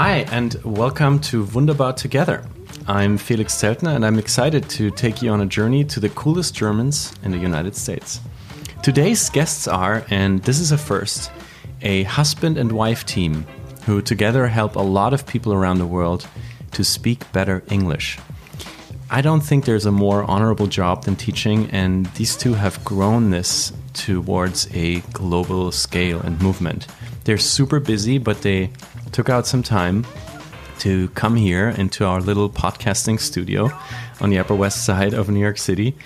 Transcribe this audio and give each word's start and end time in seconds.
Hi, 0.00 0.18
and 0.30 0.54
welcome 0.62 1.18
to 1.22 1.42
Wunderbar 1.42 1.94
Together. 1.94 2.44
I'm 2.86 3.18
Felix 3.18 3.52
Zeltner, 3.56 3.96
and 3.96 4.06
I'm 4.06 4.16
excited 4.16 4.70
to 4.70 4.92
take 4.92 5.22
you 5.22 5.30
on 5.30 5.40
a 5.40 5.46
journey 5.46 5.82
to 5.86 5.98
the 5.98 6.08
coolest 6.10 6.54
Germans 6.54 7.12
in 7.24 7.32
the 7.32 7.36
United 7.36 7.74
States. 7.74 8.20
Today's 8.80 9.28
guests 9.28 9.66
are, 9.66 10.06
and 10.08 10.40
this 10.44 10.60
is 10.60 10.70
a 10.70 10.78
first, 10.78 11.32
a 11.82 12.04
husband 12.04 12.58
and 12.58 12.70
wife 12.70 13.06
team 13.06 13.44
who 13.86 14.00
together 14.00 14.46
help 14.46 14.76
a 14.76 14.78
lot 14.78 15.12
of 15.12 15.26
people 15.26 15.52
around 15.52 15.78
the 15.78 15.86
world 15.86 16.28
to 16.70 16.84
speak 16.84 17.32
better 17.32 17.64
English. 17.68 18.20
I 19.10 19.20
don't 19.20 19.40
think 19.40 19.64
there's 19.64 19.86
a 19.86 19.90
more 19.90 20.22
honorable 20.22 20.68
job 20.68 21.06
than 21.06 21.16
teaching, 21.16 21.68
and 21.72 22.06
these 22.14 22.36
two 22.36 22.54
have 22.54 22.84
grown 22.84 23.30
this 23.30 23.72
towards 23.94 24.72
a 24.72 25.00
global 25.12 25.72
scale 25.72 26.20
and 26.20 26.40
movement. 26.40 26.86
They're 27.24 27.36
super 27.36 27.80
busy, 27.80 28.18
but 28.18 28.42
they 28.42 28.70
took 29.12 29.28
out 29.28 29.46
some 29.46 29.62
time 29.62 30.06
to 30.80 31.08
come 31.10 31.36
here 31.36 31.70
into 31.70 32.04
our 32.04 32.20
little 32.20 32.48
podcasting 32.48 33.18
studio 33.18 33.70
on 34.20 34.30
the 34.30 34.38
Upper 34.38 34.54
West 34.54 34.84
Side 34.84 35.14
of 35.14 35.28
New 35.28 35.40
York 35.40 35.58
City. 35.58 35.96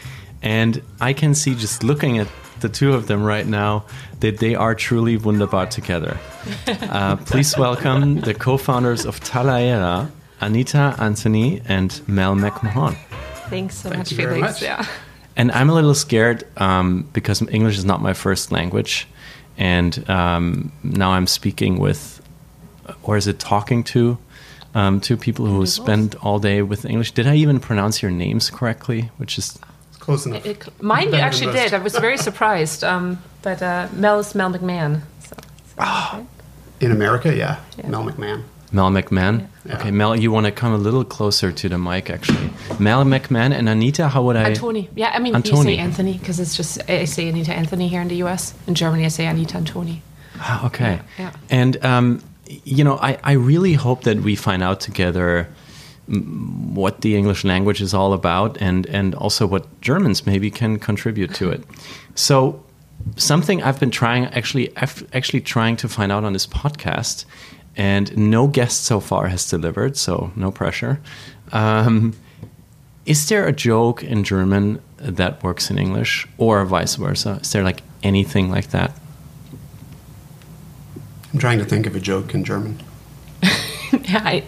And 0.42 0.82
I 1.00 1.12
can 1.12 1.34
see 1.34 1.54
just 1.54 1.82
looking 1.82 2.18
at 2.18 2.28
the 2.60 2.68
two 2.68 2.94
of 2.94 3.06
them 3.06 3.22
right 3.22 3.46
now 3.46 3.84
that 4.20 4.38
they 4.38 4.54
are 4.54 4.74
truly 4.74 5.16
wunderbar 5.16 5.66
together. 5.66 6.18
Uh, 6.92 7.16
please 7.16 7.56
welcome 7.56 8.20
the 8.20 8.34
co 8.34 8.58
founders 8.58 9.06
of 9.06 9.18
Talaera, 9.20 10.10
Anita 10.40 10.94
Anthony 10.98 11.62
and 11.66 12.00
Mel 12.06 12.34
McMahon. 12.34 12.96
Thanks 13.48 13.76
so 13.76 13.88
Thank 13.88 13.98
much, 13.98 14.10
you 14.10 14.16
very 14.18 14.34
Felix. 14.36 14.54
much. 14.54 14.62
Yeah. 14.62 14.86
And 15.36 15.50
I'm 15.52 15.70
a 15.70 15.74
little 15.74 15.94
scared 15.94 16.44
um, 16.58 17.08
because 17.12 17.40
English 17.48 17.78
is 17.78 17.84
not 17.84 18.02
my 18.02 18.12
first 18.12 18.52
language. 18.52 19.06
And 19.56 20.08
um, 20.10 20.72
now 20.82 21.12
I'm 21.12 21.26
speaking 21.26 21.78
with, 21.78 22.11
or 23.02 23.16
is 23.16 23.26
it 23.26 23.38
talking 23.38 23.84
to, 23.84 24.18
um, 24.74 25.00
two 25.00 25.16
people 25.16 25.46
who 25.46 25.66
spend 25.66 26.14
all 26.22 26.38
day 26.38 26.62
with 26.62 26.84
English. 26.84 27.12
Did 27.12 27.26
I 27.26 27.36
even 27.36 27.60
pronounce 27.60 28.02
your 28.02 28.10
names 28.10 28.50
correctly? 28.50 29.10
Which 29.18 29.38
is 29.38 29.58
It's 29.88 29.98
close 29.98 30.26
enough. 30.26 30.46
It, 30.46 30.82
mine 30.82 31.08
you 31.12 31.16
actually 31.18 31.52
did. 31.52 31.74
I 31.74 31.78
was 31.78 31.94
very 31.96 32.16
surprised. 32.16 32.82
Um, 32.84 33.18
but 33.42 33.62
uh, 33.62 33.88
Mel 33.92 34.20
is 34.20 34.34
Mel 34.34 34.50
McMahon. 34.52 35.02
So, 35.20 35.36
so 35.76 36.26
In 36.80 36.90
America, 36.92 37.34
yeah. 37.36 37.60
Yeah. 37.76 37.88
Mel 37.88 38.04
McMahon. 38.04 38.44
Mel 38.74 38.88
McMahon. 38.88 39.48
Yeah. 39.66 39.76
Okay, 39.76 39.90
Mel, 39.90 40.16
you 40.16 40.32
want 40.32 40.46
to 40.46 40.52
come 40.52 40.72
a 40.72 40.78
little 40.78 41.04
closer 41.04 41.52
to 41.52 41.68
the 41.68 41.76
mic, 41.76 42.08
actually. 42.08 42.50
Mel 42.78 43.04
McMahon 43.04 43.52
and 43.52 43.68
Anita. 43.68 44.08
How 44.08 44.22
would 44.22 44.36
I? 44.36 44.54
Antoni. 44.54 44.88
Yeah, 44.94 45.10
I 45.14 45.18
mean, 45.18 45.34
you 45.34 45.40
Antoni. 45.40 45.64
say 45.64 45.76
Anthony 45.76 46.16
because 46.16 46.40
it's 46.40 46.56
just, 46.56 46.88
I 46.88 47.04
say 47.04 47.28
Anita 47.28 47.52
Anthony 47.52 47.88
here 47.88 48.00
in 48.00 48.08
the 48.08 48.16
US. 48.24 48.54
In 48.66 48.74
Germany, 48.74 49.04
I 49.04 49.08
say 49.08 49.26
Anita 49.26 49.58
Antoni. 49.58 50.00
Ah, 50.38 50.66
okay. 50.66 51.00
Yeah, 51.18 51.24
yeah. 51.24 51.32
And 51.50 51.84
um, 51.84 52.22
you 52.64 52.84
know, 52.84 52.96
I, 52.96 53.18
I 53.24 53.32
really 53.32 53.74
hope 53.74 54.02
that 54.02 54.18
we 54.20 54.36
find 54.36 54.62
out 54.62 54.80
together 54.80 55.48
what 56.74 57.00
the 57.00 57.16
English 57.16 57.44
language 57.44 57.80
is 57.80 57.94
all 57.94 58.12
about, 58.12 58.60
and 58.60 58.86
and 58.86 59.14
also 59.14 59.46
what 59.46 59.64
Germans 59.80 60.26
maybe 60.26 60.50
can 60.50 60.78
contribute 60.78 61.34
to 61.34 61.50
it. 61.50 61.62
So 62.14 62.62
something 63.16 63.62
I've 63.62 63.78
been 63.80 63.90
trying 63.90 64.26
actually 64.26 64.76
actually 64.76 65.40
trying 65.40 65.76
to 65.76 65.88
find 65.88 66.12
out 66.12 66.24
on 66.24 66.32
this 66.32 66.46
podcast, 66.46 67.24
and 67.76 68.16
no 68.16 68.48
guest 68.48 68.84
so 68.84 69.00
far 69.00 69.28
has 69.28 69.48
delivered, 69.48 69.96
so 69.96 70.32
no 70.36 70.50
pressure. 70.50 71.00
Um, 71.52 72.14
is 73.06 73.28
there 73.28 73.46
a 73.46 73.52
joke 73.52 74.02
in 74.02 74.24
German 74.24 74.80
that 74.98 75.42
works 75.42 75.70
in 75.70 75.78
English, 75.78 76.26
or 76.38 76.64
vice 76.64 76.96
versa? 76.96 77.38
Is 77.42 77.52
there 77.52 77.64
like 77.64 77.82
anything 78.02 78.50
like 78.50 78.70
that? 78.70 78.92
I'm 81.32 81.38
trying 81.38 81.58
to 81.58 81.64
think 81.64 81.86
of 81.86 81.96
a 81.96 82.00
joke 82.00 82.34
in 82.34 82.44
German. 82.44 82.82
yeah, 83.42 84.22
I, 84.24 84.44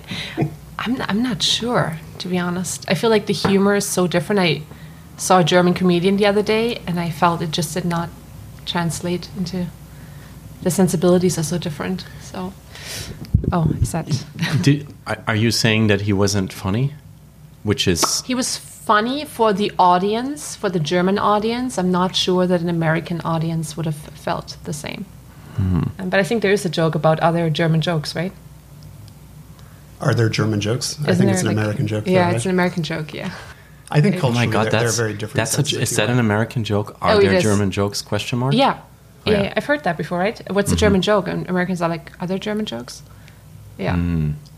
I'm, 0.78 1.00
I'm 1.03 1.22
not 1.22 1.43
sure, 1.43 1.99
to 2.19 2.28
be 2.28 2.39
honest. 2.39 2.84
I 2.89 2.95
feel 2.95 3.11
like 3.11 3.27
the 3.27 3.33
humor 3.33 3.75
is 3.75 3.87
so 3.87 4.06
different. 4.06 4.41
I 4.41 4.62
saw 5.17 5.41
a 5.41 5.44
German 5.44 5.75
comedian 5.75 6.17
the 6.17 6.27
other 6.27 6.43
day 6.43 6.83
and 6.87 7.00
I 7.00 7.11
felt 7.11 7.41
it 7.41 7.50
just 7.53 7.73
did 7.75 7.84
not 7.84 8.11
translate 8.67 9.28
into 9.37 9.67
the 10.62 10.71
sensibilities 10.71 11.39
are 11.39 11.43
so 11.43 11.59
different. 11.59 12.05
So, 12.23 12.53
oh, 13.53 13.71
is 13.81 13.93
that. 13.93 14.25
Did, 14.62 14.87
are- 15.06 15.23
are 15.28 15.37
you 15.37 15.50
saying 15.50 15.87
that 15.89 16.03
he 16.03 16.12
wasn't 16.12 16.53
funny? 16.53 16.94
Which 17.62 17.89
is 17.89 18.23
He 18.23 18.34
was 18.34 18.59
funny 18.59 19.25
for 19.25 19.55
the 19.55 19.73
audience, 19.78 20.55
for 20.55 20.69
the 20.69 20.81
German 20.81 21.19
audience. 21.19 21.78
I'm 21.78 21.91
not 21.91 22.15
sure 22.15 22.47
that 22.47 22.61
an 22.61 22.69
American 22.69 23.21
audience 23.23 23.75
would 23.77 23.87
have 23.87 23.97
felt 23.97 24.59
the 24.65 24.73
same. 24.75 25.06
Um, 25.59 25.93
But 26.11 26.21
I 26.21 26.23
think 26.25 26.43
there 26.43 26.53
is 26.53 26.65
a 26.65 26.69
joke 26.69 26.95
about 26.95 27.21
other 27.21 27.51
German 27.51 27.81
jokes, 27.81 28.15
right? 28.17 28.33
Are 30.01 30.15
there 30.15 30.29
German 30.29 30.61
jokes? 30.61 30.99
I 31.07 31.11
Isn't 31.11 31.17
think 31.27 31.31
it's 31.33 31.41
an 31.43 31.49
like- 31.49 31.57
American 31.57 31.87
joke. 31.87 32.07
Yeah, 32.07 32.31
though, 32.31 32.37
it's 32.37 32.45
an? 32.45 32.51
American 32.51 32.83
joke. 32.83 33.15
Yeah. 33.15 33.31
I 33.91 34.01
think 34.01 34.17
Oh 34.25 34.29
oh 34.29 34.33
my 34.33 34.47
god, 34.47 34.65
they're, 34.65 34.71
that's 34.73 34.97
they're 34.97 35.07
very 35.07 35.13
different. 35.17 35.37
That's 35.37 35.53
a, 35.59 35.65
sets, 35.65 35.73
is 35.91 35.97
that 35.97 36.11
an. 36.11 36.19
American 36.19 36.65
joke? 36.65 36.97
Are 37.01 37.15
Oh, 37.15 37.19
it 37.19 37.25
there 37.25 37.35
is. 37.35 37.43
German 37.43 37.71
jokes? 37.71 38.03
Question 38.03 38.39
mark. 38.39 38.55
Yeah. 38.55 38.81
Oh, 39.27 39.31
yeah, 39.31 39.43
yeah. 39.45 39.53
I've 39.57 39.65
heard 39.65 39.85
that 39.85 39.97
before, 39.97 40.19
right? 40.19 40.41
What's 40.51 40.73
a 40.73 40.77
German 40.77 41.01
joke? 41.01 41.29
And 41.29 41.49
Americans 41.49 41.81
are 41.81 41.89
like, 41.89 42.11
are 42.21 42.27
there 42.27 42.39
German 42.39 42.67
jokes? 42.67 43.03
Yeah. 43.79 43.97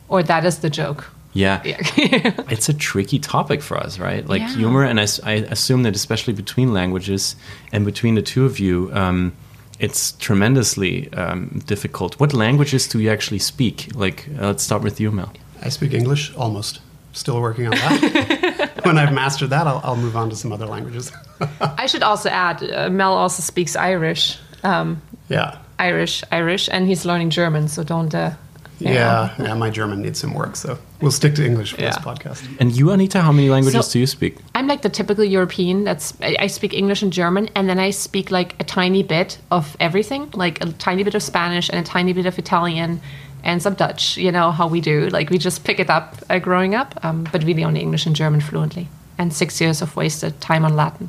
Or 0.09 0.23
that 0.23 0.45
is 0.45 0.59
the 0.61 0.71
joke. 0.71 1.11
Yeah. 1.33 1.63
Yeah. 1.97 2.33
It's 2.49 2.69
a 2.69 2.75
tricky 2.75 3.19
topic 3.19 3.63
for 3.63 3.77
us, 3.77 3.99
right? 3.99 4.27
Like 4.27 4.41
Yeah. 4.41 4.55
humor, 4.57 4.83
and 4.85 4.99
I 4.99 5.05
assume 5.51 5.83
that 5.85 5.95
especially 5.95 6.33
between 6.33 6.73
languages 6.73 7.37
and 7.73 7.85
between 7.85 8.15
the 8.15 8.23
two 8.23 8.45
of 8.47 8.59
you, 8.59 8.91
um, 8.95 9.33
it's 9.79 10.13
tremendously 10.13 11.13
um, 11.13 11.63
difficult. 11.67 12.19
What 12.21 12.33
languages 12.33 12.89
do 12.89 12.99
you 12.99 13.11
actually 13.11 13.39
speak? 13.41 13.89
Like, 13.95 14.29
uh, 14.39 14.49
let's 14.49 14.63
start 14.63 14.83
with 14.83 15.01
you, 15.01 15.11
Mel. 15.11 15.33
I 15.63 15.69
speak 15.71 15.93
English 15.93 16.35
almost. 16.37 16.81
Still 17.13 17.41
working 17.41 17.67
on 17.67 17.73
that. 17.73 18.81
when 18.85 18.99
I've 18.99 19.13
mastered 19.13 19.51
that, 19.51 19.67
I'll, 19.67 19.81
I'll 19.83 19.97
move 19.97 20.17
on 20.17 20.29
to 20.31 20.37
some 20.37 20.53
other 20.53 20.67
languages. 20.67 21.13
I 21.61 21.87
should 21.87 22.03
also 22.03 22.29
add, 22.29 22.63
uh, 22.63 22.91
Mel 22.91 23.15
also 23.15 23.43
speaks 23.43 23.75
Irish. 23.75 24.39
Um, 24.63 25.01
yeah. 25.29 25.59
Irish, 25.79 26.23
Irish, 26.31 26.69
and 26.71 26.87
he's 26.87 27.05
learning 27.05 27.31
German, 27.31 27.69
so 27.69 27.83
don't. 27.83 28.15
Uh, 28.15 28.31
you 28.31 28.37
Yeah, 28.79 29.35
know. 29.39 29.45
yeah, 29.47 29.55
my 29.55 29.71
German 29.71 30.03
needs 30.03 30.21
some 30.21 30.35
work, 30.35 30.57
so 30.57 30.79
we'll 31.01 31.11
stick 31.11 31.35
to 31.37 31.45
English 31.45 31.73
for 31.73 31.81
this 31.81 31.97
podcast. 31.99 32.43
And 32.61 32.77
you, 32.77 32.91
Anita, 32.91 33.21
how 33.23 33.33
many 33.33 33.49
languages 33.49 33.87
So- 33.87 33.93
do 33.93 33.99
you 33.99 34.07
speak? 34.07 34.37
I'm 34.55 34.67
like 34.67 34.83
the 34.83 34.91
typical 34.91 35.25
European. 35.25 35.85
That's 35.85 36.15
I 36.21 36.37
I 36.41 36.49
speak 36.49 36.75
English 36.75 37.03
and 37.03 37.13
German, 37.13 37.49
and 37.55 37.69
then 37.69 37.79
I 37.79 37.91
speak 37.93 38.31
like 38.31 38.55
a 38.61 38.65
tiny 38.65 39.03
bit 39.03 39.39
of 39.51 39.77
everything, 39.81 40.29
like 40.35 40.61
a 40.65 40.67
tiny 40.73 41.05
bit 41.05 41.15
of 41.15 41.23
Spanish 41.23 41.71
and 41.71 41.79
a 41.79 41.83
tiny 41.93 42.13
bit 42.13 42.27
of 42.27 42.39
Italian 42.39 43.01
and 43.45 43.63
some 43.63 43.75
Dutch. 43.75 44.17
You 44.17 44.33
know 44.33 44.51
how 44.53 44.67
we 44.69 44.81
do. 44.81 45.09
Like 45.09 45.31
we 45.31 45.39
just 45.39 45.65
pick 45.65 45.79
it 45.81 45.89
up 45.91 46.17
uh, 46.31 46.39
growing 46.39 46.75
up, 46.75 46.95
um, 47.03 47.25
but 47.33 47.45
really 47.45 47.65
only 47.65 47.81
English 47.81 48.07
and 48.07 48.17
German 48.17 48.41
fluently. 48.41 48.89
And 49.19 49.33
six 49.33 49.61
years 49.61 49.83
of 49.83 49.97
wasted 49.97 50.41
time 50.41 50.65
on 50.65 50.77
Latin. 50.77 51.09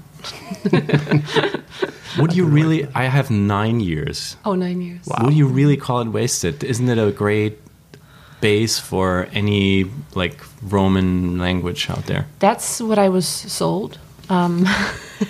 Would 2.20 2.36
you 2.36 2.46
really? 2.46 2.88
I 2.96 3.04
have 3.06 3.30
nine 3.30 3.80
years. 3.80 4.38
Oh, 4.46 4.56
nine 4.56 4.82
years. 4.82 5.08
Would 5.22 5.34
you 5.34 5.48
really 5.48 5.78
call 5.78 6.02
it 6.02 6.08
wasted? 6.08 6.64
Isn't 6.64 6.90
it 6.90 6.98
a 6.98 7.12
great 7.12 7.60
base 8.42 8.80
for 8.80 9.28
any 9.34 9.86
like 10.16 10.44
Roman 10.62 11.38
language 11.38 11.90
out 11.90 12.06
there? 12.06 12.26
That's 12.40 12.82
what 12.82 12.98
I 12.98 13.10
was 13.10 13.28
sold. 13.28 14.00
Um, 14.30 14.66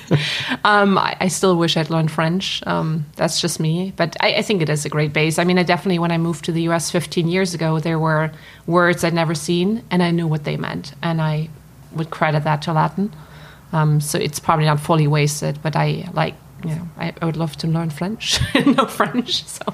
um, 0.63 0.97
I, 0.97 1.15
I 1.19 1.27
still 1.27 1.55
wish 1.57 1.77
I'd 1.77 1.89
learned 1.89 2.11
French. 2.11 2.63
Um, 2.65 3.05
that's 3.15 3.39
just 3.39 3.59
me, 3.59 3.93
but 3.95 4.15
I, 4.21 4.35
I 4.35 4.41
think 4.41 4.61
it 4.61 4.69
is 4.69 4.85
a 4.85 4.89
great 4.89 5.13
base. 5.13 5.37
I 5.37 5.43
mean, 5.43 5.59
I 5.59 5.63
definitely, 5.63 5.99
when 5.99 6.11
I 6.11 6.17
moved 6.17 6.45
to 6.45 6.51
the 6.51 6.63
U.S. 6.63 6.89
15 6.89 7.27
years 7.27 7.53
ago, 7.53 7.79
there 7.79 7.99
were 7.99 8.31
words 8.65 9.03
I'd 9.03 9.13
never 9.13 9.35
seen, 9.35 9.83
and 9.91 10.01
I 10.01 10.11
knew 10.11 10.27
what 10.27 10.45
they 10.45 10.57
meant, 10.57 10.93
and 11.03 11.21
I 11.21 11.49
would 11.97 12.09
credit 12.09 12.43
that 12.43 12.61
to 12.63 12.73
Latin. 12.73 13.13
Um, 13.73 13.99
so 14.01 14.17
it's 14.17 14.39
probably 14.39 14.65
not 14.65 14.79
fully 14.79 15.07
wasted, 15.07 15.59
but 15.61 15.75
I 15.75 16.07
like, 16.13 16.35
you 16.63 16.69
know, 16.75 16.87
I, 16.97 17.13
I 17.21 17.25
would 17.25 17.35
love 17.37 17.55
to 17.57 17.67
learn 17.67 17.89
French, 17.89 18.39
know 18.65 18.85
French. 18.87 19.43
So 19.45 19.65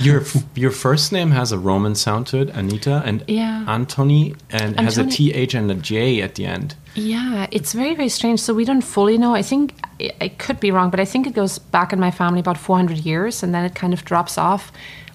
Your 0.00 0.22
your 0.54 0.70
first 0.70 1.12
name 1.12 1.30
has 1.30 1.50
a 1.52 1.58
Roman 1.58 1.94
sound 1.94 2.26
to 2.28 2.40
it, 2.42 2.50
Anita, 2.50 3.02
and 3.04 3.24
Yeah. 3.26 3.64
Antony, 3.66 4.34
and 4.50 4.78
has 4.78 4.98
a 4.98 5.04
th 5.06 5.54
and 5.54 5.70
a 5.70 5.74
j 5.74 6.22
at 6.22 6.34
the 6.34 6.44
end. 6.46 6.74
Yeah, 6.94 7.46
it's 7.50 7.72
very, 7.72 7.94
very 7.94 8.08
strange. 8.08 8.40
So 8.40 8.52
we 8.54 8.64
don't 8.64 8.84
fully 8.84 9.16
know. 9.18 9.34
I 9.34 9.42
think 9.42 9.72
I 10.00 10.10
I 10.20 10.28
could 10.28 10.60
be 10.60 10.70
wrong, 10.70 10.90
but 10.90 11.00
I 11.00 11.06
think 11.06 11.26
it 11.26 11.34
goes 11.34 11.58
back 11.58 11.92
in 11.92 11.98
my 12.00 12.10
family 12.10 12.40
about 12.40 12.58
400 12.58 12.98
years 13.04 13.42
and 13.42 13.52
then 13.54 13.64
it 13.64 13.74
kind 13.80 13.92
of 13.92 14.04
drops 14.04 14.38
off. 14.38 14.70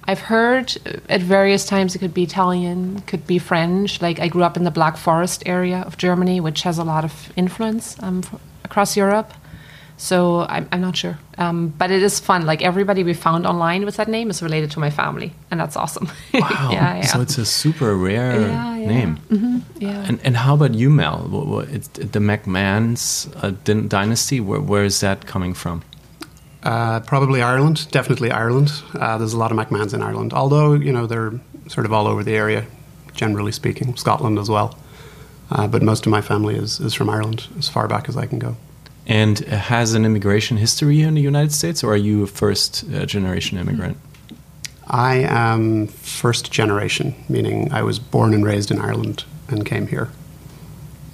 I've 0.07 0.19
heard 0.19 0.75
at 1.09 1.21
various 1.21 1.65
times 1.65 1.95
it 1.95 1.99
could 1.99 2.13
be 2.13 2.23
Italian, 2.23 3.01
could 3.07 3.25
be 3.25 3.39
French. 3.39 4.01
Like 4.01 4.19
I 4.19 4.27
grew 4.27 4.43
up 4.43 4.57
in 4.57 4.63
the 4.63 4.71
Black 4.71 4.97
Forest 4.97 5.43
area 5.45 5.83
of 5.85 5.97
Germany, 5.97 6.39
which 6.41 6.63
has 6.63 6.77
a 6.77 6.83
lot 6.83 7.03
of 7.03 7.31
influence 7.35 7.95
um, 8.03 8.21
f- 8.23 8.39
across 8.65 8.97
Europe. 8.97 9.33
So 9.95 10.41
I'm, 10.49 10.67
I'm 10.71 10.81
not 10.81 10.97
sure. 10.97 11.17
Um, 11.37 11.67
but 11.77 11.89
it 11.91 12.03
is 12.03 12.19
fun. 12.19 12.45
Like 12.45 12.61
everybody 12.61 13.03
we 13.03 13.13
found 13.13 13.45
online 13.45 13.85
with 13.85 13.95
that 13.95 14.07
name 14.09 14.29
is 14.29 14.41
related 14.41 14.71
to 14.71 14.79
my 14.79 14.89
family, 14.89 15.31
and 15.51 15.59
that's 15.59 15.77
awesome. 15.77 16.07
Wow! 16.33 16.69
yeah, 16.71 16.95
yeah. 16.97 17.05
So 17.05 17.21
it's 17.21 17.37
a 17.37 17.45
super 17.45 17.95
rare 17.95 18.41
Yeah, 18.41 18.77
yeah. 18.77 18.87
name. 18.87 19.63
yeah. 19.79 20.05
And 20.07 20.19
and 20.23 20.35
how 20.35 20.55
about 20.55 20.73
you, 20.73 20.89
Mel? 20.89 21.27
Wha- 21.31 21.45
wha- 21.45 21.65
It's 21.71 21.87
the 21.87 22.19
McMahon's 22.19 23.29
uh, 23.43 23.51
din- 23.63 23.87
dynasty. 23.87 24.39
Where, 24.41 24.59
where 24.59 24.83
is 24.83 24.99
that 24.99 25.25
coming 25.25 25.53
from? 25.55 25.81
Uh, 26.63 27.01
probably 27.01 27.41
Ireland, 27.41 27.91
definitely 27.91 28.31
Ireland. 28.31 28.71
Uh, 28.95 29.17
there's 29.17 29.33
a 29.33 29.37
lot 29.37 29.51
of 29.51 29.57
McMahons 29.57 29.93
in 29.93 30.01
Ireland, 30.01 30.33
although 30.33 30.73
you 30.73 30.93
know 30.93 31.05
they're 31.05 31.33
sort 31.67 31.85
of 31.85 31.93
all 31.93 32.07
over 32.07 32.23
the 32.23 32.35
area. 32.35 32.65
generally 33.13 33.51
speaking, 33.51 33.95
Scotland 33.95 34.39
as 34.39 34.49
well. 34.49 34.75
Uh, 35.51 35.67
but 35.67 35.83
most 35.83 36.05
of 36.07 36.11
my 36.11 36.21
family 36.21 36.55
is, 36.55 36.79
is 36.79 36.95
from 36.95 37.09
Ireland, 37.09 37.47
as 37.59 37.69
far 37.69 37.87
back 37.87 38.09
as 38.09 38.17
I 38.17 38.25
can 38.25 38.39
go. 38.39 38.55
And 39.05 39.37
has 39.39 39.93
an 39.93 40.03
immigration 40.03 40.57
history 40.57 41.01
in 41.01 41.13
the 41.13 41.21
United 41.21 41.51
States, 41.51 41.83
or 41.83 41.93
are 41.93 41.97
you 41.97 42.23
a 42.23 42.27
first 42.27 42.83
uh, 42.91 43.05
generation 43.05 43.59
immigrant? 43.59 43.97
I 44.87 45.15
am 45.17 45.87
first 45.87 46.51
generation, 46.51 47.13
meaning 47.29 47.71
I 47.71 47.83
was 47.83 47.99
born 47.99 48.33
and 48.33 48.45
raised 48.45 48.71
in 48.71 48.79
Ireland 48.79 49.25
and 49.47 49.65
came 49.65 49.87
here. 49.87 50.09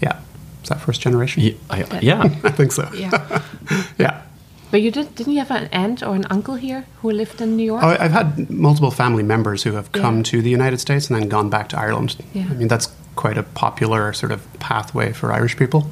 Yeah. 0.01 0.19
Is 0.63 0.69
that 0.69 0.79
first 0.79 1.01
generation? 1.01 1.43
Yeah, 1.43 1.53
I, 1.69 1.99
yeah. 2.01 2.21
I 2.43 2.51
think 2.51 2.71
so. 2.71 2.89
Yeah. 2.93 3.43
yeah. 3.97 4.21
But 4.71 4.81
you 4.81 4.91
did, 4.91 5.15
didn't 5.15 5.33
you 5.33 5.39
have 5.39 5.51
an 5.51 5.67
aunt 5.71 6.03
or 6.03 6.13
an 6.15 6.25
uncle 6.29 6.55
here 6.55 6.85
who 7.01 7.09
lived 7.11 7.41
in 7.41 7.57
New 7.57 7.63
York? 7.63 7.83
Oh, 7.83 7.87
I've 7.99 8.11
had 8.11 8.49
multiple 8.49 8.91
family 8.91 9.23
members 9.23 9.63
who 9.63 9.73
have 9.73 9.91
come 9.91 10.17
Yeah. 10.17 10.23
to 10.23 10.41
the 10.41 10.49
United 10.51 10.79
States 10.79 11.09
and 11.09 11.19
then 11.19 11.27
gone 11.29 11.49
back 11.49 11.69
to 11.69 11.79
Ireland. 11.79 12.15
Yeah. 12.33 12.47
I 12.49 12.53
mean, 12.53 12.67
that's 12.67 12.87
quite 13.15 13.37
a 13.37 13.43
popular 13.43 14.13
sort 14.13 14.31
of 14.31 14.41
pathway 14.59 15.11
for 15.11 15.31
Irish 15.33 15.57
people. 15.57 15.89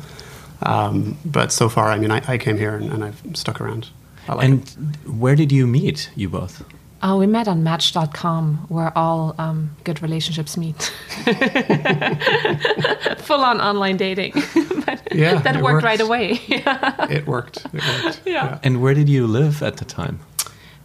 Um, 0.62 1.18
but 1.25 1.51
so 1.51 1.69
far, 1.69 1.88
I 1.88 1.97
mean, 2.00 2.12
I, 2.12 2.21
I 2.27 2.38
came 2.38 2.57
here 2.57 2.75
and, 2.75 2.91
and 2.91 3.03
I've 3.03 3.21
stuck 3.33 3.59
around. 3.62 3.89
I 4.27 4.33
like 4.35 4.45
and 4.45 4.62
it. 5.06 5.09
where 5.09 5.35
did 5.35 5.51
you 5.51 5.65
meet, 5.68 6.09
you 6.15 6.29
both? 6.29 6.63
Oh, 7.04 7.20
we 7.20 7.28
met 7.28 7.48
on 7.48 7.64
Match.com, 7.64 8.66
where 8.70 8.92
all 8.98 9.36
um, 9.38 9.76
good 9.84 10.02
relationships 10.02 10.58
meet. 10.58 10.82
Full 13.20 13.42
on 13.42 13.62
online 13.62 13.98
dating. 13.98 14.34
but 14.86 15.14
Yeah, 15.14 15.36
that 15.42 15.56
it 15.56 15.62
worked 15.62 15.84
right 15.84 16.02
away. 16.02 16.40
it 16.48 17.28
worked. 17.28 17.66
It 17.72 18.04
worked. 18.04 18.22
Yeah. 18.26 18.58
And 18.64 18.82
where 18.82 18.96
did 18.96 19.10
you 19.10 19.28
live 19.28 19.62
at 19.62 19.78
the 19.78 19.86
time? 19.86 20.20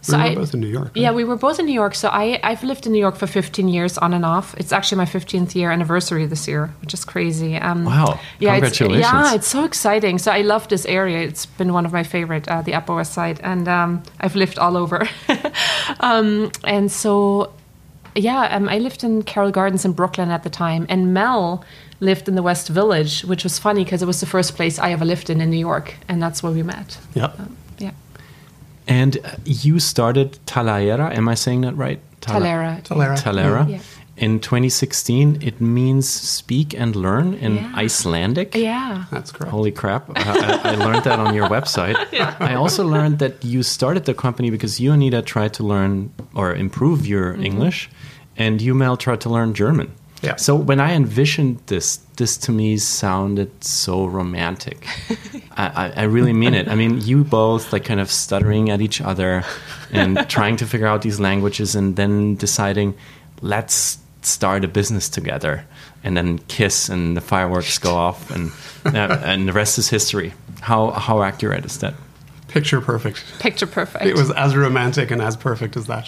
So 0.03 0.17
we 0.17 0.23
were 0.23 0.29
I- 0.29 0.35
both 0.35 0.53
in 0.53 0.59
New 0.59 0.67
York. 0.67 0.91
Yeah, 0.95 1.11
we 1.11 1.23
were 1.23 1.35
both 1.37 1.59
in 1.59 1.65
New 1.65 1.73
York. 1.73 1.95
So 1.95 2.09
I, 2.09 2.39
I've 2.43 2.63
lived 2.63 2.85
in 2.85 2.91
New 2.91 2.99
York 2.99 3.15
for 3.15 3.25
15 3.25 3.67
years 3.69 3.97
on 3.97 4.13
and 4.13 4.25
off. 4.25 4.53
It's 4.57 4.71
actually 4.71 4.97
my 4.97 5.05
15th 5.05 5.55
year 5.55 5.71
anniversary 5.71 6.25
this 6.25 6.47
year, 6.47 6.71
which 6.81 6.93
is 6.93 7.05
crazy. 7.05 7.55
Um, 7.55 7.85
Wow. 7.85 8.19
Yeah, 8.39 8.55
it's- 8.57 8.77
Congratulations. 8.77 9.13
yeah, 9.13 9.33
it's 9.33 9.47
so 9.47 9.63
exciting. 9.63 10.17
So 10.19 10.31
I 10.31 10.41
love 10.41 10.67
this 10.67 10.85
area. 10.85 11.19
It's 11.27 11.45
been 11.45 11.71
one 11.73 11.85
of 11.85 11.93
my 11.93 12.03
favorite, 12.03 12.47
uh, 12.47 12.61
the 12.61 12.73
Upper 12.73 12.93
West 12.95 13.13
Side. 13.13 13.39
And 13.43 13.67
um, 13.67 14.03
I've 14.19 14.35
lived 14.35 14.59
all 14.59 14.75
over. 14.77 15.07
um, 15.99 16.51
and 16.63 16.91
so, 16.91 17.53
yeah, 18.15 18.55
um, 18.55 18.67
I 18.69 18.79
lived 18.79 19.03
in 19.03 19.23
Carroll 19.23 19.51
Gardens 19.51 19.85
in 19.85 19.93
Brooklyn 19.93 20.29
at 20.29 20.43
the 20.43 20.49
time. 20.49 20.85
And 20.89 21.13
Mel 21.13 21.63
lived 21.99 22.27
in 22.27 22.35
the 22.35 22.43
West 22.43 22.67
Village, 22.69 23.21
which 23.23 23.43
was 23.43 23.57
funny 23.59 23.83
because 23.83 24.01
it 24.01 24.05
was 24.05 24.19
the 24.19 24.25
first 24.25 24.55
place 24.55 24.77
I 24.79 24.91
ever 24.91 25.05
lived 25.05 25.29
in 25.29 25.39
in 25.41 25.49
New 25.49 25.57
York. 25.59 25.95
And 26.09 26.21
that's 26.21 26.43
where 26.43 26.51
we 26.51 26.61
met. 26.63 26.97
Yep. 27.13 27.39
Yeah. 27.79 27.91
And 28.87 29.17
uh, 29.23 29.31
you 29.45 29.79
started 29.79 30.39
Talayera, 30.45 31.15
am 31.15 31.27
I 31.29 31.35
saying 31.35 31.61
that 31.61 31.75
right? 31.75 31.99
Tala- 32.21 32.45
Talaera. 32.45 32.83
Talaera. 32.83 33.17
Talaera. 33.17 33.69
Yeah. 33.69 33.79
In 34.15 34.39
2016, 34.39 35.41
it 35.41 35.59
means 35.59 36.07
speak 36.07 36.73
and 36.79 36.95
learn 36.95 37.33
in 37.33 37.55
Yeah. 37.55 37.71
Icelandic. 37.75 38.53
Yeah. 38.55 39.05
That's 39.09 39.31
correct. 39.31 39.51
Holy 39.51 39.71
crap. 39.71 40.07
I, 40.15 40.21
I 40.21 40.71
I 40.73 40.75
learned 40.75 41.03
that 41.05 41.17
on 41.19 41.33
your 41.33 41.49
website. 41.49 41.95
I 42.39 42.53
also 42.53 42.85
learned 42.85 43.17
that 43.19 43.43
you 43.43 43.63
started 43.63 44.05
the 44.05 44.13
company 44.13 44.51
because 44.51 44.79
you, 44.79 44.91
Anita, 44.93 45.21
tried 45.23 45.53
to 45.55 45.63
learn 45.63 46.11
or 46.35 46.53
improve 46.53 47.07
your 47.07 47.33
English, 47.41 47.89
and 48.37 48.61
you, 48.61 48.75
Mel, 48.75 48.97
tried 48.97 49.19
to 49.21 49.29
learn 49.29 49.53
German. 49.55 49.91
Yeah. 50.23 50.37
So 50.37 50.55
when 50.55 50.79
I 50.79 50.93
envisioned 50.93 51.59
this, 51.67 51.97
this 52.15 52.37
to 52.37 52.51
me 52.51 52.77
sounded 52.77 53.63
so 53.63 54.05
romantic. 54.05 54.87
I, 55.57 55.67
I, 55.67 55.93
I 55.97 56.03
really 56.03 56.31
mean 56.31 56.53
it. 56.53 56.69
I 56.69 56.75
mean, 56.75 57.01
you 57.01 57.25
both 57.25 57.73
like 57.73 57.83
kind 57.83 57.99
of 57.99 58.09
stuttering 58.09 58.69
at 58.69 58.79
each 58.79 59.01
other 59.01 59.43
and 59.91 60.17
trying 60.29 60.55
to 60.57 60.65
figure 60.65 60.87
out 60.87 61.01
these 61.01 61.19
languages 61.19 61.75
and 61.75 61.97
then 61.97 62.35
deciding, 62.35 62.95
let's 63.41 63.99
start 64.21 64.63
a 64.63 64.67
business 64.69 65.09
together 65.09 65.65
and 66.03 66.15
then 66.15 66.39
kiss 66.47 66.87
and 66.87 67.17
the 67.17 67.21
fireworks 67.21 67.77
go 67.77 67.93
off 67.93 68.31
and 68.31 68.51
uh, 68.85 69.19
and 69.23 69.47
the 69.47 69.53
rest 69.53 69.77
is 69.77 69.89
history. 69.89 70.33
How 70.61 70.91
how 70.91 71.21
accurate 71.21 71.65
is 71.65 71.79
that? 71.79 71.93
Picture 72.47 72.79
perfect. 72.81 73.23
Picture 73.39 73.67
perfect. 73.67 74.05
It 74.05 74.15
was 74.15 74.31
as 74.31 74.55
romantic 74.55 75.11
and 75.11 75.21
as 75.21 75.35
perfect 75.35 75.75
as 75.75 75.87
that. 75.87 76.05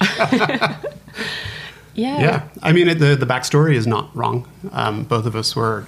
Yeah. 1.95 2.19
yeah. 2.21 2.47
I 2.61 2.71
mean, 2.73 2.87
it, 2.87 2.99
the, 2.99 3.15
the 3.15 3.25
backstory 3.25 3.75
is 3.75 3.87
not 3.87 4.15
wrong. 4.15 4.47
Um, 4.71 5.03
both 5.03 5.25
of 5.25 5.35
us 5.35 5.55
were. 5.55 5.85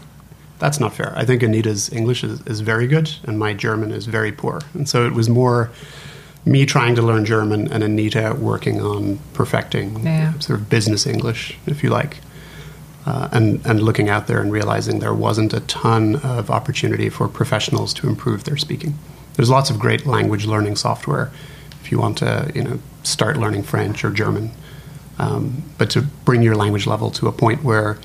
That's 0.59 0.79
not 0.79 0.93
fair. 0.95 1.13
I 1.15 1.23
think 1.23 1.43
Anita's 1.43 1.91
English 1.93 2.23
is, 2.23 2.41
is 2.47 2.61
very 2.61 2.87
good 2.87 3.11
and 3.25 3.37
my 3.37 3.53
German 3.53 3.91
is 3.91 4.07
very 4.07 4.31
poor. 4.31 4.59
And 4.73 4.89
so 4.89 5.05
it 5.05 5.13
was 5.13 5.29
more 5.29 5.69
me 6.45 6.65
trying 6.65 6.95
to 6.95 7.03
learn 7.03 7.25
German 7.25 7.71
and 7.71 7.83
Anita 7.83 8.35
working 8.39 8.81
on 8.81 9.19
perfecting 9.33 10.03
Yeah. 10.03 10.33
sort 10.39 10.59
of 10.59 10.67
business 10.67 11.05
English, 11.05 11.55
if 11.67 11.83
you 11.83 11.89
like. 11.91 12.17
Uh, 13.05 13.29
and, 13.31 13.63
and 13.65 13.81
looking 13.83 14.09
out 14.09 14.25
there 14.27 14.41
and 14.41 14.51
realizing 14.51 14.97
there 14.99 15.13
wasn't 15.13 15.53
a 15.53 15.59
ton 15.61 16.15
of 16.17 16.49
opportunity 16.49 17.07
for 17.09 17.27
professionals 17.27 17.93
to 17.93 18.07
improve 18.09 18.43
their 18.43 18.57
speaking. 18.57 18.97
There's 19.35 19.49
lots 19.49 19.69
of 19.69 19.77
great 19.79 20.05
language 20.07 20.45
learning 20.47 20.75
software 20.77 21.31
if 21.81 21.91
you 21.91 21.99
want 21.99 22.17
to, 22.17 22.51
you 22.55 22.63
know, 22.63 22.79
start 23.03 23.37
learning 23.37 23.63
French 23.63 24.03
or 24.03 24.09
German. 24.09 24.49
Um, 25.19 25.63
but 25.77 25.89
to 25.91 26.01
bring 26.25 26.41
your 26.43 26.55
language 26.55 26.85
level 26.87 27.09
to 27.11 27.27
a 27.27 27.31
point 27.31 27.63
where 27.63 27.97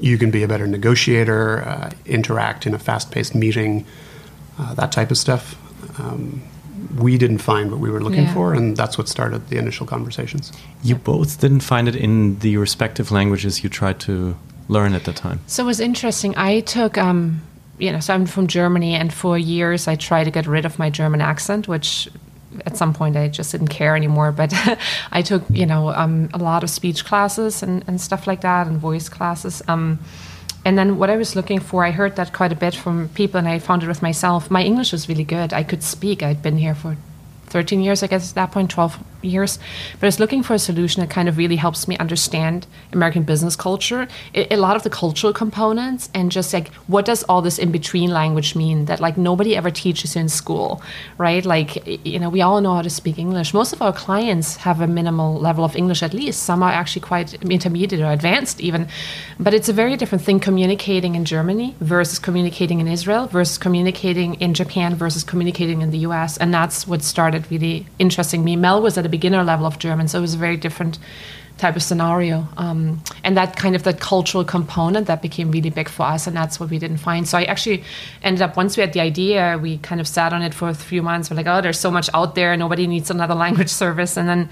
you 0.00 0.18
can 0.18 0.30
be 0.30 0.42
a 0.42 0.48
better 0.48 0.66
negotiator, 0.66 1.62
uh, 1.62 1.90
interact 2.06 2.66
in 2.66 2.74
a 2.74 2.78
fast-paced 2.78 3.34
meeting, 3.34 3.84
uh, 4.58 4.74
that 4.74 4.92
type 4.92 5.10
of 5.10 5.18
stuff. 5.18 5.56
Um, 5.98 6.42
we 6.98 7.18
didn't 7.18 7.38
find 7.38 7.70
what 7.70 7.80
we 7.80 7.90
were 7.90 8.00
looking 8.02 8.24
Yeah. 8.24 8.34
for, 8.34 8.54
and 8.54 8.76
that's 8.76 8.96
what 8.98 9.08
started 9.08 9.48
the 9.48 9.56
initial 9.58 9.86
conversations. 9.86 10.52
You 10.82 10.96
both 10.96 11.40
didn't 11.40 11.60
find 11.60 11.88
it 11.88 11.96
in 11.96 12.38
the 12.40 12.56
respective 12.58 13.10
languages 13.10 13.62
you 13.62 13.70
tried 13.70 13.98
to 14.00 14.36
learn 14.68 14.94
at 14.94 15.04
the 15.04 15.12
time. 15.12 15.40
So 15.46 15.62
it 15.62 15.66
was 15.66 15.80
interesting. 15.80 16.34
I 16.36 16.60
took, 16.60 16.98
um, 16.98 17.40
you 17.78 17.92
know, 17.92 18.00
so 18.00 18.14
I'm 18.14 18.26
from 18.26 18.46
Germany, 18.46 18.94
and 18.94 19.12
for 19.12 19.38
years 19.38 19.88
I 19.88 19.96
tried 19.96 20.24
to 20.24 20.30
get 20.30 20.46
rid 20.46 20.64
of 20.64 20.78
my 20.78 20.90
German 20.90 21.20
accent, 21.20 21.68
which 21.68 22.08
at 22.64 22.76
some 22.76 22.94
point 22.94 23.16
I 23.16 23.28
just 23.28 23.52
didn't 23.52 23.68
care 23.68 23.96
anymore. 23.96 24.32
But 24.32 24.52
I 25.12 25.22
took, 25.22 25.44
you 25.50 25.66
know, 25.66 25.90
um, 25.90 26.30
a 26.32 26.38
lot 26.38 26.62
of 26.62 26.70
speech 26.70 27.04
classes 27.04 27.62
and, 27.62 27.84
and 27.86 28.00
stuff 28.00 28.26
like 28.26 28.40
that, 28.42 28.66
and 28.66 28.78
voice 28.78 29.08
classes. 29.08 29.62
Um, 29.68 29.98
and 30.64 30.76
then 30.76 30.98
what 30.98 31.10
I 31.10 31.16
was 31.16 31.36
looking 31.36 31.60
for, 31.60 31.84
I 31.84 31.92
heard 31.92 32.16
that 32.16 32.32
quite 32.32 32.50
a 32.52 32.56
bit 32.56 32.74
from 32.74 33.08
people, 33.10 33.38
and 33.38 33.48
I 33.48 33.60
found 33.60 33.82
it 33.82 33.88
with 33.88 34.02
myself. 34.02 34.50
My 34.50 34.62
English 34.62 34.92
was 34.92 35.08
really 35.08 35.24
good. 35.24 35.52
I 35.52 35.62
could 35.62 35.82
speak. 35.82 36.22
I'd 36.22 36.42
been 36.42 36.58
here 36.58 36.74
for 36.74 36.96
13 37.46 37.80
years, 37.82 38.02
I 38.02 38.08
guess, 38.08 38.30
at 38.30 38.34
that 38.34 38.52
point, 38.52 38.70
12 38.70 38.98
years. 39.26 39.58
But 39.94 40.06
I 40.06 40.06
was 40.06 40.20
looking 40.20 40.42
for 40.42 40.54
a 40.54 40.58
solution 40.58 41.00
that 41.00 41.10
kind 41.10 41.28
of 41.28 41.36
really 41.36 41.56
helps 41.56 41.88
me 41.88 41.96
understand 41.98 42.66
American 42.92 43.22
business 43.22 43.56
culture, 43.56 44.08
a, 44.34 44.56
lot 44.56 44.76
of 44.76 44.82
the 44.82 44.90
cultural 44.90 45.32
components, 45.32 46.08
and 46.14 46.30
just 46.32 46.52
like, 46.52 46.68
what 46.86 47.04
does 47.04 47.22
all 47.24 47.42
this 47.42 47.58
in 47.58 47.72
between 47.72 48.10
language 48.10 48.54
mean 48.54 48.86
that 48.86 49.00
like 49.00 49.16
nobody 49.16 49.56
ever 49.56 49.70
teaches 49.70 50.16
in 50.16 50.28
school, 50.28 50.82
right? 51.18 51.44
Like, 51.44 52.06
you 52.06 52.18
know, 52.18 52.30
we 52.30 52.42
all 52.42 52.60
know 52.60 52.74
how 52.74 52.82
to 52.82 52.90
speak 52.90 53.18
English. 53.18 53.52
Most 53.52 53.72
of 53.72 53.82
our 53.82 53.92
clients 53.92 54.56
have 54.56 54.80
a 54.80 54.86
minimal 54.86 55.38
level 55.38 55.64
of 55.64 55.76
English 55.76 56.02
at 56.02 56.14
least. 56.14 56.42
Some 56.42 56.62
are 56.62 56.72
actually 56.72 57.02
quite 57.02 57.34
intermediate 57.42 58.00
or 58.00 58.10
advanced 58.10 58.60
even. 58.60 58.88
But 59.38 59.54
it's 59.54 59.68
a 59.68 59.72
very 59.72 59.96
different 59.96 60.24
thing 60.24 60.40
communicating 60.40 61.14
in 61.14 61.24
Germany 61.24 61.74
versus 61.80 62.18
communicating 62.18 62.80
in 62.80 62.88
Israel 62.88 63.26
versus 63.26 63.58
communicating 63.58 64.34
in 64.34 64.54
Japan 64.54 64.94
versus 64.94 65.24
communicating 65.24 65.82
in 65.82 65.90
the 65.90 65.98
US. 65.98 66.36
And 66.36 66.52
that's 66.52 66.86
what 66.86 67.02
started 67.02 67.50
really 67.50 67.86
interesting 67.98 68.44
me. 68.44 68.56
Mel 68.56 68.80
was 68.80 68.96
at 68.98 69.06
a 69.06 69.08
beginner 69.16 69.42
level 69.52 69.66
of 69.66 69.78
German, 69.78 70.08
so 70.08 70.18
it 70.18 70.26
was 70.28 70.34
a 70.34 70.42
very 70.46 70.58
different 70.66 70.98
type 71.58 71.76
of 71.76 71.82
scenario. 71.82 72.46
Um, 72.56 73.02
and 73.24 73.36
that 73.36 73.56
kind 73.56 73.74
of 73.74 73.82
that 73.84 73.98
cultural 74.00 74.44
component 74.44 75.06
that 75.06 75.22
became 75.22 75.50
really 75.50 75.70
big 75.70 75.88
for 75.88 76.02
us, 76.02 76.26
and 76.26 76.36
that's 76.36 76.60
what 76.60 76.70
we 76.70 76.78
didn't 76.78 76.98
find. 76.98 77.26
So 77.26 77.38
I 77.38 77.44
actually 77.44 77.82
ended 78.22 78.42
up 78.42 78.56
once 78.56 78.76
we 78.76 78.82
had 78.82 78.92
the 78.92 79.00
idea, 79.00 79.58
we 79.60 79.78
kind 79.78 80.00
of 80.00 80.06
sat 80.06 80.32
on 80.32 80.42
it 80.42 80.52
for 80.52 80.68
a 80.68 80.74
few 80.74 81.02
months. 81.02 81.30
We're 81.30 81.36
like, 81.36 81.46
oh, 81.46 81.60
there's 81.60 81.78
so 81.78 81.90
much 81.90 82.10
out 82.12 82.34
there, 82.34 82.56
nobody 82.56 82.86
needs 82.86 83.10
another 83.10 83.34
language 83.44 83.70
service. 83.70 84.16
And 84.16 84.28
then 84.28 84.48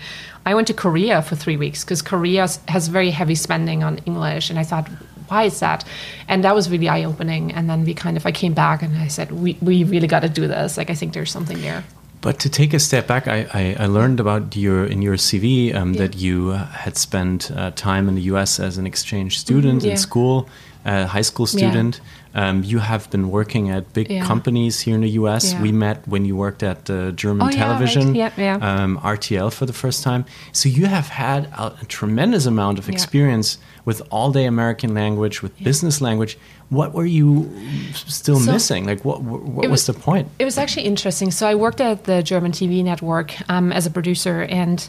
I 0.46 0.54
went 0.54 0.66
to 0.68 0.74
Korea 0.74 1.22
for 1.22 1.36
three 1.36 1.56
weeks 1.56 1.84
because 1.84 2.02
Korea 2.02 2.48
has 2.68 2.88
very 2.88 3.10
heavy 3.10 3.34
spending 3.34 3.82
on 3.82 3.98
English, 4.06 4.50
and 4.50 4.58
I 4.58 4.64
thought. 4.64 4.88
Why 5.28 5.44
is 5.44 5.58
that? 5.60 5.84
And 6.28 6.44
that 6.44 6.54
was 6.54 6.68
really 6.68 6.86
eye 6.86 7.04
opening. 7.04 7.50
And 7.50 7.68
then 7.68 7.86
we 7.86 7.94
kind 7.94 8.18
of, 8.18 8.26
I 8.26 8.30
came 8.30 8.52
back 8.52 8.82
and 8.82 8.94
I 8.94 9.08
said, 9.08 9.32
we, 9.32 9.56
we 9.62 9.82
really 9.82 10.06
got 10.06 10.20
to 10.20 10.28
do 10.28 10.46
this. 10.46 10.76
Like, 10.76 10.90
I 10.90 10.94
think 10.94 11.14
there's 11.14 11.32
something 11.32 11.62
there. 11.62 11.82
But 12.24 12.38
to 12.38 12.48
take 12.48 12.72
a 12.72 12.78
step 12.78 13.06
back, 13.06 13.28
I, 13.28 13.46
I, 13.52 13.76
I 13.84 13.86
learned 13.86 14.18
about 14.18 14.56
your 14.56 14.86
in 14.86 15.02
your 15.02 15.16
CV 15.16 15.74
um, 15.74 15.92
Yeah. 15.92 16.06
that 16.06 16.16
you 16.16 16.52
uh, 16.52 16.64
had 16.84 16.96
spent 16.96 17.50
uh, 17.50 17.70
time 17.72 18.08
in 18.08 18.14
the 18.14 18.22
U.S. 18.32 18.58
as 18.58 18.78
an 18.78 18.86
exchange 18.86 19.38
student 19.38 19.82
yeah. 19.82 19.90
in 19.90 19.96
school, 19.98 20.48
uh, 20.84 21.06
high 21.06 21.22
school 21.22 21.46
Yeah. 21.48 21.58
student. 21.70 22.00
Um, 22.36 22.64
you 22.64 22.80
have 22.80 23.08
been 23.10 23.30
working 23.30 23.70
at 23.70 23.92
big 23.92 24.10
Yeah. 24.10 24.24
companies 24.26 24.80
here 24.80 24.94
in 24.96 25.02
the 25.02 25.10
U.S. 25.20 25.52
Yeah. 25.52 25.62
We 25.62 25.70
met 25.72 25.98
when 26.08 26.24
you 26.24 26.34
worked 26.36 26.62
at 26.62 26.90
uh, 26.90 27.12
German 27.12 27.42
Oh, 27.46 27.50
yeah, 27.50 27.60
right. 27.60 27.66
television, 27.68 28.14
Yeah, 28.14 28.30
yeah. 28.36 28.56
Um, 28.60 28.98
RTL 28.98 29.50
for 29.52 29.66
the 29.66 29.72
first 29.72 30.02
time. 30.02 30.24
So 30.52 30.68
you 30.68 30.86
have 30.86 31.08
had 31.08 31.44
a, 31.56 31.66
a 31.80 31.84
tremendous 31.86 32.44
amount 32.46 32.78
of 32.80 32.86
Yeah. 32.88 32.94
experience 32.94 33.58
with 33.84 34.02
all-day 34.10 34.46
American 34.46 34.94
language, 34.94 35.42
with 35.42 35.52
business 35.62 36.00
language. 36.00 36.36
What 36.70 36.92
were 36.92 37.06
you 37.06 37.50
still 37.94 38.40
So- 38.40 38.52
missing? 38.52 38.84
Like, 38.86 39.04
what 39.04 39.22
what, 39.22 39.42
what 39.42 39.62
was, 39.70 39.70
was- 39.70 39.86
the 39.86 39.94
point? 39.94 40.26
It 40.38 40.44
was 40.44 40.58
actually 40.58 40.86
interesting. 40.86 41.30
So 41.30 41.46
I 41.46 41.54
worked 41.54 41.80
at 41.80 42.04
the 42.04 42.22
German 42.22 42.52
TV 42.52 42.82
network 42.82 43.32
um, 43.48 43.70
as 43.72 43.86
a 43.86 43.90
producer, 43.90 44.42
and 44.50 44.88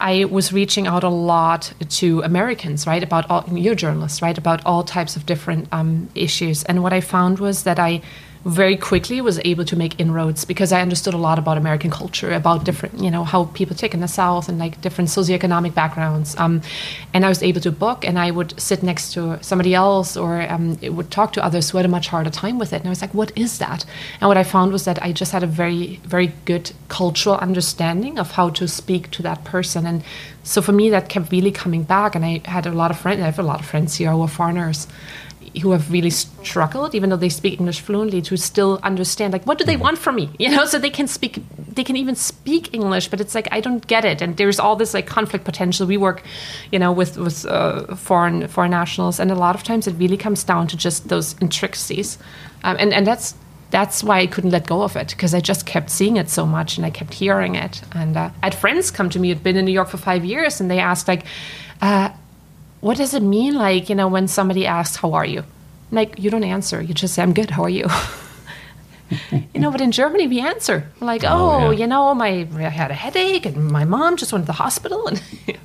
I 0.00 0.24
was 0.24 0.52
reaching 0.52 0.86
out 0.86 1.04
a 1.04 1.08
lot 1.08 1.72
to 1.88 2.22
Americans, 2.22 2.86
right, 2.86 3.02
about 3.02 3.30
all, 3.30 3.44
you're 3.52 3.74
journalists, 3.74 4.22
right, 4.22 4.36
about 4.36 4.64
all 4.64 4.82
types 4.82 5.14
of 5.16 5.26
different 5.26 5.68
um, 5.72 6.08
issues. 6.14 6.64
And 6.64 6.82
what 6.82 6.92
I 6.92 7.00
found 7.00 7.38
was 7.38 7.64
that 7.64 7.78
I 7.78 8.02
very 8.44 8.76
quickly 8.76 9.20
was 9.20 9.38
able 9.44 9.64
to 9.66 9.76
make 9.76 10.00
inroads 10.00 10.46
because 10.46 10.72
I 10.72 10.80
understood 10.80 11.12
a 11.12 11.18
lot 11.18 11.38
about 11.38 11.58
American 11.58 11.90
culture, 11.90 12.32
about 12.32 12.64
different, 12.64 12.98
you 12.98 13.10
know, 13.10 13.22
how 13.22 13.44
people 13.46 13.76
take 13.76 13.92
in 13.92 14.00
the 14.00 14.08
South 14.08 14.48
and 14.48 14.58
like 14.58 14.80
different 14.80 15.10
socioeconomic 15.10 15.74
backgrounds. 15.74 16.34
Um, 16.38 16.62
and 17.12 17.26
I 17.26 17.28
was 17.28 17.42
able 17.42 17.60
to 17.60 17.70
book, 17.70 18.04
and 18.04 18.18
I 18.18 18.30
would 18.30 18.58
sit 18.58 18.82
next 18.82 19.12
to 19.12 19.38
somebody 19.42 19.74
else 19.74 20.16
or 20.16 20.40
um, 20.42 20.78
would 20.80 21.10
talk 21.10 21.34
to 21.34 21.44
others 21.44 21.70
who 21.70 21.76
had 21.76 21.84
a 21.84 21.88
much 21.88 22.08
harder 22.08 22.30
time 22.30 22.58
with 22.58 22.72
it. 22.72 22.76
And 22.76 22.86
I 22.86 22.90
was 22.90 23.02
like, 23.02 23.12
what 23.12 23.36
is 23.36 23.58
that? 23.58 23.84
And 24.20 24.28
what 24.28 24.38
I 24.38 24.44
found 24.44 24.72
was 24.72 24.86
that 24.86 25.02
I 25.02 25.12
just 25.12 25.32
had 25.32 25.42
a 25.42 25.46
very, 25.46 26.00
very 26.04 26.32
good 26.46 26.72
cultural 26.88 27.36
understanding 27.36 28.18
of 28.18 28.32
how 28.32 28.48
to 28.50 28.66
speak 28.66 29.10
to 29.10 29.22
that 29.22 29.44
person. 29.44 29.84
And 29.84 30.02
so 30.44 30.62
for 30.62 30.72
me, 30.72 30.88
that 30.90 31.10
kept 31.10 31.30
really 31.30 31.50
coming 31.52 31.82
back. 31.82 32.14
And 32.14 32.24
I 32.24 32.40
had 32.46 32.66
a 32.66 32.72
lot 32.72 32.90
of 32.90 32.98
friends, 32.98 33.20
I 33.20 33.26
have 33.26 33.38
a 33.38 33.42
lot 33.42 33.60
of 33.60 33.66
friends 33.66 33.96
here 33.96 34.12
who 34.12 34.22
are 34.22 34.28
foreigners 34.28 34.86
who 35.62 35.72
have 35.72 35.90
really 35.90 36.10
struggled, 36.10 36.94
even 36.94 37.10
though 37.10 37.16
they 37.16 37.28
speak 37.28 37.58
English 37.58 37.80
fluently, 37.80 38.22
to 38.22 38.36
still 38.36 38.78
understand 38.82 39.32
like 39.32 39.44
what 39.46 39.58
do 39.58 39.64
they 39.64 39.74
mm-hmm. 39.74 39.82
want 39.82 39.98
from 39.98 40.16
me, 40.16 40.30
you 40.38 40.48
know? 40.48 40.64
So 40.70 40.78
they 40.78 40.90
can 40.90 41.08
speak, 41.08 41.42
they 41.58 41.82
can 41.82 41.96
even 41.96 42.14
speak 42.14 42.72
English, 42.72 43.08
but 43.08 43.20
it's 43.20 43.34
like 43.34 43.48
I 43.50 43.60
don't 43.60 43.84
get 43.86 44.04
it, 44.04 44.22
and 44.22 44.36
there's 44.36 44.60
all 44.60 44.76
this 44.76 44.94
like 44.94 45.06
conflict 45.06 45.44
potential. 45.44 45.86
We 45.86 45.96
work, 45.96 46.22
you 46.70 46.78
know, 46.78 46.92
with 46.92 47.16
with 47.16 47.44
uh, 47.46 47.96
foreign 47.96 48.46
foreign 48.46 48.70
nationals, 48.70 49.18
and 49.18 49.30
a 49.30 49.34
lot 49.34 49.54
of 49.56 49.62
times 49.64 49.86
it 49.86 49.92
really 49.92 50.16
comes 50.16 50.44
down 50.44 50.68
to 50.68 50.76
just 50.76 51.08
those 51.08 51.34
intricacies, 51.40 52.18
um, 52.62 52.76
and 52.78 52.92
and 52.92 53.06
that's 53.06 53.34
that's 53.70 54.04
why 54.04 54.18
I 54.20 54.26
couldn't 54.26 54.50
let 54.50 54.66
go 54.66 54.82
of 54.82 54.96
it 54.96 55.08
because 55.08 55.34
I 55.34 55.40
just 55.40 55.66
kept 55.66 55.90
seeing 55.90 56.16
it 56.16 56.28
so 56.28 56.44
much 56.44 56.76
and 56.76 56.84
I 56.84 56.90
kept 56.90 57.14
hearing 57.14 57.54
it. 57.54 57.80
And 57.92 58.16
uh, 58.16 58.30
I 58.42 58.46
had 58.46 58.54
friends 58.54 58.90
come 58.90 59.10
to 59.10 59.18
me 59.18 59.28
who'd 59.28 59.42
been 59.42 59.56
in 59.56 59.64
New 59.64 59.72
York 59.72 59.88
for 59.88 59.96
five 59.96 60.24
years, 60.24 60.60
and 60.60 60.70
they 60.70 60.78
asked 60.78 61.08
like. 61.08 61.24
Uh, 61.82 62.10
what 62.80 62.96
does 62.96 63.14
it 63.14 63.22
mean? 63.22 63.54
Like 63.54 63.88
you 63.88 63.94
know 63.94 64.08
when 64.08 64.28
somebody 64.28 64.66
asks 64.66 64.96
how 64.96 65.12
are 65.14 65.24
you? 65.24 65.44
Like 65.90 66.18
you 66.18 66.30
don't 66.30 66.44
answer. 66.44 66.80
You 66.80 66.94
just 66.94 67.14
say 67.14 67.22
i'm 67.22 67.34
good. 67.34 67.50
How 67.50 67.64
are 67.64 67.70
you 67.70 67.86
you 69.54 69.60
know 69.60 69.70
but 69.70 69.80
in 69.80 69.92
germany 69.92 70.28
we 70.28 70.40
answer. 70.40 70.88
Like 71.00 71.24
oh, 71.24 71.28
oh 71.28 71.70
yeah. 71.70 71.80
you 71.80 71.86
know 71.86 72.14
my 72.14 72.46
i 72.54 72.68
had 72.68 72.90
a 72.90 72.94
headache 72.94 73.46
and 73.46 73.68
my 73.68 73.84
mom 73.84 74.16
just 74.16 74.32
went 74.32 74.44
to 74.44 74.46
the 74.46 74.52
hospital 74.52 75.06
and 75.06 75.22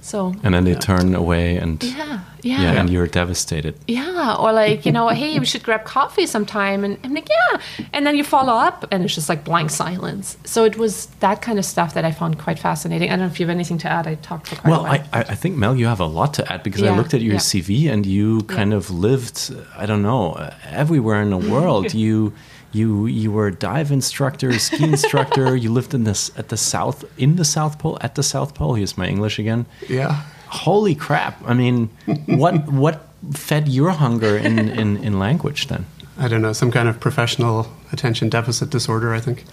So 0.00 0.34
and 0.42 0.54
then 0.54 0.64
they 0.64 0.74
turn 0.74 1.14
away 1.14 1.56
and 1.56 1.82
yeah, 1.82 2.20
yeah, 2.42 2.62
yeah, 2.62 2.80
and 2.80 2.90
you're 2.90 3.06
devastated. 3.06 3.74
Yeah, 3.86 4.36
or 4.38 4.52
like 4.52 4.86
you 4.86 4.92
know, 4.92 5.08
hey, 5.20 5.38
we 5.38 5.44
should 5.44 5.62
grab 5.62 5.84
coffee 5.84 6.26
sometime, 6.26 6.84
and 6.84 6.98
I'm 7.04 7.14
like, 7.14 7.28
yeah, 7.28 7.60
and 7.92 8.06
then 8.06 8.16
you 8.16 8.24
follow 8.24 8.52
up, 8.52 8.86
and 8.90 9.04
it's 9.04 9.14
just 9.14 9.28
like 9.28 9.44
blank 9.44 9.70
silence. 9.70 10.36
So 10.44 10.64
it 10.64 10.76
was 10.76 11.06
that 11.20 11.42
kind 11.42 11.58
of 11.58 11.64
stuff 11.64 11.94
that 11.94 12.04
I 12.04 12.12
found 12.12 12.38
quite 12.38 12.58
fascinating. 12.58 13.08
I 13.10 13.12
don't 13.12 13.20
know 13.20 13.26
if 13.26 13.40
you 13.40 13.46
have 13.46 13.54
anything 13.54 13.78
to 13.78 13.88
add. 13.88 14.06
I 14.06 14.14
talked 14.16 14.48
for 14.48 14.56
quite 14.56 14.70
well, 14.70 14.80
a 14.80 14.88
while. 14.88 15.04
I, 15.12 15.20
I 15.20 15.34
think 15.34 15.56
Mel, 15.56 15.76
you 15.76 15.86
have 15.86 16.00
a 16.00 16.06
lot 16.06 16.34
to 16.34 16.52
add 16.52 16.62
because 16.62 16.82
yeah, 16.82 16.92
I 16.92 16.96
looked 16.96 17.14
at 17.14 17.20
your 17.20 17.34
yeah. 17.34 17.40
CV 17.40 17.90
and 17.90 18.06
you 18.06 18.42
kind 18.42 18.72
of 18.72 18.90
lived, 18.90 19.54
I 19.76 19.86
don't 19.86 20.02
know, 20.02 20.50
everywhere 20.64 21.20
in 21.22 21.30
the 21.30 21.38
world. 21.52 21.94
you 21.94 22.32
you 22.78 23.06
you 23.06 23.32
were 23.32 23.48
a 23.48 23.54
dive 23.54 23.90
instructor, 23.90 24.58
ski 24.58 24.84
instructor. 24.84 25.56
you 25.62 25.70
lived 25.70 25.92
in 25.92 26.04
this 26.04 26.30
at 26.38 26.48
the 26.48 26.56
south 26.56 27.04
in 27.18 27.36
the 27.36 27.44
South 27.44 27.78
Pole 27.78 27.98
at 28.00 28.14
the 28.14 28.22
South 28.22 28.54
Pole. 28.54 28.74
Here's 28.74 28.96
my 28.96 29.06
English 29.06 29.38
again. 29.38 29.66
Yeah. 29.88 30.22
Holy 30.46 30.94
crap! 30.94 31.42
I 31.46 31.54
mean, 31.54 31.90
what 32.26 32.54
what 32.84 33.06
fed 33.32 33.68
your 33.68 33.90
hunger 33.90 34.36
in, 34.36 34.58
in, 34.58 34.96
in 34.98 35.18
language 35.18 35.66
then? 35.66 35.84
I 36.16 36.28
don't 36.28 36.40
know, 36.40 36.52
some 36.52 36.70
kind 36.70 36.88
of 36.88 37.00
professional 37.00 37.66
attention 37.92 38.28
deficit 38.28 38.70
disorder. 38.70 39.12
I 39.12 39.20
think. 39.20 39.44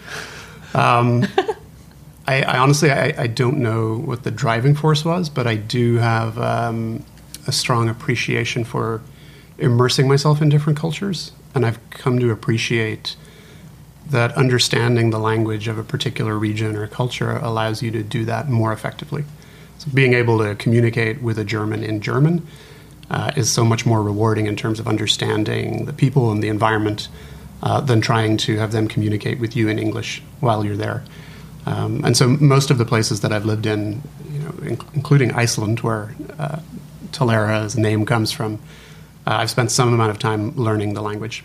Um, 0.74 1.26
I, 2.28 2.42
I, 2.42 2.58
honestly, 2.58 2.90
I, 2.92 3.14
I, 3.20 3.28
don't 3.28 3.60
know 3.60 3.98
what 3.98 4.24
the 4.24 4.32
driving 4.32 4.74
force 4.74 5.06
was, 5.06 5.30
but 5.30 5.46
I 5.46 5.56
do 5.56 5.98
have 5.98 6.40
um, 6.40 7.06
a 7.46 7.52
strong 7.52 7.88
appreciation 7.88 8.64
for 8.64 9.04
immersing 9.60 10.08
myself 10.08 10.42
in 10.42 10.50
different 10.50 10.80
cultures 10.80 11.32
and 11.56 11.66
I've 11.66 11.80
come 11.90 12.20
to 12.20 12.32
appreciate 12.32 13.16
that 14.10 14.34
understanding 14.34 15.10
the 15.10 15.18
language 15.18 15.68
of 15.68 15.80
a 15.80 15.84
particular 15.84 16.38
region 16.38 16.76
or 16.76 16.86
culture 16.86 17.32
allows 17.38 17.82
you 17.82 17.90
to 17.92 18.04
do 18.04 18.26
that 18.26 18.50
more 18.50 18.72
effectively. 18.72 19.24
So 19.80 19.88
being 19.94 20.14
able 20.14 20.38
to 20.40 20.56
communicate 20.56 21.22
with 21.22 21.40
a 21.40 21.44
German 21.44 21.84
in 21.84 22.02
German 22.02 22.46
uh, 23.10 23.32
is 23.36 23.52
so 23.52 23.66
much 23.66 23.86
more 23.86 24.04
rewarding 24.04 24.46
in 24.46 24.56
terms 24.56 24.80
of 24.80 24.88
understanding 24.88 25.86
the 25.86 25.94
people 25.94 26.32
and 26.32 26.44
the 26.44 26.50
environment 26.50 27.08
uh, 27.64 27.82
than 27.82 28.02
trying 28.02 28.38
to 28.38 28.58
have 28.58 28.72
them 28.72 28.88
communicate 28.88 29.40
with 29.40 29.56
you 29.56 29.68
in 29.70 29.80
English 29.80 30.22
while 30.40 30.66
you're 30.66 30.78
there. 30.78 31.04
Um, 31.66 32.06
and 32.06 32.16
so 32.16 32.28
most 32.28 32.70
of 32.70 32.78
the 32.78 32.86
places 32.86 33.22
that 33.22 33.32
I've 33.32 33.46
lived 33.46 33.66
in, 33.66 34.04
you 34.32 34.40
know, 34.40 34.54
in- 34.62 34.80
including 34.94 35.32
Iceland, 35.32 35.80
where 35.80 36.14
uh, 36.38 36.60
name 37.76 38.06
comes 38.06 38.32
from, 38.32 38.60
I've 39.26 39.50
spent 39.50 39.72
some 39.72 39.94
amount 39.94 40.12
of 40.12 40.20
time 40.20 40.56
learning 40.56 40.94
the 40.94 41.02
language. 41.02 41.44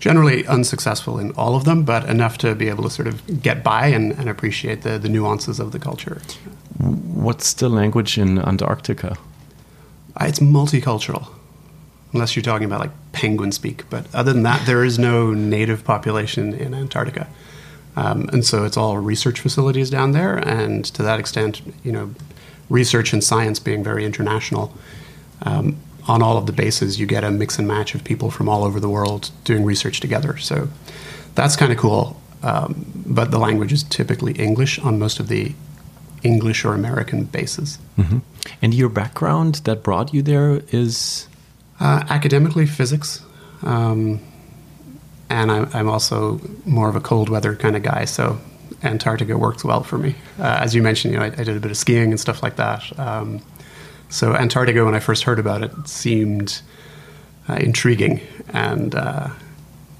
Generally 0.00 0.46
unsuccessful 0.46 1.18
in 1.18 1.30
all 1.32 1.56
of 1.56 1.64
them, 1.64 1.84
but 1.84 2.08
enough 2.08 2.36
to 2.38 2.54
be 2.54 2.68
able 2.68 2.82
to 2.82 2.90
sort 2.90 3.08
of 3.08 3.42
get 3.42 3.62
by 3.62 3.86
and, 3.86 4.12
and 4.12 4.28
appreciate 4.28 4.82
the, 4.82 4.98
the 4.98 5.08
nuances 5.08 5.58
of 5.58 5.72
the 5.72 5.78
culture. 5.78 6.20
What's 6.78 7.54
the 7.54 7.68
language 7.70 8.18
in 8.18 8.38
Antarctica? 8.38 9.16
Uh, 10.20 10.26
it's 10.26 10.40
multicultural, 10.40 11.28
unless 12.12 12.36
you're 12.36 12.42
talking 12.42 12.66
about 12.66 12.80
like 12.80 12.90
penguin 13.12 13.52
speak. 13.52 13.88
But 13.88 14.06
other 14.14 14.32
than 14.32 14.42
that, 14.42 14.66
there 14.66 14.84
is 14.84 14.98
no 14.98 15.32
native 15.32 15.84
population 15.84 16.52
in 16.52 16.74
Antarctica. 16.74 17.26
Um, 17.96 18.28
and 18.32 18.44
so 18.44 18.64
it's 18.64 18.76
all 18.76 18.98
research 18.98 19.40
facilities 19.40 19.88
down 19.88 20.12
there, 20.12 20.36
and 20.36 20.84
to 20.86 21.02
that 21.02 21.20
extent, 21.20 21.62
you 21.82 21.92
know, 21.92 22.14
research 22.68 23.12
and 23.12 23.22
science 23.22 23.58
being 23.60 23.84
very 23.84 24.04
international. 24.04 24.76
Um, 25.42 25.76
on 26.06 26.22
all 26.22 26.36
of 26.36 26.46
the 26.46 26.52
bases, 26.52 27.00
you 27.00 27.06
get 27.06 27.24
a 27.24 27.30
mix 27.30 27.58
and 27.58 27.66
match 27.66 27.94
of 27.94 28.04
people 28.04 28.30
from 28.30 28.48
all 28.48 28.64
over 28.64 28.78
the 28.78 28.88
world 28.88 29.30
doing 29.44 29.64
research 29.64 30.00
together. 30.00 30.36
So 30.36 30.68
that's 31.34 31.56
kind 31.56 31.72
of 31.72 31.78
cool. 31.78 32.20
Um, 32.42 32.84
but 33.06 33.30
the 33.30 33.38
language 33.38 33.72
is 33.72 33.84
typically 33.84 34.32
English 34.34 34.78
on 34.78 34.98
most 34.98 35.18
of 35.18 35.28
the 35.28 35.54
English 36.22 36.64
or 36.64 36.74
American 36.74 37.24
bases. 37.24 37.78
Mm-hmm. 37.98 38.18
And 38.60 38.74
your 38.74 38.88
background 38.88 39.56
that 39.64 39.82
brought 39.82 40.12
you 40.12 40.22
there 40.22 40.62
is? 40.70 41.28
Uh, 41.80 42.04
academically, 42.08 42.66
physics. 42.66 43.22
Um, 43.62 44.20
and 45.30 45.50
I'm, 45.50 45.68
I'm, 45.74 45.88
also 45.88 46.40
more 46.64 46.88
of 46.88 46.96
a 46.96 47.00
cold 47.00 47.28
weather 47.28 47.56
kind 47.56 47.76
of 47.76 47.82
guy, 47.82 48.04
so 48.04 48.38
Antarctica 48.82 49.36
works 49.36 49.64
well 49.64 49.82
for 49.82 49.98
me. 49.98 50.14
Uh, 50.38 50.58
as 50.60 50.74
you 50.74 50.82
mentioned, 50.82 51.14
you 51.14 51.20
know, 51.20 51.26
I, 51.26 51.28
I, 51.28 51.44
did 51.44 51.56
a 51.56 51.60
bit 51.60 51.70
of 51.70 51.76
skiing 51.76 52.10
and 52.10 52.20
stuff 52.20 52.42
like 52.42 52.56
that. 52.56 52.96
Um, 52.98 53.42
so 54.08 54.34
Antarctica, 54.34 54.84
when 54.84 54.94
I 54.94 55.00
first 55.00 55.24
heard 55.24 55.38
about 55.38 55.62
it, 55.62 55.88
seemed 55.88 56.60
uh, 57.48 57.54
intriguing, 57.54 58.20
and 58.52 58.94
uh, 58.94 59.28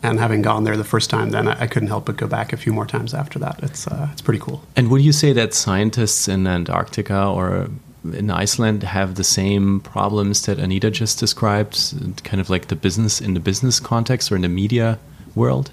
and 0.03 0.21
having 0.21 0.43
gone 0.43 0.65
there 0.65 0.77
the 0.77 0.85
first 0.85 1.11
time, 1.11 1.31
then 1.31 1.49
I, 1.49 1.63
I, 1.63 1.67
couldn't 1.67 1.89
help 1.89 2.07
but 2.07 2.17
go 2.17 2.27
back 2.27 2.53
a 2.53 2.57
few 2.57 2.73
more 2.73 2.87
times 2.87 3.15
after 3.15 3.39
that. 3.39 3.63
It's 3.63 3.87
uh, 3.87 4.09
it's 4.13 4.23
pretty 4.23 4.41
cool. 4.41 4.63
And 4.77 4.91
would 4.91 5.03
you 5.03 5.13
say 5.13 5.33
that 5.33 5.55
scientists 5.55 6.29
in 6.29 6.47
Antarctica 6.47 7.27
or 7.27 7.69
in 8.13 8.31
Iceland 8.31 8.83
have 8.83 9.15
the 9.15 9.25
same 9.25 9.81
problems 9.81 10.45
that 10.47 10.59
Anita 10.59 10.91
just 10.91 11.19
described, 11.19 11.95
kind 12.23 12.41
of 12.41 12.51
like 12.51 12.69
the 12.69 12.77
business 12.77 13.21
in 13.21 13.35
the 13.35 13.41
business 13.41 13.81
context 13.81 14.31
or 14.31 14.37
in 14.37 14.43
the 14.43 14.49
media 14.49 14.99
world? 15.35 15.71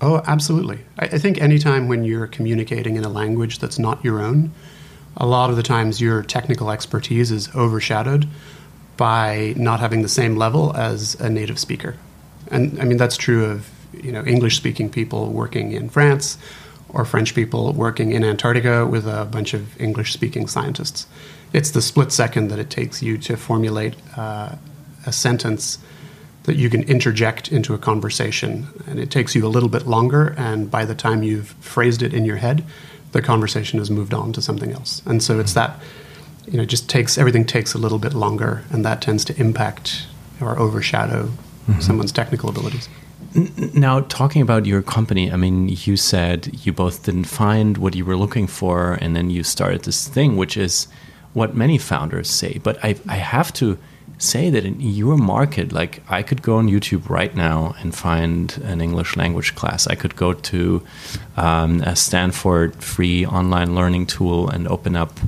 Oh, 0.00 0.22
absolutely. 0.26 0.80
I, 0.98 1.06
I 1.06 1.18
think 1.18 1.40
anytime 1.40 1.88
when 1.88 2.04
you're 2.04 2.26
communicating 2.26 2.96
in 2.96 3.04
a 3.04 3.08
language 3.08 3.58
that's 3.58 3.78
not 3.78 4.04
your 4.04 4.20
own, 4.20 4.52
a 5.18 5.26
lot 5.26 5.50
of 5.50 5.56
the 5.56 5.62
times 5.62 6.00
your 6.00 6.22
technical 6.22 6.70
expertise 6.70 7.30
is 7.30 7.54
overshadowed 7.54 8.26
by 8.96 9.52
not 9.56 9.80
having 9.80 10.02
the 10.02 10.08
same 10.08 10.36
level 10.36 10.74
as 10.76 11.14
a 11.20 11.28
native 11.28 11.58
speaker. 11.58 11.96
And 12.50 12.80
I 12.80 12.84
mean, 12.84 12.96
that's 12.96 13.16
true 13.16 13.44
of 13.44 13.68
you 13.92 14.12
know 14.12 14.24
English 14.24 14.56
speaking 14.56 14.88
people 14.88 15.30
working 15.30 15.72
in 15.72 15.90
France 15.90 16.38
or 16.88 17.04
French 17.04 17.34
people 17.34 17.72
working 17.72 18.12
in 18.12 18.24
Antarctica 18.24 18.86
with 18.86 19.06
a 19.06 19.26
bunch 19.26 19.52
of 19.54 19.78
English 19.80 20.12
speaking 20.12 20.46
scientists. 20.46 21.06
It's 21.52 21.72
the 21.72 21.82
split 21.82 22.12
second 22.12 22.48
that 22.48 22.58
it 22.58 22.70
takes 22.70 23.02
you 23.02 23.18
to 23.18 23.36
formulate 23.36 23.94
uh, 24.16 24.56
a 25.04 25.12
sentence 25.12 25.78
that 26.44 26.56
you 26.56 26.70
can 26.70 26.82
interject 26.84 27.52
into 27.52 27.74
a 27.74 27.78
conversation. 27.78 28.68
And 28.86 28.98
it 28.98 29.10
takes 29.10 29.34
you 29.34 29.46
a 29.46 29.48
little 29.48 29.68
bit 29.68 29.86
longer, 29.86 30.34
and 30.38 30.70
by 30.70 30.86
the 30.86 30.94
time 30.94 31.22
you've 31.22 31.48
phrased 31.60 32.02
it 32.02 32.14
in 32.14 32.24
your 32.24 32.36
head, 32.36 32.64
the 33.12 33.22
conversation 33.22 33.78
has 33.78 33.90
moved 33.90 34.14
on 34.14 34.32
to 34.32 34.42
something 34.42 34.72
else. 34.72 35.02
And 35.06 35.22
so 35.22 35.38
it's 35.40 35.54
that, 35.54 35.80
you 36.46 36.58
know, 36.58 36.64
just 36.64 36.88
takes 36.88 37.18
everything 37.18 37.44
takes 37.44 37.74
a 37.74 37.78
little 37.78 37.98
bit 37.98 38.14
longer, 38.14 38.64
and 38.70 38.84
that 38.84 39.02
tends 39.02 39.24
to 39.26 39.40
impact 39.40 40.06
or 40.40 40.58
overshadow 40.58 41.24
mm-hmm. 41.24 41.80
someone's 41.80 42.12
technical 42.12 42.48
abilities. 42.48 42.88
Now, 43.74 44.00
talking 44.00 44.40
about 44.40 44.64
your 44.64 44.80
company, 44.82 45.30
I 45.30 45.36
mean, 45.36 45.68
you 45.68 45.96
said 45.96 46.64
you 46.64 46.72
both 46.72 47.04
didn't 47.04 47.24
find 47.24 47.76
what 47.76 47.94
you 47.94 48.04
were 48.04 48.16
looking 48.16 48.46
for, 48.46 48.94
and 48.94 49.14
then 49.14 49.28
you 49.28 49.42
started 49.42 49.82
this 49.82 50.08
thing, 50.08 50.36
which 50.36 50.56
is 50.56 50.88
what 51.34 51.54
many 51.54 51.76
founders 51.78 52.30
say. 52.30 52.58
But 52.62 52.82
I, 52.82 52.96
I 53.06 53.16
have 53.16 53.52
to 53.54 53.78
say 54.18 54.50
that 54.50 54.64
in 54.64 54.80
your 54.80 55.16
market, 55.16 55.72
like 55.72 56.02
I 56.08 56.22
could 56.22 56.42
go 56.42 56.56
on 56.56 56.68
YouTube 56.68 57.08
right 57.08 57.34
now 57.34 57.74
and 57.80 57.94
find 57.94 58.58
an 58.64 58.80
English 58.80 59.16
language 59.16 59.54
class. 59.54 59.86
I 59.86 59.94
could 59.94 60.16
go 60.16 60.32
to 60.32 60.84
um, 61.36 61.80
a 61.82 61.94
Stanford 61.94 62.74
free 62.76 63.24
online 63.24 63.74
learning 63.74 64.06
tool 64.06 64.48
and 64.48 64.66
open 64.66 64.96
up 64.96 65.18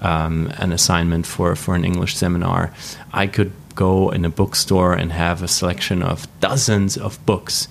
um, 0.00 0.52
an 0.58 0.72
assignment 0.72 1.26
for, 1.26 1.54
for 1.54 1.74
an 1.74 1.84
English 1.84 2.16
seminar. 2.16 2.72
I 3.12 3.28
could 3.28 3.52
go 3.76 4.10
in 4.10 4.24
a 4.24 4.30
bookstore 4.30 4.94
and 4.94 5.12
have 5.12 5.42
a 5.42 5.48
selection 5.48 6.02
of 6.02 6.26
dozens 6.40 6.96
of 6.96 7.24
books. 7.24 7.68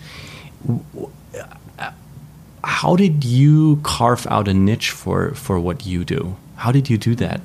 How 2.63 2.95
did 2.95 3.25
you 3.25 3.81
carve 3.83 4.25
out 4.27 4.47
a 4.47 4.53
niche 4.53 4.91
for, 4.91 5.31
for 5.31 5.59
what 5.59 5.85
you 5.85 6.05
do? 6.05 6.37
How 6.55 6.71
did 6.71 6.89
you 6.89 6.97
do 6.97 7.15
that? 7.15 7.41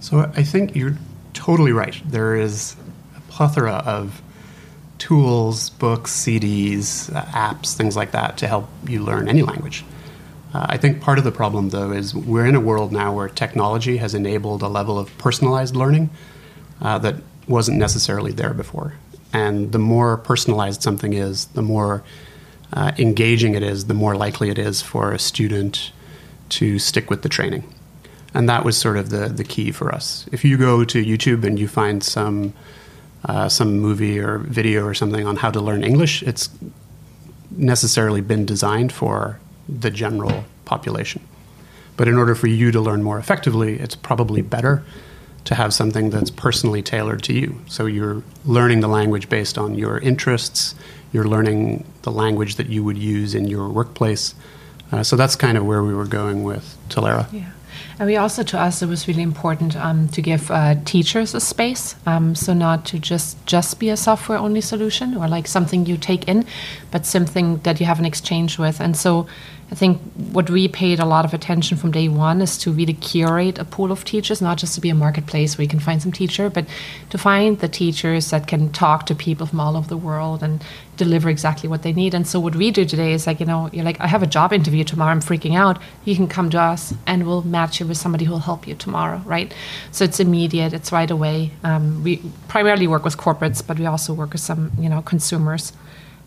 So 0.00 0.30
I 0.34 0.42
think 0.42 0.74
you're 0.74 0.96
totally 1.40 1.72
right. 1.72 1.98
There 2.04 2.36
is 2.36 2.76
a 3.16 3.20
plethora 3.32 3.82
of 3.86 4.20
tools, 4.98 5.70
books, 5.70 6.12
CDs, 6.12 7.10
uh, 7.14 7.22
apps, 7.22 7.74
things 7.74 7.96
like 7.96 8.10
that 8.10 8.36
to 8.38 8.46
help 8.46 8.68
you 8.86 9.02
learn 9.02 9.26
any 9.26 9.40
language. 9.40 9.82
Uh, 10.52 10.66
I 10.68 10.76
think 10.76 11.00
part 11.00 11.16
of 11.16 11.24
the 11.24 11.32
problem, 11.32 11.70
though, 11.70 11.92
is 11.92 12.14
we're 12.14 12.44
in 12.44 12.54
a 12.54 12.60
world 12.60 12.92
now 12.92 13.14
where 13.14 13.26
technology 13.26 13.96
has 13.96 14.14
enabled 14.14 14.60
a 14.60 14.68
level 14.68 14.98
of 14.98 15.16
personalized 15.16 15.74
learning 15.74 16.10
uh, 16.82 16.98
that 16.98 17.16
wasn't 17.48 17.78
necessarily 17.78 18.32
there 18.32 18.52
before. 18.52 18.92
And 19.32 19.72
the 19.72 19.78
more 19.78 20.18
personalized 20.18 20.82
something 20.82 21.14
is, 21.14 21.46
the 21.46 21.62
more 21.62 22.02
uh, 22.74 22.92
engaging 22.98 23.54
it 23.54 23.62
is, 23.62 23.86
the 23.86 23.94
more 23.94 24.14
likely 24.14 24.50
it 24.50 24.58
is 24.58 24.82
for 24.82 25.12
a 25.12 25.18
student 25.18 25.90
to 26.50 26.78
stick 26.78 27.08
with 27.08 27.22
the 27.22 27.30
training 27.30 27.64
and 28.34 28.48
that 28.48 28.64
was 28.64 28.76
sort 28.76 28.96
of 28.96 29.10
the 29.10 29.28
the 29.28 29.44
key 29.44 29.72
for 29.72 29.94
us. 29.94 30.26
If 30.32 30.44
you 30.44 30.56
go 30.56 30.84
to 30.84 31.04
YouTube 31.04 31.44
and 31.44 31.58
you 31.58 31.68
find 31.68 32.02
some 32.02 32.52
uh, 33.24 33.48
some 33.48 33.78
movie 33.78 34.18
or 34.18 34.38
video 34.38 34.84
or 34.84 34.94
something 34.94 35.26
on 35.26 35.36
how 35.36 35.50
to 35.50 35.60
learn 35.60 35.84
English, 35.84 36.22
it's 36.22 36.48
necessarily 37.50 38.20
been 38.20 38.46
designed 38.46 38.92
for 38.92 39.38
the 39.68 39.90
general 39.90 40.44
population. 40.64 41.20
But 41.96 42.08
in 42.08 42.16
order 42.16 42.34
for 42.34 42.46
you 42.46 42.72
to 42.72 42.80
learn 42.80 43.02
more 43.02 43.18
effectively, 43.18 43.78
it's 43.78 43.94
probably 43.94 44.40
better 44.40 44.82
to 45.44 45.54
have 45.54 45.74
something 45.74 46.10
that's 46.10 46.30
personally 46.30 46.82
tailored 46.82 47.22
to 47.24 47.32
you. 47.32 47.60
So 47.66 47.86
you're 47.86 48.22
learning 48.44 48.80
the 48.80 48.88
language 48.88 49.28
based 49.28 49.58
on 49.58 49.74
your 49.74 49.98
interests. 49.98 50.74
You're 51.12 51.24
learning 51.24 51.84
the 52.02 52.10
language 52.10 52.56
that 52.56 52.68
you 52.68 52.84
would 52.84 52.98
use 52.98 53.34
in 53.34 53.48
your 53.48 53.68
workplace. 53.68 54.34
Uh, 54.92 55.02
so 55.02 55.16
that's 55.16 55.36
kind 55.36 55.58
of 55.58 55.66
where 55.66 55.82
we 55.82 55.94
were 55.94 56.06
going 56.06 56.42
with 56.42 56.76
Talaera. 56.88 57.30
Yeah. 57.32 57.50
And 58.00 58.06
we 58.06 58.16
also, 58.16 58.42
to 58.42 58.58
us, 58.58 58.80
it 58.80 58.86
was 58.86 59.06
really 59.06 59.22
important 59.22 59.76
um, 59.76 60.08
to 60.08 60.22
give 60.22 60.50
uh, 60.50 60.76
teachers 60.86 61.34
a 61.34 61.40
space. 61.40 61.96
Um, 62.06 62.34
so 62.34 62.54
not 62.54 62.86
to 62.86 62.98
just 62.98 63.36
just 63.44 63.78
be 63.78 63.90
a 63.90 63.96
software 63.96 64.38
only 64.38 64.62
solution 64.62 65.14
or 65.18 65.28
like 65.28 65.46
something 65.46 65.84
you 65.84 65.98
take 65.98 66.26
in, 66.26 66.46
but 66.90 67.04
something 67.04 67.58
that 67.58 67.78
you 67.78 67.84
have 67.84 67.98
an 67.98 68.06
exchange 68.06 68.58
with. 68.58 68.80
And 68.80 68.96
so 68.96 69.26
I 69.70 69.76
think 69.76 70.00
what 70.32 70.50
we 70.50 70.66
paid 70.66 70.98
a 70.98 71.04
lot 71.04 71.24
of 71.24 71.32
attention 71.32 71.76
from 71.76 71.92
day 71.92 72.08
one 72.08 72.42
is 72.42 72.58
to 72.58 72.72
really 72.72 72.92
curate 72.92 73.56
a 73.58 73.64
pool 73.64 73.92
of 73.92 74.04
teachers, 74.04 74.42
not 74.42 74.58
just 74.58 74.74
to 74.74 74.80
be 74.80 74.90
a 74.90 74.94
marketplace 74.96 75.56
where 75.56 75.62
you 75.62 75.68
can 75.68 75.78
find 75.78 76.02
some 76.02 76.10
teacher, 76.10 76.50
but 76.50 76.66
to 77.10 77.18
find 77.18 77.60
the 77.60 77.68
teachers 77.68 78.30
that 78.30 78.48
can 78.48 78.72
talk 78.72 79.06
to 79.06 79.14
people 79.14 79.46
from 79.46 79.60
all 79.60 79.76
over 79.76 79.88
the 79.88 79.96
world 79.96 80.42
and 80.42 80.64
deliver 80.96 81.30
exactly 81.30 81.68
what 81.68 81.82
they 81.82 81.92
need. 81.92 82.14
And 82.14 82.26
so 82.26 82.40
what 82.40 82.56
we 82.56 82.72
do 82.72 82.84
today 82.84 83.12
is 83.12 83.28
like, 83.28 83.38
you 83.38 83.46
know, 83.46 83.70
you're 83.72 83.84
like, 83.84 84.00
I 84.00 84.08
have 84.08 84.24
a 84.24 84.26
job 84.26 84.52
interview 84.52 84.82
tomorrow, 84.82 85.12
I'm 85.12 85.20
freaking 85.20 85.56
out. 85.56 85.80
You 86.04 86.16
can 86.16 86.26
come 86.26 86.50
to 86.50 86.60
us 86.60 86.92
and 87.06 87.24
we'll 87.24 87.42
match 87.42 87.78
you 87.78 87.86
with 87.86 87.96
somebody 87.96 88.24
who 88.24 88.32
will 88.32 88.40
help 88.40 88.66
you 88.66 88.74
tomorrow, 88.74 89.22
right? 89.24 89.54
So 89.92 90.04
it's 90.04 90.18
immediate, 90.18 90.72
it's 90.72 90.90
right 90.90 91.10
away. 91.10 91.52
Um, 91.62 92.02
we 92.02 92.22
primarily 92.48 92.88
work 92.88 93.04
with 93.04 93.16
corporates, 93.16 93.64
but 93.64 93.78
we 93.78 93.86
also 93.86 94.12
work 94.12 94.32
with 94.32 94.42
some, 94.42 94.72
you 94.80 94.88
know, 94.88 95.00
consumers. 95.00 95.72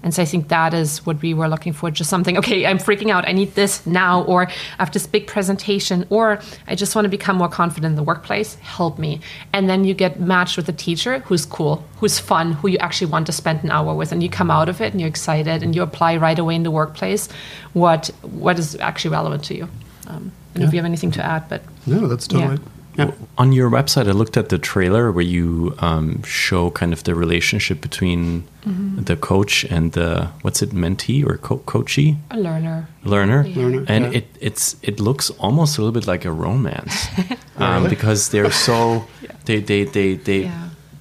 And 0.03 0.13
so 0.13 0.21
I 0.21 0.25
think 0.25 0.49
that 0.49 0.73
is 0.73 1.05
what 1.05 1.21
we 1.21 1.33
were 1.33 1.47
looking 1.47 1.73
for 1.73 1.89
just 1.89 2.09
something, 2.09 2.37
okay, 2.37 2.65
I'm 2.65 2.77
freaking 2.77 3.09
out. 3.09 3.27
I 3.27 3.31
need 3.31 3.55
this 3.55 3.85
now, 3.87 4.23
or 4.23 4.47
I 4.47 4.51
have 4.79 4.91
this 4.91 5.07
big 5.07 5.27
presentation, 5.27 6.05
or 6.09 6.39
I 6.67 6.75
just 6.75 6.93
want 6.93 7.05
to 7.05 7.09
become 7.09 7.37
more 7.37 7.47
confident 7.47 7.91
in 7.91 7.95
the 7.95 8.03
workplace. 8.03 8.55
Help 8.55 8.99
me. 8.99 9.21
And 9.53 9.69
then 9.69 9.85
you 9.85 9.93
get 9.93 10.19
matched 10.19 10.57
with 10.57 10.67
a 10.67 10.73
teacher 10.73 11.19
who's 11.19 11.45
cool, 11.45 11.83
who's 11.97 12.19
fun, 12.19 12.51
who 12.51 12.67
you 12.67 12.77
actually 12.79 13.11
want 13.11 13.25
to 13.27 13.31
spend 13.31 13.63
an 13.63 13.71
hour 13.71 13.95
with. 13.95 14.11
And 14.11 14.21
you 14.21 14.29
come 14.29 14.51
out 14.51 14.67
of 14.67 14.81
it 14.81 14.91
and 14.91 14.99
you're 14.99 15.09
excited 15.09 15.63
and 15.63 15.73
you 15.73 15.81
apply 15.81 16.17
right 16.17 16.37
away 16.37 16.55
in 16.55 16.63
the 16.63 16.71
workplace 16.71 17.29
what, 17.71 18.07
what 18.21 18.59
is 18.59 18.75
actually 18.75 19.11
relevant 19.11 19.45
to 19.45 19.55
you. 19.55 19.69
Um, 20.07 20.31
and 20.53 20.61
yeah. 20.61 20.67
if 20.67 20.73
you 20.73 20.79
have 20.79 20.85
anything 20.85 21.11
to 21.11 21.23
add, 21.23 21.47
but. 21.47 21.61
No, 21.87 22.07
that's 22.07 22.27
totally. 22.27 22.55
Yeah. 22.55 22.82
Yeah. 22.95 23.11
On 23.37 23.51
your 23.51 23.69
website, 23.69 24.07
I 24.07 24.11
looked 24.11 24.37
at 24.37 24.49
the 24.49 24.57
trailer 24.57 25.11
where 25.11 25.23
you 25.23 25.75
um, 25.79 26.21
show 26.23 26.69
kind 26.69 26.93
of 26.93 27.03
the 27.03 27.15
relationship 27.15 27.81
between 27.81 28.43
mm-hmm. 28.65 29.03
the 29.03 29.15
coach 29.15 29.65
and 29.65 29.93
the 29.93 30.29
what's 30.41 30.61
it, 30.61 30.71
mentee 30.71 31.25
or 31.25 31.37
co- 31.37 31.63
coachee? 31.65 32.17
A 32.29 32.37
learner. 32.37 32.87
Learner. 33.03 33.45
Yeah. 33.45 33.57
learner 33.57 33.85
and 33.87 34.05
yeah. 34.05 34.19
it 34.19 34.27
it's 34.39 34.75
it 34.81 34.99
looks 34.99 35.31
almost 35.39 35.77
a 35.77 35.81
little 35.81 35.93
bit 35.93 36.07
like 36.07 36.25
a 36.25 36.31
romance 36.31 37.07
um, 37.57 37.89
because 37.89 38.29
they're 38.29 38.51
so 38.51 39.05
they 39.45 39.59
they 39.59 39.85
they 39.85 40.15
they 40.15 40.51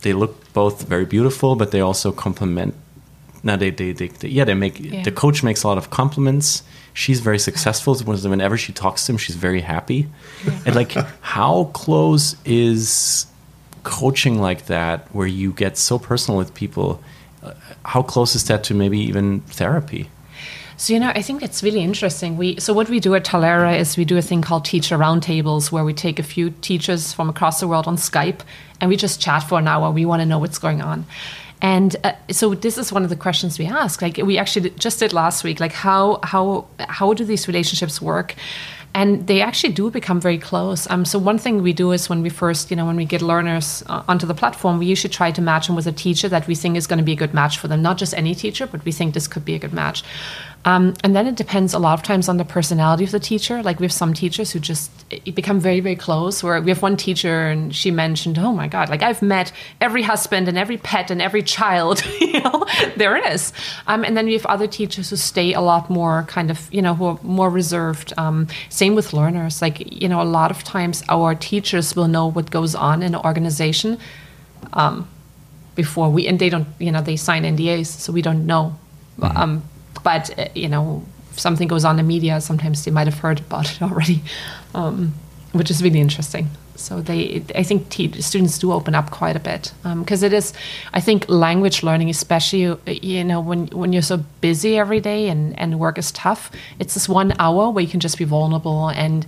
they 0.01 0.13
look 0.13 0.53
both 0.53 0.89
very 0.89 1.05
beautiful, 1.05 1.57
but 1.57 1.71
they 1.71 1.81
also 1.81 2.13
complement. 2.13 2.75
Now 3.43 3.57
they 3.57 3.71
they, 3.71 3.93
they, 3.93 4.09
they 4.09 4.29
yeah 4.29 4.45
they 4.45 4.55
make 4.55 5.05
the 5.05 5.13
coach 5.13 5.43
makes 5.43 5.63
a 5.65 5.69
lot 5.69 5.79
of 5.79 5.91
compliments 5.91 6.63
she's 6.93 7.21
very 7.21 7.39
successful. 7.39 7.95
Whenever 7.95 8.57
she 8.57 8.73
talks 8.73 9.07
to 9.07 9.13
him, 9.13 9.19
she's 9.19 9.37
very 9.37 9.61
happy. 9.61 10.09
And 10.67 10.75
like, 10.75 10.93
how 11.21 11.65
close 11.73 12.37
is 12.45 13.27
coaching 13.83 14.41
like 14.41 14.67
that, 14.67 15.09
where 15.15 15.27
you 15.27 15.53
get 15.53 15.77
so 15.77 15.99
personal 15.99 16.39
with 16.39 16.55
people? 16.55 17.03
Uh, 17.43 17.55
how 17.85 18.03
close 18.03 18.35
is 18.35 18.45
that 18.45 18.65
to 18.65 18.75
maybe 18.75 18.99
even 18.99 19.41
therapy? 19.41 20.09
So 20.77 20.93
you 20.93 21.01
know, 21.01 21.13
I 21.15 21.23
think 21.23 21.43
it's 21.43 21.63
really 21.63 21.81
interesting. 21.81 22.37
We 22.37 22.59
so 22.59 22.73
what 22.73 22.89
we 22.89 22.99
do 22.99 23.15
at 23.15 23.25
Talaera 23.25 23.79
is 23.79 23.97
we 23.97 24.05
do 24.05 24.17
a 24.17 24.23
thing 24.23 24.43
called 24.43 24.65
teacher 24.65 24.99
roundtables, 24.99 25.71
where 25.71 25.85
we 25.85 25.95
take 25.95 26.19
a 26.19 26.25
few 26.25 26.51
teachers 26.51 27.13
from 27.13 27.29
across 27.29 27.61
the 27.61 27.69
world 27.69 27.87
on 27.87 27.97
Skype, 27.97 28.41
and 28.81 28.89
we 28.89 28.97
just 28.97 29.21
chat 29.21 29.45
for 29.45 29.59
an 29.59 29.69
hour. 29.69 29.93
We 29.93 30.05
want 30.05 30.23
to 30.23 30.27
know 30.27 30.41
what's 30.41 30.59
going 30.59 30.83
on. 30.83 31.07
And 31.63 31.95
uh, 32.03 32.13
so 32.31 32.55
this 32.55 32.77
is 32.77 32.93
one 32.93 33.05
of 33.05 33.09
the 33.09 33.17
questions 33.17 33.57
we 33.59 33.67
ask. 33.67 34.03
Like 34.03 34.17
we 34.17 34.37
actually 34.37 34.71
just 34.71 34.99
did 34.99 35.13
last 35.13 35.45
week. 35.45 35.61
Like 35.61 35.73
how 35.73 36.19
how 36.25 36.67
how 36.81 37.15
do 37.15 37.25
these 37.25 37.47
relationships 37.47 38.03
work? 38.03 38.35
And 38.95 39.27
they 39.27 39.41
actually 39.41 39.73
do 39.73 39.91
become 39.91 40.21
very 40.21 40.39
close. 40.39 40.89
Um, 40.91 41.05
so 41.05 41.19
one 41.19 41.39
thing 41.39 41.63
we 41.63 41.73
do 41.73 41.93
is 41.93 42.11
when 42.11 42.23
we 42.23 42.29
first, 42.29 42.71
you 42.71 42.77
know, 42.77 42.85
when 42.85 42.97
we 42.97 43.05
get 43.05 43.23
learners 43.23 43.83
uh, 43.89 44.03
onto 44.07 44.27
the 44.27 44.35
platform, 44.35 44.79
we 44.79 44.87
usually 44.87 45.13
try 45.13 45.31
to 45.31 45.41
match 45.41 45.67
them 45.67 45.77
with 45.77 45.87
a 45.87 45.93
teacher 45.93 46.29
that 46.29 46.47
we 46.47 46.55
think 46.55 46.77
is 46.77 46.87
going 46.87 46.99
to 46.99 47.05
be 47.05 47.13
a 47.13 47.17
good 47.17 47.33
match 47.33 47.59
for 47.59 47.69
them. 47.69 47.81
Not 47.81 47.97
just 47.97 48.13
any 48.15 48.35
teacher, 48.35 48.67
but 48.67 48.85
we 48.85 48.93
think 48.93 49.15
this 49.15 49.27
could 49.27 49.45
be 49.45 49.55
a 49.55 49.59
good 49.59 49.73
match. 49.73 50.05
Um, 50.65 50.95
and 51.03 51.17
then 51.17 51.27
it 51.27 51.35
depends 51.35 51.75
a 51.75 51.79
lot 51.79 51.95
of 51.95 52.05
times 52.05 52.29
on 52.29 52.37
the 52.37 52.45
personality 52.45 53.05
of 53.05 53.11
the 53.11 53.19
teacher. 53.19 53.63
Like 53.63 53.81
we 53.81 53.85
have 53.85 53.93
some 53.93 54.15
teachers 54.15 54.53
who 54.53 54.61
just 54.61 54.91
become 55.35 55.59
very, 55.59 55.81
very 55.81 55.97
close. 55.97 56.43
Where 56.43 56.61
we 56.61 56.71
have 56.71 56.83
one 56.83 56.97
teacher 56.97 57.49
and 57.49 57.75
she 57.75 57.91
mentioned, 57.91 58.39
"Oh 58.39 58.53
my 58.53 58.69
God, 58.69 58.89
like 58.89 59.03
I've 59.03 59.23
met 59.23 59.53
every 59.81 60.03
husband 60.03 60.49
and 60.49 60.57
every 60.57 60.77
pet 60.79 61.11
and 61.11 61.21
every 61.21 61.43
child." 61.43 62.05
you 62.21 62.41
know, 62.41 62.65
there 62.97 63.17
it 63.17 63.27
is. 63.33 63.53
Um, 63.89 64.05
and 64.05 64.17
then 64.17 64.27
we 64.27 64.35
have 64.35 64.47
other 64.47 64.69
teachers 64.69 65.11
who 65.11 65.17
stay 65.17 65.53
a 65.53 65.61
lot 65.61 65.91
more 65.91 66.25
kind 66.29 66.51
of, 66.51 66.73
you 66.73 66.83
know, 66.83 66.95
who 66.95 67.07
are 67.07 67.19
more 67.23 67.51
reserved. 67.51 68.13
Um, 68.17 68.47
same 68.83 68.95
with 68.97 69.13
learners. 69.13 69.63
Like 69.63 69.77
you 70.03 70.09
know, 70.09 70.21
a 70.21 70.31
lot 70.39 70.51
of 70.51 70.59
times 70.65 70.97
our 71.09 71.35
teachers 71.51 71.95
will 71.97 72.09
know 72.09 72.27
what 72.37 72.51
goes 72.51 72.75
on 72.75 73.03
in 73.03 73.15
an 73.15 73.21
organization 73.31 73.99
um, 74.73 74.97
before 75.75 76.09
we, 76.15 76.27
and 76.29 76.39
they 76.39 76.51
don't, 76.55 76.69
you 76.79 76.91
know, 76.95 77.03
they 77.11 77.17
sign 77.17 77.43
NDAs, 77.45 77.87
so 77.87 78.13
we 78.13 78.23
don't 78.23 78.45
know. 78.53 78.65
Mm-hmm 79.19 79.43
um, 79.43 79.63
but 80.03 80.25
uh, 80.39 80.49
you 80.55 80.69
know, 80.69 81.05
if 81.31 81.39
something 81.39 81.69
goes 81.69 81.85
on 81.85 81.99
in 81.99 82.05
the 82.05 82.09
media, 82.15 82.41
sometimes 82.41 82.85
they 82.85 82.91
might 82.91 83.07
have 83.07 83.19
heard 83.19 83.41
about 83.41 83.71
it 83.73 83.83
already, 83.89 84.21
um, 84.75 85.15
which 85.53 85.71
is 85.71 85.83
really 85.83 86.01
interesting. 86.01 86.49
So 86.75 87.01
they, 87.01 87.45
I 87.55 87.63
think 87.63 87.91
te- 87.91 88.21
students 88.23 88.59
do 88.59 88.73
open 88.73 88.95
up 88.95 89.11
quite 89.11 89.37
a 89.37 89.41
bit 89.41 89.73
because 89.83 90.23
um, 90.23 90.27
it 90.27 90.33
is. 90.33 90.53
I 90.95 91.01
think 91.01 91.29
language 91.29 91.83
learning, 91.83 92.11
especially 92.11 92.67
uh, 92.67 92.77
you 92.87 93.23
know 93.25 93.41
when 93.41 93.67
when 93.69 93.93
you're 93.93 94.03
so 94.03 94.25
busy 94.41 94.79
every 94.79 95.01
day 95.01 95.29
and 95.29 95.59
and 95.59 95.79
work 95.79 95.99
is 95.99 96.11
tough, 96.13 96.51
it's 96.79 96.95
this 96.95 97.09
one 97.09 97.35
hour 97.39 97.71
where 97.71 97.85
you 97.85 97.91
can 97.91 98.01
just 98.01 98.19
be 98.19 98.25
vulnerable 98.25 98.89
and 98.89 99.27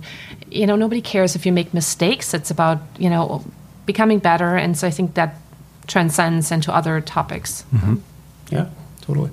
you 0.49 0.65
know 0.65 0.75
nobody 0.75 1.01
cares 1.01 1.35
if 1.35 1.45
you 1.45 1.51
make 1.51 1.73
mistakes. 1.73 2.33
It's 2.33 2.51
about 2.51 2.79
you 2.97 3.09
know 3.09 3.43
becoming 3.85 4.19
better, 4.19 4.55
and 4.55 4.77
so 4.77 4.87
I 4.87 4.91
think 4.91 5.13
that 5.13 5.35
transcends 5.87 6.51
into 6.51 6.73
other 6.73 6.99
topics. 6.99 7.63
Mm-hmm. 7.71 7.95
Yeah, 8.49 8.69
totally 9.01 9.29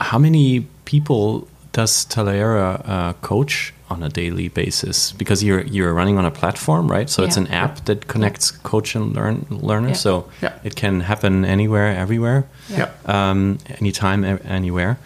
how 0.00 0.18
many 0.18 0.60
people 0.84 1.48
does 1.72 2.06
Talaera 2.06 2.82
uh, 2.88 3.12
coach 3.14 3.74
on 3.90 4.02
a 4.02 4.08
daily 4.08 4.48
basis? 4.48 5.12
Because 5.12 5.42
you're 5.42 5.62
you're 5.62 5.94
running 5.94 6.18
on 6.18 6.24
a 6.24 6.30
platform, 6.30 6.90
right? 6.90 7.10
So 7.10 7.22
yeah. 7.22 7.28
it's 7.28 7.36
an 7.36 7.46
app 7.48 7.84
that 7.84 8.06
connects 8.06 8.50
coach 8.50 8.94
and 8.94 9.14
learn 9.14 9.46
learner. 9.50 9.88
Yeah. 9.88 9.94
So 9.94 10.28
yeah. 10.42 10.58
it 10.64 10.76
can 10.76 11.00
happen 11.00 11.44
anywhere, 11.44 11.96
everywhere, 11.96 12.44
yeah. 12.68 12.90
Um, 13.06 13.58
anytime, 13.80 14.24
anywhere. 14.44 14.98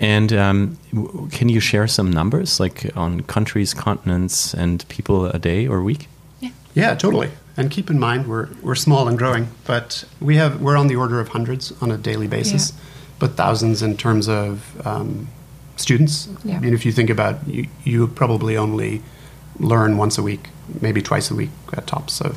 And 0.00 0.32
um, 0.32 0.78
can 1.32 1.48
you 1.48 1.60
share 1.60 1.88
some 1.88 2.12
numbers, 2.12 2.60
like 2.60 2.90
on 2.96 3.22
countries, 3.22 3.74
continents, 3.74 4.54
and 4.54 4.86
people 4.88 5.26
a 5.26 5.38
day 5.38 5.66
or 5.66 5.82
week? 5.82 6.06
Yeah, 6.40 6.50
yeah, 6.74 6.94
totally. 6.94 7.30
And 7.56 7.68
keep 7.70 7.90
in 7.90 7.98
mind, 7.98 8.28
we're, 8.28 8.48
we're 8.62 8.76
small 8.76 9.08
and 9.08 9.18
growing, 9.18 9.48
but 9.64 10.04
we 10.20 10.36
have, 10.36 10.60
we're 10.60 10.76
on 10.76 10.86
the 10.86 10.94
order 10.94 11.18
of 11.18 11.28
hundreds 11.28 11.72
on 11.82 11.90
a 11.90 11.96
daily 11.96 12.28
basis, 12.28 12.70
Yeah. 12.70 12.80
but 13.18 13.32
thousands 13.32 13.82
in 13.82 13.96
terms 13.96 14.28
of 14.28 14.86
um, 14.86 15.26
students. 15.80 16.28
Yeah. 16.44 16.56
I 16.56 16.60
mean, 16.60 16.74
if 16.74 16.84
you 16.84 16.92
think 16.92 17.10
about 17.10 17.46
you, 17.46 17.66
you 17.84 18.08
probably 18.08 18.56
only 18.56 19.02
learn 19.58 19.96
once 19.96 20.18
a 20.18 20.22
week, 20.22 20.48
maybe 20.80 21.02
twice 21.02 21.30
a 21.30 21.34
week 21.34 21.50
at 21.72 21.86
tops. 21.86 22.14
So 22.14 22.34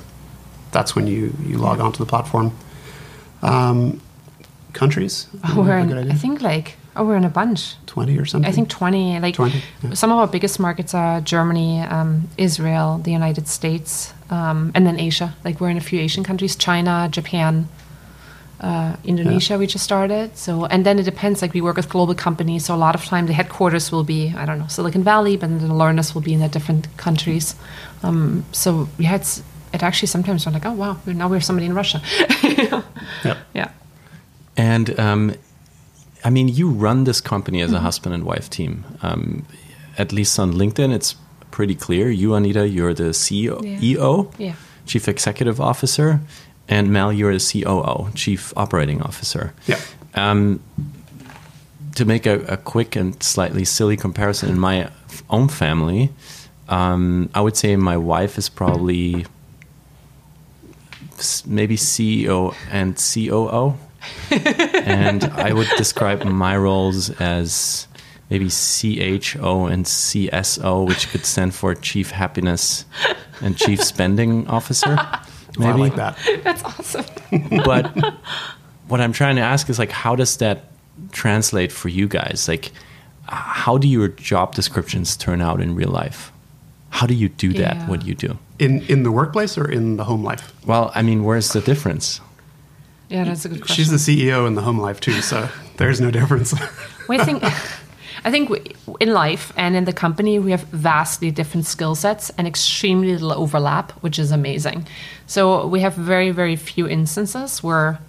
that's 0.71 0.95
when 0.95 1.07
you, 1.07 1.33
you 1.45 1.57
log 1.57 1.79
onto 1.79 1.99
the 1.99 2.05
platform. 2.05 2.55
Um, 3.41 4.01
countries? 4.73 5.27
Oh, 5.43 5.61
we're 5.61 5.77
in. 5.77 6.11
I 6.11 6.15
think 6.15 6.41
like 6.41 6.77
oh 6.95 7.05
we're 7.05 7.15
in 7.15 7.25
a 7.25 7.29
bunch. 7.29 7.75
20 7.87 8.17
or 8.17 8.25
something? 8.25 8.49
I 8.49 8.53
think 8.53 8.69
20. 8.69 9.19
Like 9.19 9.35
20, 9.35 9.61
yeah. 9.83 9.93
some 9.93 10.11
of 10.11 10.17
our 10.17 10.27
biggest 10.27 10.59
markets 10.59 10.93
are 10.93 11.21
Germany, 11.21 11.81
um, 11.81 12.29
Israel, 12.37 12.99
the 12.99 13.11
United 13.11 13.47
States, 13.47 14.13
um, 14.29 14.71
and 14.75 14.85
then 14.85 14.99
Asia. 14.99 15.35
Like 15.43 15.59
we're 15.59 15.69
in 15.69 15.77
a 15.77 15.81
few 15.81 15.99
Asian 15.99 16.23
countries, 16.23 16.55
China, 16.55 17.09
Japan, 17.11 17.67
uh, 18.61 18.95
Indonesia. 19.03 19.57
We 19.57 19.65
just 19.67 19.83
started. 19.83 20.37
So 20.37 20.65
and 20.65 20.85
then 20.85 20.99
it 20.99 21.03
depends. 21.03 21.41
Like 21.41 21.53
we 21.53 21.61
work 21.61 21.75
with 21.77 21.89
global 21.89 22.15
companies, 22.15 22.65
so 22.65 22.75
a 22.75 22.77
lot 22.77 22.95
of 22.95 23.03
time 23.05 23.27
the 23.27 23.33
headquarters 23.33 23.91
will 23.91 24.03
be 24.05 24.33
I 24.37 24.45
don't 24.45 24.59
know 24.59 24.67
Silicon 24.67 25.03
Valley, 25.03 25.35
but 25.37 25.49
then 25.49 25.67
the 25.67 25.73
learners 25.73 26.13
will 26.13 26.21
be 26.21 26.33
in 26.33 26.39
the 26.39 26.47
different 26.47 26.87
countries. 26.97 27.55
Um, 28.03 28.45
so 28.51 28.87
yeah, 28.97 29.15
it's 29.15 29.41
it 29.73 29.83
actually 29.83 30.07
sometimes 30.07 30.45
we're 30.45 30.51
like 30.53 30.65
oh 30.65 30.73
wow 30.73 30.97
now 31.05 31.27
we're 31.29 31.41
somebody 31.41 31.65
in 31.65 31.73
Russia. 31.75 32.01
yeah. 32.43 32.83
yeah. 33.53 33.69
And 34.57 34.99
um, 34.99 35.33
I 36.23 36.29
mean, 36.29 36.47
you 36.47 36.69
run 36.69 37.03
this 37.05 37.21
company 37.21 37.59
Mm-hmm. 37.59 37.73
as 37.73 37.73
a 37.73 37.79
husband 37.79 38.13
and 38.15 38.23
wife 38.23 38.49
team. 38.49 38.83
Um, 39.01 39.45
at 39.97 40.11
least 40.13 40.39
on 40.39 40.53
LinkedIn, 40.53 40.93
it's 40.93 41.15
pretty 41.51 41.75
clear. 41.75 42.09
You, 42.09 42.35
Anita, 42.35 42.67
you're 42.67 42.93
the 42.93 43.11
CEO, 43.13 43.61
Yeah. 43.63 43.79
EO, 43.81 44.31
Yeah. 44.37 44.53
Chief 44.85 45.07
Executive 45.07 45.59
Officer, 45.61 46.19
and 46.71 46.89
Mel, 46.89 47.11
you're 47.11 47.37
the 47.37 47.61
COO, 47.63 48.09
Chief 48.15 48.53
Operating 48.55 49.01
Officer. 49.01 49.53
Yeah. 49.67 49.79
Um, 50.15 50.61
to 51.95 52.05
make 52.05 52.25
a, 52.25 52.39
a 52.45 52.55
quick 52.55 52.95
and 52.95 53.21
slightly 53.21 53.65
silly 53.65 53.97
comparison, 53.97 54.49
in 54.49 54.57
my 54.57 54.89
own 55.29 55.49
family, 55.49 56.11
um, 56.69 57.29
I 57.35 57.41
would 57.41 57.57
say 57.57 57.75
my 57.75 57.97
wife 57.97 58.37
is 58.37 58.47
probably 58.47 59.25
maybe 61.45 61.75
CEO 61.75 62.55
and 62.71 62.95
COO. 62.95 63.77
and 64.85 65.25
I 65.25 65.51
would 65.51 65.67
describe 65.77 66.23
my 66.23 66.55
roles 66.55 67.09
as 67.19 67.85
maybe 68.29 68.45
CHO 68.45 69.65
and 69.65 69.85
CSO, 69.85 70.87
which 70.87 71.09
could 71.09 71.25
stand 71.25 71.53
for 71.53 71.75
Chief 71.75 72.11
Happiness 72.11 72.85
and 73.41 73.57
Chief 73.57 73.83
Spending 73.83 74.47
Officer. 74.47 74.97
I 75.59 75.67
Maybe 75.67 75.79
like 75.79 75.95
that. 75.95 76.17
That's 76.43 76.63
awesome. 76.63 77.05
but 77.65 77.95
what 78.87 79.01
I'm 79.01 79.13
trying 79.13 79.35
to 79.35 79.41
ask 79.41 79.69
is 79.69 79.79
like, 79.79 79.91
how 79.91 80.15
does 80.15 80.37
that 80.37 80.65
translate 81.11 81.71
for 81.71 81.89
you 81.89 82.07
guys? 82.07 82.47
Like, 82.47 82.71
how 83.27 83.77
do 83.77 83.87
your 83.87 84.07
job 84.09 84.55
descriptions 84.55 85.15
turn 85.15 85.41
out 85.41 85.61
in 85.61 85.75
real 85.75 85.89
life? 85.89 86.31
How 86.89 87.07
do 87.07 87.13
you 87.13 87.29
do 87.29 87.53
that? 87.53 87.75
Yeah. 87.77 87.87
What 87.87 88.05
you 88.05 88.15
do? 88.15 88.37
In, 88.59 88.81
in 88.83 89.03
the 89.03 89.11
workplace 89.11 89.57
or 89.57 89.69
in 89.69 89.97
the 89.97 90.03
home 90.03 90.23
life? 90.23 90.53
Well, 90.65 90.91
I 90.93 91.01
mean, 91.01 91.23
where's 91.23 91.53
the 91.53 91.61
difference? 91.61 92.19
Yeah, 93.09 93.23
that's 93.25 93.45
a 93.45 93.49
good 93.49 93.61
question. 93.61 93.75
She's 93.75 94.05
the 94.05 94.29
CEO 94.29 94.47
in 94.47 94.55
the 94.55 94.61
home 94.61 94.77
life 94.77 94.99
too, 94.99 95.21
so 95.21 95.49
there's 95.77 95.99
no 95.99 96.11
difference. 96.11 96.53
Well, 97.07 97.19
I 97.19 97.25
think, 97.25 97.43
I 98.23 98.29
think 98.29 98.49
we, 98.49 98.61
in 98.99 99.13
life 99.13 99.51
and 99.55 99.75
in 99.75 99.85
the 99.85 99.93
company, 99.93 100.37
we 100.37 100.51
have 100.51 100.63
vastly 100.65 101.31
different 101.31 101.65
skill 101.65 101.95
sets 101.95 102.29
and 102.37 102.47
extremely 102.47 103.13
little 103.13 103.33
overlap, 103.33 103.91
which 104.03 104.19
is 104.19 104.31
amazing. 104.31 104.87
So 105.25 105.65
we 105.65 105.79
have 105.79 105.95
very, 105.95 106.29
very 106.31 106.55
few 106.55 106.87
instances 106.87 107.63
where 107.63 107.99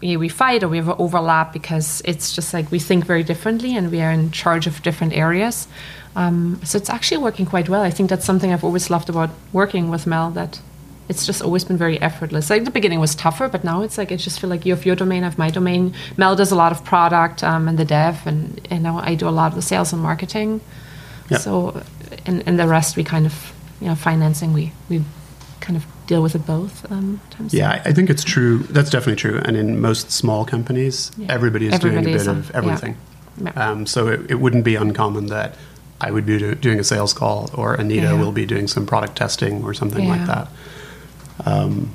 we 0.00 0.28
fight 0.28 0.62
or 0.62 0.68
we 0.68 0.78
have 0.78 0.88
an 0.88 0.96
overlap 0.98 1.52
because 1.52 2.00
it's 2.06 2.34
just 2.34 2.54
like 2.54 2.70
we 2.70 2.78
think 2.78 3.04
very 3.04 3.22
differently 3.22 3.76
and 3.76 3.90
we 3.90 4.00
are 4.00 4.10
in 4.10 4.30
charge 4.30 4.66
of 4.66 4.82
different 4.82 5.12
areas. 5.12 5.68
Um, 6.16 6.60
so 6.64 6.78
it's 6.78 6.88
actually 6.88 7.18
working 7.18 7.44
quite 7.44 7.68
well. 7.68 7.82
I 7.82 7.90
think 7.90 8.08
that's 8.08 8.24
something 8.24 8.52
I've 8.52 8.64
always 8.64 8.88
loved 8.88 9.10
about 9.10 9.30
working 9.52 9.90
with 9.90 10.06
Mel. 10.06 10.30
That 10.30 10.60
it's 11.10 11.26
just 11.26 11.42
always 11.42 11.64
been 11.64 11.76
very 11.86 11.98
effortless. 12.08 12.48
Like 12.50 12.64
the 12.64 12.70
beginning 12.70 13.00
was 13.00 13.14
tougher, 13.14 13.48
but 13.54 13.62
now 13.64 13.82
it's 13.82 13.98
like 13.98 14.10
I 14.12 14.16
just 14.16 14.38
feel 14.40 14.50
like 14.54 14.64
you 14.66 14.74
have 14.74 14.86
your 14.86 14.96
domain, 14.96 15.22
I 15.24 15.26
have 15.30 15.38
my 15.46 15.50
domain. 15.50 15.92
Mel 16.16 16.34
does 16.36 16.52
a 16.52 16.56
lot 16.62 16.72
of 16.72 16.84
product 16.84 17.42
um, 17.42 17.68
and 17.68 17.76
the 17.78 17.84
dev, 17.84 18.14
and 18.26 18.40
you 18.70 18.78
know 18.86 18.96
I 19.10 19.14
do 19.16 19.26
a 19.28 19.34
lot 19.40 19.48
of 19.52 19.56
the 19.56 19.62
sales 19.72 19.92
and 19.92 20.00
marketing. 20.02 20.60
Yeah. 21.30 21.38
So, 21.38 21.82
and, 22.26 22.42
and 22.46 22.58
the 22.58 22.66
rest 22.66 22.96
we 22.96 23.04
kind 23.04 23.26
of, 23.26 23.34
you 23.80 23.88
know, 23.88 23.94
financing 23.96 24.52
we 24.52 24.72
we 24.88 25.02
kind 25.60 25.76
of 25.76 25.84
deal 26.06 26.22
with 26.22 26.34
it 26.34 26.44
both. 26.46 26.74
Um, 26.92 27.20
times. 27.30 27.52
yeah, 27.54 27.70
I- 27.70 27.90
I 27.90 27.92
think 27.92 28.10
it's 28.10 28.24
true. 28.24 28.58
That's 28.76 28.90
definitely 28.90 29.16
true. 29.24 29.40
And 29.44 29.56
in 29.56 29.80
most 29.80 30.10
small 30.10 30.44
companies, 30.44 31.10
Yeah. 31.16 31.26
everybody 31.36 31.66
is 31.66 31.74
Everybody 31.74 32.04
doing 32.04 32.14
a 32.14 32.18
bit 32.18 32.28
on- 32.28 32.38
of 32.38 32.50
yeah. 32.50 32.56
everything. 32.58 32.96
Yeah. 33.44 33.52
Um, 33.70 33.86
so 33.86 34.08
it, 34.08 34.20
it 34.32 34.38
wouldn't 34.42 34.64
be 34.64 34.74
uncommon 34.76 35.26
that 35.26 35.50
I 36.00 36.10
would 36.10 36.26
be 36.26 36.38
do, 36.38 36.54
doing 36.54 36.80
a 36.80 36.84
sales 36.84 37.12
call 37.12 37.50
or 37.54 37.74
Anita 37.74 38.02
Yeah. 38.08 38.20
will 38.20 38.32
be 38.32 38.44
doing 38.46 38.66
some 38.68 38.86
product 38.86 39.14
testing 39.16 39.62
or 39.64 39.72
something 39.74 40.04
Yeah. 40.04 40.16
like 40.16 40.26
that. 40.26 40.48
Um, 41.46 41.90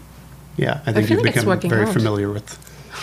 yeah, 0.58 0.82
I 0.86 0.94
think 0.94 1.08
feel 1.08 1.18
you've 1.18 1.26
like 1.26 1.62
become 1.62 1.70
very 1.70 1.86
out. 1.86 1.94
familiar 1.94 2.32
with 2.32 2.58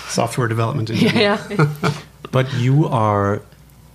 software 0.09 0.49
development 0.49 0.91
in 0.91 0.97
yeah, 0.97 1.37
general. 1.47 1.71
yeah. 1.83 1.93
But 2.31 2.53
you 2.55 2.87
are 2.89 3.43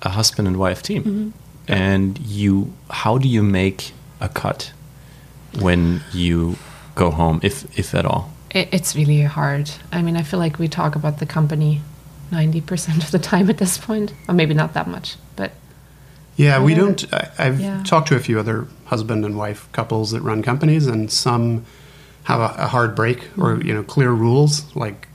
a 0.04 0.10
husband 0.10 0.48
and 0.48 0.58
wife 0.58 0.84
team, 0.84 1.04
Mm-hmm. 1.04 1.30
and 1.74 2.20
you. 2.20 2.72
How 2.90 3.18
do 3.18 3.28
you 3.28 3.42
make 3.44 3.94
a 4.22 4.30
cut 4.30 4.72
when 5.60 6.02
you 6.14 6.56
go 6.96 7.10
home, 7.12 7.40
if 7.44 7.66
if 7.80 7.96
at 7.96 8.06
all? 8.06 8.30
It, 8.52 8.70
it's 8.72 8.96
really 8.96 9.24
hard. 9.24 9.72
I 9.92 10.02
mean, 10.04 10.16
I 10.18 10.24
feel 10.24 10.40
like 10.40 10.60
we 10.60 10.68
talk 10.68 10.96
about 10.96 11.18
the 11.20 11.26
company 11.26 11.82
90% 12.32 13.04
of 13.04 13.12
the 13.12 13.20
time 13.20 13.50
at 13.50 13.58
this 13.58 13.78
point, 13.78 14.14
or 14.28 14.34
maybe 14.36 14.54
not 14.54 14.74
that 14.74 14.88
much, 14.88 15.16
but 15.36 15.52
Yeah, 16.36 16.64
we 16.64 16.76
don't. 16.76 17.12
I, 17.14 17.30
I've 17.40 17.60
Yeah. 17.60 17.82
talked 17.84 18.08
to 18.10 18.16
a 18.16 18.20
few 18.20 18.40
other 18.40 18.68
husband 18.86 19.26
and 19.26 19.36
wife 19.36 19.68
couples 19.72 20.12
that 20.12 20.22
run 20.22 20.44
companies, 20.44 20.86
and 20.88 21.12
some 21.12 21.66
have 22.28 22.40
a, 22.42 22.52
a 22.64 22.68
hard 22.68 22.94
break 22.96 23.20
or 23.38 23.56
Mm-hmm. 23.56 23.68
you 23.68 23.74
know 23.74 23.84
clear 23.84 24.12
rules, 24.12 24.64
like 24.76 25.08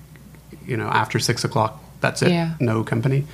you 0.66 0.76
know 0.76 0.88
after 1.02 1.18
six 1.20 1.44
o'clock, 1.44 1.72
that's 2.00 2.22
it, 2.22 2.30
Yeah. 2.30 2.54
no 2.60 2.82
company. 2.84 3.24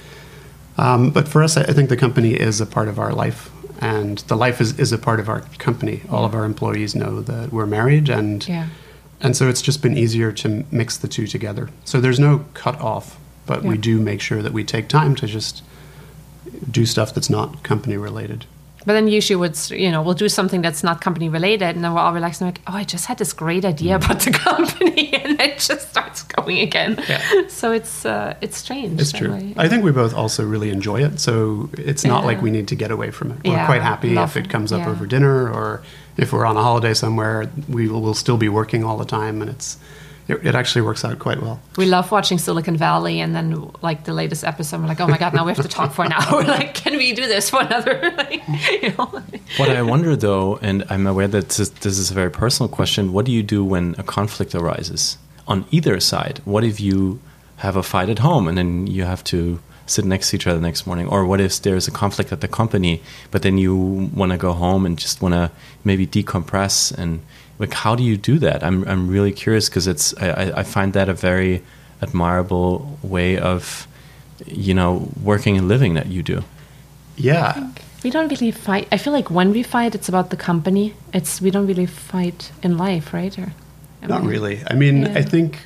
Um, 0.76 1.10
but 1.10 1.28
for 1.28 1.42
us, 1.42 1.56
I 1.56 1.62
I 1.62 1.72
think 1.74 1.88
the 1.88 1.96
company 2.06 2.32
is 2.48 2.60
a 2.60 2.66
part 2.66 2.88
of 2.88 2.98
our 2.98 3.12
life, 3.24 3.50
and 3.80 4.18
the 4.28 4.36
life 4.36 4.60
is, 4.64 4.78
is 4.78 4.92
a 4.92 4.98
part 4.98 5.20
of 5.20 5.28
our 5.28 5.40
company. 5.58 6.00
All 6.10 6.24
of 6.24 6.34
our 6.34 6.44
employees 6.44 6.94
know 6.94 7.22
that 7.22 7.52
we're 7.52 7.66
married, 7.78 8.08
and 8.10 8.46
yeah. 8.48 8.66
and 9.20 9.36
so 9.36 9.48
it's 9.48 9.62
just 9.62 9.82
been 9.82 9.96
easier 9.96 10.32
to 10.32 10.48
mix 10.70 10.96
the 10.98 11.08
two 11.08 11.26
together. 11.26 11.68
So 11.84 12.00
there's 12.00 12.18
no 12.20 12.44
cut 12.54 12.80
off, 12.80 13.16
but 13.46 13.62
we 13.62 13.76
do 13.76 13.98
make 14.00 14.20
sure 14.20 14.42
that 14.42 14.52
we 14.52 14.64
take 14.64 14.88
time 14.88 15.14
to 15.16 15.26
just 15.26 15.62
do 16.70 16.84
stuff 16.86 17.12
that's 17.14 17.30
not 17.30 17.62
company 17.62 17.96
related. 17.96 18.44
But 18.86 18.94
then 18.94 19.08
usually 19.08 19.36
would 19.36 19.58
you 19.70 19.90
know 19.90 20.02
we'll 20.02 20.14
do 20.14 20.28
something 20.28 20.62
that's 20.62 20.82
not 20.82 21.00
company 21.00 21.28
related, 21.28 21.74
and 21.76 21.84
then 21.84 21.92
we're 21.92 22.00
all 22.00 22.12
relaxed 22.14 22.40
and 22.40 22.48
like, 22.48 22.60
oh, 22.66 22.74
I 22.74 22.84
just 22.84 23.06
had 23.06 23.18
this 23.18 23.32
great 23.32 23.64
idea 23.64 23.96
about 23.96 24.20
the 24.20 24.30
company, 24.46 25.12
and 25.14 25.40
it 25.40 25.58
just 25.58 25.90
starts 25.90 26.22
going 26.22 26.58
again. 26.60 26.96
Yeah. 27.08 27.48
So 27.48 27.72
it's 27.72 28.06
uh, 28.06 28.34
it's 28.40 28.56
strange. 28.56 29.00
It's 29.00 29.12
true. 29.12 29.34
I 29.56 29.68
think 29.68 29.84
we 29.84 29.90
both 29.92 30.14
also 30.14 30.44
really 30.44 30.70
enjoy 30.70 31.02
it, 31.04 31.20
so 31.20 31.68
it's 31.74 32.04
not 32.04 32.20
Yeah. 32.20 32.26
like 32.26 32.40
we 32.42 32.50
need 32.50 32.68
to 32.68 32.76
get 32.76 32.90
away 32.90 33.10
from 33.10 33.32
it. 33.32 33.38
We're 33.44 33.66
quite 33.66 33.82
happy 33.82 34.10
love 34.14 34.36
if 34.36 34.44
it 34.44 34.48
comes 34.50 34.72
up 34.72 34.86
over 34.86 35.06
dinner 35.06 35.50
or 35.50 35.82
if 36.16 36.32
we're 36.32 36.46
on 36.46 36.56
a 36.56 36.62
holiday 36.62 36.94
somewhere. 36.94 37.50
We 37.68 37.88
will 37.88 38.14
still 38.14 38.36
be 38.38 38.48
working 38.48 38.84
all 38.84 38.96
the 38.96 39.04
time, 39.04 39.42
and 39.42 39.50
it's 39.50 39.76
it, 40.28 40.46
it 40.46 40.54
actually 40.54 40.82
works 40.82 41.04
out 41.04 41.18
quite 41.18 41.40
well. 41.40 41.60
We 41.76 41.86
love 41.86 42.10
watching 42.12 42.38
Silicon 42.38 42.76
Valley, 42.76 43.20
and 43.20 43.34
then 43.34 43.70
like 43.82 44.04
the 44.04 44.12
latest 44.12 44.44
episode, 44.44 44.80
we're 44.80 44.86
like, 44.86 45.00
oh 45.00 45.08
my 45.08 45.18
god, 45.18 45.34
now 45.34 45.44
we 45.44 45.52
have 45.52 45.64
to 45.64 45.68
talk 45.68 45.92
for 45.92 46.04
an 46.04 46.12
hour. 46.16 46.42
like, 46.44 46.74
can 46.74 46.96
we 46.96 47.12
do 47.14 47.26
this 47.26 47.50
for 47.50 47.60
another? 47.60 48.12
like, 48.16 48.42
you 48.82 48.90
know? 48.90 49.22
What 49.56 49.70
I 49.70 49.82
wonder 49.82 50.14
though, 50.14 50.58
and 50.58 50.84
I'm 50.90 51.06
aware 51.06 51.28
that 51.28 51.48
this, 51.48 51.70
this 51.70 51.98
is 51.98 52.10
a 52.10 52.14
very 52.14 52.30
personal 52.30 52.68
question, 52.68 53.12
what 53.12 53.24
do 53.24 53.32
you 53.32 53.42
do 53.42 53.64
when 53.64 53.94
a 53.98 54.02
conflict 54.02 54.54
arises 54.54 55.18
on 55.46 55.64
either 55.70 55.98
side? 55.98 56.40
What 56.44 56.62
if 56.62 56.78
you 56.78 57.20
have 57.56 57.76
a 57.76 57.82
fight 57.82 58.08
at 58.08 58.20
home 58.20 58.46
and 58.46 58.56
then 58.56 58.86
you 58.86 59.04
have 59.04 59.24
to 59.24 59.58
sit 59.86 60.04
next 60.04 60.30
to 60.30 60.36
each 60.36 60.46
other 60.46 60.58
the 60.58 60.66
next 60.66 60.86
morning? 60.86 61.08
Or 61.08 61.24
what 61.24 61.40
if 61.40 61.62
there's 61.62 61.88
a 61.88 61.90
conflict 61.90 62.32
at 62.32 62.40
the 62.40 62.48
company, 62.48 63.02
but 63.30 63.42
then 63.42 63.58
you 63.58 64.10
want 64.14 64.32
to 64.32 64.38
go 64.38 64.52
home 64.52 64.84
and 64.84 64.98
just 64.98 65.22
want 65.22 65.34
to 65.34 65.50
maybe 65.84 66.06
decompress? 66.06 66.96
And 66.96 67.20
like, 67.58 67.72
how 67.74 67.94
do 67.96 68.02
you 68.02 68.16
do 68.16 68.38
that? 68.38 68.62
I'm, 68.62 68.86
I'm 68.88 69.08
really 69.08 69.32
curious 69.32 69.68
because 69.68 69.86
it's, 69.86 70.14
I, 70.18 70.28
I- 70.30 70.58
I 70.60 70.62
find 70.62 70.92
that 70.92 71.08
a 71.08 71.14
very 71.14 71.62
admirable 72.00 72.98
way 73.02 73.38
of, 73.38 73.86
you 74.46 74.74
know, 74.74 75.08
working 75.22 75.56
and 75.58 75.68
living 75.68 75.94
that 75.94 76.06
you 76.06 76.22
do. 76.22 76.42
Yeah, 77.16 77.70
We 78.04 78.10
don't 78.10 78.28
really 78.28 78.52
fight. 78.52 78.86
I 78.92 78.96
feel 78.98 79.12
like 79.12 79.28
when 79.30 79.50
we 79.50 79.64
fight, 79.64 79.94
it's 79.96 80.08
about 80.08 80.30
the 80.30 80.36
company. 80.36 80.94
It's 81.12 81.40
we 81.40 81.50
don't 81.50 81.66
really 81.66 81.86
fight 81.86 82.52
in 82.62 82.78
life, 82.78 83.12
right? 83.12 83.36
Or 83.38 83.52
am 84.02 84.08
not 84.08 84.20
um, 84.20 84.28
really. 84.28 84.60
I 84.70 84.74
mean, 84.74 85.02
Yeah. 85.02 85.18
I 85.18 85.22
think 85.22 85.58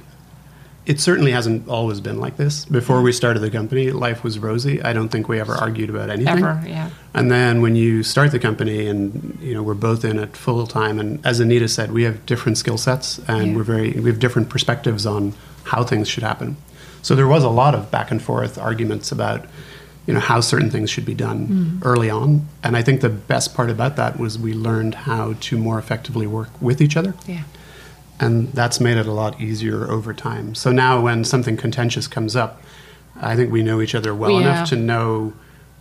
it 0.85 0.99
certainly 1.01 1.31
hasn't 1.31 1.68
always 1.68 2.01
been 2.01 2.18
like 2.18 2.37
this. 2.37 2.64
Before 2.64 3.03
we 3.03 3.12
started 3.12 3.40
the 3.40 3.51
company, 3.51 3.90
life 3.92 4.25
was 4.25 4.38
rosy. 4.38 4.83
I 4.83 4.92
don't 4.92 5.11
think 5.11 5.29
we 5.29 5.38
ever 5.38 5.55
argued 5.55 5.90
about 5.90 6.11
anything. 6.11 6.38
Ever, 6.45 6.61
yeah. 6.66 6.90
And 7.14 7.31
then 7.31 7.62
when 7.62 7.77
you 7.77 8.03
start 8.03 8.33
the 8.33 8.38
company, 8.40 8.88
and 8.88 9.38
you 9.40 9.55
know 9.55 9.62
we're 9.62 9.75
both 9.75 10.05
in 10.05 10.18
it 10.18 10.37
full 10.37 10.66
time, 10.66 10.99
and 10.99 11.25
as 11.25 11.38
Anita 11.40 11.68
said, 11.68 11.92
we 11.92 12.03
have 12.03 12.27
different 12.27 12.59
skill 12.59 12.79
sets, 12.79 13.21
and 13.29 13.49
Yeah. 13.51 13.57
we're 13.57 13.62
very 13.62 13.90
we 13.92 14.11
have 14.11 14.18
different 14.18 14.49
perspectives 14.49 15.07
on 15.07 15.35
how 15.64 15.85
things 15.85 16.09
should 16.09 16.25
happen. 16.25 16.57
So 17.03 17.14
there 17.14 17.29
was 17.29 17.45
a 17.45 17.49
lot 17.49 17.75
of 17.75 17.90
back 17.90 18.11
and 18.11 18.21
forth 18.21 18.59
arguments 18.59 19.12
about 19.12 19.45
you 20.07 20.14
know 20.14 20.21
how 20.21 20.40
certain 20.40 20.68
things 20.71 20.90
should 20.90 21.05
be 21.05 21.14
done 21.14 21.47
Mm-hmm. 21.47 21.79
early 21.87 22.11
on, 22.11 22.49
and 22.64 22.77
I 22.77 22.83
think 22.83 23.03
the 23.03 23.09
best 23.09 23.55
part 23.55 23.71
about 23.71 23.95
that 23.97 24.18
was 24.18 24.37
we 24.37 24.53
learned 24.53 24.95
how 24.97 25.35
to 25.42 25.57
more 25.57 25.79
effectively 25.79 26.27
work 26.27 26.49
with 26.61 26.81
each 26.81 26.97
other 26.97 27.14
Yeah. 27.29 27.42
And 28.22 28.52
that's 28.52 28.78
made 28.80 28.96
it 28.96 29.06
a 29.06 29.12
lot 29.12 29.40
easier 29.40 29.90
over 29.90 30.14
time. 30.14 30.54
So 30.54 30.72
now, 30.72 31.00
when 31.00 31.24
something 31.24 31.56
contentious 31.56 32.06
comes 32.08 32.35
up, 32.37 32.62
I 33.20 33.37
think 33.37 33.52
we 33.52 33.62
know 33.62 33.80
each 33.80 33.94
other 33.94 34.14
well 34.14 34.32
Yeah. 34.32 34.40
enough 34.40 34.68
to 34.70 34.76
know 34.76 35.32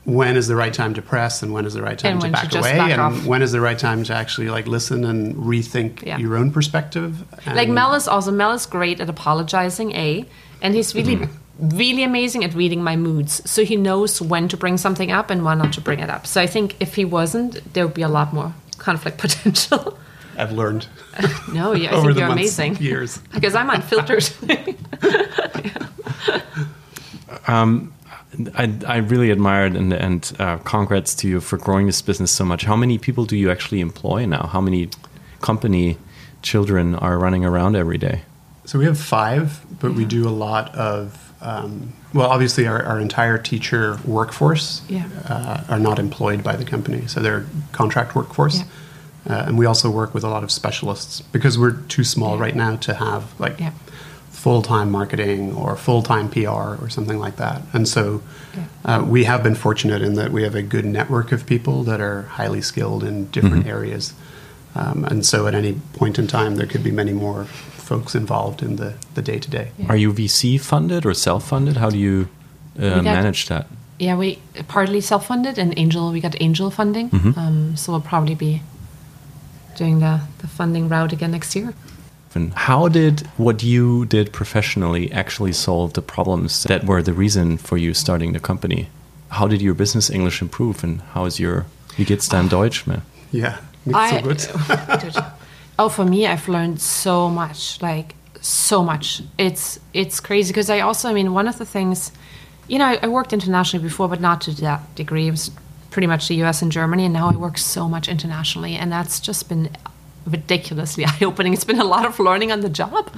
when 0.03 0.35
is 0.35 0.47
the 0.47 0.55
right 0.55 0.73
time 0.73 0.93
to 0.95 1.01
press 1.01 1.43
and 1.43 1.53
when 1.53 1.65
is 1.65 1.73
the 1.75 1.81
right 1.81 1.97
time 1.97 2.13
And 2.13 2.21
to 2.21 2.25
when 2.25 2.33
to 2.33 2.41
back 2.49 2.55
away, 2.55 2.77
back 2.77 2.91
and 2.91 3.01
off. 3.01 3.25
when 3.25 3.41
is 3.43 3.51
the 3.51 3.61
right 3.61 3.77
time 3.77 4.03
to 4.05 4.13
actually 4.15 4.49
like 4.49 4.65
listen 4.67 5.03
and 5.05 5.35
rethink 5.35 6.01
Yeah. 6.03 6.17
your 6.17 6.35
own 6.37 6.51
perspective. 6.51 7.23
Like 7.45 7.69
Mel 7.69 7.93
is 7.93 8.07
also 8.07 8.31
Mel 8.31 8.51
is 8.53 8.65
great 8.65 8.99
at 8.99 9.09
apologizing, 9.09 9.91
a, 9.93 10.25
and 10.61 10.73
he's 10.73 10.95
really 10.95 11.17
Mm-hmm. 11.17 11.77
really 11.77 12.01
amazing 12.03 12.43
at 12.43 12.55
reading 12.55 12.81
my 12.83 12.95
moods. 12.95 13.41
So 13.49 13.63
he 13.63 13.75
knows 13.75 14.19
when 14.19 14.47
to 14.47 14.57
bring 14.57 14.77
something 14.77 15.11
up 15.11 15.29
and 15.29 15.45
when 15.45 15.59
not 15.59 15.73
to 15.73 15.81
bring 15.81 15.99
it 15.99 16.09
up. 16.09 16.25
So 16.25 16.41
I 16.41 16.47
think 16.47 16.75
if 16.79 16.95
he 16.95 17.05
wasn't, 17.05 17.73
there 17.73 17.85
would 17.85 17.93
be 17.93 18.01
a 18.01 18.09
lot 18.09 18.33
more 18.33 18.53
conflict 18.79 19.17
potential. 19.25 19.99
I've 20.41 20.51
learned 20.51 20.87
no, 21.53 21.73
yeah, 21.73 21.91
I 21.91 21.95
over 21.95 22.07
think 22.07 22.15
the 22.15 22.19
you're 22.21 22.29
amazing 22.31 22.77
years. 22.77 23.17
because 23.33 23.55
I'm 23.55 23.69
unfiltered. 23.69 24.27
I, 28.55 28.73
I 28.87 28.97
really 28.97 29.29
admired 29.29 29.75
and, 29.75 29.91
and 29.93 30.31
uh, 30.39 30.57
congrats 30.59 31.13
to 31.15 31.27
you 31.27 31.41
for 31.41 31.57
growing 31.57 31.85
this 31.87 32.01
business 32.01 32.31
so 32.31 32.45
much. 32.45 32.63
How 32.63 32.75
many 32.75 32.97
people 32.97 33.25
do 33.25 33.37
you 33.37 33.51
actually 33.51 33.81
employ 33.81 34.25
now? 34.25 34.47
How 34.47 34.61
many 34.61 34.89
company 35.41 35.97
children 36.41 36.95
are 36.95 37.17
running 37.19 37.43
around 37.43 37.75
every 37.75 37.97
day? 37.97 38.21
So 38.65 38.79
we 38.79 38.85
have 38.85 38.99
five, 38.99 39.59
but 39.79 39.93
we 39.93 40.05
do 40.05 40.27
a 40.27 40.31
lot 40.31 40.73
of, 40.75 41.33
um, 41.41 41.93
well, 42.13 42.29
obviously 42.29 42.67
our, 42.67 42.81
our 42.83 42.99
entire 42.99 43.37
teacher 43.37 43.99
workforce 44.05 44.81
Yeah. 44.87 45.09
uh, 45.27 45.63
are 45.67 45.79
not 45.79 45.99
employed 45.99 46.43
by 46.43 46.55
the 46.55 46.63
company, 46.63 47.07
so 47.07 47.19
they're 47.19 47.45
contract 47.73 48.15
workforce. 48.15 48.59
Yeah. 48.59 48.65
Uh, 49.29 49.43
and 49.47 49.57
we 49.57 49.65
also 49.65 49.89
work 49.89 50.13
with 50.13 50.23
a 50.23 50.27
lot 50.29 50.43
of 50.43 50.51
specialists 50.51 51.21
because 51.31 51.57
we're 51.57 51.73
too 51.87 52.03
small 52.03 52.35
Yeah. 52.35 52.41
right 52.41 52.55
now 52.55 52.75
to 52.77 52.93
have 52.95 53.23
like 53.39 53.59
Yeah. 53.59 53.71
full 54.31 54.61
time 54.63 54.89
marketing 54.89 55.53
or 55.53 55.75
full 55.75 56.01
time 56.01 56.27
PR 56.29 56.75
or 56.81 56.89
something 56.89 57.19
like 57.19 57.35
that. 57.37 57.61
And 57.73 57.87
so 57.87 58.21
Yeah. 58.55 58.63
uh, 58.83 59.03
we 59.03 59.25
have 59.25 59.43
been 59.43 59.55
fortunate 59.55 60.01
in 60.01 60.15
that 60.15 60.31
we 60.31 60.41
have 60.43 60.55
a 60.55 60.63
good 60.63 60.85
network 60.85 61.31
of 61.31 61.45
people 61.45 61.83
that 61.83 62.01
are 62.01 62.23
highly 62.37 62.61
skilled 62.61 63.03
in 63.03 63.27
different 63.31 63.67
areas. 63.67 64.13
Um, 64.75 65.05
and 65.05 65.25
so 65.25 65.47
at 65.47 65.53
any 65.53 65.73
point 65.93 66.17
in 66.17 66.27
time, 66.27 66.55
there 66.55 66.65
could 66.65 66.83
be 66.83 66.91
many 66.91 67.13
more 67.13 67.45
folks 67.45 68.15
involved 68.15 68.63
in 68.63 68.77
the, 68.77 68.93
the 69.15 69.21
day-to-day. 69.21 69.71
Are 69.89 69.97
you 69.97 70.13
VC 70.13 70.57
funded 70.59 71.05
or 71.05 71.13
self 71.13 71.47
funded? 71.47 71.77
How 71.77 71.89
do 71.89 71.97
you 71.97 72.27
uh, 72.79 72.95
got- 72.95 73.03
manage 73.03 73.47
that? 73.49 73.67
yeah, 73.99 74.15
we 74.15 74.39
partly 74.67 74.99
self-funded 75.01 75.59
and 75.59 75.73
angel. 75.77 76.11
We 76.11 76.21
got 76.21 76.35
angel 76.41 76.71
funding, 76.71 77.09
Mm-hmm. 77.11 77.37
um, 77.39 77.75
so 77.75 77.91
we'll 77.91 78.01
probably 78.01 78.33
be 78.33 78.61
doing 79.75 79.99
the 79.99 80.21
the 80.39 80.47
funding 80.47 80.89
route 80.89 81.13
again 81.13 81.31
next 81.31 81.55
year. 81.55 81.73
And 82.33 82.53
how 82.53 82.87
did 82.87 83.27
what 83.37 83.61
you 83.61 84.05
did 84.05 84.31
professionally 84.31 85.11
actually 85.11 85.51
solve 85.51 85.93
the 85.93 86.01
problems 86.01 86.63
that 86.63 86.85
were 86.85 87.01
the 87.03 87.13
reason 87.13 87.57
for 87.57 87.77
you 87.77 87.93
starting 87.93 88.33
the 88.33 88.39
company? 88.39 88.87
How 89.29 89.47
did 89.47 89.61
your 89.61 89.73
business 89.73 90.09
English 90.09 90.41
improve, 90.41 90.83
and 90.83 91.01
how 91.13 91.25
is 91.25 91.39
your 91.39 91.65
wie 91.97 92.05
geht's 92.05 92.29
dein 92.29 92.45
ah. 92.45 92.49
Deutsch, 92.49 92.87
man? 92.87 93.01
Yeah, 93.31 93.57
nicht 93.85 94.09
so 94.09 94.21
gut. 94.21 95.01
Dude. 95.01 95.23
oh, 95.79 95.89
for 95.89 96.05
me, 96.05 96.25
I've 96.25 96.47
learned 96.47 96.81
so 96.81 97.29
much, 97.29 97.81
like 97.81 98.15
so 98.41 98.83
much. 98.83 99.21
It's 99.37 99.79
it's 99.93 100.19
crazy 100.19 100.51
because 100.53 100.69
I 100.69 100.79
also, 100.81 101.09
I 101.09 101.13
mean, 101.13 101.33
one 101.33 101.47
of 101.47 101.57
the 101.57 101.65
things, 101.65 102.11
you 102.67 102.77
know, 102.77 102.85
I, 102.85 102.99
I 103.03 103.07
worked 103.07 103.33
internationally 103.33 103.83
before, 103.83 104.07
but 104.07 104.21
not 104.21 104.41
to 104.41 104.51
that 104.61 104.95
degree. 104.95 105.27
It 105.27 105.31
was 105.31 105.51
pretty 105.91 106.07
much 106.07 106.27
the 106.27 106.35
U.S. 106.35 106.61
and 106.61 106.71
Germany, 106.71 107.05
and 107.05 107.13
now 107.13 107.29
I 107.29 107.35
work 107.35 107.57
so 107.57 107.87
much 107.87 108.07
internationally, 108.07 108.75
and 108.75 108.91
that's 108.91 109.19
just 109.19 109.47
been 109.47 109.69
ridiculously 110.25 111.05
eye-opening. 111.07 111.53
It's 111.53 111.63
been 111.63 111.79
a 111.79 111.85
lot 111.85 112.05
of 112.05 112.19
learning 112.19 112.51
on 112.51 112.61
the 112.61 112.69
job, 112.69 113.11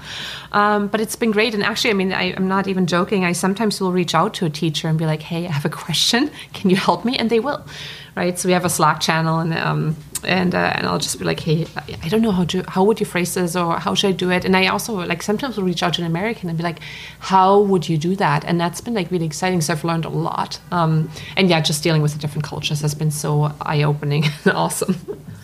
um, 0.52 0.88
but 0.88 1.00
it's 1.00 1.16
been 1.16 1.32
great. 1.32 1.54
And 1.54 1.64
actually, 1.64 1.92
I 1.92 1.94
mean, 1.94 2.12
I, 2.12 2.34
I'm 2.34 2.48
not 2.48 2.68
even 2.68 2.88
joking. 2.88 3.24
I 3.24 3.32
sometimes 3.32 3.80
will 3.80 3.94
reach 3.94 4.14
out 4.14 4.34
to 4.36 4.46
a 4.46 4.50
teacher 4.50 4.88
and 4.90 4.98
be 4.98 5.06
like, 5.06 5.22
"Hey, 5.22 5.48
I 5.48 5.52
have 5.52 5.66
a 5.66 5.70
question. 5.86 6.30
Can 6.54 6.70
you 6.70 6.76
help 6.76 7.06
me?" 7.06 7.18
And 7.18 7.30
they 7.30 7.40
will, 7.40 7.66
right? 8.16 8.38
So 8.38 8.50
we 8.50 8.54
have 8.54 8.66
a 8.66 8.70
Slack 8.70 9.00
channel, 9.00 9.40
and 9.40 9.54
um, 9.54 9.96
and 10.26 10.54
uh, 10.56 10.74
and 10.76 10.88
I'll 10.88 11.00
just 11.00 11.18
be 11.20 11.26
like, 11.26 11.40
"Hey, 11.40 11.66
I- 12.04 12.10
don't 12.10 12.22
know 12.22 12.32
how 12.32 12.46
to 12.46 12.64
how 12.68 12.84
would 12.84 13.00
you 13.00 13.06
phrase 13.06 13.34
this, 13.34 13.56
or 13.56 13.80
how 13.80 13.96
should 13.96 14.10
I 14.10 14.12
do 14.12 14.30
it?" 14.32 14.46
And 14.46 14.56
I 14.56 14.68
also 14.68 14.94
like 15.06 15.22
sometimes 15.24 15.58
will 15.58 15.64
reach 15.64 15.84
out 15.84 15.94
to 15.96 16.02
an 16.02 16.08
American 16.08 16.50
and 16.50 16.58
be 16.58 16.64
like, 16.64 16.80
"How 17.20 17.60
would 17.60 17.88
you 17.90 17.98
do 17.98 18.16
that?" 18.18 18.44
And 18.46 18.60
that's 18.60 18.82
been 18.82 18.94
like 18.94 19.12
really 19.12 19.26
exciting. 19.26 19.62
So 19.62 19.74
I've 19.74 19.84
learned 19.84 20.06
a 20.06 20.10
lot. 20.10 20.60
Um, 20.72 21.10
and 21.38 21.50
yeah, 21.50 21.62
just 21.62 21.84
dealing 21.84 22.02
with 22.02 22.14
the 22.14 22.20
different 22.20 22.44
cultures 22.46 22.82
has 22.82 22.96
been 22.96 23.12
so 23.12 23.52
eye-opening 23.62 24.26
and 24.46 24.54
awesome. 24.54 24.96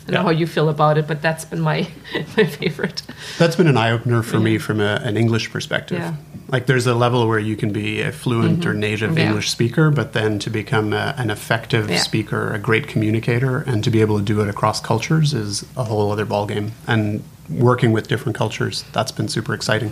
I 0.07 0.11
don't 0.11 0.23
know 0.23 0.23
how 0.23 0.29
you 0.39 0.47
feel 0.47 0.69
about 0.69 0.97
it, 0.97 1.07
but 1.07 1.21
that's 1.21 1.45
been 1.45 1.61
my 1.61 1.87
my 2.37 2.45
favorite. 2.45 3.01
That's 3.37 3.55
been 3.55 3.67
an 3.67 3.77
eye 3.77 3.91
opener 3.91 4.23
for 4.23 4.39
me 4.39 4.57
from 4.57 4.79
a, 4.79 4.95
an 5.03 5.17
English 5.17 5.51
perspective. 5.51 5.99
Yeah. 5.99 6.15
Like, 6.51 6.65
there's 6.65 6.88
a 6.88 6.95
level 6.95 7.27
where 7.27 7.38
you 7.39 7.55
can 7.55 7.71
be 7.71 8.01
a 8.01 8.12
fluent 8.12 8.65
or 8.65 8.73
native 8.73 9.17
Yeah. 9.17 9.27
English 9.27 9.49
speaker, 9.51 9.91
but 9.91 10.13
then 10.13 10.39
to 10.39 10.49
become 10.49 10.93
a, 10.93 11.13
an 11.17 11.29
effective 11.29 11.89
Yeah. 11.89 11.97
speaker, 11.99 12.51
a 12.53 12.57
great 12.59 12.88
communicator, 12.88 13.59
and 13.59 13.83
to 13.83 13.91
be 13.91 14.01
able 14.01 14.17
to 14.17 14.25
do 14.25 14.41
it 14.41 14.47
across 14.49 14.81
cultures 14.81 15.33
is 15.33 15.63
a 15.77 15.83
whole 15.83 16.12
other 16.12 16.25
ballgame. 16.25 16.71
And 16.88 17.23
working 17.49 17.91
with 17.91 18.07
different 18.07 18.35
cultures, 18.35 18.83
that's 18.93 19.12
been 19.12 19.27
super 19.27 19.53
exciting. 19.53 19.91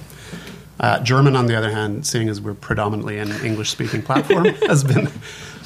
Uh, 0.79 0.99
German, 0.99 1.35
on 1.35 1.47
the 1.47 1.55
other 1.55 1.71
hand, 1.71 2.05
seeing 2.05 2.29
as 2.29 2.39
we're 2.39 2.53
predominantly 2.53 3.17
an 3.19 3.31
English 3.43 3.69
speaking 3.71 4.01
platform, 4.03 4.45
has 4.67 4.83
been 4.83 5.09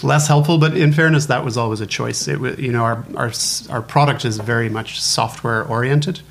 less 0.04 0.28
helpful. 0.28 0.58
But 0.58 0.76
in 0.78 0.94
fairness, 0.94 1.26
that 1.28 1.44
was 1.46 1.58
always 1.58 1.82
a 1.82 1.86
choice. 1.88 2.28
It 2.28 2.40
was, 2.40 2.58
you 2.60 2.72
know, 2.72 2.84
our, 2.84 3.04
our, 3.16 3.32
our 3.70 3.82
product 3.82 4.24
is 4.26 4.38
very 4.38 4.70
much 4.70 5.02
software 5.02 5.64
oriented. 5.66 6.22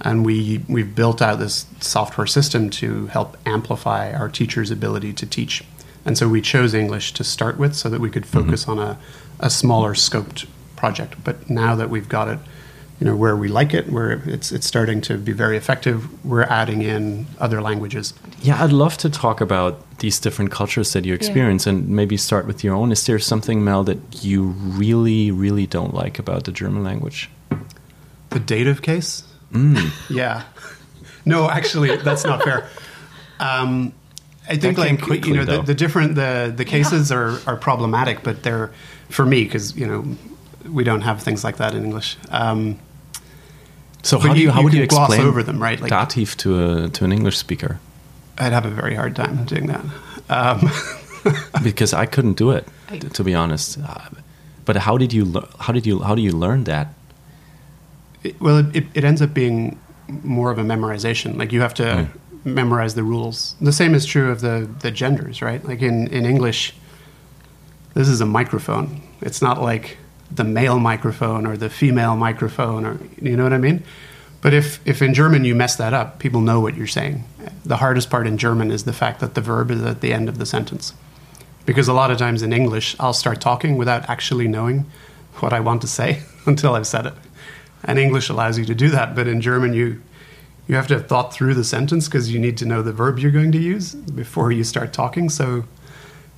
And 0.00 0.26
we, 0.26 0.62
we've 0.68 0.94
built 0.94 1.22
out 1.22 1.38
this 1.38 1.66
software 1.80 2.26
system 2.26 2.70
to 2.70 3.06
help 3.06 3.36
amplify 3.46 4.12
our 4.12 4.28
teachers' 4.28 4.70
ability 4.70 5.12
to 5.14 5.26
teach. 5.26 5.64
And 6.04 6.16
so 6.16 6.28
we 6.28 6.40
chose 6.40 6.74
English 6.74 7.12
to 7.14 7.24
start 7.24 7.58
with 7.58 7.74
so 7.74 7.88
that 7.88 8.00
we 8.00 8.10
could 8.10 8.24
mm-hmm. 8.24 8.44
focus 8.44 8.68
on 8.68 8.78
a, 8.78 8.98
a 9.40 9.50
smaller 9.50 9.94
scoped 9.94 10.46
project. 10.76 11.16
But 11.24 11.48
now 11.48 11.74
that 11.74 11.90
we've 11.90 12.08
got 12.08 12.28
it, 12.28 12.38
you 13.00 13.06
know, 13.06 13.16
where 13.16 13.36
we 13.36 13.48
like 13.48 13.74
it, 13.74 13.90
where 13.90 14.22
it's, 14.26 14.52
it's 14.52 14.66
starting 14.66 15.02
to 15.02 15.18
be 15.18 15.32
very 15.32 15.56
effective, 15.56 16.24
we're 16.24 16.44
adding 16.44 16.80
in 16.80 17.26
other 17.38 17.60
languages. 17.60 18.14
Yeah, 18.40 18.62
I'd 18.62 18.72
love 18.72 18.96
to 18.98 19.10
talk 19.10 19.40
about 19.40 19.82
these 19.98 20.18
different 20.18 20.50
cultures 20.50 20.92
that 20.92 21.04
you 21.04 21.12
experience 21.12 21.66
and 21.66 21.88
maybe 21.88 22.16
start 22.16 22.46
with 22.46 22.64
your 22.64 22.74
own. 22.74 22.92
Is 22.92 23.04
there 23.04 23.18
something, 23.18 23.64
Mel, 23.64 23.84
that 23.84 24.24
you 24.24 24.44
really, 24.44 25.30
really 25.30 25.66
don't 25.66 25.92
like 25.92 26.18
about 26.18 26.44
the 26.44 26.52
German 26.52 26.84
language? 26.84 27.28
The 28.30 28.40
dative 28.40 28.80
case? 28.80 29.24
Mm. 29.52 29.90
Yeah. 30.10 30.42
No, 31.24 31.48
actually, 31.50 31.96
that's 31.96 32.24
not 32.24 32.42
fair. 32.42 32.68
Um, 33.40 33.92
I 34.48 34.56
think 34.56 34.78
like 34.78 35.00
quickly, 35.02 35.30
you 35.30 35.36
know 35.36 35.44
the, 35.44 35.62
the 35.62 35.74
different 35.74 36.14
the 36.14 36.52
the 36.56 36.64
cases 36.64 37.10
are 37.10 37.38
are 37.46 37.56
problematic, 37.56 38.22
but 38.22 38.42
they're 38.42 38.70
for 39.10 39.26
me 39.26 39.44
because 39.44 39.76
you 39.76 39.86
know 39.86 40.04
we 40.72 40.84
don't 40.84 41.02
have 41.02 41.22
things 41.22 41.42
like 41.44 41.56
that 41.56 41.74
in 41.74 41.84
English. 41.84 42.16
Um, 42.30 42.78
So 44.02 44.18
how 44.18 44.34
do 44.34 44.40
you- 44.40 44.46
you 44.46 44.52
how 44.52 44.60
you 44.60 44.64
would 44.64 44.74
you 44.74 44.86
gloss 44.86 45.08
explain 45.10 45.28
over 45.28 45.42
them, 45.42 45.60
right? 45.62 45.80
Like- 45.80 45.90
dative 45.90 46.36
to 46.38 46.48
a 46.84 46.88
to 46.88 47.04
an 47.04 47.12
English 47.12 47.36
speaker? 47.38 47.78
I'd 48.38 48.52
have 48.52 48.66
a 48.66 48.70
very 48.70 48.94
hard 48.94 49.14
time 49.16 49.44
doing 49.46 49.66
that. 49.68 49.84
Um, 50.28 50.70
Because 51.62 51.92
I 51.92 52.06
couldn't 52.06 52.36
do 52.38 52.52
it, 52.52 52.64
to 53.14 53.24
be 53.24 53.34
honest. 53.34 53.78
Uh, 53.78 54.08
But 54.64 54.76
how 54.76 54.96
did 54.98 55.12
you 55.12 55.24
lear- 55.24 55.48
how 55.58 55.72
did 55.72 55.86
you 55.86 56.00
how 56.02 56.14
do 56.14 56.22
you 56.22 56.32
learn 56.38 56.64
that? 56.64 56.86
It- 58.22 58.40
well, 58.40 58.58
it, 58.74 58.84
it, 58.94 59.04
ends 59.04 59.22
up 59.22 59.32
being 59.34 59.78
more 60.22 60.50
of 60.50 60.58
a 60.58 60.62
memorization. 60.64 61.36
Like 61.38 61.52
you 61.52 61.60
have 61.60 61.74
to 61.74 61.84
Mm. 62.44 62.54
memorize 62.54 62.94
the 62.94 63.02
rules. 63.02 63.54
The 63.60 63.72
same 63.72 63.94
is 63.94 64.04
true 64.06 64.30
of 64.30 64.40
the 64.40 64.68
the 64.80 64.90
genders, 64.90 65.42
right? 65.42 65.64
Like 65.64 65.82
in 65.82 66.06
in 66.08 66.24
English, 66.24 66.74
this 67.94 68.08
is 68.08 68.20
a 68.20 68.26
microphone. 68.26 69.00
It's 69.20 69.40
not 69.42 69.60
like 69.62 69.96
the 70.30 70.44
male 70.44 70.78
microphone 70.78 71.46
or 71.46 71.56
the 71.56 71.68
female 71.70 72.16
microphone, 72.16 72.84
or 72.84 72.98
you 73.20 73.36
know 73.36 73.42
what 73.44 73.52
I 73.52 73.58
mean. 73.58 73.82
But 74.42 74.54
if 74.54 74.80
if 74.84 75.02
in 75.02 75.14
German 75.14 75.44
you 75.44 75.54
mess 75.54 75.76
that 75.76 75.92
up, 75.94 76.18
people 76.18 76.40
know 76.40 76.60
what 76.60 76.76
you're 76.76 76.86
saying. 76.86 77.24
The 77.64 77.76
hardest 77.78 78.10
part 78.10 78.26
in 78.26 78.36
German 78.38 78.70
is 78.70 78.84
the 78.84 78.92
fact 78.92 79.20
that 79.20 79.34
the 79.34 79.40
verb 79.40 79.70
is 79.70 79.82
at 79.82 80.00
the 80.00 80.12
end 80.12 80.28
of 80.28 80.38
the 80.38 80.46
sentence. 80.46 80.92
Because 81.64 81.88
a 81.88 81.92
lot 81.92 82.10
of 82.12 82.18
times 82.18 82.42
in 82.42 82.52
English, 82.52 82.94
I'll 83.00 83.12
start 83.12 83.40
talking 83.40 83.76
without 83.76 84.08
actually 84.08 84.46
knowing 84.46 84.84
what 85.40 85.52
I 85.52 85.58
want 85.60 85.80
to 85.82 85.88
say 85.88 86.22
until 86.46 86.76
I've 86.76 86.86
said 86.86 87.06
it. 87.06 87.14
And 87.84 87.98
English 87.98 88.28
allows 88.28 88.58
you 88.58 88.64
to 88.64 88.74
do 88.74 88.88
that, 88.90 89.14
but 89.14 89.26
in 89.28 89.40
German, 89.40 89.72
you 89.72 90.02
you 90.68 90.74
have 90.74 90.88
to 90.88 90.94
have 90.94 91.06
thought 91.06 91.32
through 91.32 91.54
the 91.54 91.62
sentence 91.62 92.08
because 92.08 92.32
you 92.32 92.40
need 92.40 92.56
to 92.56 92.66
know 92.66 92.82
the 92.82 92.92
verb 92.92 93.20
you're 93.20 93.30
going 93.30 93.52
to 93.52 93.58
use 93.58 93.94
before 93.94 94.50
you 94.50 94.64
start 94.64 94.92
talking. 94.92 95.28
So 95.28 95.64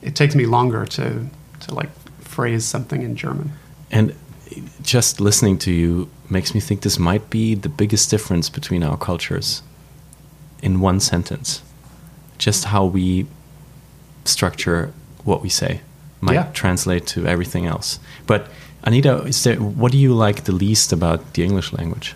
it 0.03 0.15
takes 0.15 0.35
me 0.35 0.45
longer 0.47 0.85
to 0.85 1.27
to 1.61 1.75
like 1.75 1.89
phrase 2.21 2.65
something 2.65 3.03
in 3.03 3.17
German. 3.17 3.53
And 3.91 4.15
just 4.83 5.21
listening 5.21 5.59
to 5.59 5.71
you 5.73 6.11
makes 6.29 6.55
me 6.55 6.61
think 6.61 6.83
this 6.83 6.99
might 6.99 7.31
be 7.31 7.55
the 7.55 7.69
biggest 7.71 8.11
difference 8.11 8.51
between 8.51 8.83
our 8.83 8.97
cultures 8.99 9.63
in 10.63 10.81
one 10.81 11.01
sentence. 11.01 11.63
Just 12.37 12.65
how 12.67 12.85
we 12.85 13.27
structure 14.25 14.93
what 15.25 15.43
we 15.43 15.49
say 15.49 15.81
might 16.21 16.35
Yeah. 16.35 16.51
translate 16.53 17.07
to 17.07 17.27
everything 17.27 17.67
else. 17.67 17.99
But 18.27 18.49
Anita, 18.85 19.23
is 19.25 19.43
there, 19.45 19.57
what 19.57 19.93
do 19.93 19.99
you 19.99 20.15
like 20.15 20.45
the 20.45 20.53
least 20.53 20.93
about 20.93 21.35
the 21.35 21.45
English 21.45 21.73
language? 21.73 22.15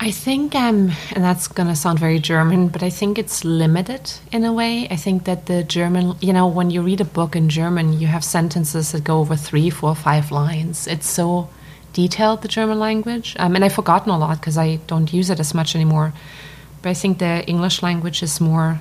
I 0.00 0.12
think, 0.12 0.54
um, 0.54 0.92
and 1.12 1.24
that's 1.24 1.48
going 1.48 1.68
to 1.68 1.74
sound 1.74 1.98
very 1.98 2.20
German, 2.20 2.68
but 2.68 2.84
I 2.84 2.90
think 2.90 3.18
it's 3.18 3.44
limited 3.44 4.12
in 4.30 4.44
a 4.44 4.52
way. 4.52 4.86
I 4.88 4.96
think 4.96 5.24
that 5.24 5.46
the 5.46 5.64
German, 5.64 6.14
you 6.20 6.32
know, 6.32 6.46
when 6.46 6.70
you 6.70 6.82
read 6.82 7.00
a 7.00 7.04
book 7.04 7.34
in 7.34 7.48
German, 7.48 7.98
you 7.98 8.06
have 8.06 8.22
sentences 8.22 8.92
that 8.92 9.02
go 9.02 9.18
over 9.18 9.34
three, 9.34 9.70
four, 9.70 9.96
five 9.96 10.30
lines. 10.30 10.86
It's 10.86 11.08
so 11.08 11.48
detailed, 11.92 12.42
the 12.42 12.48
German 12.48 12.78
language. 12.78 13.34
Um, 13.40 13.56
and 13.56 13.64
I've 13.64 13.72
forgotten 13.72 14.12
a 14.12 14.18
lot 14.18 14.38
because 14.38 14.56
I 14.56 14.76
don't 14.86 15.12
use 15.12 15.30
it 15.30 15.40
as 15.40 15.52
much 15.52 15.74
anymore. 15.74 16.12
But 16.80 16.90
I 16.90 16.94
think 16.94 17.18
the 17.18 17.44
English 17.48 17.82
language 17.82 18.22
is 18.22 18.40
more, 18.40 18.80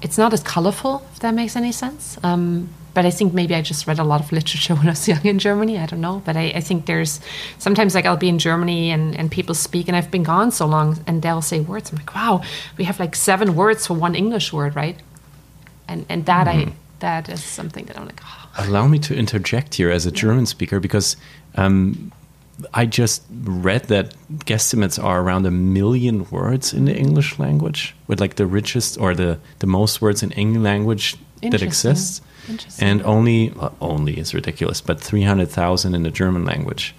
it's 0.00 0.16
not 0.16 0.32
as 0.32 0.44
colorful, 0.44 1.02
if 1.12 1.18
that 1.18 1.34
makes 1.34 1.56
any 1.56 1.72
sense. 1.72 2.18
Um, 2.22 2.68
but 2.98 3.06
I 3.06 3.12
think 3.12 3.32
maybe 3.32 3.54
I 3.54 3.62
just 3.62 3.86
read 3.86 4.00
a 4.00 4.02
lot 4.02 4.20
of 4.20 4.32
literature 4.32 4.74
when 4.78 4.88
I 4.88 4.90
was 4.90 5.06
young 5.06 5.24
in 5.24 5.38
Germany. 5.38 5.78
I 5.78 5.86
don't 5.86 6.00
know. 6.00 6.20
But 6.24 6.36
I, 6.36 6.46
I 6.56 6.60
think 6.60 6.86
there's 6.86 7.20
sometimes 7.60 7.94
like 7.94 8.06
I'll 8.06 8.16
be 8.16 8.28
in 8.28 8.40
Germany 8.40 8.90
and, 8.90 9.16
and 9.16 9.30
people 9.30 9.54
speak, 9.54 9.86
and 9.86 9.96
I've 9.96 10.10
been 10.10 10.24
gone 10.24 10.50
so 10.50 10.66
long, 10.66 10.98
and 11.06 11.22
they'll 11.22 11.40
say 11.40 11.60
words. 11.60 11.92
I'm 11.92 11.98
like, 11.98 12.12
wow, 12.12 12.42
we 12.76 12.82
have 12.82 12.98
like 12.98 13.14
seven 13.14 13.54
words 13.54 13.86
for 13.86 13.94
one 13.94 14.16
English 14.16 14.52
word, 14.52 14.74
right? 14.74 14.96
And 15.86 16.06
and 16.08 16.26
that 16.26 16.48
I 16.48 16.72
that 16.98 17.28
is 17.28 17.44
something 17.44 17.84
that 17.84 17.96
I'm 17.96 18.06
like, 18.06 18.20
oh. 18.24 18.66
Allow 18.66 18.88
me 18.88 18.98
to 18.98 19.14
interject 19.14 19.76
here 19.76 19.92
as 19.92 20.04
a 20.04 20.10
German 20.10 20.46
speaker 20.46 20.80
because 20.80 21.16
um, 21.54 22.10
I 22.74 22.84
just 22.86 23.22
read 23.30 23.84
that 23.84 24.12
guesstimates 24.44 25.00
are 25.00 25.20
around 25.20 25.46
a 25.46 25.52
million 25.52 26.28
words 26.30 26.74
in 26.74 26.86
the 26.86 26.96
English 26.96 27.38
language, 27.38 27.94
with 28.08 28.20
like 28.20 28.34
the 28.34 28.46
richest 28.46 28.98
or 28.98 29.14
the, 29.14 29.38
the 29.60 29.68
most 29.68 30.02
words 30.02 30.24
in 30.24 30.32
English 30.32 30.64
language 30.64 31.16
that 31.42 31.62
exists. 31.62 32.22
And 32.80 33.02
only 33.02 33.52
uh, 33.60 33.70
only 33.80 34.18
is 34.18 34.34
ridiculous, 34.34 34.80
but 34.80 35.00
three 35.00 35.22
hundred 35.24 35.48
thousand 35.50 35.94
in 35.94 36.02
the 36.02 36.10
German 36.10 36.44
language. 36.44 36.94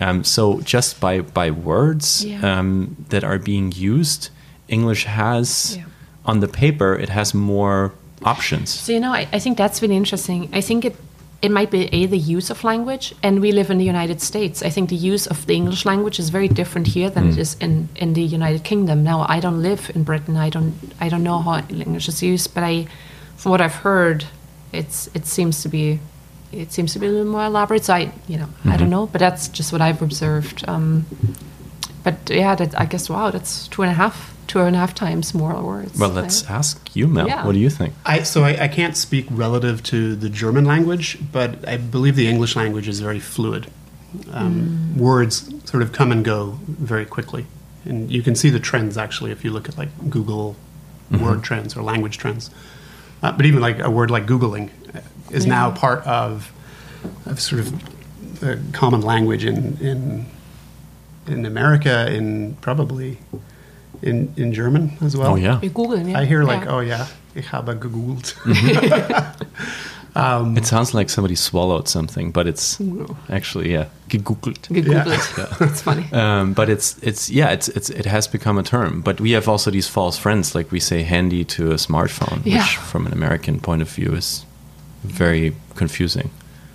Um, 0.00 0.24
so 0.24 0.60
just 0.60 1.00
by 1.00 1.20
by 1.22 1.50
words 1.50 2.24
Yeah. 2.24 2.58
um, 2.60 2.96
that 3.08 3.24
are 3.24 3.38
being 3.38 3.72
used, 3.76 4.30
English 4.68 5.04
has 5.04 5.76
Yeah. 5.76 5.84
on 6.24 6.40
the 6.40 6.48
paper 6.48 6.94
it 7.02 7.08
has 7.08 7.34
more 7.34 7.90
options. 8.22 8.70
So 8.70 8.92
you 8.92 9.00
know, 9.00 9.12
I, 9.12 9.26
I 9.32 9.38
think 9.40 9.56
that's 9.58 9.80
really 9.82 9.96
interesting. 9.96 10.48
I 10.52 10.60
think 10.62 10.84
it 10.84 10.94
it 11.40 11.50
might 11.52 11.70
be 11.70 11.88
a 11.94 12.06
the 12.06 12.18
use 12.36 12.50
of 12.50 12.64
language, 12.64 13.14
and 13.22 13.40
we 13.40 13.52
live 13.52 13.70
in 13.72 13.78
the 13.78 13.84
United 13.84 14.20
States. 14.20 14.62
I 14.62 14.70
think 14.70 14.88
the 14.88 14.96
use 15.14 15.28
of 15.30 15.46
the 15.46 15.54
English 15.54 15.84
language 15.84 16.18
is 16.18 16.30
very 16.30 16.48
different 16.48 16.86
here 16.88 17.10
than 17.10 17.28
it 17.28 17.38
is 17.38 17.56
in, 17.60 17.88
in 17.94 18.14
the 18.14 18.22
United 18.22 18.64
Kingdom. 18.64 19.04
Now, 19.04 19.24
I 19.28 19.38
don't 19.40 19.62
live 19.62 19.90
in 19.94 20.02
Britain. 20.02 20.36
I 20.36 20.50
don't 20.50 20.72
I 21.00 21.08
don't 21.08 21.22
know 21.22 21.38
how 21.42 21.62
English 21.70 22.08
is 22.08 22.22
used, 22.22 22.54
but 22.54 22.64
I, 22.64 22.86
from 23.36 23.50
what 23.52 23.60
I've 23.60 23.82
heard, 23.82 24.24
it's 24.72 25.08
it 25.14 25.26
seems 25.26 25.62
to 25.62 25.68
be 25.68 26.00
it 26.52 26.72
seems 26.72 26.92
to 26.94 26.98
be 26.98 27.06
a 27.06 27.10
little 27.10 27.30
more 27.30 27.44
elaborate. 27.44 27.84
So 27.84 27.94
I 27.94 28.12
you 28.26 28.38
know 28.38 28.48
I 28.64 28.76
don't 28.76 28.90
know, 28.90 29.06
but 29.06 29.18
that's 29.18 29.48
just 29.48 29.72
what 29.72 29.80
I've 29.80 30.02
observed. 30.02 30.64
Um, 30.68 31.06
but 32.04 32.30
yeah, 32.30 32.54
that, 32.54 32.78
I 32.80 32.86
guess 32.86 33.10
wow, 33.10 33.30
that's 33.30 33.68
two 33.68 33.82
and 33.82 33.90
a 33.90 33.94
half 33.94 34.34
two 34.46 34.60
and 34.60 34.74
a 34.74 34.78
half 34.78 34.94
times 34.94 35.34
more 35.34 35.60
words. 35.62 35.98
Well, 35.98 36.10
let's 36.10 36.48
ask 36.48 36.96
you, 36.96 37.06
Mel. 37.06 37.28
Yeah. 37.28 37.44
What 37.44 37.52
do 37.52 37.58
you 37.58 37.70
think? 37.70 37.94
I 38.04 38.22
so 38.22 38.44
I, 38.44 38.64
I 38.64 38.68
can't 38.68 38.96
speak 38.96 39.26
relative 39.30 39.82
to 39.84 40.16
the 40.16 40.28
German 40.28 40.64
language, 40.64 41.18
but 41.32 41.68
I 41.68 41.76
believe 41.76 42.16
the 42.16 42.28
English 42.28 42.56
language 42.56 42.88
is 42.88 43.00
very 43.00 43.20
fluid. 43.20 43.70
Um, 44.32 44.96
Words 44.96 45.52
sort 45.68 45.82
of 45.82 45.92
come 45.92 46.10
and 46.10 46.24
go 46.24 46.58
very 46.66 47.04
quickly, 47.04 47.46
and 47.84 48.10
you 48.10 48.22
can 48.22 48.34
see 48.34 48.48
the 48.48 48.60
trends 48.60 48.96
actually 48.96 49.32
if 49.32 49.44
you 49.44 49.50
look 49.50 49.68
at 49.68 49.76
like 49.76 49.90
Google 50.08 50.56
word 51.10 51.42
trends 51.42 51.76
or 51.76 51.82
language 51.82 52.18
trends. 52.18 52.50
Uh, 53.22 53.32
but 53.32 53.46
even 53.46 53.60
like 53.60 53.78
a 53.80 53.90
word 53.90 54.10
like 54.10 54.26
googling 54.26 54.70
uh, 54.94 55.00
is 55.30 55.44
now 55.46 55.68
Yeah. 55.68 55.74
part 55.76 56.06
of, 56.06 56.52
of 57.26 57.40
sort 57.40 57.60
of 57.60 57.72
the 58.40 58.58
common 58.72 59.00
language 59.02 59.44
in 59.44 59.76
in 59.80 60.26
in 61.26 61.44
America, 61.46 62.06
in 62.12 62.56
probably 62.60 63.18
in 64.02 64.32
in 64.36 64.52
German 64.52 64.96
as 65.02 65.16
well. 65.16 65.32
Oh 65.32 65.36
yeah, 65.36 65.58
We 65.60 65.68
Google. 65.68 65.98
Yeah. 65.98 66.18
I 66.20 66.24
hear 66.24 66.44
like, 66.44 66.64
Yeah. 66.64 66.74
oh 66.76 66.80
yeah, 66.80 67.06
ich 67.34 67.46
habe 67.50 67.74
gegoogelt. 67.74 68.34
it 70.56 70.66
sounds 70.66 70.94
like 70.94 71.10
somebody 71.10 71.34
swallowed 71.34 71.88
something, 71.88 72.32
but 72.32 72.46
it's 72.46 72.80
actually 73.28 73.72
yeah, 73.72 73.86
gegoogelt. 74.08 74.58
Gegoogelt. 74.68 75.60
It's 75.70 75.82
funny. 75.82 76.06
Um, 76.12 76.54
but 76.54 76.68
it's 76.68 76.98
it's 77.02 77.30
yeah, 77.30 77.50
it's 77.52 77.68
it's 77.68 77.90
it 77.90 78.06
has 78.06 78.28
become 78.28 78.58
a 78.58 78.62
term. 78.62 79.00
But 79.02 79.20
we 79.20 79.32
have 79.34 79.48
also 79.48 79.70
these 79.70 79.88
false 79.88 80.18
friends, 80.18 80.54
like 80.54 80.72
we 80.72 80.80
say 80.80 81.02
handy 81.02 81.44
to 81.44 81.70
a 81.72 81.76
smartphone, 81.76 82.40
Yeah. 82.44 82.58
which 82.62 82.76
from 82.76 83.06
an 83.06 83.12
American 83.12 83.60
point 83.60 83.82
of 83.82 83.88
view 83.88 84.14
is 84.16 84.44
very 85.04 85.52
confusing. 85.76 86.30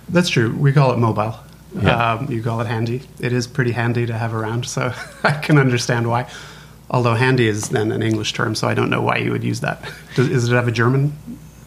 That's 0.08 0.28
true. 0.30 0.54
We 0.64 0.72
call 0.72 0.92
it 0.92 0.98
mobile. 0.98 1.34
Yeah. 1.82 2.12
Um, 2.14 2.30
you 2.30 2.42
call 2.42 2.60
it 2.60 2.66
handy. 2.66 3.00
It 3.20 3.32
is 3.32 3.46
pretty 3.46 3.72
handy 3.72 4.06
to 4.06 4.12
have 4.12 4.32
around, 4.34 4.64
so 4.66 4.92
I 5.24 5.32
can 5.32 5.58
understand 5.58 6.06
why. 6.06 6.26
Although 6.90 7.14
handy 7.16 7.48
is 7.48 7.68
then 7.70 7.92
an 7.92 8.02
English 8.02 8.32
term, 8.32 8.54
so 8.54 8.68
I 8.68 8.74
don't 8.74 8.90
know 8.90 9.02
why 9.02 9.16
you 9.18 9.32
would 9.32 9.42
use 9.44 9.60
that. 9.60 9.78
Does, 10.14 10.28
does 10.28 10.48
it 10.48 10.54
have 10.54 10.68
a 10.68 10.72
German? 10.72 11.12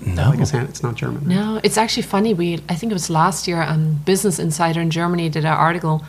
No. 0.05 0.29
Like 0.29 0.39
it's, 0.39 0.51
hand, 0.51 0.69
it's 0.69 0.83
not 0.83 0.95
German. 0.95 1.27
No, 1.27 1.59
it's 1.63 1.77
actually 1.77 2.03
funny. 2.03 2.33
We, 2.33 2.55
I 2.69 2.75
think 2.75 2.91
it 2.91 2.95
was 2.95 3.09
last 3.09 3.47
year, 3.47 3.61
um, 3.61 3.95
Business 4.05 4.39
Insider 4.39 4.79
in 4.81 4.91
Germany 4.91 5.29
did 5.29 5.43
an 5.43 5.53
article 5.53 6.03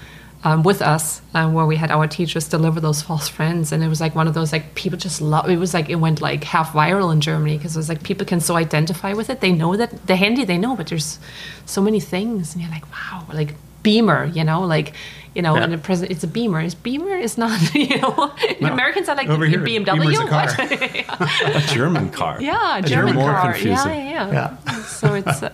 um, 0.45 0.63
with 0.63 0.83
us 0.83 1.21
um, 1.35 1.53
where 1.53 1.67
we 1.67 1.77
had 1.77 1.91
our 1.91 2.07
teachers 2.07 2.47
deliver 2.49 2.81
those 2.81 3.03
false 3.03 3.29
friends, 3.29 3.73
and 3.73 3.83
it 3.83 3.89
was 3.89 4.01
like 4.01 4.15
one 4.15 4.29
of 4.29 4.35
those 4.35 4.53
like 4.53 4.75
people 4.75 4.99
just 4.99 5.21
love. 5.21 5.49
It 5.51 5.59
was 5.59 5.75
like 5.75 5.89
it 5.89 5.97
went 5.97 6.21
like 6.21 6.45
half 6.45 6.73
viral 6.73 7.13
in 7.13 7.21
Germany 7.21 7.57
because 7.57 7.75
it 7.75 7.79
was 7.79 7.89
like 7.89 8.03
people 8.03 8.27
can 8.27 8.41
so 8.41 8.55
identify 8.55 9.15
with 9.15 9.31
it. 9.31 9.41
They 9.41 9.53
know 9.53 9.77
that 9.77 10.07
the 10.07 10.17
handy 10.17 10.45
they 10.45 10.59
know, 10.59 10.77
but 10.77 10.87
there's 10.87 11.19
so 11.67 11.83
many 11.83 11.99
things, 11.99 12.55
and 12.55 12.63
you're 12.63 12.71
like, 12.71 12.89
wow, 12.93 13.27
like 13.33 13.55
Beamer, 13.83 14.27
you 14.27 14.45
know, 14.45 14.63
like. 14.63 14.95
You 15.39 15.43
know, 15.43 15.55
Yeah. 15.55 15.63
and 15.65 15.73
the 15.73 15.79
president, 15.79 16.11
it's 16.17 16.25
a 16.25 16.27
Beamer. 16.27 16.61
Is 16.61 16.75
Beamer 16.75 17.17
is 17.27 17.39
not, 17.39 17.59
you 17.75 17.97
know, 18.03 18.33
No. 18.61 18.73
Americans 18.73 19.09
are 19.09 19.15
like 19.21 19.29
Over 19.31 19.47
here, 19.47 19.61
BMW. 19.61 20.01
Beamer's 20.01 20.19
a 20.19 20.27
car. 20.27 20.47
What? 20.47 21.57
a 21.63 21.75
German 21.75 22.11
car. 22.11 22.35
yeah, 22.43 22.79
It's 22.79 22.91
German 22.91 23.15
more 23.15 23.31
car. 23.31 23.53
confusing. 23.53 23.99
Yeah, 24.11 24.11
yeah, 24.11 24.33
yeah. 24.33 24.57
Yeah. 24.67 24.83
So 25.01 25.15
it's 25.15 25.43
uh, 25.43 25.51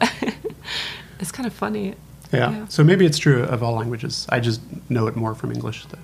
it's 1.21 1.31
kind 1.37 1.47
of 1.47 1.53
funny. 1.53 1.85
Yeah. 2.33 2.51
Yeah. 2.51 2.67
So 2.69 2.83
maybe 2.83 3.05
it's 3.05 3.19
true 3.19 3.43
of 3.55 3.63
all 3.63 3.75
languages. 3.75 4.27
I 4.37 4.41
just 4.41 4.61
know 4.89 5.07
it 5.07 5.17
more 5.17 5.35
from 5.35 5.53
English. 5.53 5.85
Than 5.91 6.01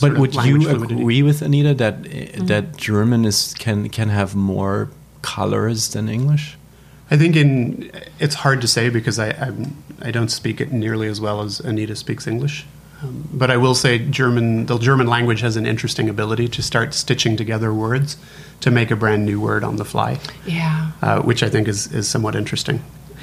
But 0.00 0.18
would 0.18 0.34
you 0.34 0.60
fluidity. 0.62 0.94
agree 0.94 1.22
with 1.22 1.40
Anita 1.42 1.72
that 1.74 1.96
Mm-hmm. 2.02 2.46
that 2.46 2.64
German 2.76 3.24
is 3.24 3.54
can 3.64 3.88
can 3.90 4.08
have 4.08 4.34
more 4.34 4.88
colors 5.22 5.88
than 5.94 6.08
English? 6.08 6.58
I 7.12 7.16
think 7.16 7.36
in 7.36 7.90
it's 8.18 8.34
hard 8.44 8.60
to 8.60 8.66
say 8.66 8.90
because 8.90 9.18
I 9.26 9.28
I'm, 9.46 9.58
I 10.08 10.10
don't 10.10 10.30
speak 10.30 10.60
it 10.60 10.72
nearly 10.72 11.08
as 11.08 11.20
well 11.20 11.38
as 11.46 11.60
Anita 11.60 11.94
speaks 11.94 12.26
English. 12.26 12.66
Um, 13.02 13.28
but 13.32 13.50
I 13.50 13.56
will 13.56 13.74
say 13.74 13.98
German 13.98 14.66
the 14.66 14.78
German 14.78 15.06
language 15.06 15.40
has 15.42 15.56
an 15.56 15.66
interesting 15.66 16.08
ability 16.08 16.48
to 16.48 16.62
start 16.62 16.94
stitching 16.94 17.36
together 17.36 17.72
words 17.72 18.16
to 18.60 18.70
make 18.70 18.90
a 18.90 18.96
brand 18.96 19.24
new 19.24 19.40
word 19.40 19.64
on 19.64 19.76
the 19.76 19.84
fly, 19.84 20.18
Yeah. 20.46 20.90
uh, 21.02 21.20
which 21.22 21.42
I 21.42 21.48
think 21.50 21.68
is 21.68 21.86
is 21.92 22.08
somewhat 22.08 22.34
interesting. 22.34 22.80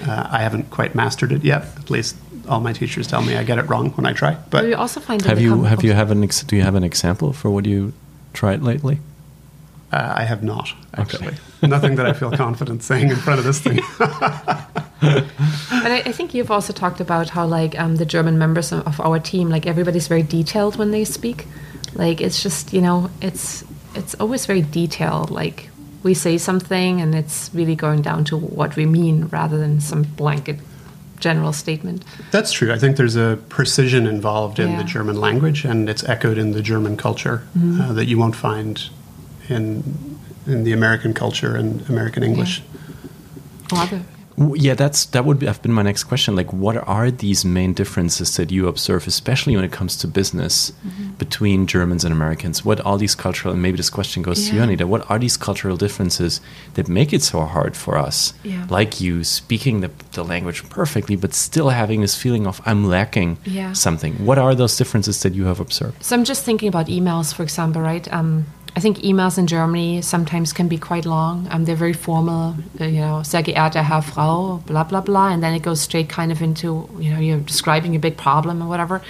Uh, 0.07 0.27
I 0.31 0.39
haven't 0.39 0.69
quite 0.69 0.95
mastered 0.95 1.31
it 1.31 1.43
yet. 1.43 1.63
At 1.77 1.89
least 1.89 2.15
all 2.47 2.59
my 2.61 2.73
teachers 2.73 3.07
tell 3.07 3.21
me 3.21 3.35
I 3.35 3.43
get 3.43 3.57
it 3.57 3.67
wrong 3.69 3.91
when 3.97 4.05
I 4.05 4.13
try. 4.13 4.31
But 4.31 4.49
But 4.49 4.65
you 4.65 4.75
also 4.75 4.99
find 4.99 5.21
in 5.21 5.27
Have 5.29 5.41
you 5.41 5.63
have 5.63 5.83
you 5.83 5.93
have 5.93 6.11
an 6.11 6.23
ex- 6.23 6.43
do 6.43 6.55
you 6.55 6.63
have 6.63 6.75
an 6.77 6.83
example 6.83 7.33
for 7.33 7.49
what 7.51 7.65
you 7.65 7.91
tried 8.33 8.61
lately? 8.63 8.99
Uh, 9.91 10.13
I 10.17 10.23
have 10.23 10.43
not 10.43 10.73
actually. 10.95 11.35
Nothing 11.61 11.95
that 11.95 12.05
I 12.05 12.13
feel 12.13 12.31
confident 12.31 12.83
saying 12.83 13.09
in 13.09 13.15
front 13.15 13.39
of 13.39 13.45
this 13.45 13.59
thing. 13.59 13.79
But 14.99 15.91
I, 15.91 15.97
I 16.07 16.11
think 16.11 16.33
you've 16.33 16.49
also 16.51 16.73
talked 16.73 16.99
about 16.99 17.29
how 17.29 17.45
like 17.45 17.79
um, 17.79 17.97
the 17.97 18.05
German 18.05 18.37
members 18.37 18.71
of 18.71 18.85
of 18.87 18.99
our 18.99 19.19
team, 19.19 19.49
like 19.49 19.65
everybody's 19.67 20.07
very 20.07 20.23
detailed 20.23 20.75
when 20.77 20.91
they 20.91 21.05
speak. 21.05 21.45
Like 21.93 22.19
it's 22.19 22.41
just 22.43 22.73
you 22.73 22.81
know 22.81 23.09
it's 23.21 23.63
it's 23.95 24.15
always 24.19 24.45
very 24.47 24.61
detailed. 24.61 25.29
Like 25.29 25.69
we 26.03 26.13
say 26.13 26.37
something 26.37 27.01
and 27.01 27.13
it's 27.15 27.49
really 27.53 27.75
going 27.75 28.01
down 28.01 28.23
to 28.25 28.37
what 28.37 28.75
we 28.75 28.85
mean 28.85 29.27
rather 29.31 29.57
than 29.57 29.79
some 29.81 30.03
blanket 30.03 30.57
general 31.19 31.53
statement. 31.53 32.03
That's 32.31 32.51
true. 32.51 32.71
I 32.71 32.77
think 32.77 32.95
there's 32.97 33.15
a 33.15 33.37
precision 33.49 34.05
involved 34.07 34.59
in 34.59 34.69
Yeah. 34.71 34.77
the 34.77 34.83
German 34.83 35.19
language, 35.19 35.65
and 35.65 35.89
it's 35.89 36.03
echoed 36.03 36.37
in 36.37 36.51
the 36.53 36.61
German 36.61 36.95
culture 36.97 37.41
uh, 37.81 37.93
that 37.93 38.05
you 38.07 38.17
won't 38.19 38.35
find 38.35 38.89
in 39.49 39.83
in 40.45 40.63
the 40.63 40.71
American 40.73 41.13
culture 41.13 41.55
and 41.55 41.81
American 41.89 42.23
English. 42.23 42.61
Rather, 43.71 44.01
W- 44.37 44.55
Yeah, 44.67 44.75
that's 44.75 45.05
that 45.07 45.25
would 45.25 45.39
be, 45.39 45.45
have 45.47 45.61
been 45.63 45.73
my 45.73 45.81
next 45.81 46.03
question. 46.03 46.35
Like, 46.35 46.53
what 46.53 46.77
are 46.87 47.09
these 47.11 47.43
main 47.43 47.73
differences 47.73 48.35
that 48.35 48.51
you 48.51 48.67
observe, 48.67 49.07
especially 49.07 49.55
when 49.55 49.65
it 49.65 49.71
comes 49.71 49.97
to 49.97 50.07
business, 50.07 50.71
between 51.17 51.65
Germans 51.65 52.05
and 52.05 52.13
Americans? 52.13 52.63
What 52.63 52.79
are 52.85 52.97
these 52.99 53.15
cultural, 53.15 53.51
and 53.53 53.61
maybe 53.63 53.77
this 53.77 53.89
question 53.89 54.21
goes 54.23 54.47
to 54.47 54.55
you, 54.55 54.61
Anita, 54.61 54.85
what 54.85 55.09
are 55.09 55.17
these 55.19 55.37
cultural 55.37 55.75
differences 55.75 56.39
that 56.75 56.87
make 56.87 57.13
it 57.13 57.23
so 57.23 57.41
hard 57.45 57.75
for 57.75 57.97
us, 57.97 58.33
Yeah. 58.43 58.67
like 58.69 59.01
you, 59.01 59.23
speaking 59.23 59.81
the, 59.81 59.89
the 60.11 60.23
language 60.23 60.61
perfectly, 60.69 61.15
but 61.15 61.33
still 61.33 61.69
having 61.69 62.01
this 62.01 62.15
feeling 62.15 62.45
of 62.47 62.61
I'm 62.63 62.85
lacking 62.87 63.37
Yeah. 63.43 63.73
something? 63.73 64.13
What 64.23 64.37
are 64.37 64.53
those 64.55 64.77
differences 64.77 65.19
that 65.23 65.33
you 65.33 65.45
have 65.45 65.59
observed? 65.59 66.03
So 66.03 66.15
I'm 66.15 66.23
just 66.25 66.43
thinking 66.45 66.69
about 66.69 66.87
emails, 66.87 67.33
for 67.33 67.41
example, 67.43 67.81
right? 67.81 68.07
Um, 68.13 68.45
I 68.77 68.79
think 68.79 68.99
emails 68.99 69.39
in 69.39 69.47
Germany 69.47 70.03
sometimes 70.03 70.53
can 70.53 70.67
be 70.67 70.77
quite 70.77 71.03
long. 71.03 71.47
Um, 71.49 71.65
they're 71.65 71.75
very 71.75 71.93
formal, 71.93 72.55
uh, 72.79 72.83
you 72.85 73.01
know, 73.01 73.23
sehr 73.23 73.41
geehrte 73.41 73.81
Herr, 73.83 74.03
Frau, 74.03 74.61
blah, 74.67 74.83
blah, 74.83 75.01
blah. 75.01 75.29
And 75.29 75.41
then 75.41 75.55
it 75.55 75.63
goes 75.63 75.81
straight 75.81 76.09
kind 76.09 76.31
of 76.31 76.43
into, 76.43 76.87
you 76.99 77.11
know, 77.11 77.19
you're 77.19 77.39
describing 77.39 77.95
a 77.95 77.99
big 77.99 78.17
problem 78.17 78.61
or 78.61 78.67
whatever. 78.67 79.01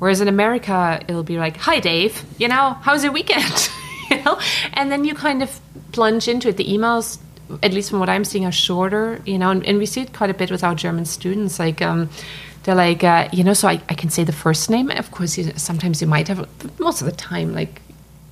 Whereas 0.00 0.20
in 0.20 0.26
America, 0.26 1.00
it'll 1.06 1.22
be 1.22 1.38
like, 1.38 1.56
hi, 1.58 1.78
Dave, 1.78 2.24
you 2.38 2.48
know, 2.48 2.76
how's 2.82 3.04
your 3.04 3.12
weekend? 3.12 3.70
you 4.10 4.20
know? 4.24 4.36
And 4.72 4.90
then 4.90 5.04
you 5.04 5.14
kind 5.14 5.44
of 5.44 5.60
plunge 5.92 6.26
into 6.26 6.48
it. 6.48 6.56
The 6.56 6.64
emails, 6.64 7.20
at 7.62 7.72
least 7.72 7.90
from 7.90 8.00
what 8.00 8.08
I'm 8.08 8.24
seeing, 8.24 8.44
are 8.44 8.50
shorter, 8.50 9.22
you 9.24 9.38
know, 9.38 9.50
and, 9.50 9.64
and 9.64 9.78
we 9.78 9.86
see 9.86 10.00
it 10.00 10.12
quite 10.12 10.30
a 10.30 10.34
bit 10.34 10.50
with 10.50 10.64
our 10.64 10.74
German 10.74 11.04
students. 11.04 11.60
Like, 11.60 11.80
um, 11.82 12.10
they're 12.64 12.74
like, 12.74 13.04
uh, 13.04 13.28
you 13.32 13.44
know, 13.44 13.54
so 13.54 13.68
I, 13.68 13.80
I 13.88 13.94
can 13.94 14.10
say 14.10 14.24
the 14.24 14.32
first 14.32 14.70
name. 14.70 14.90
Of 14.90 15.12
course, 15.12 15.38
you, 15.38 15.52
sometimes 15.54 16.00
you 16.00 16.08
might 16.08 16.26
have, 16.26 16.48
most 16.80 17.00
of 17.00 17.06
the 17.06 17.12
time, 17.12 17.54
like, 17.54 17.80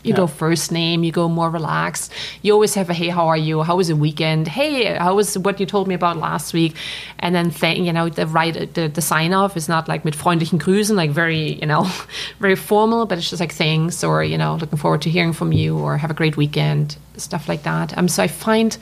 you 0.03 0.15
go 0.15 0.27
first 0.27 0.73
name, 0.73 1.05
you 1.05 1.13
go 1.13 1.29
more 1.29 1.51
relaxed. 1.51 2.13
You 2.43 2.53
always 2.53 2.75
have 2.75 2.91
a 2.91 2.95
hey, 2.95 3.09
how 3.09 3.29
are 3.29 3.37
you? 3.37 3.63
How 3.63 3.77
was 3.77 3.89
the 3.89 3.97
weekend? 3.97 4.49
Hey, 4.49 4.95
how 4.97 5.15
was 5.15 5.39
what 5.39 5.61
you 5.61 5.67
told 5.67 5.87
me 5.89 5.95
about 5.95 6.17
last 6.17 6.53
week? 6.53 6.75
And 7.21 7.35
then 7.35 7.51
th- 7.51 7.79
you 7.79 7.93
know 7.93 8.09
the 8.09 8.27
right 8.27 8.55
the, 8.75 8.89
the 8.89 9.03
sign 9.03 9.33
off 9.33 9.57
is 9.57 9.69
not 9.69 9.89
like 9.89 10.05
mit 10.05 10.15
freundlichen 10.15 10.59
Grüßen, 10.59 10.97
like 10.97 11.11
very 11.11 11.53
you 11.61 11.67
know 11.67 11.89
very 12.41 12.57
formal, 12.57 13.07
but 13.07 13.19
it's 13.19 13.31
just 13.31 13.41
like 13.41 13.53
thanks 13.53 14.03
or 14.03 14.25
you 14.25 14.39
know 14.39 14.57
looking 14.57 14.79
forward 14.79 15.03
to 15.03 15.11
hearing 15.11 15.33
from 15.33 15.53
you 15.53 15.79
or 15.79 15.97
have 15.99 16.11
a 16.11 16.15
great 16.15 16.37
weekend, 16.37 16.97
stuff 17.17 17.49
like 17.49 17.63
that. 17.63 17.97
Um, 17.97 18.09
so 18.09 18.23
I 18.23 18.29
find 18.29 18.77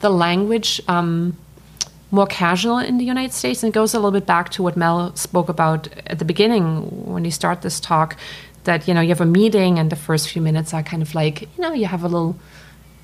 the 0.00 0.10
language. 0.10 0.80
Um, 0.88 1.36
more 2.10 2.26
casual 2.26 2.78
in 2.78 2.98
the 2.98 3.04
United 3.04 3.32
States. 3.32 3.62
And 3.62 3.70
it 3.70 3.74
goes 3.74 3.92
a 3.94 3.98
little 3.98 4.12
bit 4.12 4.26
back 4.26 4.50
to 4.50 4.62
what 4.62 4.76
Mel 4.76 5.14
spoke 5.16 5.48
about 5.48 5.88
at 6.06 6.18
the 6.18 6.24
beginning 6.24 7.12
when 7.12 7.24
you 7.24 7.30
start 7.30 7.62
this 7.62 7.80
talk 7.80 8.16
that, 8.66 8.86
you 8.86 8.94
know, 8.94 9.00
you 9.00 9.08
have 9.08 9.20
a 9.20 9.26
meeting 9.26 9.78
and 9.78 9.90
the 9.90 9.96
first 9.96 10.28
few 10.28 10.42
minutes 10.42 10.72
are 10.72 10.82
kind 10.82 11.02
of 11.02 11.14
like, 11.14 11.42
you 11.42 11.48
know, 11.58 11.72
you 11.72 11.86
have 11.86 12.04
a 12.04 12.08
little. 12.08 12.36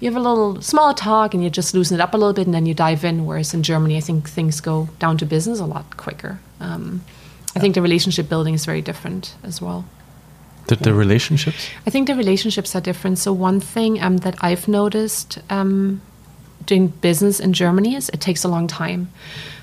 You 0.01 0.11
have 0.11 0.17
a 0.17 0.29
little 0.29 0.61
small 0.61 0.95
talk 0.95 1.33
and 1.33 1.45
you 1.45 1.49
just 1.49 1.75
loosen 1.75 1.95
it 1.95 2.01
up 2.01 2.13
a 2.13 2.17
little 2.17 2.33
bit 2.33 2.47
and 2.47 2.53
then 2.53 2.67
you 2.67 2.75
dive 2.75 3.05
in. 3.05 3.25
Whereas 3.25 3.55
in 3.55 3.63
Germany, 3.63 3.97
I 3.97 4.01
think 4.01 4.29
things 4.29 4.61
go 4.61 4.89
down 4.99 5.17
to 5.19 5.25
business 5.25 5.61
a 5.61 5.65
lot 5.65 5.97
quicker. 5.97 6.41
Um, 6.59 7.03
I 7.55 7.61
think 7.61 7.77
the 7.77 7.83
relationship 7.83 8.29
building 8.29 8.53
is 8.53 8.65
very 8.65 8.83
different 8.83 9.37
as 9.45 9.63
well. 9.63 9.85
The, 10.67 10.75
the 10.75 10.93
relationships? 10.93 11.69
I 11.87 11.91
think 11.91 12.09
the 12.09 12.17
relationships 12.17 12.75
are 12.75 12.81
different. 12.81 13.19
So 13.19 13.33
one 13.33 13.61
thing 13.61 14.03
um, 14.03 14.17
that 14.19 14.35
I've 14.41 14.67
noticed 14.67 15.39
um, 15.51 16.01
doing 16.67 16.89
business 16.89 17.41
in 17.41 17.53
Germany 17.53 17.95
is 17.95 18.09
it 18.09 18.21
takes 18.21 18.43
a 18.43 18.49
long 18.49 18.67
time. 18.67 19.09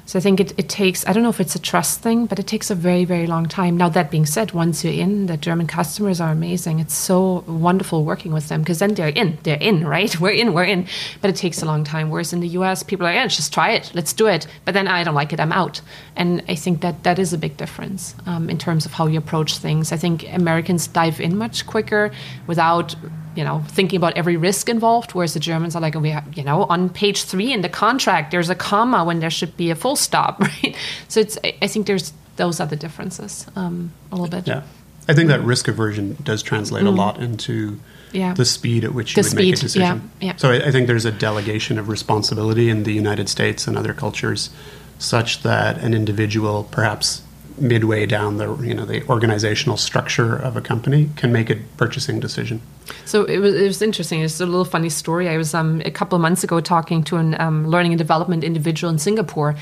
So 0.09 0.17
I 0.17 0.23
think 0.23 0.39
it, 0.39 0.57
it 0.57 0.69
takes, 0.69 1.05
I 1.05 1.13
don't 1.13 1.21
know 1.21 1.29
if 1.29 1.39
it's 1.39 1.53
a 1.53 1.59
trust 1.59 2.01
thing, 2.01 2.25
but 2.25 2.39
it 2.39 2.47
takes 2.47 2.71
a 2.71 2.73
very, 2.75 3.05
very 3.05 3.27
long 3.27 3.45
time. 3.45 3.77
Now, 3.77 3.89
that 3.89 4.09
being 4.09 4.25
said, 4.25 4.53
once 4.53 4.83
you're 4.83 4.91
in, 4.91 5.27
the 5.27 5.37
German 5.37 5.67
customers 5.67 6.19
are 6.19 6.31
amazing. 6.31 6.79
It's 6.79 6.95
so 6.95 7.43
wonderful 7.45 8.03
working 8.03 8.31
with 8.31 8.47
them 8.47 8.61
because 8.61 8.79
then 8.79 8.95
they're 8.95 9.09
in, 9.09 9.37
they're 9.43 9.61
in, 9.61 9.85
right? 9.85 10.19
We're 10.19 10.31
in, 10.31 10.55
we're 10.55 10.63
in. 10.63 10.87
But 11.21 11.29
it 11.29 11.35
takes 11.35 11.61
a 11.61 11.67
long 11.67 11.83
time. 11.83 12.09
Whereas 12.09 12.33
in 12.33 12.39
the 12.39 12.47
US, 12.57 12.81
people 12.81 13.05
are 13.05 13.09
like, 13.09 13.17
yeah, 13.17 13.27
just 13.27 13.53
try 13.53 13.73
it, 13.73 13.91
let's 13.93 14.11
do 14.11 14.25
it. 14.25 14.47
But 14.65 14.73
then 14.73 14.87
I 14.87 15.03
don't 15.03 15.13
like 15.13 15.31
it, 15.31 15.39
I'm 15.39 15.51
out. 15.51 15.79
And 16.15 16.43
I 16.47 16.55
think 16.55 16.81
that 16.81 17.03
that 17.03 17.19
is 17.19 17.31
a 17.31 17.37
big 17.37 17.55
difference 17.57 18.15
um, 18.25 18.49
in 18.49 18.57
terms 18.57 18.87
of 18.87 18.93
how 18.93 19.05
you 19.05 19.19
approach 19.19 19.59
things. 19.59 19.91
I 19.91 19.97
think 19.97 20.27
Americans 20.33 20.87
dive 20.87 21.21
in 21.21 21.37
much 21.37 21.67
quicker 21.67 22.09
without 22.47 22.95
you 23.35 23.43
know, 23.43 23.63
thinking 23.67 23.97
about 23.97 24.13
every 24.17 24.37
risk 24.37 24.69
involved, 24.69 25.11
whereas 25.11 25.33
the 25.33 25.39
Germans 25.39 25.75
are 25.75 25.81
like, 25.81 25.95
we 25.95 26.09
have, 26.09 26.37
you 26.37 26.43
know, 26.43 26.63
on 26.63 26.89
page 26.89 27.23
three 27.23 27.53
in 27.53 27.61
the 27.61 27.69
contract, 27.69 28.31
there's 28.31 28.49
a 28.49 28.55
comma 28.55 29.03
when 29.05 29.19
there 29.19 29.29
should 29.29 29.55
be 29.57 29.69
a 29.69 29.75
full 29.75 29.95
stop, 29.95 30.39
right? 30.63 30.75
So 31.07 31.19
it's, 31.19 31.37
I 31.61 31.67
think 31.67 31.87
there's 31.87 32.13
those 32.37 32.59
are 32.59 32.67
the 32.67 32.75
differences 32.77 33.45
um, 33.55 33.91
a 34.11 34.15
little 34.15 34.29
bit. 34.29 34.47
Yeah. 34.47 34.63
I 35.07 35.13
think 35.13 35.27
that 35.29 35.41
risk 35.41 35.67
aversion 35.67 36.15
does 36.23 36.41
translate 36.43 36.85
a 36.85 36.91
lot 36.91 37.19
into 37.19 37.71
Mm. 37.71 37.79
Yeah. 38.11 38.33
the 38.33 38.43
speed 38.45 38.83
at 38.83 38.93
which 38.95 39.15
you 39.15 39.21
The 39.21 39.29
would 39.29 39.35
make 39.35 39.53
a 39.53 39.57
decision. 39.57 40.09
yeah, 40.19 40.27
yeah. 40.29 40.35
So 40.37 40.49
I, 40.49 40.67
I 40.69 40.71
think 40.71 40.87
there's 40.87 41.05
a 41.05 41.11
delegation 41.11 41.77
of 41.77 41.89
responsibility 41.89 42.67
in 42.71 42.81
the 42.83 42.91
United 42.91 43.29
States 43.29 43.67
and 43.67 43.77
other 43.77 43.93
cultures 43.93 44.49
such 44.97 45.43
that 45.43 45.77
an 45.77 45.93
individual 45.93 46.63
perhaps 46.71 47.21
midway 47.61 48.05
down 48.05 48.37
the 48.37 48.55
you 48.57 48.73
know 48.73 48.85
the 48.85 49.05
organizational 49.07 49.77
structure 49.77 50.35
of 50.35 50.55
a 50.55 50.61
company 50.61 51.09
can 51.15 51.31
make 51.31 51.49
a 51.49 51.55
purchasing 51.77 52.19
decision. 52.19 52.61
So 53.05 53.23
it 53.25 53.39
was, 53.39 53.55
it 53.55 53.67
was 53.67 53.81
interesting. 53.81 54.21
It's 54.21 54.39
a 54.39 54.45
little 54.45 54.65
funny 54.65 54.89
story. 54.89 55.29
I 55.29 55.37
was 55.37 55.53
um, 55.53 55.81
a 55.85 55.91
couple 55.91 56.15
of 56.15 56.21
months 56.21 56.43
ago 56.43 56.59
talking 56.59 57.03
to 57.05 57.17
an 57.17 57.39
um, 57.39 57.67
learning 57.67 57.93
and 57.93 57.99
development 57.99 58.43
individual 58.43 58.91
in 58.91 58.99
Singapore. 58.99 59.55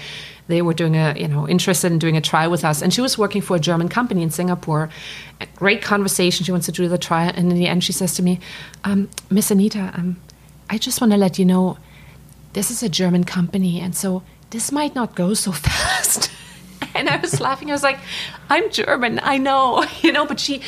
They 0.48 0.62
were 0.62 0.74
doing 0.74 0.96
a, 0.96 1.14
you 1.18 1.28
know, 1.28 1.48
interested 1.48 1.92
in 1.92 2.00
doing 2.00 2.16
a 2.16 2.22
trial 2.22 2.50
with 2.50 2.64
us, 2.64 2.82
and 2.82 2.94
she 2.94 3.02
was 3.02 3.18
working 3.18 3.42
for 3.42 3.56
a 3.58 3.60
German 3.60 3.90
company 3.90 4.22
in 4.24 4.30
Singapore. 4.30 4.90
A 5.42 5.48
great 5.58 5.82
conversation. 5.82 6.46
She 6.46 6.52
wants 6.52 6.68
to 6.68 6.72
do 6.72 6.88
the 6.88 6.98
trial, 6.98 7.34
and 7.36 7.52
in 7.52 7.58
the 7.58 7.68
end, 7.68 7.84
she 7.84 7.92
says 7.92 8.14
to 8.16 8.24
me, 8.24 8.40
um, 8.84 9.10
"Miss 9.30 9.52
Anita, 9.52 9.92
um, 9.96 10.18
I 10.70 10.78
just 10.78 11.02
want 11.02 11.12
to 11.12 11.18
let 11.18 11.38
you 11.38 11.46
know, 11.46 11.78
this 12.54 12.72
is 12.72 12.82
a 12.82 12.90
German 12.90 13.26
company, 13.26 13.82
and 13.82 13.94
so 13.94 14.24
this 14.52 14.72
might 14.72 14.96
not 14.96 15.16
go 15.16 15.34
so 15.34 15.52
fast." 15.68 16.32
and 17.00 17.10
I 17.10 17.18
was 17.18 17.40
laughing. 17.40 17.70
I 17.70 17.74
was 17.74 17.84
like, 17.84 18.00
I'm 18.50 18.70
German, 18.72 19.20
I 19.24 19.38
know, 19.38 19.86
you 20.02 20.12
know, 20.12 20.26
but 20.26 20.40
she, 20.40 20.62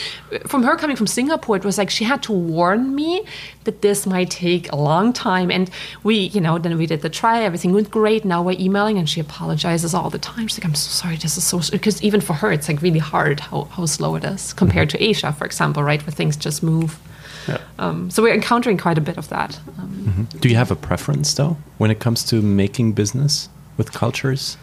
from 0.45 0.63
her 0.63 0.75
coming 0.75 0.95
from 0.95 1.07
Singapore, 1.07 1.57
it 1.57 1.65
was 1.65 1.77
like 1.77 1.89
she 1.89 2.03
had 2.03 2.21
to 2.23 2.31
warn 2.31 2.95
me 2.95 3.25
that 3.63 3.81
this 3.81 4.05
might 4.05 4.29
take 4.29 4.71
a 4.71 4.75
long 4.75 5.11
time. 5.13 5.49
And 5.51 5.69
we, 6.03 6.15
you 6.15 6.41
know, 6.41 6.57
then 6.57 6.77
we 6.77 6.85
did 6.85 7.01
the 7.01 7.09
try, 7.09 7.41
everything 7.41 7.73
went 7.73 7.89
great. 7.89 8.25
Now 8.25 8.43
we're 8.43 8.59
emailing 8.59 8.97
and 8.97 9.09
she 9.09 9.19
apologizes 9.19 9.93
all 9.93 10.09
the 10.09 10.19
time. 10.19 10.47
She's 10.47 10.59
like, 10.59 10.65
I'm 10.65 10.75
so 10.75 10.89
sorry, 10.89 11.17
this 11.17 11.37
is 11.37 11.43
so, 11.43 11.59
because 11.71 12.01
even 12.03 12.21
for 12.21 12.33
her, 12.33 12.51
it's 12.51 12.67
like 12.67 12.81
really 12.81 12.99
hard 12.99 13.39
how, 13.39 13.63
how 13.65 13.85
slow 13.85 14.15
it 14.15 14.23
is 14.23 14.53
compared 14.53 14.89
to 14.91 15.03
Asia, 15.03 15.33
for 15.33 15.45
example, 15.45 15.83
right, 15.83 16.01
where 16.05 16.13
things 16.13 16.37
just 16.37 16.61
move. 16.63 16.99
Yeah. 17.47 17.57
Um, 17.79 18.11
so 18.11 18.21
we're 18.21 18.33
encountering 18.33 18.77
quite 18.77 18.97
a 18.97 19.01
bit 19.01 19.17
of 19.17 19.29
that. 19.29 19.59
Um, 19.79 20.27
Do 20.39 20.49
you 20.49 20.55
have 20.55 20.69
a 20.69 20.75
preference, 20.75 21.33
though, 21.33 21.57
when 21.79 21.89
it 21.89 21.99
comes 21.99 22.23
to 22.25 22.41
making 22.41 22.93
business 22.93 23.49
with 23.77 23.91
cultures? 23.91 24.57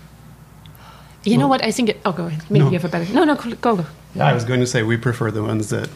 You 1.27 1.39
know 1.39 1.49
what? 1.49 1.63
I 1.65 1.71
think, 1.71 1.89
it, 1.91 2.01
oh, 2.05 2.13
go 2.13 2.27
ahead. 2.27 2.43
Maybe 2.51 2.65
No. 2.65 2.71
you 2.71 2.79
have 2.79 2.85
a 2.85 2.89
better, 2.89 3.13
no, 3.13 3.25
no, 3.25 3.35
go, 3.35 3.55
go. 3.77 3.87
Yeah, 4.15 4.27
I 4.29 4.33
was 4.33 4.45
going 4.45 4.61
to 4.61 4.67
say 4.67 4.83
we 4.83 4.97
prefer 4.97 5.31
the 5.31 5.43
ones 5.43 5.69
that 5.71 5.89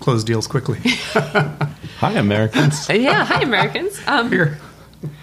close 0.00 0.24
deals 0.24 0.46
quickly. 0.46 0.78
Hi, 1.98 2.12
Americans. 2.12 2.88
Yeah, 2.90 3.24
hi, 3.24 3.42
Americans. 3.42 4.00
Um, 4.06 4.30
Here, 4.30 4.58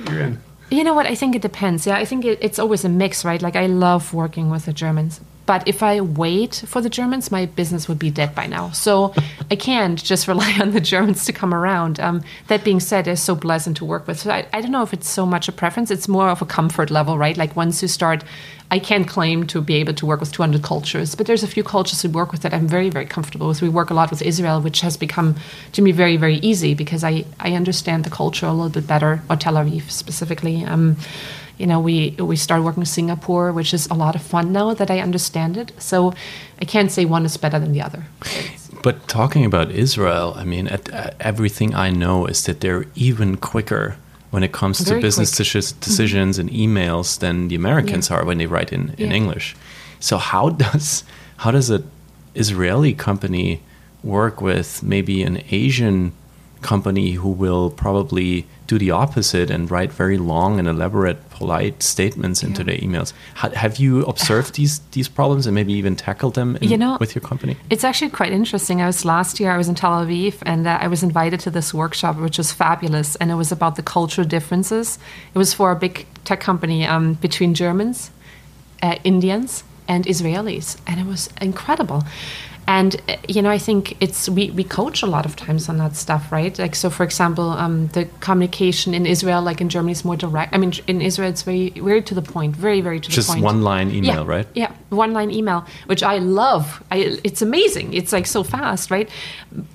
you're 0.10 0.20
in. 0.22 0.40
You 0.72 0.84
know 0.84 0.94
what? 0.94 1.06
I 1.06 1.16
think 1.16 1.36
it 1.36 1.42
depends. 1.42 1.86
Yeah, 1.86 1.98
I 1.98 2.06
think 2.06 2.24
it, 2.26 2.40
it's 2.42 2.60
always 2.60 2.86
a 2.86 2.90
mix, 2.90 3.26
right? 3.26 3.42
Like 3.42 3.56
I 3.56 3.66
love 3.66 4.14
working 4.14 4.50
with 4.50 4.66
the 4.66 4.74
Germans, 4.74 5.20
but 5.50 5.68
if 5.68 5.82
I 5.82 6.00
wait 6.00 6.64
for 6.68 6.80
the 6.80 6.92
Germans, 6.92 7.32
my 7.32 7.48
business 7.48 7.88
would 7.88 7.98
be 7.98 8.12
dead 8.12 8.36
by 8.36 8.46
now. 8.46 8.70
So 8.70 9.16
I 9.50 9.56
can't 9.56 9.98
just 9.98 10.28
rely 10.34 10.56
on 10.62 10.74
the 10.74 10.80
Germans 10.80 11.26
to 11.26 11.34
come 11.34 11.56
around. 11.56 12.00
Um, 12.00 12.22
that 12.50 12.64
being 12.64 12.80
said, 12.80 13.06
they're 13.06 13.16
so 13.16 13.36
pleasant 13.36 13.76
to 13.78 13.86
work 13.86 14.06
with. 14.06 14.20
So 14.20 14.30
I, 14.30 14.46
I 14.54 14.62
don't 14.62 14.70
know 14.70 14.84
if 14.84 14.94
it's 14.94 15.10
so 15.10 15.26
much 15.26 15.48
a 15.48 15.52
preference. 15.52 15.90
It's 15.90 16.08
more 16.08 16.30
of 16.30 16.44
a 16.44 16.46
comfort 16.46 16.92
level, 16.92 17.18
right? 17.18 17.36
Like 17.36 17.56
once 17.56 17.82
you 17.82 17.88
start, 17.88 18.24
I 18.70 18.78
can't 18.78 19.08
claim 19.08 19.48
to 19.48 19.60
be 19.60 19.74
able 19.78 19.96
to 19.96 20.06
work 20.06 20.20
with 20.20 20.32
200 20.32 20.62
cultures, 20.62 21.16
but 21.16 21.26
there's 21.26 21.42
a 21.42 21.48
few 21.48 21.64
cultures 21.64 22.04
we 22.04 22.12
work 22.12 22.32
with 22.32 22.44
that 22.44 22.54
I'm 22.54 22.68
very, 22.68 22.92
very 22.92 23.08
comfortable 23.08 23.48
with. 23.48 23.64
We 23.64 23.70
work 23.70 23.90
a 23.90 23.96
lot 23.96 24.12
with 24.12 24.22
Israel, 24.22 24.62
which 24.62 24.82
has 24.82 24.98
become 24.98 25.36
to 25.72 25.82
me 25.82 25.92
very, 25.92 26.18
very 26.18 26.36
easy 26.36 26.76
because 26.76 27.04
I, 27.04 27.26
I 27.40 27.54
understand 27.54 28.04
the 28.04 28.12
culture 28.12 28.46
a 28.46 28.54
little 28.54 28.70
bit 28.70 28.86
better, 28.86 29.24
or 29.28 29.36
Tel 29.36 29.56
Aviv 29.56 29.90
specifically. 29.90 30.64
Um, 30.64 30.98
you 31.60 31.68
know, 31.68 31.80
we 31.90 31.96
we 32.32 32.36
started 32.46 32.64
working 32.64 32.82
with 32.86 32.94
Singapore, 33.00 33.48
which 33.60 33.72
is 33.74 33.84
a 33.92 33.94
lot 34.04 34.14
of 34.16 34.22
fun 34.34 34.46
now 34.60 34.74
that 34.80 34.90
I 34.96 35.00
understand 35.08 35.58
it. 35.58 35.72
So 35.78 36.14
I 36.62 36.66
can't 36.74 36.92
say 36.92 37.06
one 37.06 37.26
is 37.26 37.38
better 37.38 37.60
than 37.64 37.72
the 37.78 37.82
other. 37.88 38.02
It's- 38.22 38.66
But 38.88 38.96
talking 39.08 39.44
about 39.52 39.68
Israel, 39.86 40.28
I 40.42 40.46
mean, 40.54 40.66
at, 40.76 40.84
uh, 40.94 41.10
everything 41.32 41.70
I 41.88 41.90
know 42.04 42.18
is 42.34 42.40
that 42.48 42.58
they're 42.62 42.86
even 42.96 43.30
quicker 43.52 43.86
when 44.32 44.44
it 44.48 44.52
comes 44.62 44.78
to 44.86 44.94
business 45.08 45.36
quick. 45.36 45.48
decis- 45.48 45.74
decisions 45.88 46.40
and 46.40 46.50
emails 46.64 47.08
than 47.24 47.36
the 47.50 47.56
Americans 47.64 48.06
Yeah. 48.10 48.16
are 48.18 48.24
when 48.30 48.38
they 48.40 48.48
write 48.54 48.72
in, 48.78 48.84
in 48.98 49.10
Yeah. 49.10 49.18
English. 49.22 49.48
So 50.00 50.18
how 50.32 50.46
does 50.64 51.04
how 51.44 51.52
does 51.58 51.70
an 51.78 51.84
Israeli 52.44 52.94
company 53.08 53.48
work 54.04 54.36
with 54.50 54.70
maybe 54.94 55.16
an 55.30 55.38
Asian 55.64 55.98
company 56.72 57.08
who 57.22 57.30
will 57.44 57.70
probably 57.84 58.32
do 58.72 58.78
the 58.86 58.92
opposite 59.04 59.50
and 59.56 59.62
write 59.74 59.92
very 60.04 60.18
long 60.34 60.52
and 60.60 60.68
elaborate, 60.68 61.18
polite 61.40 61.78
statements 61.94 62.40
into 62.48 62.62
Yeah. 62.62 62.68
their 62.68 62.80
emails? 62.86 63.10
Ha- 63.42 63.56
have 63.64 63.76
you 63.84 63.92
observed 64.14 64.52
these 64.60 64.74
these 64.96 65.10
problems 65.20 65.44
and 65.48 65.54
maybe 65.60 65.74
even 65.82 65.96
tackled 65.96 66.34
them 66.40 66.50
in, 66.62 66.70
You 66.74 66.78
know, 66.84 66.94
with 67.04 67.12
your 67.16 67.26
company? 67.32 67.54
It's 67.74 67.84
actually 67.90 68.12
quite 68.20 68.34
interesting. 68.42 68.76
I 68.82 68.88
was 68.94 69.00
last 69.16 69.34
year. 69.40 69.50
I 69.56 69.58
was 69.62 69.68
in 69.72 69.76
Tel 69.82 69.96
Aviv, 70.04 70.34
and 70.52 70.62
uh, 70.68 70.86
I 70.86 70.88
was 70.94 71.02
invited 71.10 71.40
to 71.46 71.50
this 71.58 71.74
workshop, 71.82 72.14
which 72.26 72.38
was 72.38 72.50
fabulous. 72.64 73.10
And 73.20 73.28
it 73.34 73.38
was 73.44 73.52
about 73.58 73.74
the 73.80 73.84
cultural 73.98 74.28
differences. 74.36 74.88
It 75.34 75.40
was 75.44 75.52
for 75.60 75.68
a 75.72 75.76
big 75.86 75.96
tech 76.28 76.40
company 76.50 76.80
um, 76.94 77.06
between 77.28 77.52
Germans, 77.64 77.98
uh, 78.86 78.96
Indians, 79.04 79.64
and 79.88 80.02
Israelis, 80.14 80.68
and 80.88 80.96
it 81.04 81.08
was 81.14 81.22
incredible. 81.42 82.02
And 82.70 83.02
uh, 83.10 83.16
you 83.28 83.42
know, 83.42 83.50
I 83.50 83.58
think 83.58 83.98
it's 84.00 84.30
we, 84.30 84.52
we 84.52 84.64
coach 84.64 85.02
a 85.02 85.08
lot 85.08 85.26
of 85.26 85.36
times 85.36 85.70
on 85.70 85.78
that 85.80 85.96
stuff, 85.96 86.32
right? 86.32 86.58
Like 86.60 86.76
so, 86.76 86.92
for 86.92 87.04
example, 87.04 87.50
um, 87.50 87.88
the 87.88 88.06
communication 88.20 88.94
in 88.94 89.08
Israel, 89.08 89.42
like 89.42 89.60
in 89.60 89.70
Germany, 89.70 89.94
is 89.94 90.06
more 90.06 90.16
direct. 90.16 90.54
I 90.54 90.60
mean, 90.60 90.74
in 90.86 91.02
Israel, 91.02 91.30
it's 91.30 91.42
very 91.42 91.72
very 91.72 92.04
to 92.04 92.14
the 92.14 92.22
point, 92.22 92.56
very 92.56 92.82
very 92.82 93.00
to 93.00 93.10
Just 93.10 93.28
the 93.28 93.34
point. 93.34 93.44
Just 93.44 93.54
one 93.54 93.64
line 93.64 93.90
email, 93.90 94.24
yeah, 94.24 94.36
right? 94.36 94.48
Yeah, 94.54 94.72
one 94.90 95.14
line 95.14 95.32
email, 95.32 95.66
which 95.88 96.04
I 96.04 96.20
love. 96.20 96.84
I, 96.92 97.20
it's 97.24 97.42
amazing. 97.42 97.96
It's 97.96 98.14
like 98.14 98.28
so 98.28 98.44
fast, 98.44 98.92
right? 98.92 99.10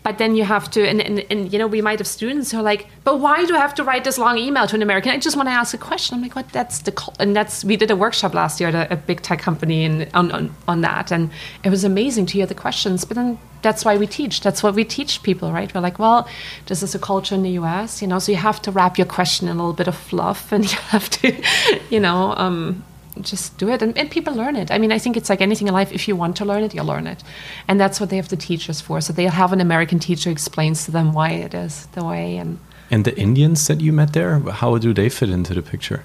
But 0.04 0.18
then 0.18 0.36
you 0.36 0.44
have 0.44 0.70
to, 0.70 0.88
and, 0.88 1.00
and, 1.00 1.26
and 1.30 1.52
you 1.52 1.58
know, 1.58 1.66
we 1.66 1.82
might 1.82 1.98
have 1.98 2.06
students 2.06 2.52
who 2.52 2.58
are 2.58 2.62
like, 2.62 2.86
but 3.04 3.20
why 3.20 3.44
do 3.44 3.54
I 3.54 3.58
have 3.58 3.74
to 3.74 3.84
write 3.84 4.04
this 4.04 4.16
long 4.16 4.38
email 4.38 4.66
to 4.66 4.74
an 4.74 4.80
American? 4.80 5.12
I 5.12 5.18
just 5.18 5.36
want 5.36 5.46
to 5.48 5.52
ask 5.52 5.74
a 5.74 5.78
question. 5.78 6.16
I'm 6.16 6.22
like, 6.22 6.34
what? 6.34 6.48
That's 6.50 6.78
the, 6.80 6.92
cul-" 6.92 7.14
and 7.20 7.36
that's, 7.36 7.62
we 7.62 7.76
did 7.76 7.90
a 7.90 7.96
workshop 7.96 8.32
last 8.32 8.60
year 8.60 8.70
at 8.70 8.74
a, 8.74 8.94
a 8.94 8.96
big 8.96 9.20
tech 9.20 9.40
company 9.40 9.84
and 9.84 10.08
on, 10.14 10.32
on, 10.32 10.56
on 10.66 10.80
that. 10.80 11.12
And 11.12 11.30
it 11.62 11.68
was 11.68 11.84
amazing 11.84 12.24
to 12.26 12.32
hear 12.32 12.46
the 12.46 12.54
questions. 12.54 13.04
But 13.04 13.16
then 13.16 13.38
that's 13.60 13.84
why 13.84 13.98
we 13.98 14.06
teach. 14.06 14.40
That's 14.40 14.62
what 14.62 14.74
we 14.74 14.84
teach 14.84 15.22
people, 15.22 15.52
right? 15.52 15.72
We're 15.74 15.82
like, 15.82 15.98
well, 15.98 16.26
this 16.66 16.82
is 16.82 16.94
a 16.94 16.98
culture 16.98 17.34
in 17.34 17.42
the 17.42 17.50
US, 17.50 18.00
you 18.00 18.08
know, 18.08 18.18
so 18.18 18.32
you 18.32 18.38
have 18.38 18.62
to 18.62 18.70
wrap 18.70 18.96
your 18.96 19.06
question 19.06 19.48
in 19.48 19.56
a 19.56 19.58
little 19.58 19.74
bit 19.74 19.88
of 19.88 19.96
fluff 19.96 20.50
and 20.56 20.64
you 20.64 20.78
have 20.88 21.10
to, 21.10 21.42
you 21.90 22.00
know, 22.00 22.34
um, 22.36 22.84
just 23.20 23.56
do 23.58 23.68
it 23.68 23.80
and, 23.80 23.96
and 23.96 24.10
people 24.10 24.34
learn 24.34 24.56
it 24.56 24.72
i 24.72 24.76
mean 24.76 24.90
i 24.90 24.98
think 24.98 25.16
it's 25.16 25.30
like 25.30 25.40
anything 25.40 25.68
in 25.68 25.72
life 25.72 25.92
if 25.92 26.08
you 26.08 26.16
want 26.16 26.34
to 26.34 26.44
learn 26.44 26.64
it 26.64 26.74
you'll 26.74 26.84
learn 26.84 27.06
it 27.06 27.22
and 27.68 27.80
that's 27.80 28.00
what 28.00 28.10
they 28.10 28.16
have 28.16 28.28
the 28.28 28.36
teachers 28.36 28.80
for 28.80 29.00
so 29.00 29.12
they'll 29.12 29.30
have 29.30 29.52
an 29.52 29.60
american 29.60 30.00
teacher 30.00 30.30
explains 30.30 30.84
to 30.84 30.90
them 30.90 31.12
why 31.12 31.30
it 31.30 31.54
is 31.54 31.86
the 31.92 32.04
way 32.04 32.36
and 32.36 32.58
And 32.94 33.04
the 33.04 33.16
Indians 33.18 33.66
that 33.66 33.80
you 33.80 33.92
met 33.92 34.12
there, 34.12 34.38
how 34.38 34.78
do 34.78 34.94
they 34.94 35.08
fit 35.08 35.28
into 35.30 35.52
the 35.54 35.62
picture? 35.62 36.00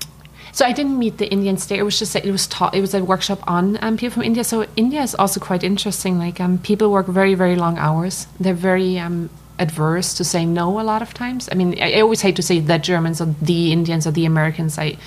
so 0.51 0.65
i 0.65 0.73
didn't 0.73 0.97
meet 0.97 1.17
the 1.19 1.27
indians 1.29 1.67
there. 1.67 1.79
It 1.79 1.83
was 1.83 1.99
just 1.99 2.13
that 2.13 2.25
it 2.25 2.31
was 2.31 2.47
taught 2.47 2.73
it 2.73 2.81
was 2.81 2.93
a 2.95 3.03
workshop 3.03 3.39
on 3.55 3.77
um, 3.83 3.97
people 3.97 4.13
from 4.15 4.23
india. 4.23 4.43
So 4.43 4.65
india 4.75 5.01
is 5.03 5.13
also 5.21 5.39
quite 5.39 5.63
interesting. 5.63 6.17
Like 6.25 6.41
um, 6.45 6.57
people 6.69 6.87
work 6.97 7.05
very 7.19 7.35
very 7.35 7.55
long 7.55 7.77
hours. 7.77 8.25
They're 8.43 8.61
very 8.71 8.97
um, 9.05 9.29
adverse 9.59 10.15
to 10.17 10.23
saying 10.23 10.53
no 10.53 10.79
a 10.79 10.85
lot 10.91 11.01
of 11.01 11.13
times. 11.13 11.49
I 11.51 11.55
mean 11.59 11.75
I, 11.85 11.97
I 11.97 12.01
always 12.01 12.21
hate 12.25 12.35
to 12.35 12.41
say 12.49 12.59
the 12.71 12.79
germans 12.79 13.21
or 13.21 13.27
the 13.51 13.71
indians 13.71 14.07
or 14.07 14.11
the 14.11 14.25
americans. 14.25 14.79
I 14.79 14.97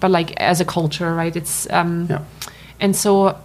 but 0.00 0.10
like 0.18 0.30
as 0.40 0.60
a 0.60 0.64
culture 0.64 1.10
right 1.22 1.36
it's 1.36 1.66
um 1.70 2.06
Yeah. 2.10 2.22
and 2.80 2.96
so 2.96 3.36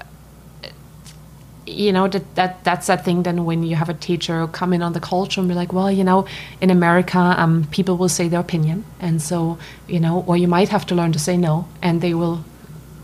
you 1.70 1.92
know 1.92 2.08
that, 2.08 2.36
that 2.36 2.64
that's 2.64 2.88
that 2.88 3.06
thing 3.06 3.24
then 3.24 3.46
when 3.46 3.64
you 3.64 3.76
have 3.76 3.90
a 3.90 3.94
teacher 3.94 4.48
come 4.48 4.74
in 4.74 4.82
on 4.82 4.94
the 4.94 5.00
culture 5.00 5.40
and 5.42 5.50
be 5.50 5.56
like 5.56 5.72
well 5.72 5.92
you 5.92 6.04
know 6.04 6.26
in 6.62 6.70
america 6.70 7.20
um, 7.38 7.66
people 7.72 7.98
will 7.98 8.10
say 8.10 8.28
their 8.28 8.40
opinion. 8.40 8.84
And 9.00 9.22
so 9.22 9.58
you 9.88 10.00
know 10.00 10.24
or 10.28 10.38
you 10.38 10.48
might 10.48 10.70
have 10.70 10.86
to 10.88 10.96
learn 10.96 11.12
to 11.14 11.20
say 11.20 11.38
no 11.38 11.68
and 11.82 12.02
they 12.02 12.14
will 12.14 12.44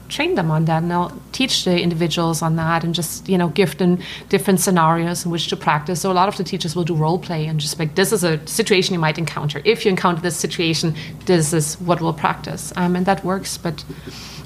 train 0.07 0.35
them 0.35 0.51
on 0.51 0.65
that. 0.65 0.83
And 0.83 0.91
they'll 0.91 1.19
teach 1.31 1.65
the 1.65 1.81
individuals 1.81 2.41
on 2.41 2.55
that 2.57 2.83
and 2.83 2.93
just 2.93 3.27
you 3.27 3.37
know 3.37 3.49
give 3.49 3.77
them 3.77 3.99
different 4.29 4.59
scenarios 4.59 5.25
in 5.25 5.31
which 5.31 5.47
to 5.47 5.57
practice. 5.57 6.01
So 6.01 6.11
a 6.11 6.17
lot 6.21 6.29
of 6.29 6.37
the 6.37 6.43
teachers 6.43 6.75
will 6.75 6.83
do 6.83 6.95
role 6.95 7.19
play 7.19 7.47
and 7.47 7.59
just 7.59 7.79
like 7.79 7.95
this 7.95 8.11
is 8.11 8.23
a 8.23 8.45
situation 8.47 8.93
you 8.93 8.99
might 8.99 9.17
encounter. 9.17 9.61
If 9.65 9.85
you 9.85 9.91
encounter 9.91 10.21
this 10.21 10.37
situation 10.37 10.95
this 11.25 11.53
is 11.53 11.75
what 11.79 12.01
we'll 12.01 12.13
practice. 12.13 12.73
Um, 12.75 12.95
and 12.95 13.05
that 13.05 13.23
works 13.23 13.57
but 13.57 13.83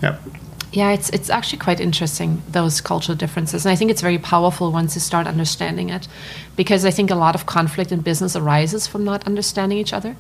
Yep. 0.01 0.21
Yeah, 0.71 0.91
it's 0.91 1.09
it's 1.09 1.29
actually 1.29 1.59
quite 1.59 1.79
interesting 1.79 2.41
those 2.51 2.81
cultural 2.81 3.17
differences, 3.17 3.65
and 3.65 3.73
I 3.73 3.75
think 3.75 3.91
it's 3.91 4.01
very 4.01 4.19
powerful 4.19 4.71
once 4.71 4.95
you 4.95 5.01
start 5.01 5.27
understanding 5.27 5.89
it, 5.89 6.07
because 6.55 6.85
I 6.85 6.91
think 6.91 7.11
a 7.11 7.15
lot 7.15 7.35
of 7.35 7.45
conflict 7.45 7.91
in 7.91 8.01
business 8.01 8.35
arises 8.35 8.87
from 8.87 9.03
not 9.03 9.25
understanding 9.27 9.77
each 9.77 9.93
other 9.93 10.15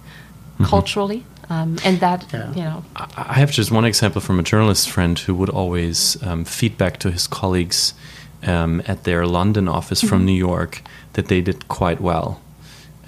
culturally, 0.63 1.23
um, 1.49 1.77
and 1.85 1.99
that 1.99 2.25
Yeah. 2.33 2.53
you 2.53 2.63
know, 2.63 2.83
I 2.95 3.05
I 3.29 3.33
have 3.33 3.51
just 3.51 3.71
one 3.71 3.87
example 3.87 4.21
from 4.21 4.39
a 4.39 4.43
journalist 4.43 4.89
friend 4.89 5.17
who 5.19 5.33
would 5.35 5.49
always 5.49 6.17
um, 6.23 6.45
feed 6.45 6.77
back 6.77 6.97
to 6.99 7.11
his 7.11 7.27
colleagues 7.27 7.93
um, 8.47 8.81
at 8.87 9.03
their 9.03 9.25
London 9.25 9.67
office 9.67 10.01
from 10.07 10.25
New 10.25 10.37
York 10.37 10.81
that 11.13 11.27
they 11.27 11.41
did 11.41 11.67
quite 11.67 12.01
well. 12.01 12.41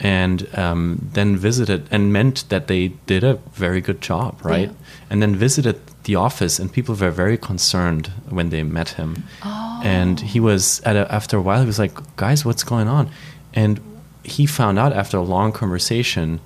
And 0.03 0.47
um, 0.57 1.09
then 1.13 1.37
visited 1.37 1.81
and 1.91 2.11
meant 2.11 2.45
that 2.49 2.65
they 2.67 2.93
did 3.05 3.23
a 3.23 3.37
very 3.53 3.81
good 3.81 4.01
job, 4.01 4.43
right? 4.43 4.69
Yeah. 4.69 5.11
And 5.11 5.21
then 5.21 5.35
visited 5.35 5.75
the 6.03 6.15
office, 6.15 6.59
and 6.59 6.71
people 6.71 6.95
were 6.95 7.11
very 7.11 7.37
concerned 7.37 8.07
when 8.29 8.49
they 8.49 8.63
met 8.63 8.89
him. 8.89 9.23
Oh. 9.43 9.81
And 9.83 10.19
he 10.19 10.39
was 10.39 10.81
at 10.81 10.95
a, 10.95 11.11
after 11.11 11.37
a 11.37 11.41
while, 11.41 11.59
he 11.61 11.65
was 11.67 11.79
like, 11.79 11.93
"Guys, 12.15 12.45
what's 12.45 12.63
going 12.63 12.87
on?" 12.87 13.09
And 13.53 13.79
he 14.23 14.45
found 14.45 14.79
out 14.79 14.93
after 14.93 15.17
a 15.17 15.21
long 15.21 15.51
conversation 15.51 16.39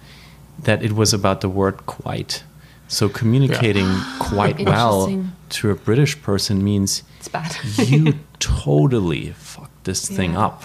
that 0.60 0.84
it 0.84 0.94
was 0.94 1.14
about 1.14 1.42
the 1.42 1.50
word 1.50 1.86
quite. 1.86 2.44
So 2.88 3.10
communicating 3.10 3.88
quite 4.20 4.60
well 4.60 5.26
to 5.50 5.72
a 5.72 5.76
British 5.76 6.22
person 6.22 6.64
means 6.64 7.04
it's 7.20 7.28
bad. 7.28 7.56
you 7.78 8.14
totally 8.40 9.32
fucked 9.32 9.84
this 9.84 10.08
thing 10.08 10.36
up 10.36 10.64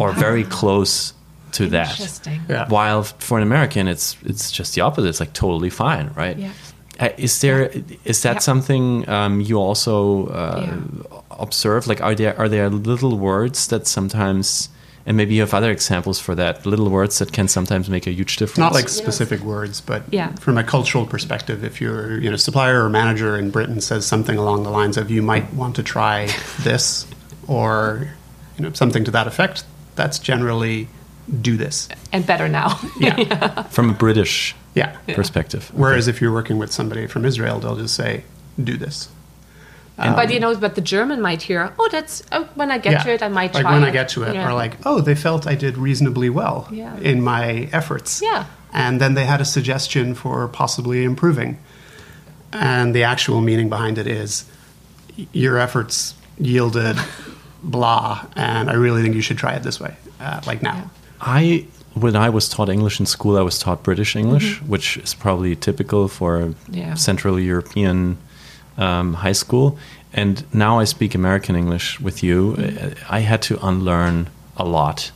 or 0.00 0.12
very 0.12 0.44
close 0.58 1.12
to 1.52 1.66
that. 1.68 2.20
Yeah. 2.48 2.68
While 2.68 3.02
for 3.04 3.38
an 3.38 3.42
American 3.42 3.88
it's 3.88 4.16
it's 4.24 4.52
just 4.52 4.74
the 4.74 4.82
opposite. 4.82 5.08
It's 5.08 5.20
like 5.20 5.32
totally 5.32 5.70
fine, 5.70 6.12
right? 6.14 6.36
Yeah. 6.38 6.52
Uh, 6.98 7.08
is 7.18 7.40
there 7.40 7.70
is 8.04 8.22
that 8.22 8.34
Yeah. 8.36 8.38
something 8.40 9.08
um, 9.08 9.40
you 9.40 9.58
also 9.60 10.26
uh, 10.28 10.60
Yeah. 10.66 11.18
observe? 11.40 11.86
Like, 11.86 12.00
are 12.02 12.14
there 12.14 12.34
are 12.38 12.48
there 12.48 12.70
little 12.70 13.18
words 13.18 13.66
that 13.68 13.86
sometimes, 13.86 14.68
and 15.06 15.16
maybe 15.16 15.34
you 15.34 15.42
have 15.42 15.52
other 15.54 15.70
examples 15.70 16.18
for 16.20 16.34
that, 16.34 16.64
little 16.64 16.88
words 16.88 17.18
that 17.18 17.32
can 17.32 17.48
sometimes 17.48 17.88
make 17.88 18.06
a 18.06 18.12
huge 18.12 18.36
difference? 18.38 18.58
Not 18.58 18.72
like 18.72 18.88
specific 18.88 19.40
words, 19.44 19.80
but 19.82 20.02
Yeah. 20.10 20.30
from 20.40 20.56
a 20.58 20.64
cultural 20.64 21.04
perspective, 21.06 21.64
if 21.66 21.80
your 21.80 22.18
you 22.20 22.30
know 22.30 22.36
supplier 22.38 22.82
or 22.84 22.88
manager 22.88 23.36
in 23.38 23.50
Britain 23.50 23.80
says 23.80 24.06
something 24.06 24.38
along 24.38 24.62
the 24.64 24.70
lines 24.70 24.96
of 24.96 25.10
"you 25.10 25.22
might 25.22 25.52
want 25.54 25.76
to 25.76 25.82
try 25.82 26.28
this" 26.64 27.06
or 27.46 28.08
you 28.58 28.64
know 28.64 28.72
something 28.72 29.04
to 29.04 29.10
that 29.10 29.26
effect, 29.26 29.64
that's 29.96 30.18
generally 30.18 30.88
do 31.42 31.56
this. 31.58 31.88
and 32.12 32.24
better 32.26 32.48
now. 32.48 32.78
Yeah, 33.00 33.62
from 33.70 33.90
a 33.90 33.94
British 33.94 34.54
yeah. 34.76 34.96
perspective. 35.14 35.70
Whereas 35.74 36.06
if 36.06 36.20
you're 36.20 36.32
working 36.32 36.58
with 36.58 36.70
somebody 36.72 37.06
from 37.06 37.24
Israel, 37.24 37.58
they'll 37.58 37.76
just 37.76 37.94
say 37.94 38.24
"do 38.62 38.76
this." 38.76 39.08
but 39.96 40.30
you 40.30 40.38
know, 40.38 40.54
but 40.56 40.74
the 40.74 40.80
German 40.82 41.22
might 41.22 41.42
hear, 41.42 41.72
oh, 41.78 41.88
that's 41.90 42.22
oh, 42.30 42.44
when 42.54 42.70
I 42.70 42.78
get 42.78 43.02
to 43.04 43.12
it, 43.14 43.22
I 43.22 43.28
might 43.28 43.54
like 43.54 43.62
try 43.62 43.72
when 43.72 43.82
it. 43.82 43.88
I 43.88 43.90
get 43.90 44.08
to 44.10 44.24
it, 44.24 44.34
Yeah. 44.34 44.46
or 44.46 44.52
like, 44.52 44.74
oh, 44.84 45.00
they 45.00 45.14
felt 45.14 45.46
I 45.46 45.54
did 45.54 45.78
reasonably 45.78 46.28
well 46.28 46.68
Yeah. 46.70 46.96
in 46.98 47.22
my 47.22 47.68
efforts. 47.72 48.20
Yeah. 48.22 48.44
And 48.74 49.00
then 49.00 49.14
they 49.14 49.24
had 49.24 49.40
a 49.40 49.44
suggestion 49.44 50.14
for 50.14 50.48
possibly 50.48 51.02
improving. 51.02 51.58
And 52.52 52.94
the 52.94 53.04
actual 53.04 53.40
meaning 53.40 53.68
behind 53.70 53.96
it 53.96 54.06
is 54.06 54.44
your 55.32 55.58
efforts 55.58 56.14
yielded 56.38 56.98
blah, 57.62 58.26
and 58.36 58.68
I 58.68 58.74
really 58.74 59.02
think 59.02 59.14
you 59.14 59.22
should 59.22 59.38
try 59.38 59.54
it 59.54 59.62
this 59.62 59.80
way, 59.80 59.96
uh, 60.20 60.40
like 60.46 60.60
now. 60.62 60.90
I 61.20 61.66
when 62.00 62.14
I 62.14 62.28
was 62.30 62.48
taught 62.48 62.68
English 62.68 63.00
in 63.00 63.06
school, 63.06 63.36
I 63.38 63.42
was 63.42 63.58
taught 63.58 63.82
British 63.82 64.16
English, 64.16 64.60
which 64.62 64.96
is 64.98 65.14
probably 65.14 65.56
typical 65.56 66.08
for 66.08 66.30
a. 66.42 66.54
Yeah. 66.70 66.94
Central 66.94 67.38
European 67.40 68.18
um, 68.78 69.14
high 69.14 69.32
school. 69.34 69.78
And 70.12 70.44
now 70.54 70.78
I 70.82 70.84
speak 70.84 71.14
American 71.14 71.56
English 71.56 72.00
with 72.00 72.22
you. 72.22 72.54
Mm-hmm. 72.56 73.14
I 73.14 73.20
had 73.20 73.40
to 73.42 73.58
unlearn 73.66 74.28
a 74.56 74.64
lot 74.64 75.10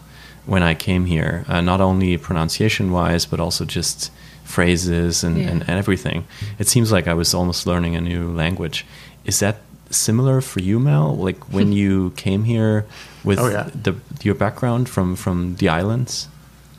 when 0.46 0.62
I 0.62 0.74
came 0.74 1.04
here, 1.06 1.44
uh, 1.48 1.60
not 1.60 1.80
only 1.80 2.16
pronunciation 2.16 2.90
wise, 2.92 3.26
but 3.26 3.40
also 3.40 3.64
just 3.64 4.10
phrases 4.44 5.22
and, 5.24 5.36
Yeah. 5.38 5.48
and, 5.50 5.60
and 5.68 5.78
everything. 5.78 6.24
It 6.58 6.66
seems 6.68 6.90
like 6.90 7.06
I 7.06 7.14
was 7.14 7.34
almost 7.34 7.66
learning 7.66 7.94
a 7.96 8.00
new 8.00 8.30
language. 8.34 8.84
Is 9.24 9.38
that 9.40 9.56
similar 9.90 10.40
for 10.40 10.60
you, 10.60 10.78
Mel? 10.80 11.14
Like 11.16 11.38
when 11.52 11.72
you 11.80 12.10
came 12.16 12.44
here 12.44 12.84
with 13.24 13.38
Oh, 13.38 13.48
yeah. 13.50 13.68
the, 13.82 13.94
your 14.22 14.34
background 14.34 14.88
from, 14.88 15.14
from 15.16 15.56
the 15.56 15.68
islands? 15.68 16.28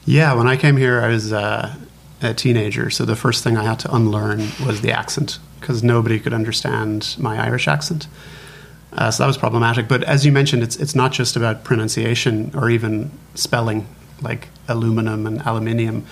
Yeah, 0.06 0.34
when 0.34 0.48
I 0.48 0.58
came 0.58 0.78
here, 0.78 1.02
I 1.02 1.10
was 1.10 1.32
uh, 1.32 1.76
a 2.22 2.34
teenager, 2.34 2.90
so 2.90 3.06
the 3.06 3.16
first 3.16 3.44
thing 3.44 3.58
I 3.58 3.64
had 3.64 3.80
to 3.80 3.96
unlearn 3.96 4.40
was 4.66 4.82
the 4.82 4.92
accent 4.92 5.40
because 5.60 5.84
nobody 5.84 6.20
could 6.20 6.34
understand 6.34 7.16
my 7.20 7.40
Irish 7.40 7.68
accent. 7.68 8.08
Uh, 8.94 9.12
so 9.12 9.24
that 9.24 9.28
was 9.28 9.38
problematic. 9.38 9.88
But 9.88 10.04
as 10.04 10.26
you 10.26 10.32
mentioned, 10.32 10.64
it's 10.64 10.76
it's 10.76 10.96
not 10.96 11.12
just 11.12 11.36
about 11.36 11.64
pronunciation 11.64 12.52
or 12.56 12.70
even 12.70 13.12
spelling, 13.36 13.88
like 14.22 14.48
aluminum 14.68 15.28
and 15.28 15.42
aluminium. 15.44 16.06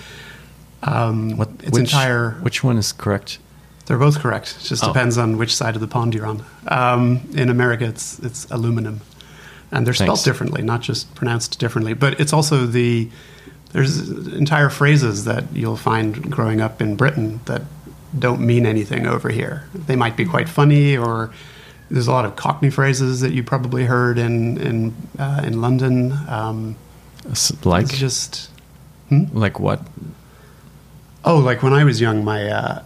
Um, 0.82 1.36
What, 1.36 1.50
its 1.62 1.72
which, 1.72 1.82
entire 1.92 2.30
which 2.42 2.64
one 2.64 2.78
is 2.78 2.92
correct? 2.92 3.38
they're 3.86 3.98
both 3.98 4.20
correct. 4.20 4.56
It 4.60 4.68
just 4.68 4.84
Oh. 4.84 4.86
depends 4.92 5.18
on 5.18 5.36
which 5.36 5.54
side 5.54 5.74
of 5.74 5.80
the 5.80 5.88
pond 5.88 6.14
you're 6.14 6.24
on. 6.26 6.44
Um, 6.68 7.20
in 7.34 7.50
America, 7.50 7.84
it's 7.84 8.18
it's 8.20 8.46
aluminum, 8.50 9.00
and 9.72 9.84
they're 9.86 9.92
spelled 9.94 10.10
Thanks. 10.18 10.22
differently, 10.24 10.62
not 10.62 10.80
just 10.80 11.12
pronounced 11.16 11.58
differently. 11.58 11.92
But 11.94 12.18
it's 12.20 12.32
also 12.32 12.66
the 12.66 13.10
there's 13.72 14.08
entire 14.32 14.68
phrases 14.68 15.24
that 15.24 15.44
you'll 15.52 15.76
find 15.76 16.30
growing 16.30 16.60
up 16.60 16.80
in 16.82 16.96
Britain 16.96 17.40
that 17.46 17.62
don't 18.18 18.40
mean 18.40 18.66
anything 18.66 19.06
over 19.06 19.28
here. 19.28 19.64
They 19.74 19.96
might 19.96 20.16
be 20.16 20.24
quite 20.24 20.48
funny, 20.48 20.96
or 20.96 21.30
there's 21.90 22.08
a 22.08 22.12
lot 22.12 22.24
of 22.24 22.34
Cockney 22.36 22.70
phrases 22.70 23.20
that 23.20 23.32
you 23.32 23.42
probably 23.44 23.84
heard 23.84 24.18
in 24.18 24.58
in 24.58 24.94
uh, 25.18 25.42
in 25.44 25.60
London. 25.60 26.12
Um, 26.28 26.76
Like, 27.64 27.84
it's 27.84 27.98
just 27.98 28.50
like 29.32 29.60
what? 29.60 29.80
Oh, 31.24 31.38
like 31.38 31.62
when 31.62 31.72
I 31.72 31.84
was 31.84 32.00
young, 32.00 32.24
my 32.24 32.48
uh, 32.48 32.82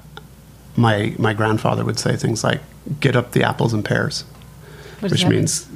my 0.77 1.15
my 1.19 1.33
grandfather 1.33 1.85
would 1.85 1.99
say 1.99 2.17
things 2.17 2.43
like 2.45 2.61
"get 3.01 3.17
up 3.17 3.33
the 3.33 3.43
apples 3.43 3.73
and 3.73 3.85
pears," 3.85 4.25
What 5.01 5.13
which 5.13 5.23
that 5.23 5.29
mean? 5.31 5.39
means 5.41 5.67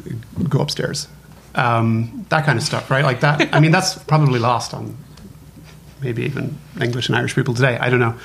go 0.48 0.60
upstairs. 0.60 1.08
Um, 1.54 2.26
that 2.28 2.44
kind 2.44 2.58
of 2.58 2.64
stuff, 2.64 2.90
right? 2.90 3.04
Like 3.04 3.20
that. 3.20 3.54
I 3.54 3.60
mean, 3.60 3.70
that's 3.70 3.98
probably 4.04 4.38
lost 4.38 4.74
on 4.74 4.96
maybe 6.00 6.24
even 6.24 6.56
English 6.80 7.08
and 7.08 7.16
Irish 7.16 7.34
people 7.34 7.54
today. 7.54 7.78
I 7.78 7.90
don't 7.90 8.00
know. 8.00 8.18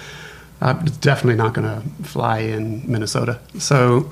Uh, 0.62 0.80
it's 0.86 0.98
definitely 0.98 1.36
not 1.36 1.54
going 1.54 1.68
to 1.68 2.04
fly 2.08 2.40
in 2.40 2.90
Minnesota. 2.90 3.40
So, 3.60 4.12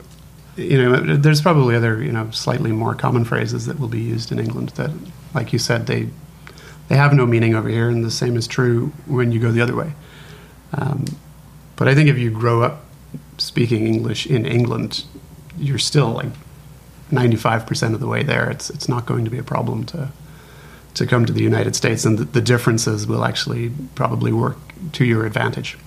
you 0.58 0.78
know, 0.78 1.16
there's 1.16 1.42
probably 1.42 1.76
other, 1.76 2.02
you 2.04 2.12
know, 2.12 2.30
slightly 2.32 2.72
more 2.72 2.94
common 2.96 3.24
phrases 3.24 3.68
that 3.68 3.80
will 3.80 3.88
be 3.88 4.02
used 4.02 4.32
in 4.32 4.40
England 4.40 4.70
that, 4.70 4.92
like 5.34 5.54
you 5.54 5.60
said, 5.60 5.88
they 5.88 6.10
they 6.90 6.98
have 6.98 7.14
no 7.14 7.26
meaning 7.26 7.56
over 7.56 7.70
here, 7.70 7.88
and 7.88 8.04
the 8.04 8.12
same 8.12 8.36
is 8.36 8.48
true 8.48 8.92
when 9.06 9.32
you 9.32 9.40
go 9.40 9.50
the 9.50 9.62
other 9.62 9.76
way. 9.76 9.94
Um, 10.74 11.06
but 11.78 11.88
I 11.88 11.96
think 11.96 12.10
if 12.10 12.18
you 12.18 12.30
grow 12.30 12.64
up 12.64 12.84
speaking 13.38 13.88
English 13.88 14.28
in 14.28 14.46
England, 14.46 15.06
you're 15.58 15.80
still 15.80 16.12
like 16.12 16.32
95% 17.12 17.94
of 17.94 18.00
the 18.00 18.08
way 18.08 18.24
there. 18.24 18.50
It's 18.50 18.70
it's 18.70 18.90
not 18.90 19.06
going 19.06 19.26
to 19.26 19.32
be 19.32 19.38
a 19.38 19.44
problem 19.44 19.86
to 19.88 20.10
to 20.96 21.06
come 21.06 21.26
to 21.26 21.32
the 21.34 21.44
United 21.44 21.76
States, 21.76 22.04
and 22.06 22.18
the, 22.18 22.26
the 22.26 22.42
differences 22.42 23.08
will 23.08 23.24
actually 23.24 23.72
probably 23.96 24.34
work 24.34 24.58
to 24.94 25.06
your 25.06 25.26
advantage. 25.26 25.78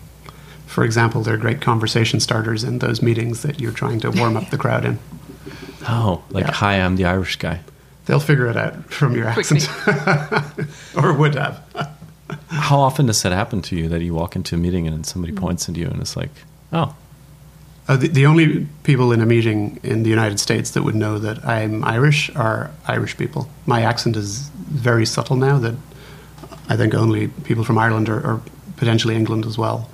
For 0.67 0.83
example, 0.85 1.23
they're 1.23 1.37
great 1.37 1.61
conversation 1.61 2.21
starters 2.21 2.65
in 2.65 2.79
those 2.79 3.03
meetings 3.03 3.43
that 3.43 3.61
you're 3.61 3.73
trying 3.73 4.01
to 4.01 4.11
warm 4.11 4.37
up 4.37 4.49
the 4.51 4.59
crowd 4.59 4.85
in. 4.85 4.99
Oh, 5.87 6.23
like 6.31 6.47
Yeah. 6.47 6.53
hi, 6.53 6.81
I'm 6.81 6.97
the 6.97 7.05
Irish 7.05 7.37
guy. 7.37 7.61
They'll 8.07 8.19
figure 8.19 8.47
it 8.47 8.57
out 8.57 8.91
from 8.91 9.15
your 9.15 9.27
accent, 9.27 9.69
or 10.97 11.13
would 11.13 11.35
have. 11.35 11.61
How 12.49 12.79
often 12.79 13.05
does 13.07 13.23
that 13.23 13.33
happen 13.33 13.61
to 13.63 13.77
you 13.77 13.89
that 13.91 14.01
you 14.01 14.15
walk 14.15 14.35
into 14.35 14.55
a 14.55 14.59
meeting 14.59 14.87
and 14.89 15.05
somebody 15.05 15.35
Mm. 15.35 15.41
points 15.41 15.69
at 15.69 15.77
you 15.77 15.87
and 15.89 16.01
it's 16.01 16.17
like, 16.17 16.31
oh, 16.73 16.95
Uh, 17.87 17.97
the, 17.97 18.09
the 18.09 18.27
only 18.27 18.67
people 18.83 19.13
in 19.13 19.21
a 19.21 19.27
meeting 19.27 19.79
in 19.83 20.05
the 20.05 20.11
United 20.11 20.41
States 20.41 20.71
that 20.71 20.83
would 20.83 20.95
know 20.95 21.19
that 21.19 21.45
I'm 21.45 21.85
Irish 21.85 22.35
are 22.35 22.71
Irish 22.87 23.17
people. 23.17 23.49
My 23.67 23.83
accent 23.83 24.17
is 24.17 24.49
very 24.55 25.05
subtle 25.05 25.37
now 25.37 25.59
that 25.59 25.75
I 26.69 26.77
think 26.77 26.95
only 26.95 27.29
people 27.29 27.63
from 27.63 27.77
Ireland 27.77 28.09
or, 28.09 28.21
or 28.21 28.43
potentially 28.77 29.15
England 29.15 29.45
as 29.45 29.59
well 29.59 29.91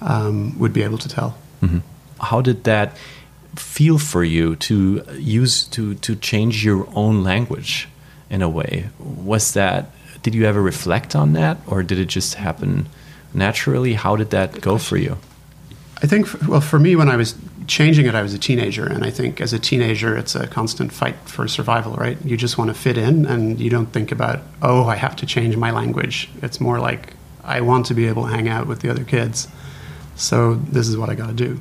um, 0.00 0.58
would 0.58 0.72
be 0.72 0.82
able 0.82 0.98
to 0.98 1.08
tell. 1.08 1.38
how 2.20 2.40
did 2.40 2.64
that 2.64 2.96
feel 3.56 3.98
for 3.98 4.22
you 4.22 4.56
to 4.56 5.02
use 5.18 5.64
to 5.64 5.94
to 5.94 6.14
change 6.16 6.64
your 6.64 6.86
own 6.94 7.24
language 7.24 7.88
in 8.28 8.42
a 8.42 8.48
way? 8.48 8.90
Was 8.98 9.52
that 9.52 9.90
did 10.22 10.34
you 10.34 10.44
ever 10.44 10.60
reflect 10.60 11.14
on 11.14 11.32
that, 11.34 11.56
or 11.66 11.82
did 11.82 11.98
it 11.98 12.08
just 12.08 12.34
happen 12.34 12.88
naturally? 13.32 13.94
How 13.94 14.16
did 14.16 14.30
that 14.30 14.60
go 14.60 14.78
for 14.78 14.96
you? 14.96 15.16
I 16.02 16.06
think, 16.06 16.28
well, 16.46 16.60
for 16.60 16.78
me, 16.78 16.94
when 16.94 17.08
I 17.08 17.16
was 17.16 17.34
changing 17.66 18.06
it, 18.06 18.14
I 18.14 18.22
was 18.22 18.34
a 18.34 18.38
teenager, 18.38 18.84
and 18.84 19.04
I 19.04 19.10
think 19.10 19.40
as 19.40 19.52
a 19.52 19.58
teenager, 19.58 20.16
it's 20.16 20.34
a 20.34 20.46
constant 20.46 20.92
fight 20.92 21.16
for 21.24 21.48
survival, 21.48 21.94
right? 21.94 22.18
You 22.24 22.36
just 22.36 22.58
want 22.58 22.68
to 22.68 22.74
fit 22.74 22.98
in, 22.98 23.24
and 23.24 23.58
you 23.58 23.70
don't 23.70 23.86
think 23.86 24.12
about, 24.12 24.40
oh, 24.60 24.84
I 24.84 24.96
have 24.96 25.16
to 25.16 25.26
change 25.26 25.56
my 25.56 25.70
language. 25.70 26.28
It's 26.42 26.60
more 26.60 26.78
like, 26.78 27.14
I 27.44 27.62
want 27.62 27.86
to 27.86 27.94
be 27.94 28.06
able 28.08 28.24
to 28.24 28.28
hang 28.28 28.48
out 28.48 28.66
with 28.66 28.80
the 28.80 28.90
other 28.90 29.04
kids, 29.04 29.48
so 30.16 30.54
this 30.54 30.86
is 30.88 30.98
what 30.98 31.08
I 31.08 31.14
got 31.14 31.28
to 31.28 31.32
do. 31.32 31.60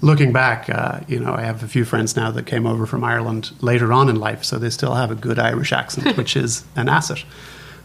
Looking 0.00 0.32
back, 0.32 0.70
uh, 0.70 1.00
you 1.08 1.18
know, 1.18 1.34
I 1.34 1.42
have 1.42 1.64
a 1.64 1.68
few 1.68 1.84
friends 1.84 2.14
now 2.14 2.30
that 2.30 2.46
came 2.46 2.64
over 2.64 2.86
from 2.86 3.02
Ireland 3.02 3.50
later 3.60 3.92
on 3.92 4.08
in 4.08 4.16
life, 4.16 4.44
so 4.44 4.56
they 4.56 4.70
still 4.70 4.94
have 4.94 5.10
a 5.10 5.16
good 5.16 5.40
Irish 5.40 5.72
accent, 5.72 6.16
which 6.16 6.36
is 6.36 6.64
an 6.76 6.88
asset. 6.88 7.24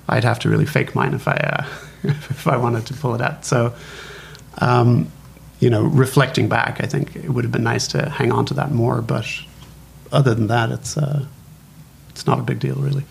I'd 0.07 0.23
have 0.23 0.37
to 0.39 0.49
really 0.49 0.65
fake 0.65 0.93
mine 0.93 1.15
if 1.15 1.27
I 1.27 1.33
uh, 1.33 1.65
if 2.03 2.47
I 2.47 2.57
wanted 2.57 2.85
to 2.87 2.93
pull 2.93 3.15
it 3.15 3.21
out. 3.21 3.45
So, 3.45 3.73
um, 4.59 5.11
you 5.63 5.69
know, 5.69 5.83
reflecting 5.83 6.49
back, 6.49 6.83
I 6.83 6.87
think 6.87 7.15
it 7.15 7.29
would 7.29 7.45
have 7.45 7.51
been 7.51 7.63
nice 7.63 7.87
to 7.93 8.09
hang 8.09 8.33
on 8.33 8.45
to 8.47 8.53
that 8.55 8.71
more. 8.71 9.01
But 9.01 9.25
other 10.11 10.35
than 10.35 10.47
that, 10.47 10.71
it's 10.71 10.97
uh, 10.97 11.25
it's 12.09 12.27
not 12.27 12.37
a 12.37 12.41
big 12.41 12.59
deal, 12.59 12.75
really. 12.75 13.05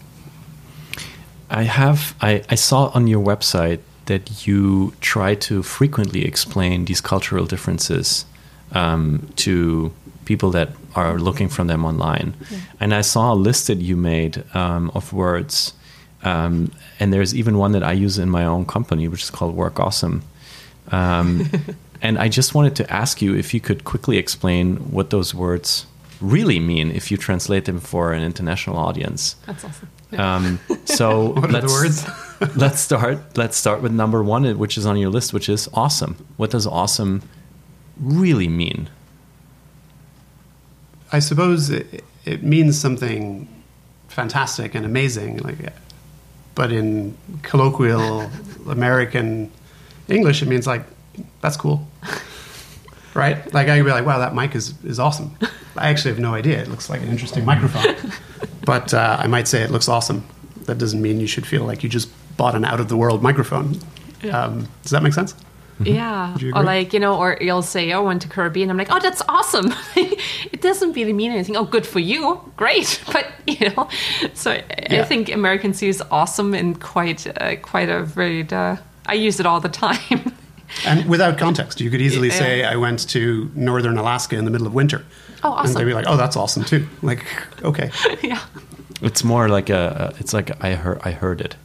I 1.49 1.63
have 1.63 2.15
I, 2.21 2.43
I 2.51 2.57
saw 2.57 2.91
on 2.95 3.07
your 3.07 3.25
website 3.25 3.81
that 4.05 4.47
you 4.47 4.93
try 5.01 5.35
to 5.35 5.63
frequently 5.63 6.27
explain 6.27 6.85
these 6.85 7.01
cultural 7.01 7.47
differences 7.47 8.27
um, 8.73 9.27
to 9.37 9.91
people 10.27 10.51
that 10.51 10.69
are 10.95 11.19
looking 11.19 11.49
from 11.49 11.69
them 11.69 11.87
online. 11.87 12.35
And 12.81 12.93
I 12.93 13.01
saw 13.01 13.33
a 13.33 13.39
list 13.49 13.67
that 13.69 13.79
you 13.79 13.97
made 13.97 14.45
um, 14.55 14.91
of 14.95 15.13
words, 15.15 15.73
um, 16.23 16.71
and 17.01 17.13
there's 17.15 17.35
even 17.35 17.57
one 17.57 17.73
that 17.73 17.83
I 17.83 17.93
use 17.93 18.19
in 18.19 18.29
my 18.29 18.45
own 18.45 18.67
company, 18.67 19.09
which 19.09 19.23
is 19.23 19.31
called 19.31 19.55
Work 19.55 19.81
Awesome. 19.81 20.23
And 22.03 22.19
I 22.19 22.29
just 22.29 22.53
wanted 22.53 22.75
to 22.77 22.93
ask 22.93 23.23
you 23.23 23.35
if 23.37 23.55
you 23.55 23.61
could 23.61 23.85
quickly 23.85 24.19
explain 24.19 24.77
what 24.91 25.11
those 25.11 25.33
words 25.35 25.87
really 26.21 26.59
mean 26.59 26.91
if 26.91 27.11
you 27.11 27.17
translate 27.17 27.65
them 27.65 27.79
for 27.79 28.13
an 28.13 28.23
international 28.23 28.77
audience. 28.77 29.37
That's 29.47 29.65
awesome. 29.65 29.89
Um, 30.19 30.61
so 30.85 31.31
What 31.31 31.53
let's, 31.53 31.73
words? 31.73 32.07
let's 32.57 32.81
start. 32.81 33.37
Let's 33.39 33.57
start 33.57 33.83
with 33.83 33.93
number 33.93 34.23
one, 34.23 34.59
which 34.59 34.77
is 34.77 34.85
on 34.85 34.97
your 34.99 35.11
list, 35.11 35.33
which 35.33 35.49
is 35.49 35.69
awesome. 35.75 36.17
What 36.37 36.51
does 36.51 36.67
awesome 36.67 37.23
really 38.01 38.49
mean? 38.49 38.91
I 41.13 41.21
suppose 41.21 41.71
it, 41.71 42.05
it 42.25 42.43
means 42.43 42.79
something 42.81 43.47
fantastic 44.09 44.75
and 44.75 44.85
amazing, 44.85 45.39
like, 45.39 45.73
but 46.55 46.73
in 46.73 47.17
colloquial 47.43 48.29
American 48.69 49.53
English, 50.09 50.43
it 50.43 50.49
means 50.49 50.67
like 50.67 50.85
that's 51.41 51.57
cool, 51.57 51.87
right? 53.15 53.53
Like 53.53 53.69
I 53.69 53.77
could 53.77 53.85
be 53.85 53.91
like, 53.91 54.07
wow, 54.07 54.19
that 54.19 54.35
mic 54.35 54.55
is 54.55 54.75
is 54.85 54.99
awesome. 54.99 55.37
I 55.77 55.89
actually 55.91 56.11
have 56.13 56.21
no 56.21 56.35
idea. 56.35 56.61
It 56.61 56.69
looks 56.69 56.89
like 56.91 57.01
an 57.03 57.09
interesting 57.09 57.45
microphone, 57.45 57.97
but 58.65 58.93
uh, 58.95 59.17
I 59.19 59.27
might 59.27 59.49
say 59.49 59.63
it 59.63 59.71
looks 59.71 59.89
awesome. 59.89 60.25
That 60.67 60.79
doesn't 60.79 61.01
mean 61.03 61.21
you 61.21 61.27
should 61.27 61.47
feel 61.47 61.65
like 61.65 61.83
you 61.83 61.89
just 61.89 62.09
bought 62.37 62.55
an 62.55 62.65
out 62.65 62.81
of 62.81 62.89
the 62.89 62.97
world 62.97 63.23
microphone. 63.23 63.77
Um, 64.31 64.69
does 64.83 64.93
that 64.93 65.03
make 65.03 65.13
sense? 65.15 65.35
Yeah. 65.83 66.33
Would 66.35 66.43
you 66.43 66.53
Or 66.55 66.63
like, 66.63 66.93
you 66.93 67.01
know, 67.01 67.19
or 67.19 67.37
you'll 67.41 67.63
say, 67.63 67.91
oh, 67.93 68.03
I 68.05 68.07
went 68.07 68.23
to 68.23 68.29
Caribbean. 68.29 68.71
I'm 68.71 68.77
like, 68.77 68.93
oh, 68.93 69.01
that's 69.01 69.21
awesome. 69.29 69.75
it 69.97 70.61
doesn't 70.61 70.93
really 70.93 71.13
mean 71.13 71.33
anything. 71.33 71.57
Oh, 71.57 71.65
good 71.65 71.85
for 71.85 71.99
you. 71.99 72.41
Great. 72.57 73.03
But, 73.13 73.27
you 73.49 73.71
know, 73.71 73.89
so 74.35 74.53
I- 74.53 74.65
I 74.91 75.03
think 75.05 75.29
Americans 75.33 75.83
use 75.83 76.01
awesome 76.13 76.55
in 76.55 76.77
quite, 76.77 77.27
uh, 77.27 77.57
quite 77.57 77.89
a 77.89 78.05
very, 78.05 78.47
uh, 78.53 78.77
I 79.07 79.15
use 79.15 79.41
it 79.41 79.47
all 79.47 79.59
the 79.59 79.69
time. 79.69 80.33
And 80.87 81.09
without 81.09 81.39
context, 81.39 81.81
you 81.81 81.91
could 81.91 82.01
easily 82.01 82.29
Yeah. 82.29 82.39
say, 82.39 82.65
I 82.65 82.77
went 82.77 83.09
to 83.11 83.51
northern 83.55 83.97
Alaska 83.99 84.37
in 84.37 84.45
the 84.45 84.51
middle 84.51 84.67
of 84.67 84.75
winter. 84.75 85.05
Oh, 85.45 85.51
And 85.51 85.61
awesome. 85.61 85.75
they'd 85.75 85.85
be 85.85 85.95
like, 85.95 86.07
oh, 86.09 86.17
that's 86.17 86.37
awesome 86.37 86.65
too. 86.65 86.87
Like, 87.03 87.25
okay. 87.65 87.91
yeah. 88.23 88.41
It's 89.03 89.25
more 89.25 89.49
like 89.49 89.69
a. 89.71 90.13
a- 90.15 90.21
It's 90.21 90.33
like 90.33 90.51
I 90.65 90.75
heard. 90.75 91.01
I 91.05 91.11
heard 91.13 91.41
it. 91.41 91.57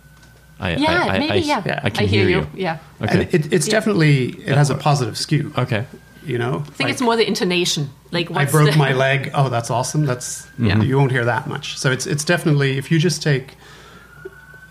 I, 0.59 0.75
Yeah, 0.75 1.03
I, 1.03 1.07
I, 1.15 1.19
maybe, 1.19 1.31
I, 1.33 1.35
yeah. 1.35 1.61
yeah, 1.65 1.79
I 1.83 1.89
can 1.91 2.07
hear, 2.07 2.21
hear 2.27 2.29
you. 2.29 2.37
you. 2.39 2.47
Yeah. 2.63 2.77
Okay. 3.01 3.21
And 3.25 3.33
it, 3.35 3.53
it's 3.53 3.67
definitely, 3.67 4.29
it 4.45 4.57
has 4.57 4.69
a 4.71 4.75
positive 4.75 5.15
skew. 5.17 5.51
okay. 5.57 5.85
You 6.25 6.37
know? 6.39 6.63
I 6.67 6.71
think 6.71 6.89
it's 6.89 6.99
more 7.01 7.15
the 7.15 7.25
intonation. 7.27 7.89
Like, 8.11 8.29
I 8.31 8.45
broke 8.45 8.71
the, 8.71 8.77
my 8.77 8.91
leg. 8.93 9.29
Oh, 9.33 9.49
that's 9.49 9.69
awesome. 9.69 10.05
That's 10.05 10.47
Yeah. 10.59 10.81
you 10.81 10.97
won't 10.97 11.11
hear 11.11 11.23
that 11.25 11.47
much. 11.47 11.77
So 11.77 11.91
it's 11.91 12.05
it's 12.07 12.25
definitely 12.25 12.77
if 12.77 12.91
you 12.91 12.97
just 12.99 13.21
take, 13.21 13.55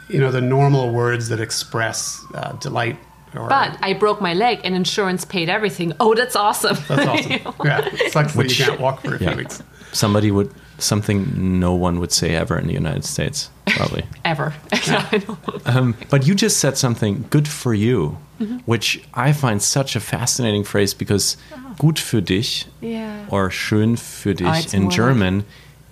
you 0.08 0.18
know, 0.20 0.30
the 0.30 0.40
normal 0.40 0.90
words 0.90 1.28
that 1.28 1.40
express 1.40 2.20
uh, 2.34 2.52
delight 2.54 2.98
or 3.34 3.48
But 3.48 3.76
I 3.82 3.92
broke 3.94 4.20
my 4.20 4.34
leg 4.34 4.60
and 4.64 4.74
insurance 4.74 5.24
paid 5.24 5.48
everything. 5.48 5.92
Oh, 6.00 6.14
that's 6.14 6.36
awesome. 6.36 6.76
that's 6.88 7.06
awesome. 7.06 7.54
yeah, 7.64 7.84
it 7.92 8.12
sucks 8.12 8.34
that 8.34 8.58
you 8.58 8.64
can't 8.64 8.80
walk 8.80 9.02
for 9.02 9.14
a 9.14 9.18
few 9.18 9.36
weeks. 9.36 9.62
Somebody 9.92 10.30
would 10.30 10.50
something 10.78 11.58
no 11.60 11.72
one 11.74 11.98
would 12.00 12.12
say 12.12 12.34
ever 12.36 12.58
in 12.58 12.66
the 12.66 12.74
United 12.74 13.04
States, 13.04 13.50
probably. 13.66 14.04
Ever. 14.26 14.52
I 14.72 15.22
know. 15.26 15.38
Um, 15.64 15.94
but 16.10 16.26
you 16.26 16.34
just 16.34 16.58
said 16.58 16.76
something 16.76 17.24
good 17.30 17.48
for 17.48 17.72
you, 17.74 18.16
Mm-hmm. 18.38 18.58
which 18.66 19.00
I 19.14 19.32
find 19.32 19.62
such 19.62 19.96
a 19.96 20.00
fascinating 20.00 20.62
phrase 20.64 20.92
because 20.92 21.38
gut 21.78 21.98
für 21.98 22.20
dich 22.22 22.66
Oh. 22.66 22.86
Yeah. 22.86 23.24
or 23.30 23.48
schön 23.50 23.96
für 23.96 24.34
dich 24.34 24.46
Oh, 24.46 24.76
in 24.76 24.82
more 24.82 24.90
like- 24.90 24.96
German 24.96 25.44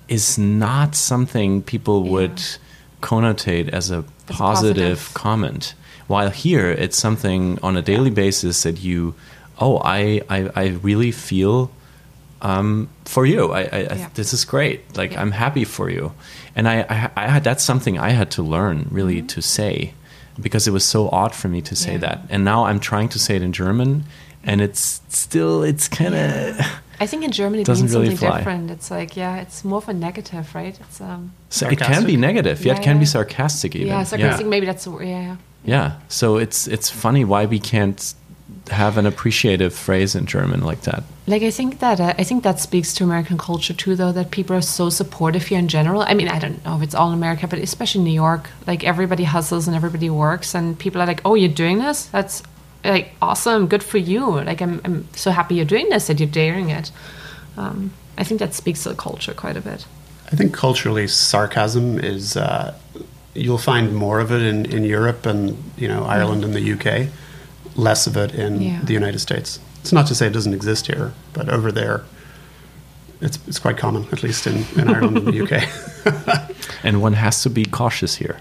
is 0.09 0.37
not 0.37 0.95
something 0.95 1.63
people 1.63 2.05
Yeah. 2.05 2.11
would 2.13 2.43
connotate 3.01 3.71
as 3.71 3.91
a 3.91 3.97
As 3.97 4.05
a 4.29 4.33
positive, 4.33 4.99
positive. 4.99 5.15
comment. 5.15 5.75
While 6.07 6.31
here, 6.31 6.71
it's 6.71 6.97
something 6.99 7.59
on 7.63 7.77
a 7.77 7.83
daily 7.83 8.11
basis 8.11 8.63
that 8.63 8.79
you, 8.83 9.15
oh, 9.59 9.79
I, 9.85 10.21
I, 10.29 10.51
I 10.55 10.67
really 10.83 11.13
feel 11.13 11.71
um, 12.43 12.89
for 13.05 13.25
you. 13.27 13.53
I, 13.53 13.61
I, 13.61 13.65
I 13.91 13.95
Yeah. 13.97 14.09
this 14.15 14.33
is 14.35 14.45
great. 14.45 14.81
Like 14.97 15.13
Yeah. 15.13 15.23
I'm 15.23 15.33
happy 15.33 15.65
for 15.65 15.89
you, 15.91 16.13
and 16.57 16.69
I, 16.69 16.83
I, 16.89 17.11
I 17.25 17.29
had 17.29 17.45
that's 17.45 17.65
something 17.65 17.99
I 17.99 18.11
had 18.11 18.31
to 18.33 18.43
learn 18.43 18.87
really 18.91 19.17
Mm-hmm. 19.19 19.27
to 19.29 19.41
say 19.43 19.95
because 20.41 20.67
it 20.69 20.73
was 20.73 20.85
so 20.85 21.09
odd 21.11 21.33
for 21.35 21.49
me 21.49 21.61
to 21.63 21.75
say 21.77 21.93
Yeah. 21.93 21.99
that, 22.07 22.19
and 22.31 22.45
now 22.45 22.67
I'm 22.67 22.81
trying 22.81 23.09
to 23.11 23.19
say 23.19 23.37
it 23.37 23.43
in 23.43 23.53
German, 23.53 24.05
and 24.43 24.61
it's 24.61 25.01
still 25.09 25.63
it's 25.63 25.89
kind 25.89 26.15
of. 26.15 26.61
I 27.01 27.07
think 27.07 27.25
in 27.25 27.33
Germany 27.33 27.63
it 27.63 27.67
Doesn't 27.67 27.87
means 27.87 27.95
really 27.95 28.07
something 28.11 28.29
fly. 28.29 28.39
different. 28.39 28.71
It's 28.71 28.89
like, 28.91 29.17
yeah, 29.17 29.41
it's 29.43 29.65
more 29.65 29.79
of 29.79 29.89
a 29.89 29.93
negative, 29.95 30.55
right? 30.55 30.79
It's 30.81 31.01
um 31.01 31.33
So 31.49 31.69
it 31.69 31.79
can 31.79 32.05
be 32.05 32.17
negative. 32.17 32.61
Yeah, 32.61 32.73
Yeah, 32.75 32.81
it 32.81 32.85
can 32.85 32.99
be 32.99 33.07
sarcastic 33.07 33.75
even. 33.75 33.89
yeah, 33.89 34.05
sarcastic 34.05 34.47
maybe 34.47 34.67
that's 34.67 34.87
yeah, 34.87 35.37
yeah. 35.65 35.75
Yeah. 35.75 36.01
So 36.09 36.37
it's 36.37 36.67
it's 36.69 36.91
funny 36.91 37.25
why 37.25 37.47
we 37.47 37.59
can't 37.59 38.15
have 38.71 38.97
an 38.97 39.07
appreciative 39.07 39.75
phrase 39.75 40.15
in 40.15 40.27
German 40.27 40.61
like 40.63 40.83
that? 40.83 41.03
Like 41.27 41.43
I 41.43 41.51
think 41.51 41.79
that 41.81 42.01
uh, 42.01 42.15
I 42.19 42.25
think 42.25 42.43
that 42.45 42.61
speaks 42.61 42.93
to 42.95 43.05
American 43.05 43.39
culture 43.39 43.75
too, 43.75 43.97
though. 43.97 44.13
That 44.13 44.31
people 44.31 44.57
are 44.57 44.63
so 44.63 44.91
supportive 44.91 45.47
here 45.47 45.59
in 45.59 45.69
general. 45.69 46.03
I 46.03 46.15
mean, 46.15 46.29
I 46.29 46.39
don't 46.39 46.65
know 46.65 46.77
if 46.77 46.83
it's 46.83 46.95
all 46.95 47.09
in 47.09 47.15
America, 47.15 47.47
but 47.47 47.59
especially 47.59 48.03
New 48.03 48.13
York, 48.13 48.49
like 48.67 48.85
everybody 48.85 49.25
hustles 49.25 49.67
and 49.67 49.77
everybody 49.77 50.11
works, 50.11 50.55
and 50.55 50.79
people 50.79 51.01
are 51.01 51.07
like, 51.07 51.23
"Oh, 51.25 51.35
you're 51.35 51.49
doing 51.49 51.79
this? 51.79 52.07
That's 52.07 52.43
like 52.85 53.13
awesome, 53.23 53.67
good 53.67 53.83
for 53.83 53.99
you!" 53.99 54.41
Like 54.43 54.61
I'm, 54.61 54.81
I'm 54.85 55.09
so 55.15 55.31
happy 55.31 55.55
you're 55.55 55.65
doing 55.65 55.89
this 55.89 56.07
that 56.09 56.21
you're 56.21 56.29
daring 56.29 56.71
it. 56.71 56.91
Um, 57.57 57.93
I 58.19 58.25
think 58.25 58.41
that 58.41 58.55
speaks 58.55 58.83
to 58.83 58.91
the 58.91 58.95
culture 58.95 59.35
quite 59.35 59.57
a 59.57 59.61
bit. 59.61 59.87
I 60.31 60.37
think 60.37 60.53
culturally, 60.55 61.07
sarcasm 61.09 61.99
is. 61.99 62.37
Uh, 62.37 62.75
you'll 63.35 63.59
find 63.59 63.95
more 63.95 64.21
of 64.21 64.31
it 64.31 64.43
in, 64.43 64.65
in 64.67 64.85
Europe 64.85 65.27
and 65.27 65.57
you 65.77 65.89
know 65.89 66.05
Ireland 66.05 66.45
and 66.45 66.55
the 66.55 66.73
UK, 66.73 67.09
less 67.77 68.07
of 68.07 68.17
it 68.17 68.35
in 68.35 68.61
Yeah. 68.63 68.81
the 68.85 68.93
United 68.95 69.19
States. 69.21 69.59
It's 69.81 69.93
not 69.93 70.07
to 70.07 70.15
say 70.15 70.27
it 70.27 70.33
doesn't 70.33 70.55
exist 70.55 70.87
here, 70.87 71.13
but 71.33 71.49
over 71.49 71.71
there, 71.73 72.05
it's 73.21 73.39
it's 73.49 73.59
quite 73.59 73.77
common, 73.77 74.07
at 74.13 74.23
least 74.23 74.47
in, 74.47 74.65
in 74.79 74.89
Ireland 74.89 75.19
and 75.19 75.27
the 75.27 75.43
UK. 75.45 76.51
And 76.85 77.01
one 77.01 77.15
has 77.15 77.43
to 77.43 77.51
be 77.51 77.65
cautious 77.65 78.17
here 78.17 78.41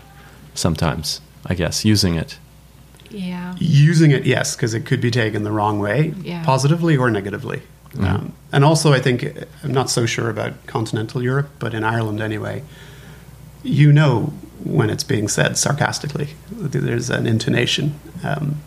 sometimes, 0.54 1.22
I 1.46 1.54
guess, 1.56 1.86
using 1.86 2.16
it. 2.16 2.38
Yeah. 3.10 3.56
Using 3.58 4.12
it, 4.12 4.26
yes, 4.26 4.56
because 4.56 4.74
it 4.74 4.86
could 4.86 5.00
be 5.00 5.12
taken 5.12 5.44
the 5.44 5.52
wrong 5.52 5.80
way, 5.80 6.14
Yeah. 6.24 6.44
positively 6.44 6.98
or 6.98 7.10
negatively. 7.10 7.62
Um, 8.00 8.34
and 8.52 8.66
also, 8.66 8.92
I 8.92 9.00
think 9.00 9.24
I'm 9.64 9.72
not 9.72 9.90
so 9.90 10.06
sure 10.06 10.30
about 10.30 10.54
continental 10.68 11.22
Europe, 11.24 11.50
but 11.60 11.74
in 11.74 11.84
Ireland 11.84 12.20
anyway, 12.22 12.64
you 13.64 13.94
know 13.94 14.34
when 14.64 14.90
it's 14.90 15.04
being 15.04 15.28
said 15.28 15.58
sarcastically. 15.58 16.30
There's 16.50 17.10
an 17.10 17.28
intonation, 17.28 18.00
um, 18.24 18.62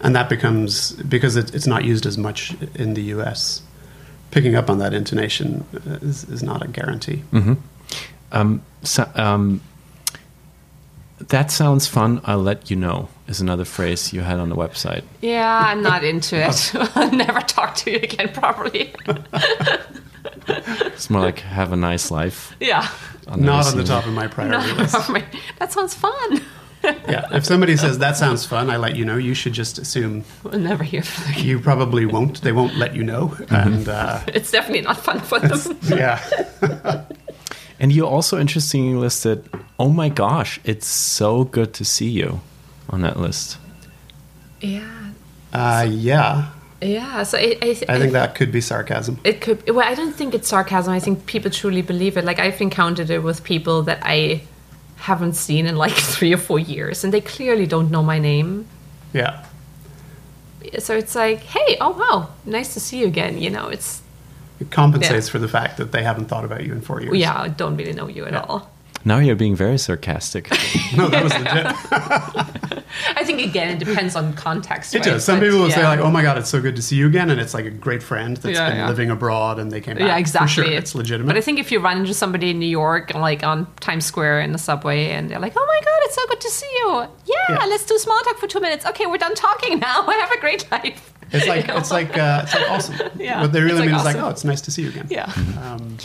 and 0.00 0.14
that 0.16 0.28
becomes 0.28 0.92
because 0.92 1.36
it, 1.36 1.54
it's 1.54 1.66
not 1.66 1.84
used 1.84 2.06
as 2.06 2.18
much 2.18 2.54
in 2.74 2.94
the 2.94 3.02
U.S. 3.14 3.62
Picking 4.30 4.54
up 4.54 4.70
on 4.70 4.78
that 4.78 4.94
intonation 4.94 5.64
uh, 5.74 5.98
is, 6.02 6.24
is 6.24 6.42
not 6.42 6.62
a 6.64 6.68
guarantee. 6.68 7.22
Um, 8.32 8.62
so, 8.82 9.10
um, 9.14 9.60
that 11.28 11.50
sounds 11.50 11.86
fun. 11.86 12.20
I'll 12.24 12.38
let 12.42 12.70
you 12.70 12.76
know 12.76 13.08
is 13.28 13.40
another 13.40 13.64
phrase 13.64 14.12
you 14.12 14.20
had 14.20 14.38
on 14.38 14.48
the 14.48 14.56
website. 14.56 15.04
Yeah, 15.20 15.62
I'm 15.64 15.82
not 15.82 16.04
into 16.04 16.36
it. 16.36 16.72
I'll 16.96 17.12
never 17.12 17.40
talk 17.40 17.74
to 17.76 17.90
you 17.90 17.98
again 17.98 18.30
properly. 18.30 18.92
It's 20.94 21.10
more 21.10 21.22
like 21.22 21.40
have 21.40 21.72
a 21.72 21.76
nice 21.76 22.10
life. 22.10 22.54
yeah. 22.60 22.88
I'll 23.28 23.36
Not 23.38 23.66
on 23.66 23.76
the 23.76 23.84
top 23.84 24.06
of 24.06 24.12
my 24.12 24.26
priority 24.26 24.72
list. 24.72 24.94
that 25.58 25.72
sounds 25.72 25.94
fun. 25.94 26.40
Yeah, 27.08 27.26
if 27.32 27.44
somebody 27.44 27.76
says 27.76 27.98
that 27.98 28.16
sounds 28.16 28.44
fun, 28.44 28.68
I 28.68 28.76
let 28.76 28.96
you 28.96 29.04
know. 29.04 29.16
You 29.16 29.34
should 29.34 29.52
just 29.52 29.78
assume 29.78 30.24
We'll 30.42 30.58
never 30.58 30.82
hear 30.82 31.02
from 31.02 31.32
them. 31.32 31.44
you 31.44 31.60
probably 31.60 32.04
won't. 32.06 32.42
They 32.42 32.50
won't 32.50 32.74
let 32.76 32.96
you 32.96 33.04
know, 33.04 33.36
and 33.50 33.88
uh, 33.88 34.18
It's 34.26 34.50
definitely 34.50 34.82
not 34.82 34.96
fun 34.96 35.20
for 35.20 35.38
them. 35.38 35.60
yeah, 35.98 36.18
And 37.78 37.92
you 37.92 38.04
also 38.06 38.38
interestingly 38.40 38.94
listed, 38.96 39.48
oh 39.78 39.90
my 39.90 40.08
gosh, 40.08 40.58
it's 40.64 40.86
so 40.88 41.44
good 41.44 41.72
to 41.74 41.84
see 41.84 42.08
you 42.10 42.40
on 42.90 43.02
that 43.02 43.16
list. 43.18 43.58
yeah. 44.60 45.10
uh, 45.52 45.86
yeah. 45.88 46.50
Yeah. 46.82 47.22
So 47.22 47.38
I, 47.38 47.56
I, 47.62 47.68
I 47.88 47.98
think 47.98 48.12
that 48.12 48.34
could 48.34 48.50
be 48.52 48.60
sarcasm. 48.60 49.18
it 49.24 49.40
could. 49.40 49.68
Well, 49.70 49.86
I 49.86 49.94
don't 49.94 50.14
think 50.14 50.34
it's 50.34 50.48
sarcasm. 50.48 50.92
I 50.92 50.98
think 51.00 51.26
people 51.26 51.50
truly 51.50 51.82
believe 51.82 52.16
it. 52.16 52.24
Like 52.24 52.38
I've 52.38 52.60
encountered 52.60 53.08
it 53.10 53.22
with 53.22 53.44
people 53.44 53.82
that 53.84 54.00
I 54.02 54.42
haven't 54.96 55.34
seen 55.34 55.66
in 55.66 55.76
like 55.76 55.92
three 56.14 56.32
or 56.32 56.38
four 56.38 56.58
years, 56.58 57.04
and 57.04 57.12
they 57.12 57.20
clearly 57.20 57.66
don't 57.66 57.90
know 57.90 58.02
my 58.02 58.18
name. 58.18 58.66
Yeah, 59.12 59.44
So 60.78 60.96
it's 60.96 61.14
like, 61.14 61.40
hey, 61.40 61.76
oh 61.80 61.90
wow, 61.90 62.30
nice 62.46 62.72
to 62.74 62.80
see 62.80 63.00
you 63.00 63.06
again. 63.06 63.38
You 63.38 63.50
know, 63.50 63.68
it's 63.68 64.00
it 64.60 64.70
compensates 64.70 65.26
Yeah. 65.28 65.32
for 65.32 65.38
the 65.38 65.48
fact 65.48 65.76
that 65.76 65.92
they 65.92 66.02
haven't 66.02 66.26
thought 66.26 66.44
about 66.44 66.64
you 66.64 66.72
in 66.72 66.80
four 66.80 67.00
years. 67.02 67.16
yeah, 67.16 67.38
I 67.42 67.48
don't 67.48 67.76
really 67.76 67.92
know 67.92 68.08
you 68.08 68.24
at 68.24 68.34
all. 68.34 68.70
Now 69.04 69.18
you're 69.18 69.36
being 69.36 69.56
very 69.56 69.78
sarcastic. 69.78 70.50
no, 70.96 71.08
that 71.08 71.24
was 71.24 71.32
legit. 71.32 71.66
I 73.16 73.24
think 73.24 73.40
again, 73.40 73.68
it 73.70 73.84
depends 73.84 74.14
on 74.16 74.34
context. 74.34 74.94
It 74.94 74.98
right? 74.98 75.04
does. 75.04 75.24
Some 75.24 75.40
But, 75.40 75.46
people 75.46 75.60
will 75.60 75.70
say 75.70 75.82
like, 75.82 75.98
"Oh 76.00 76.10
my 76.10 76.22
god, 76.22 76.38
it's 76.38 76.50
so 76.50 76.60
good 76.60 76.76
to 76.76 76.82
see 76.82 76.96
you 76.96 77.06
again," 77.06 77.30
and 77.30 77.40
it's 77.40 77.54
like 77.54 77.64
a 77.64 77.70
great 77.70 78.02
friend 78.02 78.36
that's 78.36 78.56
Yeah, 78.58 78.68
been 78.68 78.78
yeah. 78.78 78.88
living 78.88 79.10
abroad 79.10 79.58
and 79.58 79.70
they 79.72 79.80
came 79.80 79.96
back. 79.96 80.06
Yeah, 80.06 80.18
exactly. 80.18 80.64
For 80.64 80.68
sure, 80.68 80.78
it's 80.78 80.94
legitimate. 80.94 81.26
But 81.28 81.36
I 81.36 81.40
think 81.40 81.58
if 81.58 81.72
you 81.72 81.80
run 81.80 81.98
into 81.98 82.14
somebody 82.14 82.50
in 82.50 82.58
New 82.58 82.66
York, 82.66 83.14
like 83.14 83.42
on 83.42 83.66
Times 83.80 84.04
Square 84.04 84.42
in 84.42 84.52
the 84.52 84.58
subway, 84.58 85.10
and 85.10 85.30
they're 85.30 85.40
like, 85.40 85.54
"Oh 85.56 85.66
my 85.66 85.80
god, 85.84 85.98
it's 86.02 86.14
so 86.14 86.26
good 86.28 86.40
to 86.42 86.50
see 86.50 86.70
you! 86.80 87.06
Yeah, 87.24 87.34
Yeah. 87.48 87.64
let's 87.66 87.84
do 87.86 87.96
small 87.98 88.20
talk 88.24 88.38
for 88.38 88.46
two 88.46 88.60
minutes. 88.60 88.84
Okay, 88.86 89.06
we're 89.06 89.18
done 89.18 89.34
talking 89.34 89.78
now. 89.78 90.02
Have 90.06 90.32
a 90.32 90.40
great 90.40 90.70
life." 90.70 91.08
it's 91.32 91.46
like 91.48 91.62
You 91.62 91.68
know? 91.68 91.78
it's 91.78 91.90
like 91.90 92.16
uh, 92.18 92.42
it's 92.44 92.54
like 92.54 92.70
awesome. 92.70 92.96
Yeah, 93.18 93.40
what 93.40 93.52
they 93.52 93.60
it's 93.60 93.64
really 93.72 93.80
like 93.80 93.88
mean 93.88 93.98
is 93.98 94.04
like, 94.04 94.16
"Oh, 94.16 94.28
it's 94.28 94.44
nice 94.44 94.60
to 94.62 94.70
see 94.70 94.82
you 94.82 94.90
again." 94.90 95.06
yeah. 95.10 95.32
Um, 95.60 95.96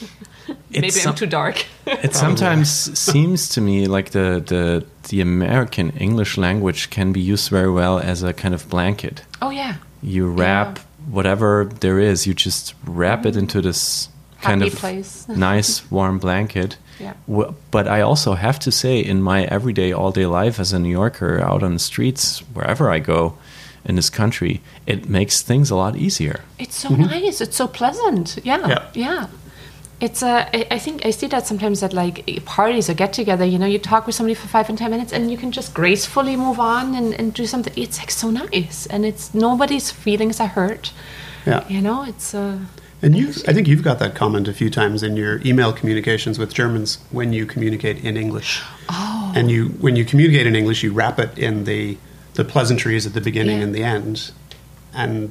Maybe 0.69 0.87
It's 0.87 1.05
I'm 1.05 1.15
too 1.15 1.25
dark. 1.27 1.65
It 1.85 2.13
sometimes 2.25 2.69
seems 3.11 3.49
to 3.49 3.61
me 3.61 3.87
like 3.87 4.11
the, 4.11 4.43
the 4.45 4.85
the 5.09 5.21
American 5.21 5.91
English 5.91 6.37
language 6.37 6.89
can 6.89 7.13
be 7.13 7.21
used 7.21 7.49
very 7.49 7.71
well 7.71 7.99
as 7.99 8.23
a 8.23 8.33
kind 8.33 8.53
of 8.53 8.67
blanket. 8.69 9.23
oh 9.41 9.49
yeah. 9.51 9.75
You 10.01 10.27
wrap 10.27 10.79
whatever 11.09 11.69
there 11.79 11.99
is, 11.99 12.27
you 12.27 12.33
just 12.33 12.73
wrap 12.85 13.25
it 13.25 13.29
mm-hmm. 13.29 13.39
into 13.39 13.61
this 13.61 14.09
kind 14.41 14.61
Happy 14.61 14.73
of 14.73 14.79
place. 14.79 15.27
nice 15.29 15.89
warm 15.91 16.19
blanket. 16.19 16.77
Yeah. 16.99 17.13
Wh- 17.27 17.53
But 17.71 17.87
I 17.87 18.01
also 18.01 18.33
have 18.33 18.59
to 18.59 18.71
say, 18.71 18.99
in 18.99 19.21
my 19.21 19.45
everyday, 19.45 19.91
all 19.93 20.11
day 20.11 20.25
life 20.25 20.59
as 20.59 20.73
a 20.73 20.79
New 20.79 20.91
Yorker, 20.91 21.39
out 21.39 21.63
on 21.63 21.73
the 21.73 21.79
streets, 21.79 22.39
wherever 22.53 22.89
I 22.89 22.99
go 22.99 23.33
in 23.85 23.95
this 23.95 24.09
country, 24.09 24.61
it 24.85 25.07
makes 25.09 25.41
things 25.41 25.71
a 25.71 25.75
lot 25.75 25.95
easier. 25.95 26.41
It's 26.59 26.75
so 26.77 26.89
mm-hmm. 26.89 27.03
nice. 27.03 27.41
It's 27.41 27.55
so 27.55 27.67
pleasant. 27.67 28.37
Yeah. 28.43 28.67
Yeah. 28.67 28.83
Yeah. 28.93 29.27
It's 29.99 30.21
uh, 30.21 30.47
I 30.53 30.67
I 30.71 30.79
think 30.79 31.05
I 31.05 31.11
see 31.11 31.27
that 31.27 31.47
sometimes 31.47 31.81
at 31.83 31.91
like 31.93 32.23
parties 32.45 32.87
or 32.89 32.93
get 32.93 33.13
together. 33.13 33.45
You 33.45 33.57
know, 33.57 33.65
you 33.65 33.79
talk 33.79 34.05
with 34.05 34.15
somebody 34.15 34.35
for 34.35 34.47
five 34.47 34.69
and 34.69 34.77
ten 34.77 34.91
minutes, 34.91 35.11
and 35.11 35.31
you 35.31 35.37
can 35.37 35.51
just 35.51 35.73
gracefully 35.73 36.35
move 36.35 36.59
on 36.59 36.93
and, 36.95 37.13
and 37.19 37.33
do 37.33 37.45
something. 37.47 37.73
It's 37.75 37.97
like 37.97 38.11
so 38.11 38.29
nice, 38.29 38.85
and 38.87 39.05
it's 39.05 39.33
nobody's 39.33 39.89
feelings 39.91 40.39
are 40.39 40.47
hurt. 40.47 40.93
yeah. 41.47 41.67
You 41.67 41.81
know, 41.81 42.03
it's 42.03 42.33
uh, 42.35 42.59
And 43.01 43.15
you, 43.17 43.29
I 43.47 43.53
think 43.53 43.67
you've 43.67 43.83
got 43.83 43.97
that 43.99 44.13
comment 44.15 44.47
a 44.47 44.53
few 44.53 44.69
times 44.69 45.01
in 45.03 45.17
your 45.17 45.41
email 45.45 45.73
communications 45.73 46.37
with 46.39 46.53
Germans 46.53 46.99
when 47.11 47.33
you 47.33 47.45
communicate 47.47 48.03
in 48.03 48.17
English. 48.17 48.61
Oh. 48.89 49.33
And 49.35 49.49
you, 49.49 49.69
when 49.81 49.95
you 49.95 50.05
communicate 50.05 50.45
in 50.47 50.55
English, 50.55 50.83
you 50.83 50.93
wrap 50.93 51.17
it 51.19 51.37
in 51.37 51.63
the 51.65 51.97
the 52.35 52.43
pleasantries 52.43 53.07
at 53.07 53.13
the 53.13 53.21
beginning 53.21 53.57
Yeah. 53.57 53.63
and 53.65 53.73
the 53.73 53.83
end, 53.83 54.31
and 54.93 55.29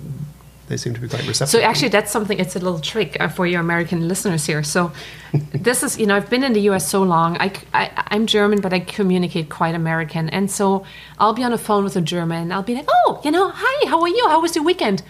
they 0.69 0.77
seem 0.77 0.95
to 0.95 1.01
be 1.01 1.09
quite 1.09 1.27
receptive. 1.27 1.61
So 1.61 1.61
actually, 1.61 1.89
that's 1.89 2.11
something. 2.11 2.39
It's 2.39 2.57
a 2.57 2.59
little 2.59 2.81
trick 2.81 3.17
uh, 3.21 3.29
for 3.29 3.47
your 3.47 3.61
American 3.61 4.09
listeners 4.09 4.47
here. 4.47 4.63
So, 4.63 4.93
this 5.53 5.83
is 5.83 5.99
you 5.99 6.07
know 6.07 6.17
I've 6.17 6.29
been 6.29 6.45
in 6.45 6.53
the 6.53 6.63
U.S. 6.63 6.89
so 6.89 7.03
long. 7.03 7.37
I, 7.39 7.53
I 7.73 7.91
I'm 8.09 8.27
German, 8.27 8.61
but 8.61 8.73
I 8.73 8.81
communicate 8.81 9.49
quite 9.49 9.75
American, 9.75 10.29
and 10.31 10.51
so 10.51 10.85
I'll 11.19 11.35
be 11.35 11.45
on 11.45 11.53
a 11.53 11.59
phone 11.59 11.85
with 11.85 11.97
a 11.97 12.01
German. 12.01 12.53
I'll 12.53 12.63
be 12.63 12.75
like, 12.75 12.89
oh, 12.89 13.21
you 13.25 13.31
know, 13.31 13.51
hi, 13.55 13.89
how 13.89 14.01
are 14.01 14.09
you? 14.09 14.29
How 14.29 14.41
was 14.41 14.55
your 14.57 14.65
weekend? 14.65 15.03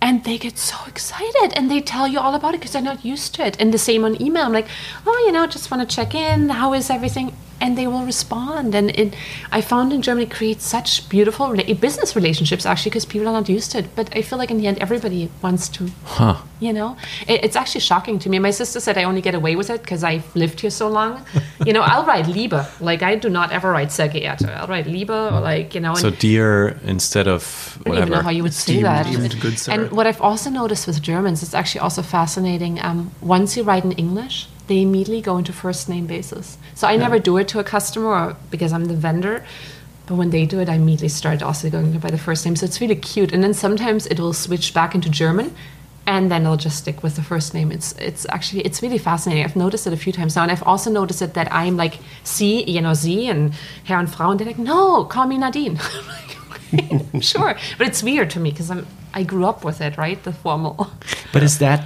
And 0.00 0.24
they 0.24 0.38
get 0.38 0.58
so 0.58 0.76
excited 0.86 1.54
and 1.56 1.70
they 1.70 1.80
tell 1.80 2.06
you 2.06 2.18
all 2.20 2.34
about 2.34 2.54
it 2.54 2.60
because 2.60 2.72
they're 2.72 2.82
not 2.82 3.04
used 3.04 3.34
to 3.36 3.46
it. 3.46 3.58
And 3.58 3.72
the 3.72 3.78
same 3.78 4.04
on 4.04 4.20
email. 4.20 4.44
I'm 4.44 4.52
like, 4.52 4.68
oh, 5.06 5.24
you 5.26 5.32
know, 5.32 5.46
just 5.46 5.70
want 5.70 5.88
to 5.88 5.96
check 5.96 6.14
in. 6.14 6.50
How 6.50 6.74
is 6.74 6.90
everything? 6.90 7.34
And 7.60 7.76
they 7.78 7.86
will 7.86 8.04
respond. 8.04 8.74
And 8.74 8.90
it, 8.90 9.14
I 9.50 9.60
found 9.62 9.92
in 9.92 10.02
Germany 10.02 10.26
creates 10.26 10.64
such 10.66 11.08
beautiful 11.08 11.46
rela- 11.48 11.80
business 11.80 12.14
relationships 12.14 12.66
actually 12.66 12.90
because 12.90 13.06
people 13.06 13.28
are 13.28 13.32
not 13.32 13.48
used 13.48 13.70
to 13.72 13.78
it. 13.78 13.86
But 13.96 14.14
I 14.14 14.20
feel 14.22 14.38
like 14.38 14.50
in 14.50 14.58
the 14.58 14.66
end, 14.66 14.78
everybody 14.78 15.30
wants 15.42 15.68
to, 15.70 15.88
Huh. 16.04 16.36
you 16.60 16.72
know, 16.72 16.96
it, 17.26 17.44
it's 17.44 17.56
actually 17.56 17.80
shocking 17.80 18.18
to 18.20 18.28
me. 18.28 18.38
My 18.38 18.50
sister 18.50 18.78
said 18.80 18.98
I 18.98 19.04
only 19.04 19.22
get 19.22 19.34
away 19.34 19.56
with 19.56 19.70
it 19.70 19.80
because 19.82 20.04
I've 20.04 20.24
lived 20.36 20.60
here 20.60 20.70
so 20.70 20.88
long. 20.88 21.24
you 21.64 21.72
know, 21.72 21.80
I'll 21.82 22.04
write 22.04 22.26
Liebe. 22.26 22.60
Like 22.80 23.02
I 23.02 23.14
do 23.16 23.30
not 23.30 23.52
ever 23.52 23.70
write 23.72 23.90
sehr 23.90 24.08
geehrte. 24.08 24.46
I'll 24.54 24.66
write 24.68 24.86
Liebe 24.86 25.10
or 25.10 25.40
like, 25.40 25.74
you 25.74 25.80
know. 25.80 25.92
and- 25.92 26.00
So 26.00 26.10
dear 26.10 26.78
instead 26.84 27.26
of 27.26 27.78
I 27.86 27.88
don't 27.88 27.96
even 27.98 28.08
know 28.10 28.22
how 28.22 28.30
you 28.30 28.42
would 28.42 28.54
say 28.54 28.82
that. 28.82 29.06
esteemed 29.06 29.40
good 29.40 29.58
sir. 29.58 29.72
and 29.72 29.90
what 29.92 30.06
I've 30.06 30.20
also 30.20 30.50
noticed 30.50 30.86
with 30.86 31.00
Germans, 31.00 31.42
it's 31.42 31.54
actually 31.54 31.80
also 31.80 32.02
fascinating. 32.02 32.80
Um, 32.84 33.10
once 33.22 33.56
you 33.56 33.62
write 33.62 33.84
in 33.84 33.92
English, 33.92 34.46
they 34.66 34.82
immediately 34.82 35.20
go 35.20 35.36
into 35.36 35.52
first 35.52 35.88
name 35.88 36.06
basis. 36.06 36.58
So 36.74 36.86
I 36.88 36.96
never 36.96 37.18
do 37.18 37.36
it 37.36 37.48
to 37.48 37.58
a 37.58 37.64
customer 37.64 38.36
because 38.50 38.72
I'm 38.72 38.86
the 38.86 38.94
vendor. 38.94 39.44
But 40.06 40.16
when 40.16 40.30
they 40.30 40.46
do 40.46 40.60
it, 40.60 40.68
I 40.68 40.74
immediately 40.74 41.08
start 41.08 41.42
also 41.42 41.68
going 41.68 41.98
by 41.98 42.10
the 42.10 42.18
first 42.18 42.44
name. 42.44 42.56
So 42.56 42.64
it's 42.64 42.80
really 42.80 42.96
cute. 42.96 43.32
And 43.32 43.42
then 43.42 43.54
sometimes 43.54 44.06
it 44.06 44.20
will 44.20 44.32
switch 44.32 44.72
back 44.72 44.94
into 44.94 45.08
German, 45.08 45.54
and 46.06 46.30
then 46.30 46.46
I'll 46.46 46.56
just 46.56 46.78
stick 46.78 47.02
with 47.02 47.16
the 47.16 47.22
first 47.22 47.54
name. 47.54 47.72
It's 47.72 47.92
it's 47.92 48.24
actually 48.28 48.62
it's 48.62 48.82
really 48.82 48.98
fascinating. 48.98 49.44
I've 49.44 49.56
noticed 49.56 49.86
it 49.86 49.92
a 49.92 49.96
few 49.96 50.12
times 50.12 50.36
now, 50.36 50.42
and 50.42 50.52
I've 50.52 50.62
also 50.62 50.90
noticed 50.90 51.22
it 51.22 51.34
that 51.34 51.52
I'm 51.52 51.76
like 51.76 51.98
Sie, 52.22 52.62
you 52.70 52.80
know, 52.80 52.94
Sie 52.94 53.28
and 53.28 53.52
Herr 53.84 53.98
and 53.98 54.12
Frau, 54.12 54.30
and 54.30 54.38
they're 54.38 54.46
like, 54.46 54.58
no, 54.58 55.04
call 55.04 55.26
me 55.26 55.38
Nadine. 55.38 55.78
I'm 55.94 56.06
like, 56.06 56.80
okay, 56.84 57.20
sure, 57.20 57.56
but 57.76 57.86
it's 57.88 58.02
weird 58.02 58.30
to 58.30 58.40
me 58.40 58.50
because 58.50 58.70
I'm 58.70 58.86
I 59.16 59.22
grew 59.22 59.46
up 59.46 59.64
with 59.64 59.80
it, 59.80 59.96
right? 59.96 60.22
The 60.22 60.32
formal. 60.32 60.90
But 61.32 61.42
is 61.42 61.58
that, 61.58 61.80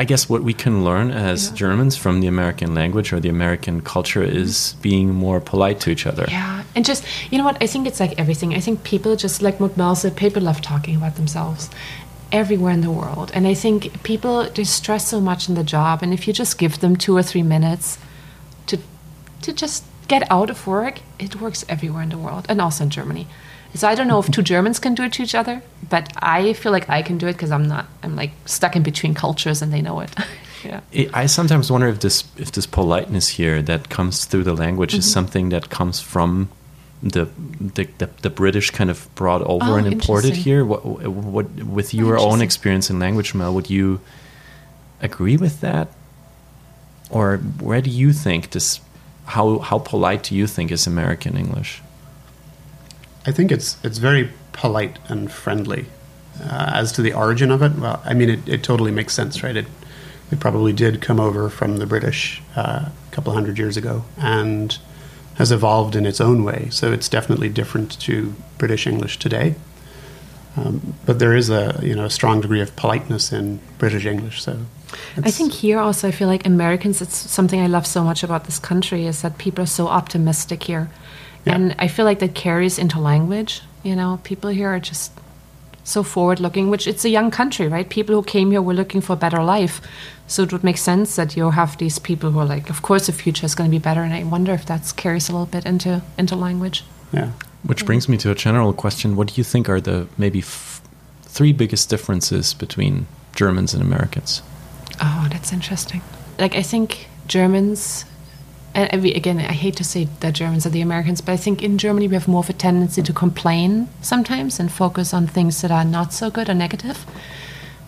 I 0.00 0.04
guess, 0.04 0.28
what 0.28 0.42
we 0.42 0.52
can 0.52 0.84
learn 0.84 1.10
as 1.10 1.48
Yeah. 1.48 1.54
Germans 1.54 1.96
from 1.96 2.20
the 2.20 2.28
American 2.28 2.74
language 2.74 3.12
or 3.12 3.20
the 3.20 3.28
American 3.28 3.80
culture 3.80 4.24
mm-hmm. 4.24 4.42
is 4.42 4.74
being 4.82 5.14
more 5.14 5.40
polite 5.40 5.78
to 5.80 5.90
each 5.90 6.06
other? 6.06 6.26
Yeah, 6.28 6.62
And 6.76 6.84
just, 6.84 7.04
you 7.30 7.38
know 7.38 7.44
what? 7.44 7.58
I 7.64 7.66
think 7.66 7.86
it's 7.86 8.00
like 8.00 8.14
everything. 8.18 8.54
I 8.54 8.60
think 8.60 8.82
people 8.82 9.16
just, 9.16 9.42
like 9.42 9.56
Mel 9.76 9.94
said, 9.94 10.16
people 10.16 10.42
love 10.42 10.60
talking 10.60 10.94
about 10.96 11.14
themselves 11.16 11.70
everywhere 12.30 12.74
in 12.74 12.80
the 12.80 12.94
world. 13.00 13.30
And 13.34 13.46
I 13.46 13.54
think 13.54 14.02
people, 14.02 14.36
they 14.54 14.64
stress 14.64 15.08
so 15.08 15.20
much 15.20 15.48
in 15.48 15.54
the 15.54 15.64
job. 15.76 16.02
And 16.02 16.12
if 16.12 16.26
you 16.26 16.32
just 16.32 16.58
give 16.58 16.74
them 16.80 16.96
two 16.96 17.16
or 17.16 17.22
three 17.22 17.44
minutes 17.44 17.98
to, 18.66 18.76
to 19.42 19.52
just 19.52 19.84
get 20.08 20.22
out 20.30 20.50
of 20.50 20.66
work, 20.66 21.00
it 21.18 21.40
works 21.40 21.64
everywhere 21.68 22.02
in 22.02 22.10
the 22.10 22.18
world 22.18 22.46
and 22.48 22.60
also 22.60 22.84
in 22.84 22.90
Germany. 22.90 23.26
So 23.74 23.88
I 23.88 23.94
don't 23.94 24.06
know 24.06 24.18
if 24.18 24.30
two 24.30 24.42
Germans 24.42 24.78
can 24.78 24.94
do 24.94 25.04
it 25.04 25.12
to 25.14 25.22
each 25.22 25.34
other, 25.34 25.62
but 25.88 26.12
I 26.16 26.52
feel 26.52 26.72
like 26.72 26.88
I 26.90 27.02
can 27.02 27.16
do 27.18 27.26
it 27.26 27.32
because 27.32 27.50
I'm 27.50 27.66
not, 27.68 27.86
I'm 28.02 28.14
like 28.16 28.32
stuck 28.44 28.76
in 28.76 28.82
between 28.82 29.14
cultures 29.14 29.62
and 29.62 29.72
they 29.72 29.80
know 29.80 30.00
it. 30.00 30.10
yeah. 30.64 30.80
I 31.14 31.26
sometimes 31.26 31.70
wonder 31.72 31.88
if 31.88 32.00
this 32.00 32.24
if 32.36 32.52
this 32.52 32.66
politeness 32.66 33.28
here 33.28 33.62
that 33.62 33.88
comes 33.88 34.26
through 34.26 34.44
the 34.44 34.54
language 34.54 34.94
is 34.94 35.04
Mm-hmm. 35.06 35.12
something 35.12 35.48
that 35.50 35.70
comes 35.70 36.00
from 36.00 36.48
the 37.02 37.28
the, 37.74 37.88
the, 37.98 38.08
the 38.20 38.30
British 38.30 38.70
kind 38.70 38.90
of 38.90 39.08
brought 39.14 39.42
over 39.42 39.72
Oh, 39.72 39.76
and 39.76 39.86
imported 39.86 40.36
here. 40.36 40.64
What 40.64 40.84
what 41.08 41.46
with 41.64 41.94
your 41.94 42.18
own 42.18 42.42
experience 42.42 42.90
in 42.90 42.98
language, 42.98 43.34
Mel? 43.34 43.54
Would 43.54 43.70
you 43.70 44.00
agree 45.00 45.36
with 45.36 45.60
that, 45.62 45.88
or 47.10 47.38
where 47.60 47.80
do 47.80 47.90
you 47.90 48.12
think 48.12 48.50
this? 48.50 48.80
How 49.24 49.58
how 49.58 49.78
polite 49.78 50.22
do 50.24 50.34
you 50.36 50.46
think 50.46 50.70
is 50.70 50.86
American 50.86 51.36
English? 51.36 51.80
I 53.26 53.32
think 53.32 53.52
it's 53.52 53.76
it's 53.84 53.98
very 53.98 54.30
polite 54.52 54.98
and 55.08 55.30
friendly. 55.30 55.86
Uh, 56.42 56.70
as 56.74 56.92
to 56.92 57.02
the 57.02 57.12
origin 57.12 57.50
of 57.50 57.62
it, 57.62 57.74
well, 57.76 58.02
I 58.04 58.14
mean, 58.14 58.30
it, 58.30 58.48
it 58.48 58.62
totally 58.62 58.90
makes 58.90 59.14
sense, 59.14 59.42
right? 59.42 59.56
It 59.56 59.66
it 60.30 60.40
probably 60.40 60.72
did 60.72 61.02
come 61.02 61.20
over 61.20 61.50
from 61.50 61.76
the 61.76 61.86
British 61.86 62.42
uh, 62.56 62.88
a 62.88 62.92
couple 63.10 63.32
hundred 63.32 63.58
years 63.58 63.76
ago 63.76 64.04
and 64.16 64.78
has 65.34 65.52
evolved 65.52 65.94
in 65.94 66.06
its 66.06 66.20
own 66.20 66.42
way. 66.42 66.68
So 66.70 66.92
it's 66.92 67.08
definitely 67.08 67.48
different 67.48 67.98
to 68.00 68.34
British 68.58 68.86
English 68.86 69.18
today. 69.18 69.54
Um, 70.56 70.94
but 71.06 71.18
there 71.18 71.34
is 71.34 71.50
a 71.50 71.78
you 71.82 71.94
know 71.94 72.04
a 72.04 72.10
strong 72.10 72.40
degree 72.40 72.60
of 72.60 72.74
politeness 72.76 73.32
in 73.32 73.60
British 73.78 74.06
English. 74.06 74.42
So 74.42 74.58
I 75.16 75.30
think 75.30 75.52
here 75.52 75.78
also, 75.78 76.08
I 76.08 76.10
feel 76.10 76.28
like 76.28 76.46
Americans, 76.46 77.00
it's 77.00 77.16
something 77.16 77.60
I 77.60 77.66
love 77.66 77.86
so 77.86 78.04
much 78.04 78.22
about 78.22 78.44
this 78.44 78.58
country 78.58 79.06
is 79.06 79.22
that 79.22 79.38
people 79.38 79.64
are 79.64 79.66
so 79.66 79.88
optimistic 79.88 80.62
here. 80.64 80.90
Yeah. 81.44 81.54
And 81.54 81.74
I 81.78 81.88
feel 81.88 82.04
like 82.04 82.20
that 82.20 82.34
carries 82.34 82.78
into 82.78 83.00
language. 83.00 83.62
You 83.82 83.96
know, 83.96 84.20
people 84.22 84.50
here 84.50 84.68
are 84.68 84.78
just 84.80 85.12
so 85.84 86.02
forward 86.04 86.38
looking, 86.38 86.70
which 86.70 86.86
it's 86.86 87.04
a 87.04 87.08
young 87.08 87.30
country, 87.30 87.66
right? 87.66 87.88
People 87.88 88.14
who 88.14 88.22
came 88.22 88.52
here 88.52 88.62
were 88.62 88.74
looking 88.74 89.00
for 89.00 89.14
a 89.14 89.16
better 89.16 89.42
life. 89.42 89.80
So 90.28 90.44
it 90.44 90.52
would 90.52 90.62
make 90.62 90.78
sense 90.78 91.16
that 91.16 91.36
you 91.36 91.50
have 91.50 91.76
these 91.78 91.98
people 91.98 92.30
who 92.30 92.38
are 92.38 92.46
like, 92.46 92.70
of 92.70 92.82
course, 92.82 93.06
the 93.06 93.12
future 93.12 93.44
is 93.44 93.54
going 93.56 93.68
to 93.68 93.74
be 93.74 93.82
better. 93.82 94.02
And 94.02 94.14
I 94.14 94.22
wonder 94.22 94.52
if 94.52 94.64
that 94.66 94.92
carries 94.96 95.28
a 95.28 95.32
little 95.32 95.46
bit 95.46 95.66
into, 95.66 96.02
into 96.16 96.36
language. 96.36 96.84
yeah. 97.12 97.32
Which 97.64 97.86
brings 97.86 98.08
me 98.08 98.16
to 98.18 98.30
a 98.32 98.34
general 98.34 98.72
question: 98.72 99.14
What 99.14 99.28
do 99.28 99.34
you 99.36 99.44
think 99.44 99.68
are 99.68 99.80
the 99.80 100.08
maybe 100.18 100.40
f- 100.40 100.82
three 101.22 101.52
biggest 101.52 101.88
differences 101.88 102.54
between 102.54 103.06
Germans 103.36 103.72
and 103.72 103.80
Americans? 103.80 104.42
Oh, 105.00 105.28
that's 105.30 105.52
interesting. 105.52 106.02
Like 106.40 106.56
I 106.56 106.62
think 106.62 107.06
Germans, 107.28 108.04
and 108.74 109.04
again, 109.04 109.38
I 109.38 109.52
hate 109.52 109.76
to 109.76 109.84
say 109.84 110.08
that 110.20 110.34
Germans 110.34 110.66
are 110.66 110.70
the 110.70 110.80
Americans, 110.80 111.20
but 111.20 111.32
I 111.32 111.36
think 111.36 111.62
in 111.62 111.78
Germany 111.78 112.08
we 112.08 112.14
have 112.14 112.28
more 112.28 112.40
of 112.40 112.50
a 112.50 112.54
tendency 112.54 113.02
to 113.02 113.12
complain 113.12 113.88
sometimes 114.00 114.58
and 114.58 114.72
focus 114.72 115.12
on 115.12 115.26
things 115.26 115.60
that 115.62 115.70
are 115.70 115.84
not 115.84 116.12
so 116.12 116.30
good 116.30 116.48
or 116.48 116.54
negative. 116.54 117.04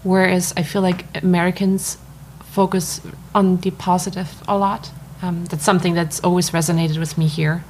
Whereas 0.02 0.52
I 0.56 0.62
feel 0.62 0.82
like 0.82 1.04
Americans 1.22 1.96
focus 2.40 3.00
on 3.34 3.56
the 3.58 3.70
positive 3.70 4.42
a 4.46 4.58
lot. 4.58 4.90
Um, 5.22 5.46
that's 5.46 5.64
something 5.64 5.94
that's 5.94 6.20
always 6.20 6.50
resonated 6.50 6.98
with 6.98 7.16
me 7.16 7.26
here. 7.26 7.64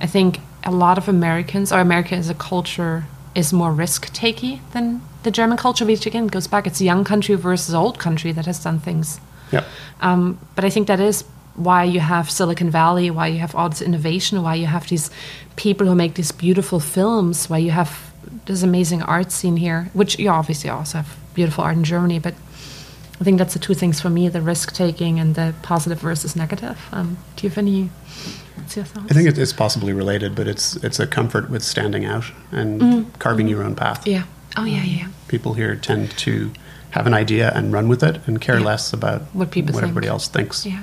I 0.00 0.06
think 0.06 0.38
a 0.62 0.70
lot 0.70 0.96
of 0.96 1.08
Americans, 1.08 1.72
or 1.72 1.80
America 1.80 2.14
as 2.14 2.30
a 2.30 2.34
culture, 2.34 3.06
is 3.34 3.52
more 3.52 3.72
risk 3.72 4.12
takey 4.14 4.60
than 4.72 5.02
the 5.24 5.30
German 5.30 5.58
culture, 5.58 5.84
which 5.84 6.06
again 6.06 6.28
goes 6.28 6.46
back. 6.46 6.66
It's 6.66 6.80
a 6.80 6.84
young 6.84 7.04
country 7.04 7.34
versus 7.34 7.74
old 7.74 7.98
country 7.98 8.30
that 8.32 8.46
has 8.46 8.62
done 8.62 8.78
things. 8.78 9.20
Yeah. 9.50 9.64
Um, 10.00 10.38
but 10.54 10.64
I 10.64 10.70
think 10.70 10.86
that 10.86 11.00
is 11.00 11.24
why 11.58 11.84
you 11.84 12.00
have 12.00 12.30
Silicon 12.30 12.70
Valley, 12.70 13.10
why 13.10 13.26
you 13.26 13.38
have 13.38 13.54
all 13.54 13.68
this 13.68 13.82
innovation, 13.82 14.42
why 14.42 14.54
you 14.54 14.66
have 14.66 14.88
these 14.88 15.10
people 15.56 15.86
who 15.86 15.94
make 15.94 16.14
these 16.14 16.32
beautiful 16.32 16.80
films, 16.80 17.50
why 17.50 17.58
you 17.58 17.70
have 17.72 17.90
this 18.46 18.62
amazing 18.62 19.02
art 19.02 19.32
scene 19.32 19.56
here, 19.56 19.90
which 19.92 20.18
you 20.18 20.28
obviously 20.30 20.70
also 20.70 20.98
have 20.98 21.16
beautiful 21.34 21.64
art 21.64 21.76
in 21.76 21.84
Germany. 21.84 22.18
But 22.18 22.34
I 23.20 23.24
think 23.24 23.38
that's 23.38 23.54
the 23.54 23.58
two 23.58 23.74
things 23.74 24.00
for 24.00 24.10
me 24.10 24.28
the 24.28 24.40
risk 24.40 24.72
taking 24.72 25.18
and 25.18 25.34
the 25.34 25.52
positive 25.62 25.98
versus 26.00 26.36
negative. 26.36 26.78
Um, 26.92 27.18
do 27.36 27.42
you 27.44 27.48
have 27.50 27.58
any? 27.58 27.90
What's 28.54 28.76
your 28.76 28.84
thoughts? 28.84 29.06
I 29.10 29.14
think 29.14 29.28
it 29.28 29.38
is 29.38 29.52
possibly 29.52 29.92
related, 29.92 30.34
but 30.36 30.46
it's 30.46 30.76
it's 30.84 31.00
a 31.00 31.06
comfort 31.06 31.50
with 31.50 31.62
standing 31.64 32.04
out 32.04 32.24
and 32.52 33.06
carving 33.18 33.48
your 33.48 33.62
own 33.64 33.74
path. 33.74 34.06
Yeah. 34.06 34.24
Oh, 34.56 34.64
yeah, 34.64 34.82
yeah. 34.84 34.98
yeah. 35.04 35.08
People 35.28 35.54
here 35.54 35.76
tend 35.76 36.10
to 36.18 36.50
have 36.90 37.06
an 37.06 37.14
idea 37.14 37.52
and 37.54 37.72
run 37.72 37.88
with 37.88 38.02
it 38.02 38.20
and 38.26 38.40
care 38.40 38.58
Yeah. 38.58 38.64
less 38.66 38.92
about 38.92 39.22
What 39.32 39.50
people 39.50 39.72
think. 39.72 39.82
everybody 39.82 40.08
else 40.08 40.26
thinks. 40.28 40.64
Yeah. 40.64 40.82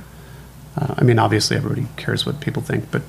Uh, 0.77 0.95
I 0.97 1.03
mean, 1.03 1.19
obviously, 1.19 1.57
everybody 1.57 1.87
cares 1.95 2.25
what 2.25 2.39
people 2.41 2.61
think, 2.61 2.91
but 2.91 3.01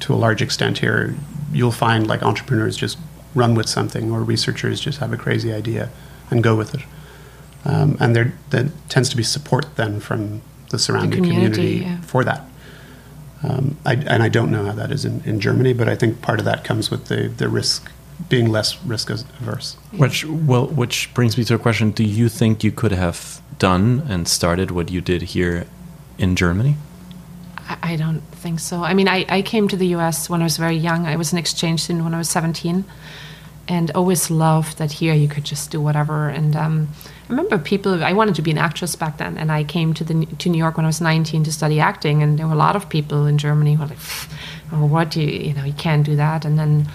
to 0.00 0.14
a 0.14 0.16
large 0.16 0.42
extent 0.42 0.78
here, 0.78 1.14
you'll 1.52 1.72
find 1.72 2.06
like 2.06 2.22
entrepreneurs 2.22 2.76
just 2.76 2.98
run 3.34 3.54
with 3.54 3.68
something, 3.68 4.10
or 4.10 4.22
researchers 4.22 4.80
just 4.80 4.98
have 4.98 5.12
a 5.12 5.16
crazy 5.16 5.52
idea 5.52 5.90
and 6.30 6.42
go 6.42 6.54
with 6.56 6.74
it. 6.74 6.82
Um, 7.64 7.96
and 8.00 8.14
there, 8.14 8.32
there 8.50 8.70
tends 8.88 9.08
to 9.10 9.16
be 9.16 9.22
support 9.22 9.76
then 9.76 10.00
from 10.00 10.42
the 10.70 10.78
surrounding 10.78 11.22
community, 11.22 11.54
community, 11.54 11.84
yeah. 11.84 12.00
for 12.02 12.24
that. 12.24 12.44
Um, 13.42 13.76
I, 13.84 13.94
and 13.94 14.22
I 14.22 14.28
don't 14.28 14.50
know 14.50 14.64
how 14.64 14.72
that 14.72 14.90
is 14.90 15.04
in, 15.04 15.22
in 15.24 15.40
Germany, 15.40 15.72
but 15.72 15.88
I 15.88 15.94
think 15.94 16.20
part 16.22 16.38
of 16.38 16.44
that 16.44 16.64
comes 16.64 16.90
with 16.90 17.06
the, 17.06 17.28
the 17.28 17.48
risk 17.48 17.90
being 18.28 18.48
less 18.50 18.82
risk 18.84 19.10
averse. 19.10 19.74
Which 19.92 20.24
well, 20.24 20.66
which 20.66 21.12
brings 21.14 21.38
me 21.38 21.44
to 21.44 21.54
a 21.54 21.58
question: 21.58 21.92
Do 21.92 22.02
you 22.02 22.28
think 22.28 22.64
you 22.64 22.72
could 22.72 22.90
have 22.90 23.40
done 23.58 24.04
and 24.08 24.26
started 24.26 24.72
what 24.72 24.90
you 24.90 25.00
did 25.00 25.22
here 25.22 25.66
in 26.18 26.34
Germany? 26.34 26.76
I, 27.68 27.78
I 27.82 27.96
don't 27.96 28.20
think 28.20 28.60
so. 28.60 28.82
I 28.82 28.94
mean, 28.94 29.08
I, 29.08 29.24
I 29.28 29.42
came 29.42 29.68
to 29.68 29.76
the 29.76 29.88
US 29.96 30.28
when 30.28 30.40
I 30.40 30.44
was 30.44 30.56
very 30.56 30.76
young. 30.76 31.06
I 31.06 31.16
was 31.16 31.32
an 31.32 31.38
exchange 31.38 31.82
student 31.84 32.04
when 32.04 32.14
I 32.14 32.18
was 32.18 32.28
17 32.30 32.84
and 33.68 33.90
always 33.90 34.30
loved 34.30 34.78
that 34.78 34.92
here 34.92 35.12
you 35.12 35.28
could 35.28 35.44
just 35.44 35.70
do 35.70 35.80
whatever. 35.80 36.28
And 36.28 36.56
um, 36.56 36.88
I 37.04 37.28
remember 37.28 37.58
people, 37.58 38.02
I 38.02 38.14
wanted 38.14 38.34
to 38.36 38.42
be 38.42 38.50
an 38.50 38.58
actress 38.58 38.96
back 38.96 39.18
then. 39.18 39.36
And 39.36 39.52
I 39.52 39.62
came 39.62 39.92
to, 39.94 40.04
the, 40.04 40.24
to 40.24 40.48
New 40.48 40.56
York 40.58 40.78
when 40.78 40.86
I 40.86 40.88
was 40.88 41.02
19 41.02 41.44
to 41.44 41.52
study 41.52 41.78
acting. 41.78 42.22
And 42.22 42.38
there 42.38 42.46
were 42.46 42.54
a 42.54 42.56
lot 42.56 42.76
of 42.76 42.88
people 42.88 43.26
in 43.26 43.36
Germany 43.36 43.74
who 43.74 43.82
were 43.82 43.88
like, 43.88 43.98
oh, 44.72 44.86
what 44.86 45.10
do 45.10 45.20
you, 45.20 45.28
you 45.28 45.54
know, 45.54 45.64
you 45.64 45.74
can't 45.74 46.04
do 46.04 46.16
that. 46.16 46.46
And 46.46 46.58
then 46.58 46.88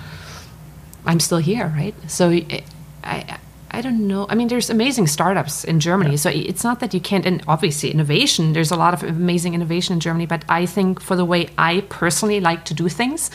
I'm 1.06 1.20
still 1.20 1.38
here, 1.38 1.68
right? 1.68 1.94
So 2.10 2.32
I, 2.32 2.64
I, 3.04 3.40
I 3.74 3.82
don't 3.82 4.08
know. 4.08 4.28
I 4.30 4.36
mean, 4.36 4.50
there's 4.50 4.70
amazing 4.70 5.08
startups 5.08 5.64
in 5.64 5.80
Germany. 5.80 6.16
So 6.18 6.30
it's 6.30 6.64
not 6.64 6.80
that 6.80 6.94
you 6.94 7.00
can't, 7.00 7.26
and 7.26 7.44
obviously 7.48 7.90
innovation, 7.90 8.54
there's 8.54 8.72
a 8.72 8.76
lot 8.76 8.94
of 8.94 9.02
amazing 9.04 9.56
innovation 9.56 9.94
in 9.94 10.00
Germany. 10.00 10.28
But 10.28 10.46
I 10.48 10.68
think 10.68 11.02
for 11.02 11.16
the 11.16 11.26
way 11.26 11.50
I 11.58 11.82
personally 11.90 12.40
like 12.40 12.66
to 12.66 12.74
do 12.76 12.88
things 12.88 13.32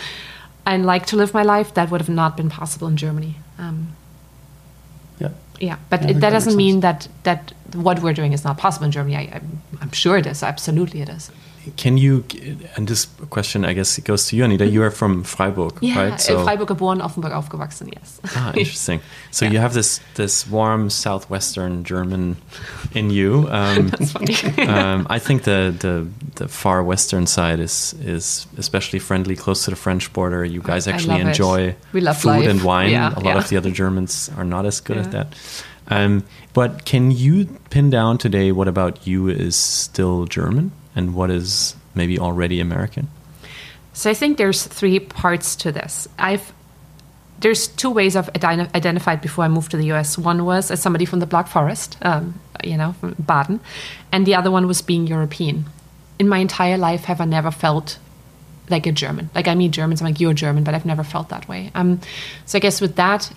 and 0.64 0.86
like 0.86 1.07
to 1.07 1.16
live 1.16 1.34
my 1.34 1.43
life, 1.43 1.74
that 1.74 1.91
would 1.91 2.01
have 2.01 2.09
not 2.09 2.36
been 2.36 2.49
possible 2.51 2.86
in 2.89 2.97
Germany. 2.97 3.34
Um, 3.59 3.97
Yeah. 5.18 5.30
yeah, 5.61 5.76
but 5.91 6.03
Yeah, 6.03 6.11
it, 6.11 6.14
that 6.14 6.20
that 6.20 6.30
doesn't 6.30 6.57
mean 6.57 6.80
that 6.80 7.09
that 7.24 7.53
what 7.74 8.01
we're 8.01 8.14
doing 8.14 8.32
is 8.32 8.45
not 8.45 8.57
possible 8.59 8.86
in 8.86 8.93
Germany. 8.93 9.16
I, 9.16 9.34
I'm, 9.36 9.62
I'm 9.80 9.93
sure 9.93 10.16
it 10.16 10.26
is. 10.26 10.43
Absolutely, 10.43 11.01
it 11.01 11.09
is. 11.09 11.30
Can 11.76 11.96
you? 11.98 12.24
And 12.76 12.88
this 12.88 13.06
question, 13.30 13.64
I 13.64 13.72
guess, 13.74 13.98
it 13.98 14.04
goes 14.04 14.26
to 14.28 14.36
you, 14.36 14.44
Anita. 14.44 14.66
You 14.66 14.82
are 14.82 14.90
from 14.90 15.22
Freiburg, 15.24 15.78
Yeah, 15.80 15.98
right? 16.10 16.28
in 16.30 16.44
Freiburg 16.44 16.68
geboren, 16.68 17.00
Offenburg 17.02 17.32
aufgewachsen. 17.32 17.88
Yes. 17.92 18.20
Ah, 18.36 18.52
interesting. 18.56 19.00
So 19.30 19.44
Yeah. 19.44 19.52
you 19.52 19.58
have 19.60 19.74
this 19.74 20.00
this 20.14 20.46
warm 20.48 20.90
southwestern 20.90 21.84
German 21.84 22.36
in 22.94 23.10
you. 23.10 23.48
Um, 23.58 23.88
That's 23.88 24.12
funny. 24.12 24.34
um, 24.68 25.06
I 25.10 25.18
think 25.18 25.42
the, 25.42 25.74
the 25.78 26.06
the 26.36 26.48
far 26.48 26.82
western 26.82 27.26
side 27.26 27.60
is 27.60 27.94
is 28.04 28.46
especially 28.58 28.98
friendly, 29.00 29.36
close 29.36 29.64
to 29.64 29.70
the 29.70 29.76
French 29.76 30.12
border. 30.12 30.44
You 30.44 30.60
guys 30.62 30.86
actually 30.86 31.20
enjoy 31.20 31.74
We 31.92 32.00
love 32.00 32.18
food 32.18 32.28
life. 32.28 32.48
and 32.48 32.62
wine. 32.62 32.90
Yeah, 32.90 33.10
a 33.14 33.20
lot 33.20 33.24
yeah. 33.24 33.38
of 33.38 33.48
the 33.48 33.56
other 33.56 33.70
Germans 33.70 34.30
are 34.36 34.44
not 34.44 34.64
as 34.66 34.80
good 34.80 34.96
at 34.98 35.10
that. 35.12 35.34
Um, 35.90 36.22
but 36.52 36.84
can 36.84 37.10
you 37.10 37.46
pin 37.70 37.90
down 37.90 38.18
today 38.18 38.52
what 38.52 38.68
about 38.68 39.06
you 39.06 39.28
is 39.28 39.56
still 39.56 40.26
German 40.26 40.70
and 40.99 41.14
what 41.14 41.30
is 41.30 41.76
maybe 41.94 42.18
already 42.18 42.61
American? 42.61 43.09
So 43.92 44.11
I 44.11 44.14
think 44.14 44.36
there's 44.36 44.66
three 44.66 44.99
parts 44.99 45.57
to 45.57 45.72
this. 45.72 46.09
I've 46.18 46.53
there's 47.40 47.68
two 47.68 47.90
ways 47.90 48.16
identi- 48.16 48.74
identified 48.74 49.20
before 49.20 49.44
I 49.44 49.49
moved 49.49 49.70
to 49.70 49.76
the 49.76 49.92
US. 49.92 50.18
One 50.18 50.44
was 50.44 50.72
as 50.72 50.82
somebody 50.82 51.05
from 51.05 51.20
the 51.20 51.26
Black 51.26 51.46
Forest, 51.46 51.96
um, 52.03 52.40
you 52.64 52.76
know, 52.76 52.94
from 52.94 53.14
Baden, 53.14 53.61
and 54.11 54.26
the 54.26 54.34
other 54.34 54.51
one 54.51 54.66
was 54.66 54.82
being 54.82 55.07
European. 55.07 55.66
In 56.18 56.28
my 56.28 56.38
entire 56.38 56.76
life, 56.76 57.05
have 57.05 57.20
I 57.20 57.26
never 57.26 57.53
felt 57.53 57.99
like 58.68 58.86
a 58.86 58.92
German. 58.92 59.30
Like 59.36 59.46
I 59.46 59.55
meet 59.55 59.70
Germans, 59.70 60.01
I'm 60.01 60.07
like 60.07 60.20
you're 60.20 60.34
German, 60.34 60.64
but 60.64 60.74
I've 60.74 60.84
never 60.84 61.05
felt 61.05 61.28
that 61.28 61.49
way. 61.49 61.70
Um, 61.74 62.01
so 62.44 62.59
I 62.59 62.61
guess 62.61 62.80
with 62.80 62.96
that, 62.96 63.32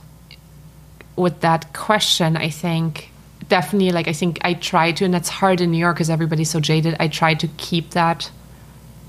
with 1.16 1.42
that 1.42 1.74
question, 1.74 2.36
I 2.36 2.50
think 2.50 3.11
definitely 3.58 3.92
like 3.98 4.08
I 4.14 4.14
think 4.22 4.40
I 4.50 4.52
try 4.72 4.92
to, 4.98 5.06
and 5.06 5.14
that's 5.14 5.30
hard 5.42 5.62
in 5.62 5.68
New 5.72 5.82
York 5.86 5.96
because 5.98 6.10
everybody's 6.18 6.50
so 6.56 6.60
jaded. 6.60 6.94
I 7.06 7.08
try 7.22 7.34
to 7.44 7.48
keep 7.58 7.86
that 7.92 8.32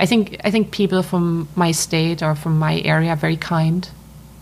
I 0.03 0.07
think 0.07 0.23
I 0.49 0.51
think 0.51 0.71
people 0.73 1.03
from 1.03 1.47
my 1.55 1.73
state 1.73 2.23
or 2.27 2.35
from 2.35 2.59
my 2.59 2.75
area 2.85 3.11
are 3.11 3.21
very 3.27 3.37
kind, 3.37 3.89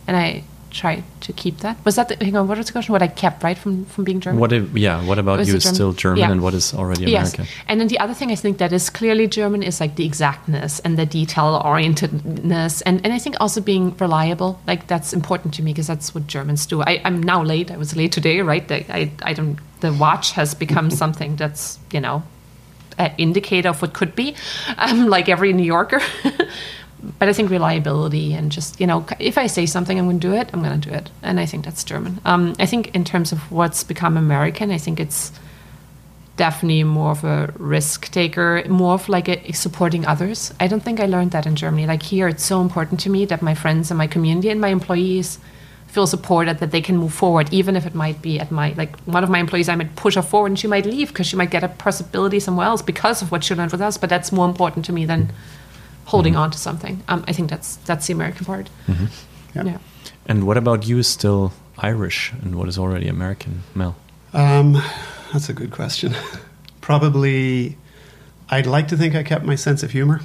and 0.06 0.16
I 0.16 0.42
try 0.70 1.02
to 1.26 1.32
keep 1.32 1.56
that. 1.58 1.76
Was 1.84 1.96
that 1.96 2.08
the, 2.08 2.14
hang 2.24 2.36
on? 2.36 2.46
What 2.48 2.56
was 2.56 2.66
the 2.66 2.72
question? 2.72 2.92
What 2.92 3.02
I 3.02 3.08
kept 3.08 3.42
right 3.42 3.58
from 3.58 3.84
from 3.84 4.04
being 4.04 4.20
German? 4.20 4.40
What 4.40 4.52
if, 4.52 4.62
yeah, 4.76 5.04
what 5.08 5.18
about 5.18 5.38
Was 5.38 5.48
you 5.48 5.56
is 5.56 5.64
German? 5.64 5.74
still 5.74 5.92
German 5.92 6.18
Yeah. 6.18 6.30
and 6.32 6.40
what 6.40 6.54
is 6.54 6.72
already 6.72 7.04
American? 7.04 7.44
Yes. 7.44 7.64
And 7.68 7.80
then 7.80 7.88
the 7.88 7.98
other 8.04 8.14
thing 8.14 8.30
I 8.32 8.36
think 8.36 8.58
that 8.58 8.72
is 8.72 8.90
clearly 8.90 9.26
German 9.26 9.62
is 9.62 9.80
like 9.80 9.94
the 9.96 10.06
exactness 10.06 10.80
and 10.84 10.96
the 10.96 11.06
detail 11.06 11.60
orientedness. 11.64 12.82
And, 12.86 13.04
and 13.04 13.12
I 13.12 13.18
think 13.18 13.36
also 13.40 13.60
being 13.60 13.96
reliable, 13.98 14.60
like 14.66 14.86
that's 14.86 15.12
important 15.12 15.54
to 15.54 15.62
me 15.62 15.72
because 15.72 15.88
that's 15.88 16.14
what 16.14 16.26
Germans 16.26 16.66
do. 16.66 16.82
I, 16.82 17.00
I'm 17.04 17.22
now 17.22 17.42
late. 17.42 17.70
I 17.70 17.76
was 17.76 17.96
late 17.96 18.12
today, 18.12 18.40
right? 18.40 18.70
I, 18.70 18.84
I, 18.88 19.12
I 19.30 19.32
don't, 19.34 19.58
the 19.80 19.92
watch 19.92 20.32
has 20.32 20.54
become 20.54 20.90
something 21.02 21.36
that's, 21.36 21.78
you 21.92 22.00
know, 22.00 22.22
an 22.98 23.14
indicator 23.18 23.70
of 23.70 23.80
what 23.82 23.92
could 23.92 24.14
be, 24.14 24.34
um, 24.78 25.06
like 25.16 25.28
every 25.28 25.52
New 25.52 25.64
Yorker. 25.64 26.00
but 27.18 27.28
I 27.28 27.32
think 27.32 27.50
reliability 27.50 28.34
and 28.34 28.52
just, 28.52 28.80
you 28.80 28.86
know, 28.86 29.06
if 29.18 29.38
I 29.38 29.46
say 29.46 29.66
something, 29.66 29.98
I'm 29.98 30.06
going 30.06 30.20
to 30.20 30.28
do 30.28 30.34
it, 30.34 30.50
I'm 30.52 30.62
going 30.62 30.80
to 30.80 30.88
do 30.88 30.94
it. 30.94 31.10
And 31.22 31.40
I 31.40 31.46
think 31.46 31.64
that's 31.64 31.82
German. 31.84 32.20
Um, 32.24 32.54
I 32.58 32.66
think 32.66 32.94
in 32.94 33.04
terms 33.04 33.32
of 33.32 33.50
what's 33.50 33.84
become 33.84 34.16
American, 34.16 34.70
I 34.70 34.78
think 34.78 35.00
it's 35.00 35.32
definitely 36.36 36.84
more 36.84 37.10
of 37.10 37.24
a 37.24 37.52
risk 37.58 38.10
taker, 38.10 38.64
more 38.68 38.94
of 38.94 39.08
like 39.08 39.28
a, 39.28 39.52
supporting 39.52 40.06
others. 40.06 40.52
I 40.58 40.68
don't 40.68 40.82
think 40.82 40.98
I 41.00 41.06
learned 41.06 41.32
that 41.32 41.46
in 41.46 41.56
Germany. 41.56 41.86
Like 41.86 42.02
here, 42.02 42.28
it's 42.28 42.44
so 42.44 42.60
important 42.62 43.00
to 43.00 43.10
me 43.10 43.26
that 43.26 43.42
my 43.42 43.54
friends 43.54 43.90
and 43.90 43.98
my 43.98 44.06
community 44.06 44.48
and 44.48 44.60
my 44.60 44.68
employees 44.68 45.38
feel 45.90 46.06
supported 46.06 46.58
that 46.58 46.70
they 46.70 46.80
can 46.80 46.96
move 46.96 47.12
forward, 47.12 47.52
even 47.52 47.76
if 47.76 47.84
it 47.84 47.94
might 47.94 48.22
be 48.22 48.38
at 48.38 48.50
my 48.50 48.72
like 48.76 48.96
one 49.00 49.24
of 49.24 49.30
my 49.30 49.38
employees. 49.38 49.68
I 49.68 49.74
might 49.74 49.96
push 49.96 50.14
her 50.14 50.22
forward 50.22 50.52
and 50.52 50.58
she 50.58 50.68
might 50.68 50.86
leave 50.86 51.08
because 51.08 51.26
she 51.26 51.36
might 51.36 51.50
get 51.50 51.64
a 51.64 51.68
possibility 51.68 52.38
somewhere 52.38 52.66
else 52.66 52.82
because 52.82 53.22
of 53.22 53.32
what 53.32 53.42
she 53.42 53.54
learned 53.54 53.72
with 53.72 53.80
us. 53.80 53.98
But 53.98 54.08
that's 54.08 54.30
more 54.30 54.48
important 54.48 54.84
to 54.86 54.92
me 54.92 55.04
than 55.04 55.32
holding 56.04 56.36
on 56.36 56.50
to 56.52 56.58
something. 56.58 57.02
Um, 57.08 57.24
I 57.26 57.32
think 57.32 57.50
that's 57.50 57.76
that's 57.76 58.06
the 58.06 58.12
American 58.12 58.46
part. 58.46 58.70
Yeah. 58.88 59.64
Yeah. 59.64 59.78
And 60.26 60.46
what 60.46 60.56
about 60.56 60.86
you 60.86 60.98
is 60.98 61.08
still 61.08 61.52
Irish 61.78 62.32
and 62.42 62.54
what 62.54 62.68
is 62.68 62.78
already 62.78 63.08
American, 63.08 63.62
Mel? 63.74 63.96
Um, 64.32 64.80
that's 65.32 65.48
a 65.48 65.52
good 65.52 65.72
question. 65.72 66.14
Probably, 66.80 67.76
I'd 68.48 68.66
like 68.66 68.88
to 68.88 68.96
think 68.96 69.14
I 69.14 69.22
kept 69.22 69.44
my 69.44 69.56
sense 69.56 69.82
of 69.82 69.90
humor. 69.90 70.20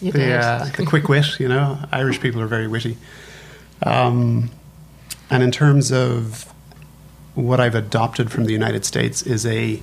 You 0.00 0.12
the, 0.12 0.18
did. 0.18 0.40
uh, 0.40 0.64
the 0.76 0.86
quick 0.86 1.08
wit, 1.08 1.40
you 1.40 1.48
know, 1.48 1.78
Irish 1.90 2.20
people 2.20 2.40
are 2.40 2.46
very 2.46 2.68
witty. 2.68 2.96
Um, 3.82 4.50
and 5.30 5.42
in 5.42 5.50
terms 5.50 5.92
of 5.92 6.52
what 7.34 7.60
I've 7.60 7.74
adopted 7.74 8.30
from 8.30 8.44
the 8.44 8.52
United 8.52 8.84
States 8.84 9.22
is 9.22 9.46
a 9.46 9.80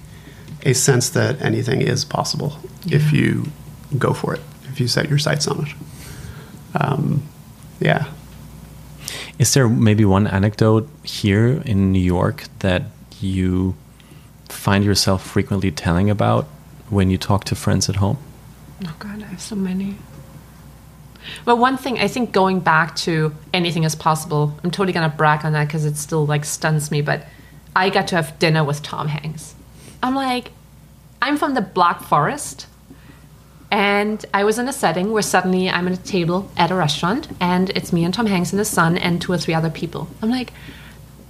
a 0.64 0.74
sense 0.74 1.10
that 1.12 1.42
anything 1.42 1.82
is 1.82 2.04
possible 2.06 2.58
if 2.88 3.12
you 3.14 3.46
go 3.98 4.14
for 4.14 4.34
it, 4.34 4.42
if 4.70 4.80
you 4.80 4.88
set 4.88 5.10
your 5.10 5.20
sights 5.20 5.48
on 5.48 5.66
it. 5.68 5.74
Um, 6.82 7.24
yeah, 7.80 8.06
Is 9.38 9.54
there 9.54 9.68
maybe 9.68 10.06
one 10.06 10.28
anecdote 10.28 10.88
here 11.04 11.62
in 11.66 11.92
New 11.92 12.00
York 12.02 12.46
that 12.60 12.84
you 13.22 13.76
find 14.50 14.84
yourself 14.84 15.26
frequently 15.26 15.72
telling 15.72 16.10
about 16.10 16.46
when 16.90 17.10
you 17.10 17.18
talk 17.18 17.44
to 17.46 17.56
friends 17.56 17.90
at 17.90 17.98
home? 17.98 18.18
Oh 18.86 18.96
God, 19.00 19.22
I 19.24 19.26
have 19.28 19.42
so 19.42 19.56
many. 19.56 19.96
Well, 21.46 21.58
one 21.58 21.78
thing 21.78 22.00
I 22.00 22.08
think 22.08 22.32
going 22.32 22.60
back 22.60 22.96
to 22.98 23.34
anything 23.54 23.84
is 23.84 23.96
possible. 23.96 24.58
I'm 24.64 24.72
totally 24.72 24.94
gonna 24.94 25.10
brag 25.10 25.46
on 25.46 25.54
that 25.54 25.68
because 25.68 25.86
it 25.86 25.98
still 25.98 26.26
like 26.26 26.46
stuns 26.46 26.92
me. 26.92 27.02
But 27.02 27.26
I 27.76 27.90
got 27.90 28.08
to 28.10 28.16
have 28.16 28.38
dinner 28.40 28.64
with 28.64 28.82
Tom 28.82 29.08
Hanks. 29.08 29.56
I'm 30.02 30.16
like, 30.16 30.52
I'm 31.22 31.38
from 31.38 31.54
the 31.54 31.62
Black 31.62 32.02
Forest, 32.02 32.68
and 33.72 34.24
I 34.34 34.44
was 34.44 34.60
in 34.60 34.68
a 34.68 34.74
setting 34.74 35.12
where 35.12 35.24
suddenly 35.24 35.70
I'm 35.70 35.88
at 35.88 35.94
a 35.94 36.04
table 36.04 36.52
at 36.56 36.72
a 36.72 36.76
restaurant, 36.76 37.28
and 37.40 37.72
it's 37.72 37.92
me 37.92 38.04
and 38.04 38.14
Tom 38.14 38.28
Hanks 38.28 38.52
and 38.52 38.60
his 38.60 38.70
son 38.70 38.98
and 38.98 39.22
two 39.22 39.32
or 39.32 39.38
three 39.38 39.54
other 39.54 39.70
people. 39.70 40.08
I'm 40.22 40.30
like, 40.30 40.54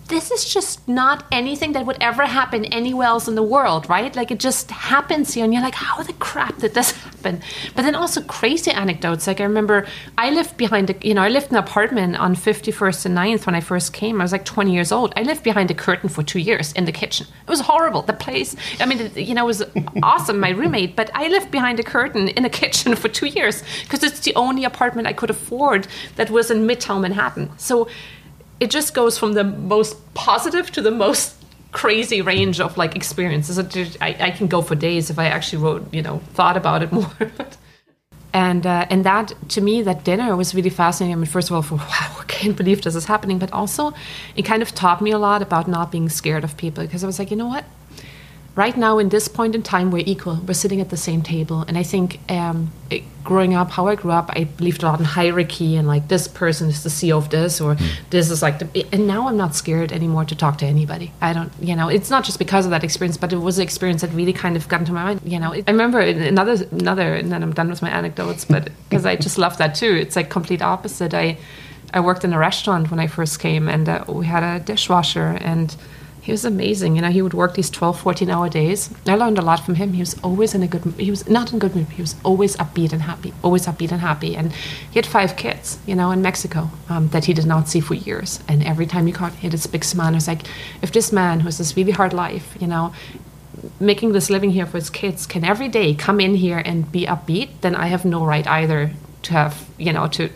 this 0.08 0.30
is 0.30 0.46
just 0.46 0.88
not 0.88 1.26
anything 1.32 1.74
that 1.74 1.86
would 1.86 1.98
ever 2.00 2.26
happen 2.26 2.66
anywhere 2.66 3.08
else 3.08 3.28
in 3.28 3.36
the 3.36 3.44
world, 3.44 3.90
right? 3.90 4.16
Like 4.16 4.30
it 4.30 4.40
just 4.40 4.70
happens 4.70 5.34
here, 5.34 5.44
and 5.44 5.54
you're 5.54 5.64
like, 5.64 5.76
how 5.76 6.04
the 6.04 6.14
crap 6.14 6.60
did 6.60 6.74
this 6.74 6.92
happen? 6.92 7.42
But 7.76 7.82
then 7.82 7.96
also 7.96 8.22
crazy 8.22 8.72
anecdotes. 8.72 9.26
Like 9.26 9.42
I 9.42 9.46
remember 9.46 9.88
I 10.18 10.30
lived 10.30 10.58
behind, 10.58 10.92
a, 10.92 10.96
you 11.08 11.14
know, 11.14 11.24
I 11.24 11.30
lived 11.30 11.48
in 11.48 11.56
an 11.56 11.64
apartment 11.64 12.18
on 12.18 12.36
51st 12.36 13.08
and 13.08 13.18
9th 13.18 13.46
when 13.48 13.56
I 13.56 13.62
first 13.62 13.94
came. 13.94 14.22
I 14.22 14.24
was 14.24 14.32
like 14.32 14.46
20 14.46 14.72
years 14.72 14.92
old. 14.92 15.12
I 15.16 15.24
lived 15.24 15.44
behind 15.44 15.72
a 15.72 15.74
curtain 15.74 16.10
for 16.10 16.22
two 16.22 16.40
years 16.40 16.72
in 16.74 16.86
the 16.86 16.92
kitchen. 16.92 17.26
It 17.42 17.50
was 17.50 17.62
horrible. 17.62 18.04
The 18.04 18.14
place, 18.14 18.56
I 18.80 18.86
mean, 18.86 19.12
you 19.16 19.34
know, 19.34 19.46
it 19.46 19.48
was 19.48 19.64
awesome, 20.04 20.40
my 20.40 20.50
roommate, 20.50 20.96
but 20.96 21.10
I 21.16 21.30
lived 21.30 21.50
behind 21.50 21.80
a 21.80 21.84
curtain 21.84 22.28
in 22.28 22.46
a 22.46 22.50
kitchen 22.50 22.96
for 22.96 23.08
two 23.08 23.28
years 23.28 23.64
because 23.84 24.04
it's 24.04 24.20
the 24.20 24.36
only 24.36 24.66
apartment 24.66 25.08
I 25.08 25.14
could 25.14 25.32
afford 25.32 25.88
that 26.16 26.30
was 26.30 26.52
in 26.52 26.68
Midtown 26.68 27.02
Manhattan. 27.02 27.50
So 27.58 27.88
it 28.60 28.70
just 28.70 28.94
goes 28.94 29.18
from 29.18 29.34
the 29.34 29.44
most 29.44 30.14
positive 30.14 30.72
to 30.72 30.82
the 30.82 30.92
most 30.92 31.36
crazy 31.72 32.22
range 32.22 32.60
of 32.62 32.78
like 32.78 32.96
experiences. 32.96 33.60
I, 34.00 34.16
I 34.20 34.32
can 34.32 34.48
go 34.48 34.62
for 34.62 34.76
days 34.76 35.10
if 35.10 35.20
I 35.20 35.26
actually 35.26 35.62
wrote, 35.62 35.94
you 35.94 36.02
know, 36.02 36.20
thought 36.34 36.56
about 36.56 36.82
it 36.84 36.92
more. 37.00 37.12
and 38.34 38.66
uh, 38.66 38.86
and 38.90 39.04
that 39.04 39.34
to 39.50 39.62
me, 39.62 39.82
that 39.82 40.04
dinner 40.04 40.36
was 40.36 40.56
really 40.56 40.70
fascinating. 40.70 41.14
I 41.14 41.18
mean, 41.18 41.26
first 41.26 41.50
of 41.50 41.56
all, 41.56 41.62
for 41.62 41.76
wow, 41.94 42.18
I 42.20 42.24
can't 42.28 42.56
believe 42.56 42.82
this 42.82 42.96
is 42.96 43.06
happening, 43.06 43.40
but 43.40 43.52
also 43.52 43.94
it 44.36 44.44
kind 44.44 44.62
of 44.62 44.74
taught 44.74 45.02
me 45.02 45.12
a 45.12 45.18
lot 45.18 45.42
about 45.42 45.68
not 45.68 45.92
being 45.92 46.08
scared 46.10 46.44
of 46.44 46.56
people 46.56 46.84
because 46.84 47.04
I 47.04 47.08
was 47.08 47.20
like, 47.20 47.30
you 47.30 47.38
know 47.38 47.48
what, 47.48 47.66
right 48.56 48.78
now 48.78 48.98
in 49.00 49.10
this 49.10 49.28
point 49.28 49.54
in 49.54 49.62
time 49.62 49.92
we're 49.92 50.04
equal. 50.06 50.40
We're 50.48 50.54
sitting 50.54 50.80
at 50.82 50.90
the 50.90 50.98
same 50.98 51.22
table. 51.22 51.66
And 51.68 51.78
i 51.78 51.84
think 51.84 52.20
um, 52.32 52.72
it, 52.90 53.04
growing 53.24 53.56
up 53.56 53.72
how 53.72 53.88
i 53.88 53.96
grew 53.96 54.12
up 54.12 54.30
i 54.34 54.44
believed 54.44 54.84
a 54.84 54.86
lot 54.86 55.00
in 55.00 55.06
hierarchy 55.06 55.76
and 55.76 55.88
like 55.88 56.08
this 56.10 56.28
person 56.28 56.70
is 56.70 56.84
the 56.84 56.90
ceo 56.90 57.18
of 57.18 57.32
this 57.32 57.60
or 57.60 57.76
this 58.12 58.30
is 58.30 58.44
like 58.44 58.60
the 58.60 58.86
and 58.92 59.08
now 59.08 59.28
i'm 59.28 59.36
not 59.36 59.56
scared 59.56 59.92
anymore 59.92 60.24
to 60.26 60.36
talk 60.36 60.60
to 60.60 60.66
anybody. 60.66 61.12
I 61.22 61.34
don't 61.34 61.52
you 61.60 61.76
know 61.76 61.88
it's 61.90 62.10
not 62.10 62.24
just 62.24 62.38
because 62.40 62.66
of 62.66 62.72
that 62.72 62.84
experience 62.84 63.18
but 63.18 63.34
it 63.34 63.38
was 63.38 63.58
an 63.58 63.64
experience 63.64 64.02
that 64.02 64.12
really 64.12 64.34
kind 64.34 64.56
of 64.56 64.68
got 64.68 64.82
into 64.82 64.94
my 64.94 65.04
mind 65.04 65.22
you 65.26 65.40
know. 65.40 65.54
I 65.54 65.64
remember 65.68 66.00
another 66.00 66.56
another 66.72 67.16
and 67.16 67.32
then 67.32 67.42
i'm 67.44 67.54
done 67.54 67.70
with 67.70 67.82
my 67.82 67.90
anecdotes 67.90 68.46
but 68.46 68.70
because 68.90 69.06
i 69.06 69.16
just 69.16 69.38
love 69.38 69.58
that 69.58 69.76
too. 69.76 69.94
It's 69.94 70.16
like 70.16 70.30
complete 70.30 70.62
opposite. 70.62 71.14
I 71.14 71.38
i 71.94 72.00
worked 72.00 72.24
in 72.24 72.34
a 72.34 72.38
restaurant 72.38 72.92
when 72.92 73.00
i 73.00 73.08
first 73.08 73.40
came 73.40 73.68
and 73.68 73.90
uh, 73.90 74.04
we 74.08 74.26
had 74.26 74.44
a 74.44 74.64
dishwasher 74.64 75.38
and 75.42 75.76
he 76.26 76.32
was 76.32 76.44
amazing. 76.44 76.96
You 76.96 77.04
know, 77.04 77.12
he 77.12 77.22
would 77.22 77.36
work 77.36 77.54
these 77.54 77.70
12, 77.70 78.00
14 78.00 78.32
hour 78.32 78.50
days. 78.50 78.90
I 79.06 79.14
learned 79.14 79.38
a 79.38 79.44
lot 79.44 79.64
from 79.64 79.76
him. 79.76 79.94
He 79.94 80.00
was 80.00 80.20
always 80.24 80.56
in 80.56 80.64
a 80.64 80.68
good, 80.68 80.82
he 80.98 81.12
was 81.12 81.30
not 81.30 81.54
in 81.54 81.60
good 81.60 81.76
mood. 81.76 81.88
He 81.90 82.02
was 82.02 82.16
always 82.24 82.56
upbeat 82.58 82.92
and 82.92 83.04
happy, 83.04 83.32
always 83.44 83.68
upbeat 83.68 83.92
and 83.92 84.02
happy. 84.02 84.36
And 84.36 84.52
he 84.52 84.96
had 84.96 85.06
five 85.06 85.38
kids, 85.38 85.78
you 85.86 85.94
know, 85.94 86.10
in 86.10 86.24
Mexico 86.24 86.72
um, 86.90 87.10
that 87.10 87.26
he 87.26 87.34
did 87.34 87.46
not 87.46 87.70
see 87.70 87.80
for 87.80 87.94
years. 87.94 88.40
And 88.48 88.64
every 88.64 88.88
time 88.88 89.06
he 89.06 89.14
caught, 89.14 89.34
he 89.34 89.42
had 89.44 89.52
this 89.52 89.68
big 89.68 89.84
smile. 89.84 90.08
And 90.08 90.16
It 90.16 90.18
was 90.18 90.28
like, 90.28 90.42
if 90.82 90.92
this 90.92 91.12
man 91.12 91.42
who 91.42 91.46
has 91.46 91.60
this 91.60 91.78
really 91.78 91.92
hard 91.92 92.12
life, 92.12 92.58
you 92.60 92.66
know, 92.66 92.92
making 93.80 94.14
this 94.14 94.32
living 94.32 94.50
here 94.50 94.66
for 94.66 94.78
his 94.78 94.90
kids 94.90 95.28
can 95.28 95.44
every 95.44 95.68
day 95.68 95.94
come 95.94 96.20
in 96.20 96.34
here 96.34 96.58
and 96.58 96.92
be 96.92 97.06
upbeat, 97.06 97.50
then 97.62 97.76
I 97.76 97.86
have 97.86 98.04
no 98.04 98.26
right 98.26 98.48
either 98.48 98.90
to 99.22 99.34
have, 99.34 99.70
you 99.78 99.94
know, 99.94 100.08
to 100.08 100.32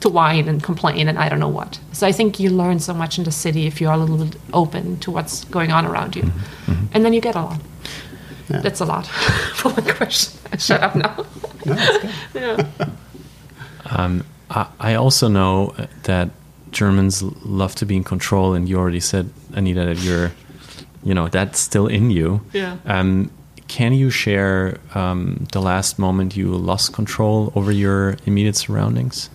to 0.00 0.08
whine 0.08 0.48
and 0.48 0.62
complain 0.62 1.08
and 1.08 1.18
I 1.18 1.28
don't 1.28 1.40
know 1.40 1.48
what. 1.48 1.80
So 1.92 2.06
I 2.06 2.12
think 2.12 2.38
you 2.38 2.50
learn 2.50 2.78
so 2.78 2.94
much 2.94 3.18
in 3.18 3.24
the 3.24 3.32
city 3.32 3.66
if 3.66 3.80
you're 3.80 3.92
a 3.92 3.96
little 3.96 4.24
bit 4.24 4.36
open 4.52 4.98
to 5.00 5.10
what's 5.10 5.44
going 5.46 5.72
on 5.72 5.86
around 5.86 6.14
you. 6.14 6.30
And 6.92 7.04
then 7.04 7.12
you 7.12 7.20
get 7.20 7.34
a 7.34 7.42
lot. 7.42 7.60
Yeah. 8.48 8.60
That's 8.60 8.80
a 8.80 8.84
lot 8.84 9.06
for 9.54 9.70
one 9.70 9.84
question. 9.94 10.38
Shut 10.58 10.82
up 10.82 10.94
now. 10.94 11.26
no, 11.66 11.74
that's 11.74 11.98
good. 11.98 12.12
yeah. 12.34 12.90
Um, 13.90 14.24
I, 14.50 14.66
I 14.80 14.94
also 14.94 15.28
know 15.28 15.74
that 16.04 16.30
Germans 16.70 17.22
love 17.22 17.74
to 17.76 17.86
be 17.86 17.96
in 17.96 18.04
control, 18.04 18.54
and 18.54 18.68
you 18.68 18.78
already 18.78 19.00
said, 19.00 19.30
Anita, 19.52 19.84
that 19.84 19.98
you're, 19.98 20.32
you 21.02 21.14
know, 21.14 21.28
that's 21.28 21.58
still 21.58 21.86
in 21.86 22.10
you. 22.10 22.40
Yeah. 22.52 22.78
Um, 22.86 23.30
can 23.68 23.92
you 23.92 24.10
share 24.10 24.78
um, 24.94 25.46
the 25.52 25.60
last 25.60 25.98
moment 25.98 26.36
you 26.36 26.48
lost 26.48 26.94
control 26.94 27.52
over 27.54 27.70
your 27.70 28.16
immediate 28.24 28.56
surroundings? 28.56 29.28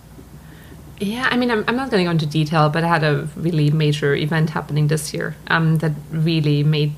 Yeah, 1.00 1.28
I 1.30 1.36
mean, 1.36 1.50
I'm, 1.50 1.64
I'm 1.66 1.76
not 1.76 1.90
going 1.90 2.00
to 2.02 2.04
go 2.04 2.10
into 2.10 2.26
detail, 2.26 2.68
but 2.68 2.84
I 2.84 2.88
had 2.88 3.02
a 3.02 3.28
really 3.36 3.70
major 3.70 4.14
event 4.14 4.50
happening 4.50 4.88
this 4.88 5.12
year 5.12 5.36
um, 5.48 5.78
that 5.78 5.92
really 6.10 6.62
made 6.62 6.92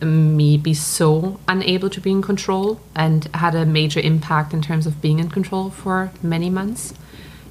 me 0.00 0.56
be 0.56 0.74
so 0.74 1.40
unable 1.48 1.88
to 1.90 2.00
be 2.00 2.10
in 2.10 2.22
control 2.22 2.80
and 2.94 3.24
had 3.34 3.54
a 3.54 3.64
major 3.64 4.00
impact 4.00 4.52
in 4.52 4.60
terms 4.62 4.86
of 4.86 5.00
being 5.00 5.18
in 5.18 5.30
control 5.30 5.70
for 5.70 6.12
many 6.22 6.50
months. 6.50 6.94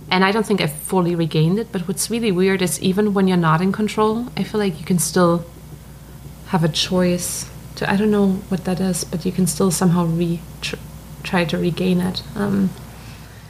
And 0.09 0.23
I 0.23 0.31
don't 0.31 0.45
think 0.45 0.61
I 0.61 0.67
fully 0.67 1.15
regained 1.15 1.59
it, 1.59 1.71
but 1.71 1.87
what's 1.87 2.09
really 2.09 2.31
weird 2.31 2.61
is 2.61 2.81
even 2.81 3.13
when 3.13 3.27
you're 3.27 3.37
not 3.37 3.61
in 3.61 3.71
control, 3.71 4.27
I 4.37 4.43
feel 4.43 4.59
like 4.59 4.79
you 4.79 4.85
can 4.85 4.99
still 4.99 5.45
have 6.47 6.63
a 6.63 6.69
choice 6.69 7.49
to, 7.75 7.89
I 7.89 7.95
don't 7.95 8.11
know 8.11 8.33
what 8.49 8.65
that 8.65 8.79
is, 8.79 9.03
but 9.03 9.25
you 9.25 9.31
can 9.31 9.47
still 9.47 9.71
somehow 9.71 10.05
re- 10.05 10.41
tr- 10.61 10.75
try 11.23 11.45
to 11.45 11.57
regain 11.57 11.99
it. 11.99 12.21
Um, 12.35 12.69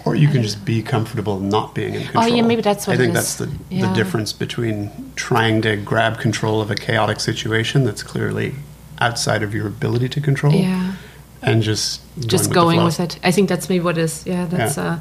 Or 0.06 0.16
you 0.16 0.28
can 0.28 0.44
just 0.44 0.66
be 0.66 0.82
comfortable 0.84 1.40
not 1.40 1.74
being 1.74 1.94
in 1.96 2.04
control. 2.04 2.24
Oh, 2.26 2.28
yeah, 2.28 2.42
maybe 2.42 2.62
that's 2.62 2.86
what 2.88 2.96
I 2.96 2.98
think 2.98 3.14
that's 3.14 3.36
the, 3.36 3.50
Yeah. 3.70 3.88
the 3.88 3.94
difference 3.94 4.34
between 4.34 4.92
trying 5.16 5.62
to 5.62 5.78
grab 5.78 6.20
control 6.20 6.60
of 6.60 6.70
a 6.70 6.76
chaotic 6.76 7.20
situation 7.22 7.86
that's 7.86 8.04
clearly 8.04 8.56
outside 9.00 9.44
of 9.44 9.54
your 9.54 9.68
ability 9.68 10.10
to 10.10 10.22
control 10.22 10.54
yeah. 10.54 10.94
and 11.42 11.64
just 11.64 12.02
just 12.28 12.50
the 12.50 12.54
going 12.54 12.84
with 12.84 13.00
it. 13.00 13.18
I 13.24 13.32
think 13.32 13.48
that's 13.50 13.70
maybe 13.70 13.84
what 13.84 13.98
it 13.98 14.02
is. 14.04 14.24
Yeah, 14.26 14.46
that's 14.46 14.76
Yeah. 14.78 14.84
uh, 14.94 15.00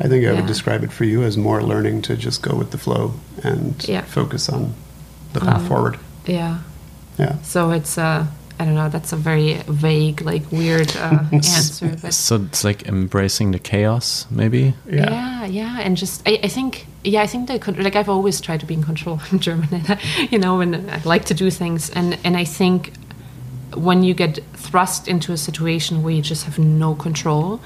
I 0.00 0.08
think 0.08 0.26
I 0.26 0.32
would 0.32 0.46
describe 0.46 0.82
it 0.82 0.90
for 0.92 1.04
you 1.04 1.22
as 1.22 1.36
more 1.36 1.62
learning 1.62 2.02
to 2.02 2.16
just 2.16 2.42
go 2.42 2.56
with 2.56 2.70
the 2.70 2.78
flow 2.78 3.14
and 3.44 3.74
focus 4.06 4.48
on 4.48 4.74
the 5.32 5.40
path 5.40 5.60
Um, 5.62 5.66
forward. 5.68 5.98
yeah. 6.26 6.58
Yeah. 7.18 7.36
So 7.42 7.70
it's 7.70 7.96
uh, 7.98 8.26
I 8.60 8.66
don't 8.66 8.74
know. 8.74 8.90
That's 8.90 9.10
a 9.14 9.16
very 9.16 9.54
vague, 9.68 10.20
like 10.20 10.52
weird 10.52 10.94
uh, 10.96 11.24
answer, 11.32 11.96
but 12.02 12.12
So 12.12 12.36
it's 12.36 12.62
like 12.62 12.86
embracing 12.86 13.52
the 13.52 13.58
chaos, 13.58 14.26
maybe. 14.30 14.74
Yeah. 14.86 15.10
yeah, 15.10 15.44
yeah, 15.46 15.80
and 15.80 15.96
just 15.96 16.22
I, 16.28 16.38
I 16.42 16.48
think 16.48 16.86
yeah, 17.02 17.22
I 17.22 17.26
think 17.26 17.48
the 17.48 17.58
con- 17.58 17.82
like 17.82 17.96
I've 17.96 18.10
always 18.10 18.38
tried 18.38 18.60
to 18.60 18.66
be 18.66 18.74
in 18.74 18.82
control 18.82 19.18
in 19.32 19.38
German, 19.38 19.68
and, 19.72 19.98
you 20.30 20.38
know, 20.38 20.60
and 20.60 20.90
I 20.90 21.00
like 21.04 21.24
to 21.26 21.34
do 21.34 21.50
things, 21.50 21.88
and 21.88 22.18
and 22.22 22.36
I 22.36 22.44
think 22.44 22.92
when 23.74 24.02
you 24.02 24.12
get 24.12 24.38
thrust 24.52 25.08
into 25.08 25.32
a 25.32 25.38
situation 25.38 26.02
where 26.02 26.12
you 26.12 26.20
just 26.20 26.44
have 26.44 26.58
no 26.58 26.94
control, 26.94 27.62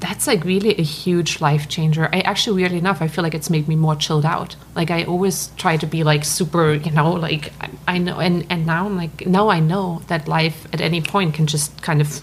that's 0.00 0.26
like 0.26 0.44
really 0.44 0.74
a 0.78 0.82
huge 0.82 1.40
life 1.40 1.68
changer. 1.68 2.08
I 2.12 2.20
actually, 2.20 2.60
weirdly 2.62 2.78
enough, 2.78 3.02
I 3.02 3.08
feel 3.08 3.22
like 3.22 3.34
it's 3.34 3.50
made 3.50 3.68
me 3.68 3.76
more 3.76 3.94
chilled 3.96 4.24
out. 4.24 4.56
Like 4.74 4.90
I 4.90 5.04
always 5.04 5.50
try 5.56 5.76
to 5.76 5.86
be 5.86 6.02
like 6.04 6.24
super, 6.24 6.72
you 6.72 6.90
know, 6.90 7.12
like 7.12 7.52
I, 7.60 7.68
I 7.94 7.98
know, 7.98 8.18
and 8.18 8.46
and 8.50 8.66
now 8.66 8.86
I'm 8.86 8.96
like 8.96 9.26
now 9.26 9.48
I 9.50 9.60
know 9.60 10.02
that 10.08 10.26
life 10.26 10.66
at 10.72 10.80
any 10.80 11.00
point 11.02 11.34
can 11.34 11.46
just 11.46 11.82
kind 11.82 12.00
of 12.00 12.20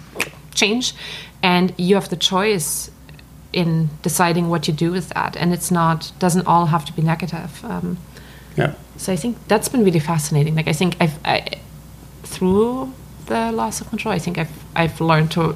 change, 0.56 0.94
and 1.44 1.74
you 1.78 1.96
have 1.96 2.10
the 2.10 2.16
choice 2.18 2.90
in 3.54 3.90
deciding 4.02 4.50
what 4.50 4.68
you 4.68 4.74
do 4.74 4.92
with 4.92 5.10
that, 5.10 5.36
and 5.38 5.54
it's 5.54 5.72
not 5.72 6.12
doesn't 6.20 6.48
all 6.48 6.66
have 6.68 6.84
to 6.86 6.94
be 6.94 7.02
negative. 7.02 7.64
Um, 7.64 7.98
Yeah. 8.58 8.74
so 8.98 9.14
I 9.14 9.18
think 9.18 9.38
that's 9.48 9.70
been 9.70 9.84
really 9.84 10.00
fascinating. 10.00 10.56
Like 10.56 10.68
I 10.68 10.74
think 10.74 10.96
I've 11.00 11.18
I, 11.26 11.46
through 12.24 12.92
the 13.28 13.52
loss 13.52 13.82
of 13.82 13.90
control, 13.90 14.16
I 14.16 14.20
think 14.20 14.38
I've 14.38 14.52
I've 14.76 15.00
learned 15.00 15.32
to 15.32 15.56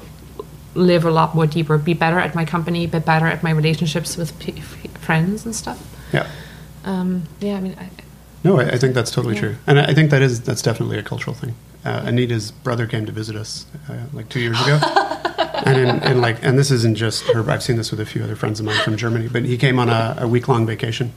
live 0.74 1.04
a 1.04 1.10
lot 1.10 1.34
more 1.34 1.46
deeper, 1.46 1.76
be 1.78 1.94
better 1.94 2.18
at 2.18 2.34
my 2.34 2.44
company, 2.44 2.86
be 2.86 2.98
better 2.98 3.26
at 3.26 3.42
my 3.42 3.50
relationships 3.50 4.16
with 4.16 4.30
friends 4.98 5.44
and 5.44 5.54
stuff. 5.54 5.78
Yeah. 6.12 6.26
Um, 6.84 7.24
yeah, 7.40 7.56
I 7.56 7.60
mean, 7.60 7.76
I, 7.78 7.88
No, 8.44 8.58
I, 8.60 8.70
I 8.70 8.78
think 8.78 8.94
that's 8.94 9.10
totally 9.10 9.34
Yeah. 9.34 9.40
true, 9.40 9.56
and 9.66 9.78
I 9.78 9.84
I 9.86 9.94
think 9.94 10.10
that 10.10 10.22
is 10.22 10.40
that's 10.40 10.62
definitely 10.62 10.98
a 10.98 11.02
cultural 11.02 11.34
thing. 11.34 11.54
Uh, 11.84 12.02
Anita's 12.06 12.50
brother 12.52 12.86
came 12.86 13.06
to 13.06 13.12
visit 13.12 13.36
us 13.36 13.66
uh, 13.88 13.94
like 14.12 14.28
two 14.28 14.40
years 14.40 14.60
ago, 14.62 14.78
and 15.66 15.76
in, 15.78 15.88
and 15.88 16.20
like 16.20 16.38
and 16.42 16.58
this 16.58 16.70
isn't 16.70 16.96
just 16.96 17.24
her. 17.32 17.48
I've 17.50 17.62
seen 17.62 17.76
this 17.76 17.90
with 17.90 18.00
a 18.00 18.06
few 18.06 18.22
other 18.24 18.36
friends 18.36 18.58
of 18.60 18.66
mine 18.66 18.80
from 18.82 18.96
Germany, 18.96 19.28
but 19.28 19.44
he 19.44 19.56
came 19.56 19.78
on 19.78 19.88
a, 19.88 20.16
a 20.18 20.26
week 20.28 20.48
long 20.48 20.66
vacation, 20.66 21.12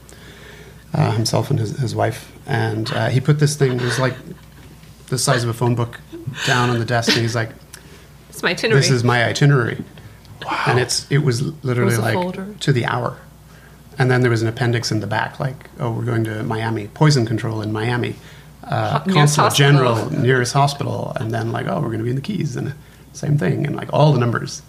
uh, 0.93 1.11
himself 1.11 1.49
and 1.49 1.59
his, 1.59 1.77
his 1.79 1.95
wife, 1.95 2.31
and 2.45 2.91
uh, 2.93 3.09
he 3.09 3.19
put 3.21 3.39
this 3.39 3.55
thing. 3.55 3.73
It 3.73 3.81
was 3.81 3.99
like 3.99 4.15
the 5.07 5.17
size 5.17 5.43
of 5.43 5.49
a 5.49 5.53
phone 5.53 5.75
book 5.75 5.99
down 6.45 6.69
on 6.69 6.79
the 6.79 6.85
desk, 6.85 7.11
and 7.13 7.21
he's 7.21 7.35
like, 7.35 7.49
it's 8.35 8.43
my 8.43 8.51
itinerary. 8.51 8.81
"This 8.81 8.91
is 8.91 9.03
my 9.03 9.23
itinerary," 9.25 9.83
and 10.67 10.79
it's 10.79 11.07
it 11.09 11.19
was 11.19 11.41
literally 11.63 11.93
It 11.93 11.97
was 11.97 12.05
like 12.05 12.13
folder. 12.15 12.47
to 12.59 12.71
the 12.73 12.85
hour. 12.85 13.17
And 13.97 14.11
then 14.11 14.19
there 14.21 14.29
was 14.31 14.41
an 14.41 14.49
appendix 14.49 14.91
in 14.91 14.99
the 14.99 15.07
back, 15.07 15.39
like, 15.39 15.69
oh, 15.79 15.89
we're 15.89 16.03
going 16.03 16.25
to 16.25 16.43
Miami, 16.43 16.87
poison 16.89 17.25
control 17.25 17.61
in 17.61 17.71
Miami, 17.71 18.17
uh, 18.65 18.99
Ho- 18.99 19.05
nearest 19.05 19.37
consulate 19.37 19.45
hospital. 19.45 19.71
general, 19.95 20.21
nearest 20.21 20.53
hospital, 20.53 21.13
and 21.15 21.31
then 21.33 21.53
like, 21.53 21.65
oh, 21.67 21.75
we're 21.79 21.87
going 21.87 21.99
to 21.99 22.03
be 22.03 22.09
in 22.09 22.17
the 22.17 22.21
Keys, 22.21 22.57
and 22.57 22.73
same 23.13 23.37
thing, 23.37 23.65
and 23.65 23.73
like 23.75 23.87
all 23.93 24.11
the 24.11 24.19
numbers. 24.19 24.61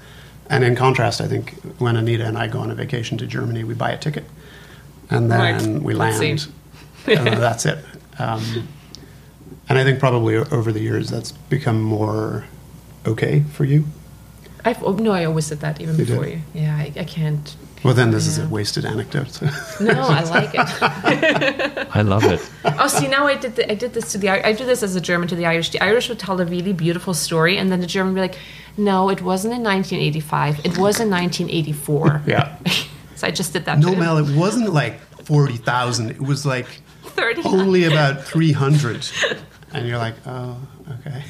And 0.48 0.62
in 0.62 0.76
contrast, 0.76 1.20
I 1.20 1.26
think 1.26 1.54
when 1.80 1.96
Anita 1.96 2.24
and 2.24 2.38
I 2.38 2.46
go 2.46 2.60
on 2.60 2.70
a 2.70 2.74
vacation 2.76 3.18
to 3.18 3.26
Germany, 3.26 3.64
we 3.64 3.74
buy 3.74 3.90
a 3.90 3.98
ticket, 3.98 4.24
and 5.10 5.28
then 5.28 5.40
Right. 5.74 5.82
we 5.82 5.92
land, 5.94 6.46
and 7.08 7.26
that's 7.26 7.66
it. 7.66 7.78
Um, 8.20 8.68
and 9.68 9.76
I 9.76 9.82
think 9.82 9.98
probably 9.98 10.36
over 10.36 10.70
the 10.70 10.80
years 10.80 11.10
that's 11.10 11.32
become 11.32 11.80
more 11.82 12.44
okay 13.06 13.42
for 13.52 13.64
you. 13.64 13.84
I've, 14.64 14.82
oh, 14.82 14.92
no, 14.94 15.12
I 15.12 15.24
always 15.24 15.46
said 15.46 15.60
that 15.60 15.80
even 15.80 15.96
You 15.96 16.04
before 16.04 16.24
did? 16.24 16.34
you. 16.34 16.40
Yeah, 16.54 16.76
I, 16.76 16.92
I 16.96 17.04
can't. 17.04 17.56
Well, 17.84 17.94
then 17.94 18.10
this 18.10 18.26
is 18.26 18.38
a 18.38 18.48
wasted 18.48 18.84
anecdote. 18.84 19.40
No, 19.80 19.92
I 19.92 20.22
like 20.36 20.50
it. 20.54 21.88
I 21.94 22.02
love 22.02 22.24
it. 22.24 22.40
oh, 22.64 22.88
see, 22.88 23.06
now 23.06 23.28
I 23.28 23.36
did 23.36 23.54
the, 23.54 23.70
I 23.70 23.76
did 23.76 23.94
this 23.94 24.10
to 24.12 24.18
the 24.18 24.28
I 24.30 24.52
do 24.52 24.64
this 24.66 24.82
as 24.82 24.96
a 24.96 25.00
German 25.00 25.28
to 25.28 25.36
the 25.36 25.46
Irish. 25.46 25.70
The 25.70 25.80
Irish 25.80 26.08
would 26.08 26.18
tell 26.18 26.40
a 26.40 26.44
really 26.44 26.72
beautiful 26.72 27.14
story, 27.14 27.58
and 27.58 27.70
then 27.70 27.80
the 27.80 27.86
German 27.86 28.14
would 28.14 28.20
be 28.20 28.26
like, 28.28 28.38
"No, 28.76 29.08
it 29.08 29.22
wasn't 29.22 29.54
in 29.54 29.62
1985. 29.62 30.60
It 30.64 30.78
was 30.78 30.98
in 30.98 31.10
1984." 31.10 32.22
yeah. 32.26 32.56
so 33.14 33.26
I 33.28 33.30
just 33.30 33.52
did 33.52 33.66
that. 33.66 33.78
No, 33.78 33.88
to 33.88 33.92
him. 33.94 34.00
Mel, 34.00 34.18
it 34.18 34.34
wasn't 34.36 34.72
like 34.72 34.98
40,000. 35.24 36.10
It 36.10 36.20
was 36.20 36.44
like 36.44 36.66
30. 37.04 37.42
only 37.44 37.84
about 37.84 38.24
300. 38.24 39.08
And 39.72 39.86
you're 39.86 39.98
like, 39.98 40.14
oh, 40.26 40.56
okay. 41.00 41.22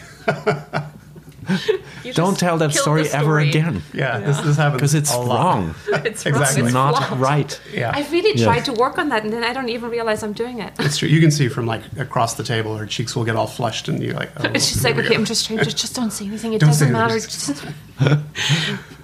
You 2.04 2.12
just 2.12 2.16
Don't 2.16 2.38
tell 2.38 2.56
that 2.58 2.70
killed 2.70 2.82
story, 2.82 3.08
ever 3.10 3.38
again 3.40 3.82
Yeah, 3.92 4.18
This, 4.20 4.38
this 4.40 4.56
happens. 4.56 4.76
because 4.76 4.94
it's 4.94 5.12
a 5.12 5.18
lot. 5.18 5.38
wrong. 5.56 5.74
It's 6.04 6.24
wrong. 6.24 6.34
Exactly. 6.34 6.62
It's 6.64 6.72
Not 6.72 6.96
flopped. 6.96 7.20
right. 7.20 7.60
Yeah. 7.72 7.92
I 7.94 8.06
really 8.12 8.38
Yeah. 8.38 8.44
tried 8.46 8.64
to 8.66 8.72
work 8.72 8.98
on 8.98 9.08
that, 9.08 9.24
and 9.24 9.32
then 9.32 9.42
I 9.42 9.52
don't 9.52 9.68
even 9.68 9.90
realize 9.90 10.22
I'm 10.22 10.32
doing 10.32 10.60
it. 10.60 10.72
It's 10.78 10.98
true. 10.98 11.08
You 11.08 11.20
can 11.20 11.30
see 11.30 11.48
from 11.48 11.66
like 11.66 11.82
across 11.98 12.34
the 12.34 12.44
table, 12.44 12.76
her 12.76 12.86
cheeks 12.86 13.16
will 13.16 13.24
get 13.24 13.34
all 13.36 13.46
flushed, 13.48 13.88
and 13.88 14.00
you're 14.02 14.14
like, 14.14 14.30
oh, 14.38 14.44
It's 14.54 14.68
just 14.72 14.84
like, 14.84 14.94
we 14.96 15.02
okay, 15.02 15.10
go. 15.14 15.20
I'm 15.20 15.24
just 15.24 15.46
trying. 15.46 15.58
Just, 15.64 15.76
just 15.78 15.94
don't 15.96 16.12
say 16.12 16.26
anything. 16.26 16.52
It 16.52 16.60
Don't 16.60 16.70
doesn't 16.70 16.92
matter. 16.92 17.14
anything. 17.14 17.30
Just- 17.30 17.64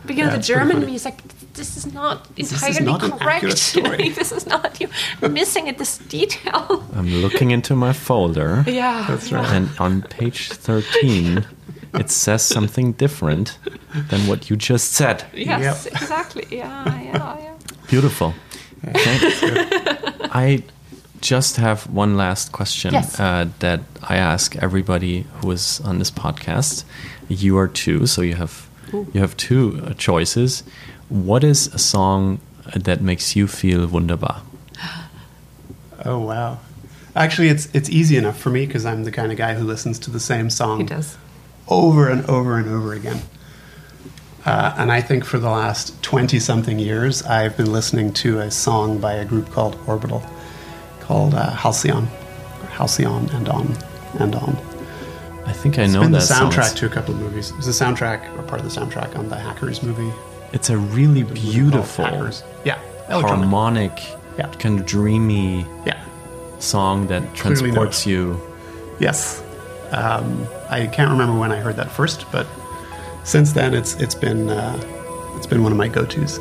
but 0.05 0.17
you 0.17 0.23
know, 0.25 0.31
Yeah, 0.31 0.37
the 0.37 0.43
German 0.43 0.77
funny. 0.77 0.87
me 0.87 0.95
is 0.95 1.05
like, 1.05 1.21
this 1.55 1.77
is 1.77 1.93
not 1.93 2.27
is 2.37 2.53
entirely 2.53 2.85
not 2.85 3.03
an 3.05 3.13
accurate 3.13 3.41
correct. 3.43 3.59
story. 3.59 4.09
this 4.11 4.33
is 4.33 4.47
not 4.47 4.81
you 4.81 4.89
missing 5.29 5.69
at 5.69 5.79
this 5.79 5.99
detail. 5.99 6.85
I'm 6.95 7.09
looking 7.23 7.51
into 7.51 7.75
my 7.77 7.93
folder. 7.93 8.65
yeah, 8.67 9.05
That's 9.09 9.31
right. 9.33 9.47
And 9.57 9.69
on 9.79 10.03
page 10.03 10.49
13, 10.51 11.45
it 11.95 12.11
says 12.11 12.43
something 12.43 12.93
different 12.93 13.59
than 14.11 14.27
what 14.27 14.49
you 14.51 14.57
just 14.57 14.93
said. 14.93 15.25
Yes, 15.35 15.85
Yep. 15.87 15.95
exactly. 16.03 16.47
Yeah, 16.51 17.03
yeah, 17.03 17.39
yeah. 17.39 17.55
Beautiful. 17.89 18.35
Thanks. 18.83 19.43
I 20.35 20.63
just 21.21 21.57
have 21.57 21.87
one 21.95 22.17
last 22.17 22.51
question 22.53 22.95
Yes. 22.95 23.21
uh, 23.21 23.47
that 23.61 23.81
I 24.09 24.17
ask 24.17 24.57
everybody 24.57 25.25
who 25.41 25.51
is 25.53 25.81
on 25.85 25.99
this 25.99 26.11
podcast. 26.11 26.85
You 27.29 27.57
are 27.59 27.69
two, 27.69 28.07
so 28.07 28.23
you 28.23 28.35
have 28.35 28.69
you 29.15 29.21
have 29.21 29.37
two 29.37 29.81
uh, 29.87 29.95
choices. 29.95 30.65
What 31.09 31.45
is 31.45 31.69
a 31.75 31.79
song 31.79 32.39
uh, 32.67 32.79
that 32.85 33.01
makes 33.01 33.37
you 33.37 33.47
feel 33.47 33.87
wunderbar? 33.87 34.43
Oh, 36.05 36.19
wow. 36.19 36.59
Actually, 37.15 37.49
it's 37.49 37.69
it's 37.75 37.89
easy 37.91 38.17
enough 38.17 38.37
for 38.39 38.51
me 38.51 38.67
because 38.67 38.85
I'm 38.85 39.05
the 39.05 39.13
kind 39.13 39.31
of 39.31 39.39
guy 39.39 39.55
who 39.55 39.65
listens 39.65 39.99
to 40.01 40.11
the 40.11 40.19
same 40.21 40.51
song 40.51 40.79
He 40.81 40.85
does. 40.87 41.17
Over 41.69 42.09
and 42.09 42.25
over 42.27 42.57
and 42.59 42.69
over 42.69 42.93
again. 42.95 43.21
Uh, 44.45 44.75
and 44.77 44.91
I 44.91 45.01
think 45.01 45.25
for 45.25 45.39
the 45.39 45.49
last 45.51 46.03
20 46.03 46.39
something 46.41 46.79
years, 46.79 47.23
I've 47.23 47.57
been 47.57 47.73
listening 47.73 48.13
to 48.15 48.41
a 48.41 48.51
song 48.51 48.99
by 48.99 49.15
a 49.15 49.25
group 49.25 49.51
called 49.51 49.79
Orbital 49.87 50.23
called 51.01 51.35
uh, 51.35 51.51
Halcyon. 51.51 52.07
Halcyon 52.71 53.29
and 53.31 53.49
on 53.49 53.77
and 54.19 54.35
on. 54.35 54.57
I 55.47 55.53
think 55.53 55.79
I 55.79 55.83
It's 55.83 55.93
know 55.93 56.01
been 56.03 56.13
the 56.13 56.19
that 56.19 56.29
soundtrack 56.29 56.69
song. 56.69 56.77
to 56.79 56.87
a 56.87 56.89
couple 56.89 57.15
of 57.15 57.21
movies. 57.21 57.51
It 57.51 57.57
was 57.57 57.67
the 57.67 57.85
soundtrack, 57.85 58.37
or 58.39 58.43
part 58.43 58.61
of 58.61 58.73
the 58.73 58.81
soundtrack 58.81 59.17
on 59.17 59.29
the 59.29 59.37
Hackers 59.37 59.83
movie. 59.83 60.13
It's 60.53 60.71
a 60.71 60.77
really 60.79 61.23
The 61.23 61.35
beautiful, 61.35 62.05
Hackers. 62.05 62.43
Yeah. 62.65 62.79
electronic. 63.09 63.39
harmonic, 63.41 64.03
Yeah. 64.39 64.47
kind 64.59 64.79
of 64.81 64.87
dreamy 64.87 65.67
Yeah. 65.85 66.01
song 66.61 67.07
that 67.09 67.23
Clearly 67.37 67.61
transports 67.71 68.07
you. 68.07 68.41
Yes. 68.99 69.43
Um, 69.93 70.47
I 70.71 70.87
can't 70.87 71.11
remember 71.11 71.39
when 71.39 71.53
I 71.53 71.57
heard 71.57 71.77
that 71.77 71.91
first, 71.91 72.27
but 72.33 72.47
since 73.25 73.53
then 73.53 73.75
it's 73.75 73.95
it's 73.97 74.15
been 74.15 74.49
uh, 74.49 74.81
it's 75.37 75.47
been 75.47 75.63
one 75.63 75.73
of 75.73 75.79
my 75.79 75.89
go-tos. 75.89 76.39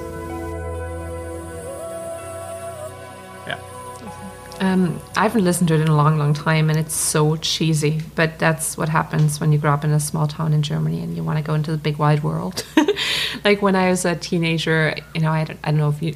Um, 4.62 5.02
I 5.18 5.24
haven't 5.24 5.44
listened 5.44 5.70
to 5.70 5.74
it 5.74 5.82
in 5.82 5.88
a 5.88 5.96
long, 5.96 6.20
long 6.20 6.36
time, 6.36 6.70
and 6.70 6.78
it's 6.78 6.94
so 6.94 7.36
cheesy. 7.38 8.00
But 8.14 8.38
that's 8.38 8.78
what 8.78 8.90
happens 8.90 9.40
when 9.40 9.52
you 9.52 9.58
grow 9.58 9.74
up 9.74 9.84
in 9.84 9.90
a 9.90 10.00
small 10.00 10.28
town 10.28 10.54
in 10.54 10.62
Germany 10.62 11.02
and 11.02 11.16
you 11.18 11.24
want 11.24 11.40
to 11.40 11.44
go 11.44 11.56
into 11.56 11.72
the 11.72 11.78
big 11.78 11.98
wide 11.98 12.24
world. 12.24 12.64
like 13.44 13.64
when 13.64 13.76
I 13.76 13.90
was 13.90 14.06
a 14.06 14.16
teenager, 14.16 14.96
you 15.16 15.22
know, 15.22 15.32
I 15.32 15.46
don't, 15.46 15.60
I 15.64 15.72
don't 15.72 15.80
know 15.80 15.90
if 15.90 16.00
you 16.04 16.16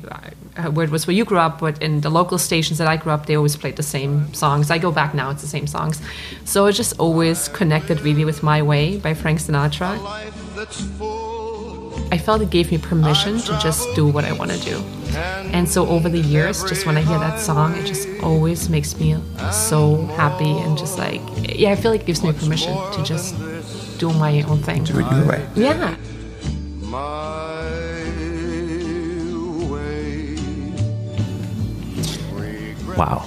uh, 0.57 0.69
where 0.69 0.85
it 0.85 0.91
was 0.91 1.07
where 1.07 1.15
you 1.15 1.25
grew 1.25 1.39
up, 1.39 1.59
but 1.59 1.81
in 1.81 2.01
the 2.01 2.11
local 2.11 2.37
stations 2.37 2.77
that 2.77 2.87
I 2.87 2.97
grew 2.97 3.11
up, 3.11 3.25
they 3.25 3.35
always 3.35 3.55
played 3.55 3.77
the 3.77 3.83
same 3.83 4.31
songs. 4.35 4.69
I 4.69 4.77
go 4.77 4.91
back 4.91 5.15
now; 5.15 5.31
it's 5.31 5.41
the 5.41 5.47
same 5.47 5.65
songs. 5.65 5.99
So 6.45 6.67
it 6.67 6.73
just 6.73 6.99
always 6.99 7.47
connected 7.49 8.01
really 8.01 8.25
with 8.25 8.43
"My 8.43 8.61
Way" 8.61 8.97
by 8.97 9.15
Frank 9.15 9.39
Sinatra. 9.39 9.97
Life 11.95 12.09
that's 12.09 12.09
full. 12.09 12.13
I 12.13 12.17
felt 12.17 12.41
it 12.41 12.49
gave 12.49 12.71
me 12.71 12.77
permission 12.77 13.39
to 13.39 13.59
just 13.59 13.87
do 13.95 14.07
what 14.07 14.25
I 14.25 14.31
want 14.33 14.51
to 14.51 14.59
do. 14.59 14.83
And 15.53 15.67
so 15.69 15.87
over 15.87 16.09
the 16.09 16.19
years, 16.19 16.63
just 16.63 16.85
when 16.85 16.97
I 16.97 17.01
hear 17.01 17.19
that 17.19 17.39
song, 17.39 17.75
it 17.75 17.85
just 17.85 18.07
always 18.21 18.69
makes 18.69 18.99
me 18.99 19.17
so 19.51 20.05
happy 20.17 20.51
and 20.51 20.77
just 20.77 20.97
like, 20.97 21.21
yeah, 21.57 21.71
I 21.71 21.75
feel 21.75 21.91
like 21.91 22.01
it 22.01 22.07
gives 22.07 22.23
me 22.23 22.33
permission 22.33 22.73
to 22.93 23.03
just 23.03 23.35
do 23.99 24.11
my 24.13 24.41
own 24.43 24.59
thing. 24.59 24.83
Do 24.83 24.99
it 24.99 25.11
your 25.11 25.27
way. 25.27 25.47
Yeah. 25.55 25.95
Wow. 32.97 33.25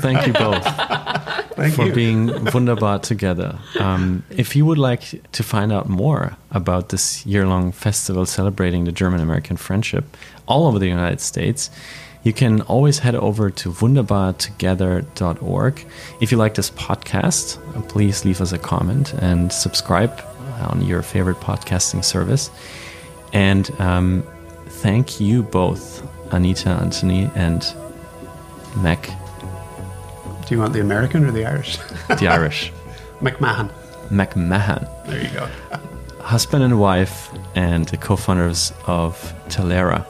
Thank 0.00 0.26
you 0.26 0.32
both. 0.32 0.64
Thank 1.54 1.74
for 1.74 1.86
you. 1.86 1.92
being 1.92 2.44
wunderbar 2.52 3.00
together. 3.00 3.58
Um, 3.78 4.24
if 4.30 4.56
you 4.56 4.64
would 4.66 4.78
like 4.78 5.22
to 5.32 5.42
find 5.42 5.72
out 5.72 5.88
more 5.88 6.36
about 6.50 6.90
this 6.90 7.24
year 7.26 7.46
long 7.46 7.72
festival 7.72 8.26
celebrating 8.26 8.84
the 8.84 8.92
German 8.92 9.20
American 9.20 9.56
friendship 9.56 10.04
all 10.46 10.66
over 10.66 10.78
the 10.78 10.88
United 10.88 11.20
States, 11.20 11.70
you 12.24 12.32
can 12.32 12.60
always 12.62 13.00
head 13.00 13.16
over 13.16 13.50
to 13.50 13.72
wunderbartogether.org. 13.72 15.86
If 16.20 16.30
you 16.30 16.38
like 16.38 16.54
this 16.54 16.70
podcast, 16.70 17.88
please 17.88 18.24
leave 18.24 18.40
us 18.40 18.52
a 18.52 18.58
comment 18.58 19.12
and 19.14 19.52
subscribe 19.52 20.22
on 20.68 20.86
your 20.86 21.02
favorite 21.02 21.38
podcasting 21.38 22.04
service. 22.04 22.48
And 23.32 23.68
um, 23.80 24.22
thank 24.66 25.20
you 25.20 25.42
both, 25.42 26.06
Anita, 26.32 26.68
Anthony, 26.68 27.28
and 27.34 27.64
Mac, 28.76 29.10
Do 30.52 30.56
you 30.56 30.60
want 30.60 30.74
the 30.74 30.80
American 30.80 31.24
or 31.24 31.30
the 31.30 31.46
Irish? 31.46 31.78
the 32.20 32.28
Irish, 32.28 32.70
McMahon. 33.22 33.70
McMahon. 34.10 34.86
There 35.06 35.22
you 35.22 35.30
go. 35.30 35.48
husband 36.20 36.62
and 36.62 36.78
wife 36.78 37.30
and 37.54 37.86
the 37.88 37.96
co-founders 37.96 38.70
of 38.86 39.16
Talaera. 39.48 40.04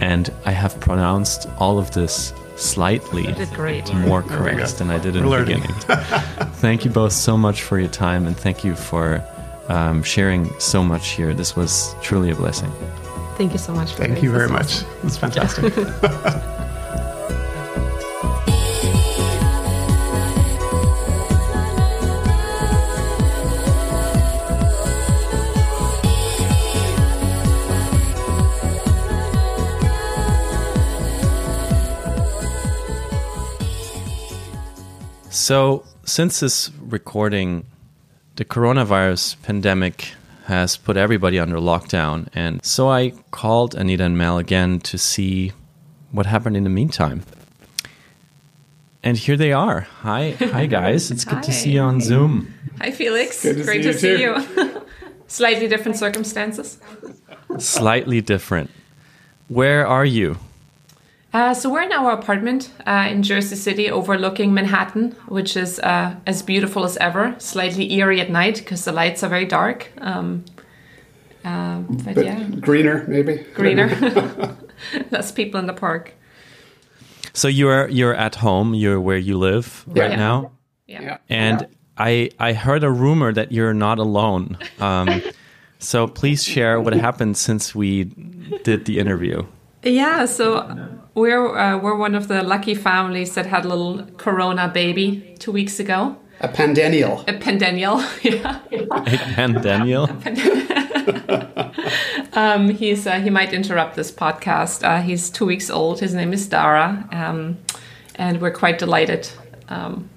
And 0.00 0.32
I 0.46 0.52
have 0.52 0.80
pronounced 0.80 1.46
all 1.58 1.78
of 1.78 1.90
this 1.90 2.32
slightly 2.56 3.30
great. 3.52 3.92
more 3.92 4.22
correct 4.22 4.78
than 4.78 4.90
I 4.90 4.96
did 4.96 5.16
in 5.16 5.28
We're 5.28 5.44
the 5.44 5.50
learning. 5.52 5.74
beginning. 5.86 6.52
thank 6.64 6.86
you 6.86 6.90
both 6.90 7.12
so 7.12 7.36
much 7.36 7.60
for 7.60 7.78
your 7.78 7.90
time 7.90 8.26
and 8.26 8.34
thank 8.34 8.64
you 8.64 8.74
for 8.74 9.22
um, 9.68 10.02
sharing 10.02 10.48
so 10.58 10.82
much 10.82 11.08
here. 11.10 11.34
This 11.34 11.54
was 11.54 11.94
truly 12.00 12.30
a 12.30 12.34
blessing. 12.34 12.72
Thank 13.36 13.52
you 13.52 13.58
so 13.58 13.74
much. 13.74 13.92
For 13.92 13.98
Thank 13.98 14.14
this. 14.14 14.22
you 14.22 14.30
very 14.32 14.48
This 14.48 14.82
much. 14.82 15.04
It's 15.04 15.18
fantastic. 15.18 15.74
So, 35.48 35.86
since 36.04 36.40
this 36.40 36.70
recording, 36.78 37.64
the 38.36 38.44
coronavirus 38.44 39.40
pandemic 39.40 40.12
has 40.44 40.76
put 40.76 40.98
everybody 40.98 41.38
under 41.38 41.56
lockdown. 41.56 42.28
And 42.34 42.62
so 42.62 42.90
I 42.90 43.12
called 43.30 43.74
Anita 43.74 44.04
and 44.04 44.18
Mel 44.18 44.36
again 44.36 44.78
to 44.80 44.98
see 44.98 45.52
what 46.12 46.26
happened 46.26 46.58
in 46.58 46.64
the 46.64 46.68
meantime. 46.68 47.22
And 49.02 49.16
here 49.16 49.38
they 49.38 49.54
are. 49.54 49.88
Hi, 50.02 50.32
hi 50.32 50.66
guys. 50.66 51.10
It's 51.10 51.24
good 51.24 51.42
to 51.44 51.52
see 51.54 51.70
you 51.70 51.80
on 51.80 52.02
Zoom. 52.02 52.52
Hi, 52.82 52.90
Felix. 52.90 53.42
Good 53.42 53.56
to 53.56 53.64
Great 53.64 53.84
see 53.84 54.00
to 54.02 54.08
you 54.26 54.42
see 54.44 54.60
you. 54.60 54.82
Slightly 55.28 55.66
different 55.66 55.96
circumstances. 55.96 56.76
Slightly 57.56 58.20
different. 58.20 58.68
Where 59.48 59.86
are 59.86 60.04
you? 60.04 60.36
Uh, 61.32 61.52
so 61.52 61.68
we're 61.70 61.82
in 61.82 61.92
our 61.92 62.12
apartment 62.12 62.70
uh, 62.86 63.06
in 63.10 63.22
Jersey 63.22 63.56
City, 63.56 63.90
overlooking 63.90 64.54
Manhattan, 64.54 65.12
which 65.28 65.56
is 65.56 65.78
uh, 65.80 66.14
as 66.26 66.42
beautiful 66.42 66.84
as 66.84 66.96
ever. 66.96 67.34
Slightly 67.38 67.92
eerie 67.92 68.20
at 68.20 68.30
night 68.30 68.56
because 68.58 68.84
the 68.84 68.92
lights 68.92 69.22
are 69.22 69.28
very 69.28 69.44
dark. 69.44 69.90
Um, 69.98 70.44
uh, 71.44 71.80
but, 71.80 72.14
But 72.14 72.24
yeah, 72.24 72.42
greener, 72.60 73.04
maybe. 73.08 73.44
greener. 73.54 73.88
Less 75.10 75.30
people 75.32 75.60
in 75.60 75.66
the 75.66 75.74
park. 75.74 76.14
So 77.34 77.46
you're 77.48 77.88
you're 77.88 78.14
at 78.14 78.36
home. 78.36 78.74
You're 78.74 79.00
where 79.00 79.18
you 79.18 79.36
live 79.38 79.84
right 79.86 80.10
Yeah. 80.10 80.16
now. 80.16 80.50
Yeah. 80.86 81.02
Yeah. 81.02 81.16
And 81.28 81.66
I 81.98 82.30
I 82.38 82.52
heard 82.54 82.82
a 82.84 82.90
rumor 82.90 83.32
that 83.34 83.52
you're 83.52 83.74
not 83.74 83.98
alone. 83.98 84.56
Um, 84.80 85.20
so 85.78 86.06
please 86.08 86.42
share 86.42 86.80
what 86.80 86.94
happened 86.94 87.36
since 87.36 87.74
we 87.74 88.04
did 88.64 88.86
the 88.86 88.98
interview. 88.98 89.42
Yeah, 89.84 90.26
so 90.26 90.62
we're 91.18 91.56
uh, 91.56 91.78
we're 91.78 91.96
one 91.96 92.14
of 92.14 92.28
the 92.28 92.42
lucky 92.42 92.74
families 92.74 93.34
that 93.34 93.46
had 93.46 93.64
a 93.64 93.68
little 93.68 94.04
Corona 94.16 94.68
baby 94.68 95.34
two 95.38 95.52
weeks 95.52 95.80
ago, 95.80 96.16
A 96.40 96.48
pandennial. 96.48 97.24
a 97.28 97.32
pendennial. 97.32 98.00
yeah, 98.22 98.60
And 99.36 99.62
Daniel, 99.62 100.04
um, 102.32 102.68
he's 102.70 103.06
uh, 103.06 103.20
he 103.20 103.30
might 103.30 103.52
interrupt 103.52 103.94
this 103.96 104.10
podcast. 104.12 104.82
Uh, 104.84 105.00
he's 105.02 105.30
two 105.30 105.46
weeks 105.46 105.70
old. 105.70 106.00
His 106.00 106.14
name 106.14 106.32
is 106.32 106.46
Dara, 106.48 107.08
um, 107.12 107.58
and 108.14 108.40
we're 108.40 108.52
quite 108.52 108.78
delighted 108.78 109.28
um, 109.68 110.08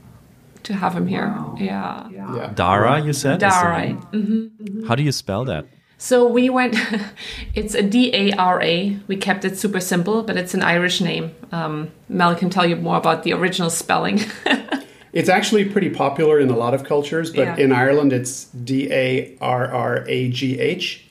to 0.63 0.73
have 0.73 0.95
him 0.95 1.07
here. 1.07 1.33
Yeah, 1.57 2.07
Yeah. 2.09 2.51
Dara, 2.53 2.99
you 3.01 3.13
said. 3.13 3.33
Is 3.33 3.39
the 3.39 3.49
Dara. 3.49 3.79
name? 3.85 4.85
How 4.87 4.95
do 4.95 5.03
you 5.03 5.11
spell 5.11 5.45
that? 5.45 5.65
So 6.03 6.25
we 6.27 6.49
went. 6.49 6.75
it's 7.53 7.75
a 7.75 7.83
D 7.83 8.11
A 8.13 8.31
R 8.35 8.59
A. 8.63 8.97
We 9.07 9.15
kept 9.17 9.45
it 9.45 9.55
super 9.59 9.79
simple, 9.79 10.23
but 10.23 10.35
it's 10.35 10.55
an 10.55 10.63
Irish 10.63 10.99
name. 10.99 11.29
Um, 11.51 11.91
Mel 12.09 12.33
can 12.35 12.49
tell 12.49 12.65
you 12.65 12.75
more 12.75 12.97
about 12.97 13.21
the 13.23 13.33
original 13.33 13.69
spelling. 13.69 14.19
It's 15.13 15.27
actually 15.27 15.65
pretty 15.65 15.89
popular 15.89 16.39
in 16.39 16.49
a 16.49 16.55
lot 16.55 16.73
of 16.73 16.85
cultures, 16.85 17.31
but 17.31 17.41
Yeah. 17.41 17.57
in 17.57 17.73
Ireland 17.73 18.13
it's 18.13 18.45
D 18.45 18.89
A 18.93 19.37
R 19.41 19.67
R 19.69 20.05
A 20.07 20.29
G 20.29 20.57
H. 20.57 21.05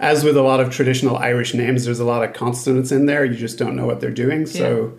As 0.00 0.24
with 0.24 0.36
a 0.36 0.42
lot 0.42 0.58
of 0.58 0.70
traditional 0.70 1.16
Irish 1.16 1.54
names, 1.54 1.84
there's 1.84 2.00
a 2.00 2.04
lot 2.04 2.24
of 2.24 2.32
consonants 2.34 2.90
in 2.90 3.06
there. 3.06 3.24
You 3.24 3.36
just 3.36 3.56
don't 3.56 3.76
know 3.76 3.86
what 3.86 4.00
they're 4.00 4.10
doing, 4.10 4.46
so 4.46 4.98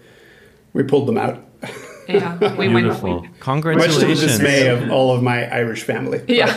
we 0.72 0.84
pulled 0.84 1.10
them 1.10 1.18
out. 1.18 1.44
yeah, 2.08 2.38
we 2.56 2.68
Beautiful. 2.70 3.20
went. 3.22 3.78
Much 3.78 3.96
to 4.00 4.06
the 4.06 4.16
dismay 4.16 4.68
of 4.70 4.90
all 4.90 5.14
of 5.14 5.22
my 5.22 5.54
Irish 5.54 5.84
family. 5.84 6.22
Yeah. 6.30 6.54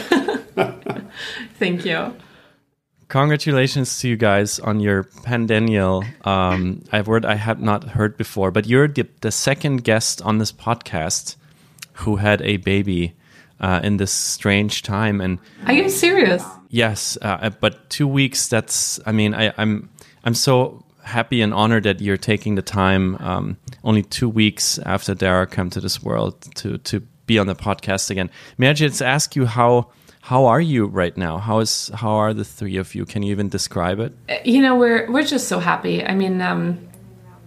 Thank 1.58 1.84
you. 1.84 2.14
Congratulations 3.14 4.00
to 4.00 4.08
you 4.08 4.16
guys 4.16 4.58
on 4.58 4.80
your 4.80 5.04
pandennial. 5.04 6.02
Um, 6.24 6.82
I've 6.90 7.06
word 7.06 7.24
I 7.24 7.36
have 7.36 7.60
not 7.60 7.84
heard 7.90 8.16
before, 8.16 8.50
but 8.50 8.66
you're 8.66 8.88
the, 8.88 9.06
the 9.20 9.30
second 9.30 9.84
guest 9.84 10.20
on 10.22 10.38
this 10.38 10.50
podcast 10.50 11.36
who 11.92 12.16
had 12.16 12.42
a 12.42 12.56
baby 12.56 13.14
uh, 13.60 13.78
in 13.84 13.98
this 13.98 14.10
strange 14.10 14.82
time, 14.82 15.20
and 15.20 15.38
Are 15.64 15.72
you 15.72 15.88
serious? 15.90 16.42
Yes, 16.70 17.16
uh, 17.22 17.50
but 17.60 17.88
two 17.88 18.08
weeks. 18.08 18.48
That's. 18.48 18.98
I 19.06 19.12
mean, 19.12 19.32
I, 19.32 19.52
I'm. 19.58 19.90
I'm 20.24 20.34
so 20.34 20.84
happy 21.04 21.40
and 21.40 21.54
honored 21.54 21.84
that 21.84 22.00
you're 22.00 22.16
taking 22.16 22.56
the 22.56 22.62
time. 22.62 23.14
Um, 23.20 23.58
only 23.84 24.02
two 24.02 24.28
weeks 24.28 24.80
after 24.80 25.14
Dara 25.14 25.46
came 25.46 25.70
to 25.70 25.80
this 25.80 26.02
world 26.02 26.34
to 26.56 26.78
to 26.78 26.98
be 27.26 27.38
on 27.38 27.46
the 27.46 27.54
podcast 27.54 28.10
again. 28.10 28.28
May 28.58 28.70
I 28.70 28.72
just 28.72 29.00
ask 29.00 29.36
you 29.36 29.46
how 29.46 29.92
how 30.24 30.46
are 30.46 30.60
you 30.60 30.86
right 30.86 31.14
now? 31.18 31.36
How 31.36 31.59
is 31.59 31.90
how 31.94 32.12
are 32.12 32.32
the 32.32 32.46
three 32.46 32.78
of 32.78 32.94
you? 32.94 33.05
Can 33.05 33.22
you 33.22 33.30
even 33.30 33.51
describe 33.51 34.01
it? 34.01 34.14
You 34.42 34.62
know, 34.62 34.74
we're 34.74 35.10
we're 35.12 35.26
just 35.26 35.48
so 35.48 35.59
happy. 35.59 36.02
I 36.02 36.14
mean, 36.14 36.40
um, 36.40 36.78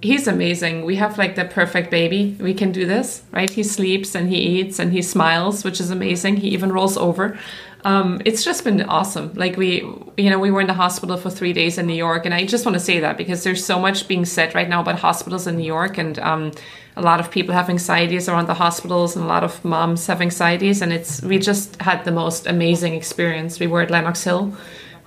he's 0.03 0.27
amazing. 0.27 0.85
We 0.85 0.95
have 0.97 1.17
like 1.17 1.33
the 1.33 1.45
perfect 1.45 1.89
baby. 1.89 2.37
We 2.39 2.53
can 2.53 2.71
do 2.71 2.85
this, 2.85 3.23
right? 3.31 3.49
He 3.49 3.63
sleeps 3.63 4.13
and 4.13 4.29
he 4.29 4.37
eats 4.37 4.77
and 4.77 4.93
he 4.93 5.01
smiles, 5.01 5.63
which 5.63 5.81
is 5.81 5.89
amazing. 5.89 6.37
He 6.37 6.49
even 6.49 6.71
rolls 6.71 6.97
over. 6.97 7.39
Um, 7.87 8.21
it's 8.25 8.43
just 8.43 8.65
been 8.65 8.81
awesome. 8.81 9.31
Like 9.35 9.55
we, 9.55 9.77
you 10.17 10.29
know, 10.29 10.39
we 10.39 10.51
were 10.51 10.59
in 10.59 10.67
the 10.67 10.73
hospital 10.73 11.15
for 11.15 11.29
three 11.29 11.53
days 11.53 11.77
in 11.77 11.87
New 11.87 11.93
York, 11.93 12.25
and 12.25 12.33
I 12.33 12.45
just 12.45 12.65
want 12.65 12.73
to 12.73 12.81
say 12.81 12.99
that 12.99 13.15
because 13.15 13.45
there's 13.45 13.63
so 13.63 13.79
much 13.79 14.09
being 14.09 14.25
said 14.25 14.53
right 14.53 14.67
now 14.67 14.81
about 14.81 14.99
hospitals 14.99 15.47
in 15.47 15.55
New 15.55 15.63
York, 15.63 15.97
and 15.97 16.19
um, 16.19 16.51
a 16.97 17.01
lot 17.01 17.21
of 17.21 17.31
people 17.31 17.53
have 17.53 17.69
anxieties 17.69 18.27
around 18.27 18.47
the 18.47 18.55
hospitals, 18.55 19.15
and 19.15 19.23
a 19.23 19.27
lot 19.27 19.45
of 19.45 19.63
moms 19.63 20.05
have 20.07 20.19
anxieties, 20.19 20.81
and 20.81 20.91
it's 20.91 21.21
we 21.21 21.39
just 21.39 21.81
had 21.81 22.03
the 22.03 22.11
most 22.11 22.45
amazing 22.45 22.93
experience. 22.93 23.57
We 23.57 23.67
were 23.67 23.81
at 23.83 23.89
Lenox 23.89 24.21
Hill 24.21 24.53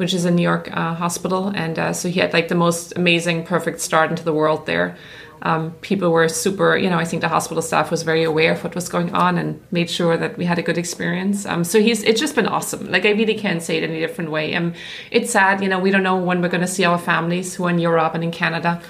which 0.00 0.14
is 0.14 0.24
a 0.24 0.30
New 0.30 0.42
York 0.42 0.74
uh, 0.74 0.94
hospital. 0.94 1.48
And 1.48 1.78
uh, 1.78 1.92
so 1.92 2.08
he 2.08 2.20
had 2.20 2.32
like 2.32 2.48
the 2.48 2.54
most 2.54 2.94
amazing, 2.96 3.44
perfect 3.44 3.80
start 3.80 4.08
into 4.08 4.24
the 4.24 4.32
world 4.32 4.64
there. 4.64 4.96
Um, 5.42 5.72
people 5.80 6.10
were 6.10 6.28
super, 6.28 6.76
you 6.76 6.90
know, 6.90 6.98
I 6.98 7.04
think 7.04 7.22
the 7.22 7.28
hospital 7.28 7.62
staff 7.62 7.90
was 7.90 8.02
very 8.02 8.24
aware 8.24 8.52
of 8.52 8.62
what 8.62 8.74
was 8.74 8.88
going 8.88 9.14
on 9.14 9.38
and 9.38 9.62
made 9.70 9.88
sure 9.88 10.16
that 10.16 10.36
we 10.36 10.44
had 10.44 10.58
a 10.58 10.62
good 10.62 10.76
experience. 10.76 11.46
Um, 11.46 11.64
so 11.64 11.80
he's, 11.80 12.02
it's 12.02 12.20
just 12.20 12.34
been 12.34 12.46
awesome. 12.46 12.90
Like 12.90 13.06
I 13.06 13.10
really 13.10 13.34
can't 13.34 13.62
say 13.62 13.78
it 13.78 13.84
any 13.84 14.00
different 14.00 14.30
way. 14.30 14.54
Um, 14.54 14.74
it's 15.10 15.30
sad, 15.30 15.62
you 15.62 15.68
know, 15.68 15.78
we 15.78 15.90
don't 15.90 16.02
know 16.02 16.16
when 16.16 16.42
we're 16.42 16.48
going 16.48 16.60
to 16.60 16.66
see 16.66 16.84
our 16.84 16.98
families 16.98 17.54
who 17.54 17.64
are 17.64 17.70
in 17.70 17.78
Europe 17.78 18.14
and 18.14 18.22
in 18.22 18.30
Canada. 18.30 18.82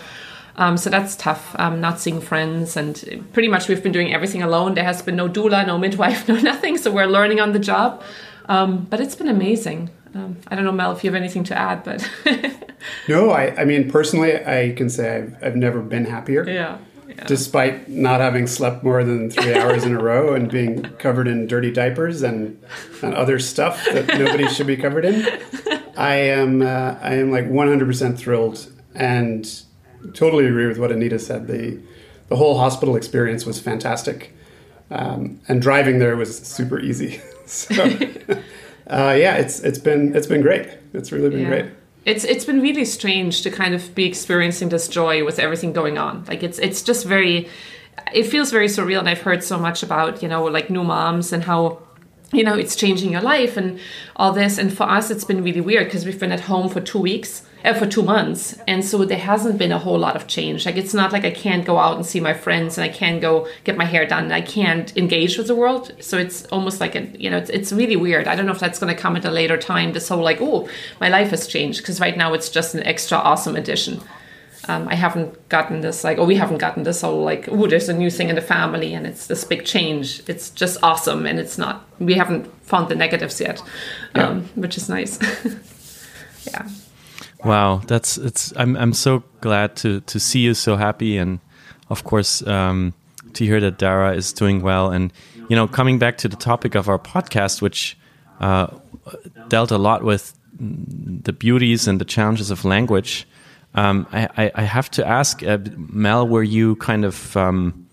Um, 0.57 0.77
so 0.77 0.91
that's 0.91 1.15
tough, 1.17 1.55
um, 1.59 1.81
not 1.81 2.01
seeing 2.01 2.21
friends. 2.21 2.77
And 2.77 3.29
pretty 3.33 3.49
much 3.49 3.69
we've 3.69 3.83
been 3.83 3.93
doing 3.93 4.13
everything 4.13 4.43
alone. 4.43 4.75
There 4.75 4.85
has 4.85 5.03
been 5.03 5.17
no 5.17 5.29
doula, 5.29 5.67
no 5.67 5.79
midwife, 5.79 6.29
no 6.29 6.35
nothing. 6.37 6.79
So 6.79 6.91
we're 6.91 7.07
learning 7.07 7.41
on 7.41 7.53
the 7.53 7.59
job. 7.59 8.03
Um, 8.47 8.87
but 8.91 9.01
it's 9.01 9.15
been 9.15 9.29
amazing. 9.29 9.91
Um, 10.15 10.37
I 10.49 10.57
don't 10.57 10.65
know, 10.65 10.73
Mel, 10.73 10.93
if 10.93 11.05
you 11.05 11.11
have 11.11 11.17
anything 11.21 11.45
to 11.45 11.57
add, 11.59 11.85
but 11.85 12.09
No, 13.09 13.31
I, 13.31 13.55
I 13.61 13.65
mean, 13.65 13.91
personally, 13.91 14.35
I 14.45 14.73
can 14.77 14.89
say 14.91 15.17
I've, 15.17 15.37
I've 15.43 15.57
never 15.57 15.81
been 15.81 16.05
happier. 16.05 16.45
yeah. 16.49 16.79
yeah. 17.09 17.25
Despite 17.27 17.89
not 17.89 18.21
having 18.21 18.47
slept 18.47 18.83
more 18.83 19.05
than 19.05 19.31
three 19.31 19.55
hours 19.59 19.85
in 19.85 19.95
a 19.95 20.03
row 20.03 20.35
and 20.35 20.51
being 20.51 20.83
covered 20.99 21.29
in 21.29 21.47
dirty 21.47 21.71
diapers 21.71 22.23
and, 22.23 22.61
and 23.03 23.15
other 23.15 23.39
stuff 23.39 23.85
that 23.93 24.07
nobody 24.19 24.49
should 24.49 24.67
be 24.67 24.77
covered 24.77 25.05
in, 25.05 25.25
I 25.97 26.15
am 26.15 26.63
uh, 26.63 26.97
I 27.03 27.15
am 27.15 27.31
like 27.31 27.47
100% 27.47 28.17
thrilled 28.19 28.73
and 28.95 29.63
totally 30.15 30.47
agree 30.47 30.67
with 30.67 30.79
what 30.79 30.91
Anita 30.91 31.19
said. 31.19 31.47
The 31.47 31.79
the 32.29 32.37
whole 32.37 32.57
hospital 32.59 32.97
experience 32.97 33.45
was 33.45 33.61
fantastic. 33.61 34.33
um, 34.91 35.41
and 35.49 35.61
driving 35.61 35.99
there 35.99 36.17
was 36.17 36.39
super 36.39 36.79
easy. 36.81 37.21
so 37.47 37.75
uh, 38.91 39.15
yeah, 39.19 39.37
it's 39.37 39.61
it's 39.61 39.79
been 39.79 40.15
it's 40.17 40.27
been 40.27 40.43
great. 40.43 40.69
It's 40.93 41.13
really 41.13 41.31
been 41.31 41.41
Yeah. 41.41 41.49
great. 41.49 41.67
It's 42.05 42.25
it's 42.25 42.45
been 42.45 42.61
really 42.61 42.85
strange 42.85 43.43
to 43.43 43.51
kind 43.51 43.75
of 43.75 43.95
be 43.95 44.05
experiencing 44.07 44.71
this 44.71 44.89
joy 44.89 45.25
with 45.25 45.39
everything 45.39 45.73
going 45.73 45.99
on. 45.99 46.25
Like 46.29 46.43
it's 46.43 46.59
it's 46.59 46.83
just 46.83 47.07
very 47.07 47.49
it 48.15 48.25
feels 48.25 48.51
very 48.51 48.67
surreal 48.69 49.01
and 49.01 49.09
I've 49.09 49.21
heard 49.23 49.45
so 49.45 49.59
much 49.59 49.83
about, 49.83 50.23
you 50.23 50.29
know, 50.29 50.45
like 50.45 50.71
new 50.71 50.83
moms 50.85 51.33
and 51.33 51.45
how 51.45 51.79
you 52.33 52.45
know, 52.45 52.55
it's 52.55 52.77
changing 52.77 53.11
your 53.13 53.21
life 53.23 53.57
and 53.57 53.79
all 54.17 54.33
this. 54.33 54.57
And 54.57 54.73
for 54.73 54.85
us, 54.85 55.11
it's 55.11 55.25
been 55.25 55.43
really 55.43 55.61
weird 55.61 55.87
because 55.87 56.05
we've 56.07 56.19
been 56.21 56.31
at 56.33 56.41
home 56.41 56.69
for 56.69 56.81
two 56.81 57.01
weeks, 57.01 57.43
uh, 57.65 57.75
for 57.75 57.87
two 57.87 58.03
months. 58.03 58.59
And 58.67 58.85
so 58.85 59.05
there 59.05 59.19
hasn't 59.19 59.59
been 59.59 59.73
a 59.73 59.79
whole 59.79 59.99
lot 59.99 60.17
of 60.17 60.27
change. 60.27 60.67
Like, 60.67 60.77
it's 60.77 60.95
not 60.95 61.13
like 61.13 61.25
I 61.25 61.31
can't 61.31 61.65
go 61.65 61.79
out 61.79 61.97
and 61.97 62.07
see 62.07 62.21
my 62.21 62.35
friends 62.35 62.79
and 62.79 62.85
I 62.85 62.93
can't 62.93 63.21
go 63.21 63.49
get 63.65 63.77
my 63.77 63.85
hair 63.85 64.07
done. 64.07 64.25
And 64.25 64.33
I 64.33 64.41
can't 64.41 64.97
engage 64.97 65.39
with 65.39 65.47
the 65.47 65.55
world. 65.55 65.93
So 66.01 66.19
it's 66.19 66.45
almost 66.47 66.81
like, 66.81 66.95
a, 66.95 67.07
you 67.19 67.31
know, 67.31 67.39
it's, 67.39 67.51
it's 67.51 67.73
really 67.73 67.97
weird. 67.97 68.27
I 68.27 68.37
don't 68.37 68.47
know 68.47 68.53
if 68.53 68.61
that's 68.61 68.79
going 68.79 68.95
to 68.95 69.01
come 69.01 69.17
at 69.17 69.25
a 69.25 69.31
later 69.31 69.57
time, 69.57 69.93
this 69.93 70.09
whole 70.09 70.23
like, 70.23 70.41
oh, 70.41 70.69
my 71.01 71.09
life 71.09 71.31
has 71.31 71.47
changed. 71.47 71.81
Because 71.81 72.01
right 72.01 72.17
now 72.17 72.33
it's 72.35 72.49
just 72.49 72.75
an 72.75 72.83
extra 72.85 73.19
awesome 73.19 73.57
addition. 73.57 74.01
Um, 74.69 74.89
I 74.89 74.95
haven't 74.95 75.49
gotten 75.49 75.81
this 75.81 76.05
like, 76.05 76.19
oh, 76.19 76.25
we 76.25 76.37
haven't 76.37 76.59
gotten 76.59 76.83
this 76.83 77.01
whole 77.01 77.25
like, 77.25 77.49
oh, 77.49 77.67
there's 77.67 77.89
a 77.89 77.95
new 77.95 78.11
thing 78.11 78.29
in 78.29 78.35
the 78.35 78.43
family 78.43 78.95
and 78.95 79.07
it's 79.07 79.27
this 79.27 79.43
big 79.43 79.65
change. 79.65 80.23
It's 80.29 80.51
just 80.51 80.79
awesome 80.83 81.27
and 81.27 81.39
it's 81.39 81.57
not. 81.57 81.87
We 81.99 82.15
haven't 82.15 82.47
found 82.65 82.89
the 82.89 82.95
negatives 82.95 83.41
yet, 83.41 83.63
um, 84.15 84.45
which 84.55 84.77
is 84.77 84.89
nice. 84.89 85.19
yeah. 86.47 86.69
Wow, 87.45 87.83
that's 87.87 88.19
it's. 88.19 88.53
I'm 88.57 88.77
I'm 88.77 88.93
so 88.93 89.23
glad 89.41 89.77
to 89.77 90.01
to 90.01 90.21
see 90.21 90.41
you 90.41 90.55
so 90.55 90.77
happy, 90.77 91.17
and 91.17 91.41
of 91.89 92.05
course 92.05 92.47
um, 92.47 92.93
to 93.35 93.45
hear 93.45 93.61
that 93.61 93.79
Dara 93.79 94.15
is 94.15 94.33
doing 94.33 94.61
well. 94.61 94.91
And 94.91 95.13
you 95.49 95.57
know, 95.57 95.67
coming 95.67 95.99
back 95.99 96.19
to 96.19 96.29
the 96.29 96.37
topic 96.37 96.75
of 96.75 96.89
our 96.89 96.99
podcast, 96.99 97.63
which 97.63 97.97
uh, 98.41 98.69
dealt 99.49 99.71
a 99.71 99.79
lot 99.79 100.05
with 100.05 100.35
the 100.59 101.33
beauties 101.33 101.89
and 101.89 102.01
the 102.01 102.05
challenges 102.05 102.51
of 102.51 102.65
language. 102.65 103.27
Um, 103.75 104.07
I, 104.13 104.29
I, 104.37 104.53
I 104.57 104.63
have 104.63 104.91
to 104.93 105.07
ask, 105.07 105.43
uh, 105.43 105.59
Mel, 105.77 106.27
were 106.27 106.43
you 106.43 106.77
kind 106.77 107.05
of 107.05 107.37
um, 107.37 107.87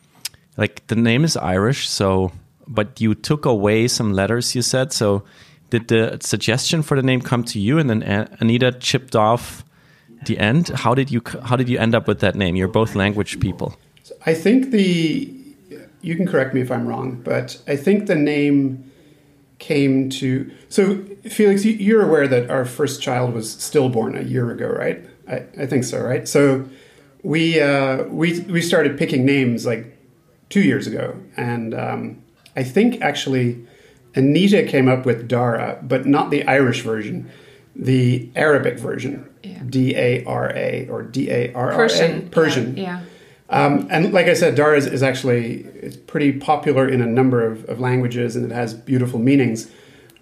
like 0.58 0.86
the 0.88 0.96
name 0.96 1.24
is 1.24 1.38
Irish, 1.38 1.88
so 1.88 2.32
but 2.68 3.00
you 3.00 3.16
took 3.16 3.46
away 3.46 3.88
some 3.88 4.12
letters. 4.14 4.56
You 4.56 4.62
said 4.62 4.92
so. 4.92 5.24
Did 5.70 5.88
the 5.90 6.18
suggestion 6.22 6.82
for 6.82 6.96
the 6.96 7.04
name 7.04 7.22
come 7.22 7.44
to 7.46 7.60
you, 7.60 7.78
and 7.78 7.90
then 7.90 8.02
Anita 8.40 8.72
chipped 8.72 9.16
off 9.16 9.66
the 10.26 10.38
end? 10.40 10.70
How 10.70 10.94
did 10.96 11.12
you 11.12 11.22
how 11.44 11.56
did 11.58 11.68
you 11.70 11.78
end 11.78 11.94
up 11.94 12.08
with 12.08 12.20
that 12.22 12.36
name? 12.36 12.56
You're 12.56 12.70
both 12.70 12.96
language 12.96 13.40
people. 13.40 13.78
I 14.26 14.34
think 14.34 14.72
the 14.72 15.34
you 16.02 16.16
can 16.16 16.26
correct 16.28 16.54
me 16.54 16.62
if 16.62 16.72
I'm 16.72 16.88
wrong, 16.88 17.20
but 17.24 17.62
I 17.68 17.76
think 17.76 18.08
the 18.08 18.16
name 18.16 18.92
came 19.60 20.10
to 20.12 20.50
so 20.70 21.04
Felix. 21.30 21.66
you- 21.66 21.74
You're 21.74 22.04
aware 22.04 22.28
that 22.28 22.50
our 22.50 22.64
first 22.64 23.02
child 23.02 23.34
was 23.34 23.52
stillborn 23.52 24.16
a 24.18 24.22
year 24.22 24.52
ago, 24.52 24.68
right? 24.70 25.04
I, 25.28 25.44
I 25.60 25.66
think 25.66 25.84
so, 25.84 26.00
right? 26.00 26.26
So 26.28 26.66
we 27.24 27.60
uh, 27.60 28.04
we 28.04 28.40
we 28.42 28.62
started 28.62 28.98
picking 28.98 29.26
names 29.26 29.66
like 29.66 29.98
two 30.50 30.62
years 30.62 30.88
ago, 30.88 31.16
and 31.36 31.74
um, 31.74 32.22
I 32.56 32.64
think 32.64 33.02
actually 33.02 33.67
Anita 34.18 34.64
came 34.64 34.88
up 34.88 35.06
with 35.06 35.28
Dara, 35.28 35.80
but 35.82 36.06
not 36.06 36.32
the 36.32 36.44
Irish 36.48 36.82
version, 36.82 37.30
the 37.76 38.30
Arabic 38.36 38.80
version, 38.80 39.30
Yeah. 39.44 39.62
D 39.70 39.96
A 39.96 40.24
R 40.26 40.52
A 40.56 40.88
or 40.90 41.04
D 41.04 41.30
A 41.30 41.54
R 41.54 41.68
R 41.68 41.72
A, 41.72 41.76
Persian. 41.76 42.30
Persian. 42.30 42.78
Yeah. 42.78 43.02
Um, 43.50 43.88
and 43.90 44.12
like 44.12 44.28
I 44.28 44.34
said, 44.34 44.56
Dara 44.56 44.76
is, 44.78 44.88
is 44.88 45.02
actually 45.04 45.62
it's 45.82 45.96
pretty 45.96 46.34
popular 46.34 46.88
in 46.90 47.02
a 47.02 47.06
number 47.06 47.46
of, 47.46 47.64
of 47.70 47.80
languages, 47.80 48.36
and 48.36 48.52
it 48.52 48.54
has 48.54 48.74
beautiful 48.74 49.20
meanings. 49.20 49.70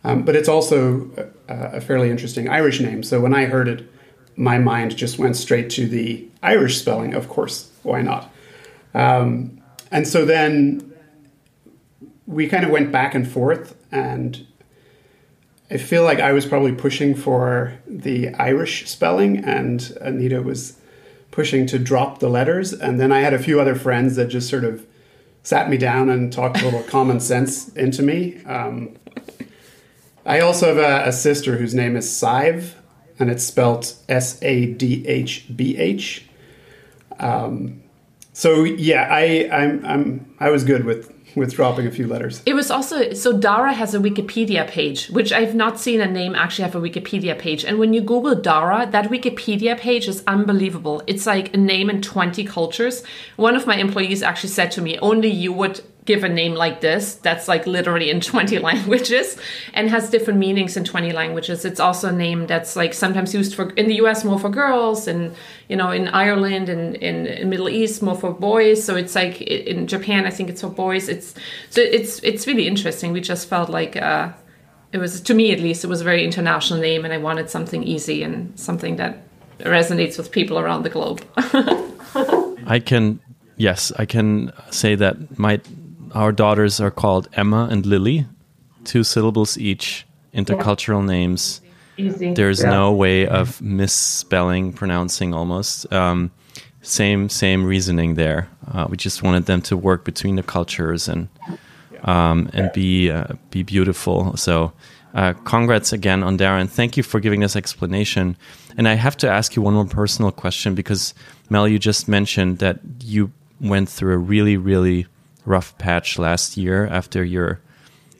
Um, 0.03 0.23
but 0.23 0.35
it's 0.35 0.49
also 0.49 1.09
a, 1.47 1.77
a 1.77 1.81
fairly 1.81 2.11
interesting 2.11 2.47
Irish 2.49 2.79
name. 2.79 3.01
So 3.01 3.19
when 3.19 3.33
I 3.33 3.45
heard 3.45 3.67
it, 3.67 3.89
my 4.35 4.59
mind 4.59 4.95
just 4.95 5.17
went 5.17 5.35
straight 5.35 5.69
to 5.71 5.87
the 5.87 6.27
Irish 6.43 6.77
spelling. 6.77 7.15
Of 7.15 7.27
course, 7.29 7.71
why 7.81 8.01
not? 8.03 8.29
Um, 8.93 9.61
and 9.91 10.07
so 10.07 10.25
then 10.25 10.93
we 12.27 12.47
kind 12.47 12.63
of 12.63 12.69
went 12.71 12.91
back 12.91 13.15
and 13.15 13.27
forth, 13.27 13.74
and 13.91 14.45
I 15.69 15.77
feel 15.77 16.03
like 16.03 16.19
I 16.19 16.31
was 16.31 16.45
probably 16.45 16.73
pushing 16.73 17.15
for 17.15 17.73
the 17.87 18.33
Irish 18.35 18.87
spelling, 18.87 19.43
and 19.43 19.97
Anita 20.01 20.41
was 20.41 20.77
pushing 21.31 21.65
to 21.67 21.79
drop 21.79 22.19
the 22.19 22.29
letters. 22.29 22.71
And 22.71 22.99
then 22.99 23.11
I 23.11 23.19
had 23.19 23.33
a 23.33 23.39
few 23.39 23.59
other 23.59 23.75
friends 23.75 24.15
that 24.15 24.27
just 24.27 24.49
sort 24.49 24.63
of 24.63 24.85
sat 25.43 25.69
me 25.69 25.77
down 25.77 26.09
and 26.09 26.31
talked 26.31 26.61
a 26.61 26.65
little 26.65 26.83
common 26.87 27.19
sense 27.19 27.69
into 27.69 28.03
me. 28.03 28.43
Um, 28.45 28.95
I 30.25 30.39
also 30.39 30.67
have 30.67 30.77
a, 30.77 31.09
a 31.09 31.11
sister 31.11 31.57
whose 31.57 31.73
name 31.73 31.95
is 31.95 32.11
Sive, 32.11 32.75
and 33.19 33.29
it's 33.29 33.43
spelled 33.43 33.93
S 34.07 34.41
A 34.43 34.67
D 34.67 35.07
H 35.07 35.45
B 35.55 35.77
H. 35.77 36.27
Um, 37.19 37.81
so 38.33 38.63
yeah, 38.63 39.07
I 39.09 39.49
I'm, 39.51 39.85
I'm 39.85 40.35
I 40.39 40.49
was 40.49 40.63
good 40.63 40.83
with 40.83 41.14
with 41.35 41.53
dropping 41.53 41.87
a 41.87 41.91
few 41.91 42.07
letters. 42.07 42.41
It 42.45 42.53
was 42.53 42.71
also 42.71 43.13
so 43.13 43.37
Dara 43.37 43.73
has 43.73 43.93
a 43.93 43.99
Wikipedia 43.99 44.67
page, 44.67 45.09
which 45.09 45.31
I've 45.33 45.55
not 45.55 45.79
seen 45.79 46.01
a 46.01 46.09
name 46.09 46.35
actually 46.35 46.63
have 46.63 46.75
a 46.75 46.81
Wikipedia 46.81 47.37
page. 47.37 47.65
And 47.65 47.77
when 47.79 47.93
you 47.93 48.01
Google 48.01 48.35
Dara, 48.35 48.87
that 48.91 49.09
Wikipedia 49.09 49.77
page 49.77 50.07
is 50.07 50.23
unbelievable. 50.27 51.03
It's 51.07 51.25
like 51.25 51.53
a 51.53 51.57
name 51.57 51.89
in 51.89 52.01
20 52.01 52.43
cultures. 52.45 53.03
One 53.35 53.55
of 53.55 53.67
my 53.67 53.75
employees 53.75 54.23
actually 54.23 54.49
said 54.49 54.71
to 54.71 54.81
me, 54.81 54.97
only 54.99 55.29
you 55.29 55.51
would 55.53 55.81
give 56.05 56.23
a 56.23 56.29
name 56.29 56.53
like 56.53 56.81
this 56.81 57.15
that's 57.15 57.47
like 57.47 57.65
literally 57.65 58.09
in 58.09 58.21
20 58.31 58.59
languages 58.59 59.37
and 59.73 59.89
has 59.89 60.09
different 60.09 60.39
meanings 60.39 60.77
in 60.77 60.83
20 60.83 61.11
languages. 61.11 61.65
It's 61.65 61.79
also 61.79 62.09
a 62.09 62.11
name 62.11 62.47
that's 62.47 62.75
like 62.75 62.93
sometimes 62.93 63.33
used 63.33 63.55
for 63.55 63.71
in 63.71 63.87
the 63.87 63.95
us 63.95 64.23
more 64.23 64.39
for 64.39 64.49
girls 64.49 65.07
and 65.07 65.35
you 65.67 65.75
know 65.75 65.89
in 65.89 66.07
ireland 66.09 66.69
and 66.69 66.95
in, 66.97 67.25
in 67.25 67.49
middle 67.49 67.69
east 67.69 68.01
more 68.01 68.15
for 68.15 68.31
boys. 68.31 68.83
So 68.83 68.95
it's 68.95 69.15
like 69.15 69.41
in 69.41 69.87
japan 69.87 70.25
i 70.25 70.29
think 70.29 70.49
it's 70.49 70.61
for 70.61 70.69
boys. 70.69 71.09
It's 71.09 71.33
so 71.69 71.81
it's 71.81 72.19
it's 72.19 72.47
really 72.47 72.67
interesting. 72.67 73.11
We 73.11 73.21
just 73.21 73.49
felt 73.49 73.69
like 73.69 73.95
uh 73.95 74.31
it 74.93 74.99
was 74.99 75.19
to 75.21 75.33
me 75.33 75.51
at 75.51 75.59
least 75.59 75.83
it 75.83 75.87
was 75.87 76.01
a 76.01 76.05
very 76.05 76.23
international 76.23 76.79
name 76.79 77.03
and 77.03 77.13
i 77.13 77.17
wanted 77.17 77.49
something 77.49 77.83
easy 77.83 78.23
and 78.23 78.57
something 78.57 78.95
that 78.95 79.23
resonates 79.59 80.17
with 80.17 80.31
people 80.31 80.57
around 80.57 80.83
the 80.83 80.89
globe. 80.89 81.21
I 82.67 82.79
can 82.79 83.19
yes, 83.57 83.91
I 83.97 84.05
can 84.05 84.51
say 84.69 84.95
that 84.95 85.37
my 85.37 85.59
our 86.15 86.31
daughters 86.31 86.79
are 86.79 86.91
called 86.91 87.27
Emma 87.33 87.67
and 87.69 87.85
Lily, 87.85 88.25
two 88.85 89.03
syllables 89.03 89.57
each, 89.57 90.07
intercultural 90.33 91.05
names. 91.05 91.61
easy 91.97 92.33
There's 92.33 92.63
no 92.63 92.93
way 92.93 93.27
of 93.27 93.61
misspelling, 93.61 94.73
pronouncing 94.73 95.33
almost. 95.33 95.91
Um, 95.93 96.31
same 96.81 97.29
same 97.29 97.65
reasoning 97.65 98.15
there. 98.15 98.47
Uh, 98.71 98.87
we 98.89 98.95
just 98.95 99.23
wanted 99.23 99.45
them 99.45 99.61
to 99.63 99.75
work 99.75 100.05
between 100.05 100.35
the 100.35 100.43
cultures 100.43 101.07
and 101.07 101.27
um, 102.03 102.49
and 102.53 102.71
be 102.73 103.11
uh, 103.11 103.33
be 103.49 103.63
beautiful. 103.63 104.37
So, 104.37 104.71
uh, 105.13 105.33
congrats 105.43 105.91
again 105.91 106.23
on 106.23 106.37
Darren. 106.37 106.69
Thank 106.69 106.95
you 106.95 107.03
for 107.03 107.19
giving 107.19 107.41
this 107.41 107.55
explanation. 107.55 108.37
And 108.77 108.87
I 108.87 108.93
have 108.93 109.17
to 109.17 109.29
ask 109.29 109.55
you 109.55 109.61
one 109.61 109.73
more 109.73 109.85
personal 109.85 110.31
question 110.31 110.75
because 110.75 111.13
Mel, 111.49 111.67
you 111.67 111.79
just 111.79 112.07
mentioned 112.07 112.59
that 112.59 112.79
you 113.03 113.31
went 113.59 113.89
through 113.89 114.13
a 114.13 114.17
really 114.17 114.55
really 114.55 115.07
rough 115.45 115.77
patch 115.77 116.17
last 116.17 116.57
year 116.57 116.87
after 116.87 117.23
your 117.23 117.61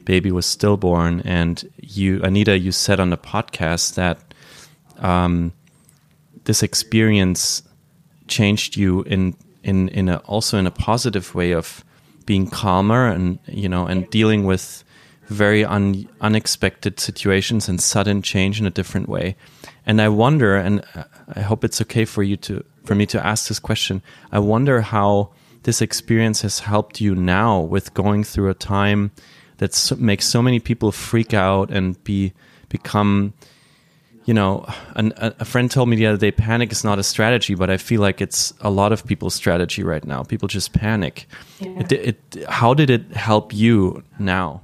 baby 0.05 0.31
was 0.31 0.45
stillborn, 0.45 1.21
and 1.25 1.69
you, 1.77 2.21
Anita, 2.23 2.57
you 2.57 2.71
said 2.71 2.99
on 2.99 3.09
the 3.09 3.17
podcast 3.17 3.95
that 3.95 4.19
um, 4.99 5.51
this 6.45 6.63
experience 6.63 7.63
changed 8.27 8.77
you 8.77 9.03
in 9.03 9.35
in 9.63 9.89
in 9.89 10.09
a, 10.09 10.17
also 10.17 10.57
in 10.57 10.67
a 10.67 10.71
positive 10.71 11.35
way 11.35 11.51
of 11.51 11.83
being 12.25 12.47
calmer 12.47 13.07
and 13.07 13.39
you 13.47 13.67
know 13.67 13.85
and 13.85 14.09
dealing 14.09 14.45
with 14.45 14.83
very 15.27 15.65
un, 15.65 16.07
unexpected 16.21 16.99
situations 16.99 17.67
and 17.67 17.81
sudden 17.81 18.21
change 18.21 18.59
in 18.59 18.67
a 18.67 18.71
different 18.71 19.09
way. 19.09 19.35
And 19.85 20.01
i 20.01 20.07
wonder 20.07 20.55
and 20.55 20.83
i 21.35 21.41
hope 21.41 21.63
it's 21.63 21.81
okay 21.81 22.05
for 22.05 22.23
you 22.23 22.37
to 22.37 22.63
for 22.85 22.95
me 22.95 23.05
to 23.07 23.25
ask 23.25 23.47
this 23.47 23.59
question. 23.59 24.01
I 24.31 24.39
wonder 24.39 24.81
how 24.81 25.31
this 25.65 25.81
experience 25.81 26.41
has 26.41 26.59
helped 26.59 27.01
you 27.01 27.13
now 27.13 27.59
with 27.59 27.93
going 27.93 28.23
through 28.23 28.49
a 28.49 28.53
time 28.53 29.11
that 29.57 29.73
so, 29.73 29.95
makes 29.97 30.25
so 30.25 30.41
many 30.41 30.59
people 30.59 30.91
freak 30.91 31.33
out 31.33 31.69
and 31.69 32.01
be 32.03 32.33
become 32.69 33.33
you 34.25 34.33
know, 34.33 34.65
an, 34.95 35.13
a 35.17 35.45
friend 35.45 35.69
told 35.69 35.87
me 35.87 35.95
the 35.95 36.07
other 36.07 36.17
day, 36.17 36.31
panic 36.31 36.71
is 36.71 36.83
not 36.83 36.97
a 36.97 37.03
strategy, 37.03 37.53
but 37.53 37.69
I 37.69 37.77
feel 37.77 38.01
like 38.01 38.21
it's 38.21 38.53
a 38.59 38.71
lot 38.71 38.91
of 38.91 39.05
people's 39.05 39.35
strategy 39.35 39.83
right 39.83 40.03
now. 40.03 40.23
People 40.23 40.47
just 40.47 40.73
panic. 40.73 41.27
It, 41.59 41.91
it, 41.91 42.45
how 42.49 42.73
did 42.73 42.89
it 42.89 43.11
help 43.11 43.53
you 43.53 44.03
now? 44.17 44.61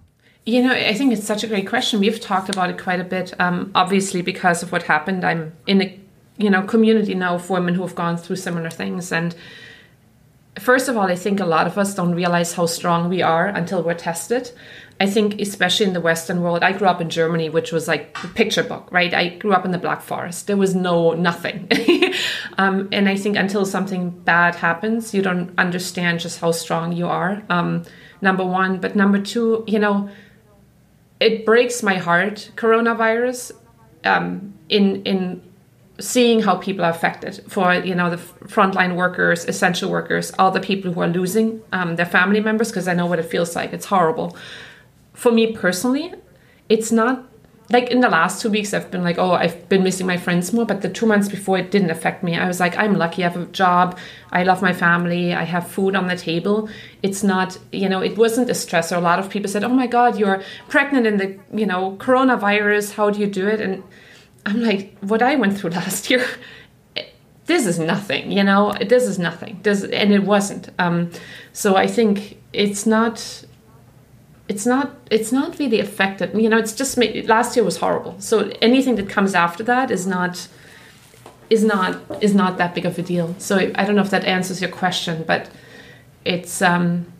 You 0.47 0.63
know, 0.63 0.73
I 0.73 0.95
think 0.95 1.13
it's 1.13 1.27
such 1.27 1.43
a 1.43 1.47
great 1.47 1.69
question. 1.69 1.99
We've 1.99 2.19
talked 2.19 2.49
about 2.49 2.71
it 2.71 2.81
quite 2.81 2.99
a 2.99 3.03
bit. 3.03 3.39
Um, 3.39 3.71
obviously, 3.75 4.23
because 4.23 4.63
of 4.63 4.71
what 4.71 4.83
happened, 4.83 5.23
I'm 5.23 5.53
in 5.67 5.83
a 5.83 5.99
you 6.37 6.49
know 6.49 6.63
community 6.63 7.13
now 7.13 7.35
of 7.35 7.47
women 7.51 7.75
who 7.75 7.83
have 7.83 7.93
gone 7.93 8.17
through 8.17 8.37
similar 8.37 8.71
things, 8.71 9.11
and 9.11 9.35
first 10.59 10.89
of 10.89 10.97
all, 10.97 11.07
I 11.07 11.15
think 11.15 11.39
a 11.39 11.45
lot 11.45 11.67
of 11.67 11.77
us 11.77 11.95
don't 11.95 12.13
realize 12.13 12.53
how 12.53 12.65
strong 12.65 13.09
we 13.09 13.21
are 13.21 13.47
until 13.47 13.83
we're 13.83 13.93
tested. 13.93 14.51
I 14.99 15.07
think, 15.07 15.41
especially 15.41 15.87
in 15.87 15.93
the 15.93 16.01
Western 16.01 16.41
world, 16.41 16.61
I 16.61 16.73
grew 16.73 16.87
up 16.87 17.01
in 17.01 17.09
Germany, 17.09 17.49
which 17.49 17.71
was 17.71 17.87
like 17.87 18.15
the 18.21 18.27
picture 18.27 18.61
book, 18.61 18.87
right? 18.91 19.11
I 19.13 19.29
grew 19.29 19.53
up 19.53 19.65
in 19.65 19.71
the 19.71 19.79
Black 19.79 20.01
Forest. 20.01 20.45
There 20.45 20.57
was 20.57 20.75
no 20.75 21.13
nothing. 21.13 21.67
um, 22.59 22.87
and 22.91 23.09
I 23.09 23.15
think 23.15 23.35
until 23.35 23.65
something 23.65 24.11
bad 24.11 24.53
happens, 24.53 25.13
you 25.13 25.23
don't 25.23 25.57
understand 25.57 26.19
just 26.19 26.39
how 26.39 26.51
strong 26.51 26.91
you 26.91 27.07
are. 27.07 27.41
Um, 27.49 27.83
number 28.21 28.45
one. 28.45 28.79
But 28.79 28.95
number 28.95 29.19
two, 29.19 29.63
you 29.65 29.79
know, 29.79 30.09
it 31.19 31.45
breaks 31.45 31.81
my 31.81 31.95
heart, 31.95 32.51
coronavirus, 32.55 33.53
um, 34.03 34.53
in, 34.69 35.03
in 35.03 35.41
seeing 35.99 36.41
how 36.41 36.55
people 36.55 36.83
are 36.85 36.91
affected. 36.91 37.43
For 37.47 37.73
you 37.73 37.95
know 37.95 38.09
the 38.09 38.17
frontline 38.47 38.95
workers 38.95 39.45
essential 39.45 39.89
workers 39.89 40.31
all 40.39 40.51
the 40.51 40.59
people 40.59 40.91
who 40.91 41.01
are 41.01 41.07
losing 41.07 41.61
um, 41.71 41.95
their 41.95 42.05
family 42.05 42.39
members 42.39 42.69
because 42.69 42.87
i 42.87 42.93
know 42.93 43.05
what 43.05 43.19
it 43.19 43.25
feels 43.25 43.55
like. 43.55 43.73
It's 43.73 43.85
horrible. 43.85 44.35
For 45.13 45.31
me 45.31 45.53
personally 45.53 46.13
it's 46.69 46.91
not 46.91 47.25
like 47.69 47.89
in 47.89 48.01
the 48.01 48.09
last 48.09 48.41
two 48.41 48.49
weeks 48.49 48.73
i've 48.73 48.89
been 48.91 49.03
like 49.03 49.17
oh 49.17 49.31
i've 49.31 49.69
been 49.69 49.83
missing 49.83 50.05
my 50.05 50.17
friends 50.17 50.51
more 50.51 50.65
but 50.65 50.81
the 50.81 50.89
two 50.89 51.05
months 51.05 51.29
before 51.29 51.57
it 51.57 51.71
didn't 51.71 51.91
affect 51.91 52.23
me. 52.23 52.35
I 52.37 52.47
was 52.47 52.59
like 52.59 52.77
i'm 52.77 52.97
lucky. 52.97 53.23
I 53.23 53.29
have 53.29 53.41
a 53.41 53.45
job. 53.45 53.97
I 54.31 54.43
love 54.43 54.61
my 54.61 54.73
family. 54.73 55.33
I 55.33 55.43
have 55.43 55.67
food 55.67 55.95
on 55.95 56.07
the 56.07 56.15
table. 56.15 56.69
It's 57.03 57.23
not 57.23 57.57
you 57.71 57.89
know 57.89 58.01
it 58.01 58.17
wasn't 58.17 58.49
a 58.49 58.53
stressor. 58.53 58.97
A 58.97 58.99
lot 58.99 59.19
of 59.19 59.29
people 59.29 59.49
said 59.49 59.63
oh 59.63 59.69
my 59.69 59.87
god 59.87 60.17
you're 60.17 60.41
pregnant 60.69 61.05
in 61.05 61.17
the 61.17 61.37
you 61.53 61.65
know 61.65 61.95
coronavirus. 61.97 62.93
How 62.93 63.09
do 63.09 63.19
you 63.19 63.27
do 63.27 63.47
it? 63.47 63.61
And 63.61 63.83
I'm 64.45 64.61
like, 64.61 64.97
what 64.99 65.21
I 65.21 65.35
went 65.35 65.57
through 65.57 65.69
last 65.81 66.09
year, 66.09 66.25
this 67.45 67.65
is 67.65 67.79
nothing, 67.79 68.31
you 68.31 68.43
know, 68.43 68.73
this 68.87 69.03
is 69.03 69.19
nothing. 69.19 69.59
This, 69.63 69.83
and 69.83 70.13
it 70.13 70.23
wasn't. 70.23 70.69
Um, 70.79 71.11
so 71.53 71.75
I 71.75 71.87
think 71.87 72.37
it's 72.53 72.85
not, 72.85 73.45
it's 74.47 74.65
not, 74.65 74.91
it's 75.09 75.31
not 75.31 75.59
really 75.59 75.79
affected. 75.79 76.33
Me. 76.33 76.43
You 76.43 76.49
know, 76.49 76.57
it's 76.57 76.73
just 76.73 76.97
made, 76.97 77.27
last 77.27 77.55
year 77.55 77.65
was 77.65 77.77
horrible. 77.77 78.15
So 78.19 78.51
anything 78.61 78.95
that 78.95 79.09
comes 79.09 79.33
after 79.33 79.63
that 79.63 79.91
is 79.91 80.05
not, 80.07 80.47
is 81.49 81.63
not, 81.63 81.99
is 82.23 82.33
not 82.33 82.57
that 82.57 82.73
big 82.73 82.85
of 82.85 82.97
a 82.97 83.01
deal. 83.01 83.35
So 83.37 83.57
I 83.57 83.83
don't 83.85 83.95
know 83.95 84.01
if 84.01 84.11
that 84.11 84.25
answers 84.25 84.61
your 84.61 84.71
question, 84.71 85.23
but 85.27 85.49
it's, 86.23 86.61
um, 86.61 87.11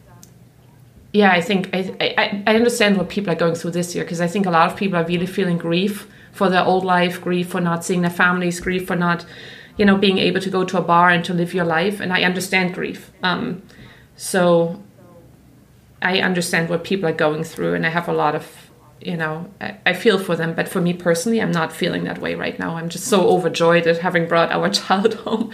yeah, 1.14 1.32
I 1.32 1.42
think 1.42 1.70
I, 1.74 1.94
I, 2.00 2.44
I 2.48 2.56
understand 2.56 2.98
what 2.98 3.10
people 3.10 3.34
are 3.34 3.36
going 3.36 3.56
through 3.56 3.72
this 3.72 3.94
year 3.96 4.06
because 4.06 4.22
I 4.22 4.28
think 4.28 4.46
a 4.46 4.52
lot 4.52 4.72
of 4.72 4.78
people 4.78 4.98
are 4.98 5.04
really 5.04 5.26
feeling 5.26 5.58
grief 5.58 6.08
for 6.32 6.50
their 6.50 6.64
old 6.64 6.86
life, 6.86 7.22
grief 7.22 7.50
for 7.50 7.62
not 7.62 7.84
seeing 7.84 8.02
their 8.02 8.10
families, 8.10 8.60
grief 8.60 8.88
for 8.88 8.96
not, 8.96 9.26
you 9.78 9.86
know, 9.86 9.98
being 9.98 10.18
able 10.18 10.40
to 10.40 10.50
go 10.50 10.64
to 10.64 10.78
a 10.78 10.82
bar 10.82 11.10
and 11.10 11.24
to 11.26 11.34
live 11.34 11.54
your 11.54 11.66
life. 11.66 12.00
And 12.00 12.14
I 12.14 12.24
understand 12.24 12.74
grief. 12.74 13.12
Um, 13.24 13.62
so 14.16 14.82
I 16.02 16.20
understand 16.22 16.70
what 16.70 16.84
people 16.84 17.08
are 17.10 17.14
going 17.14 17.44
through, 17.44 17.74
and 17.74 17.86
I 17.86 17.90
have 17.90 18.08
a 18.08 18.14
lot 18.14 18.36
of, 18.36 18.72
you 19.00 19.18
know, 19.18 19.52
I, 19.60 19.78
I 19.86 19.94
feel 19.94 20.18
for 20.18 20.36
them. 20.36 20.54
But 20.54 20.68
for 20.68 20.82
me 20.82 20.94
personally, 20.94 21.42
I'm 21.42 21.52
not 21.52 21.72
feeling 21.72 22.06
that 22.06 22.20
way 22.20 22.36
right 22.36 22.58
now. 22.58 22.76
I'm 22.76 22.90
just 22.90 23.06
so 23.06 23.30
overjoyed 23.30 23.88
at 23.88 24.00
having 24.00 24.28
brought 24.28 24.52
our 24.52 24.70
child 24.82 25.16
home. 25.16 25.52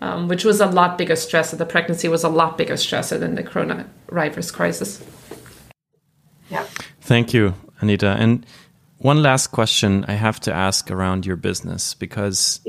Um, 0.00 0.28
which 0.28 0.44
was 0.44 0.60
a 0.60 0.66
lot 0.66 0.96
bigger 0.96 1.14
stressor. 1.14 1.58
The 1.58 1.66
pregnancy 1.66 2.06
was 2.06 2.22
a 2.22 2.28
lot 2.28 2.56
bigger 2.56 2.74
stressor 2.74 3.18
than 3.18 3.34
the 3.34 3.42
coronavirus 3.42 4.52
crisis. 4.52 5.04
Yeah. 6.50 6.64
Thank 7.00 7.34
you, 7.34 7.54
Anita. 7.80 8.10
And 8.10 8.46
one 8.98 9.22
last 9.22 9.48
question 9.48 10.04
I 10.08 10.12
have 10.12 10.40
to 10.40 10.52
ask 10.52 10.90
around 10.90 11.24
your 11.24 11.36
business 11.36 11.94
because, 11.94 12.60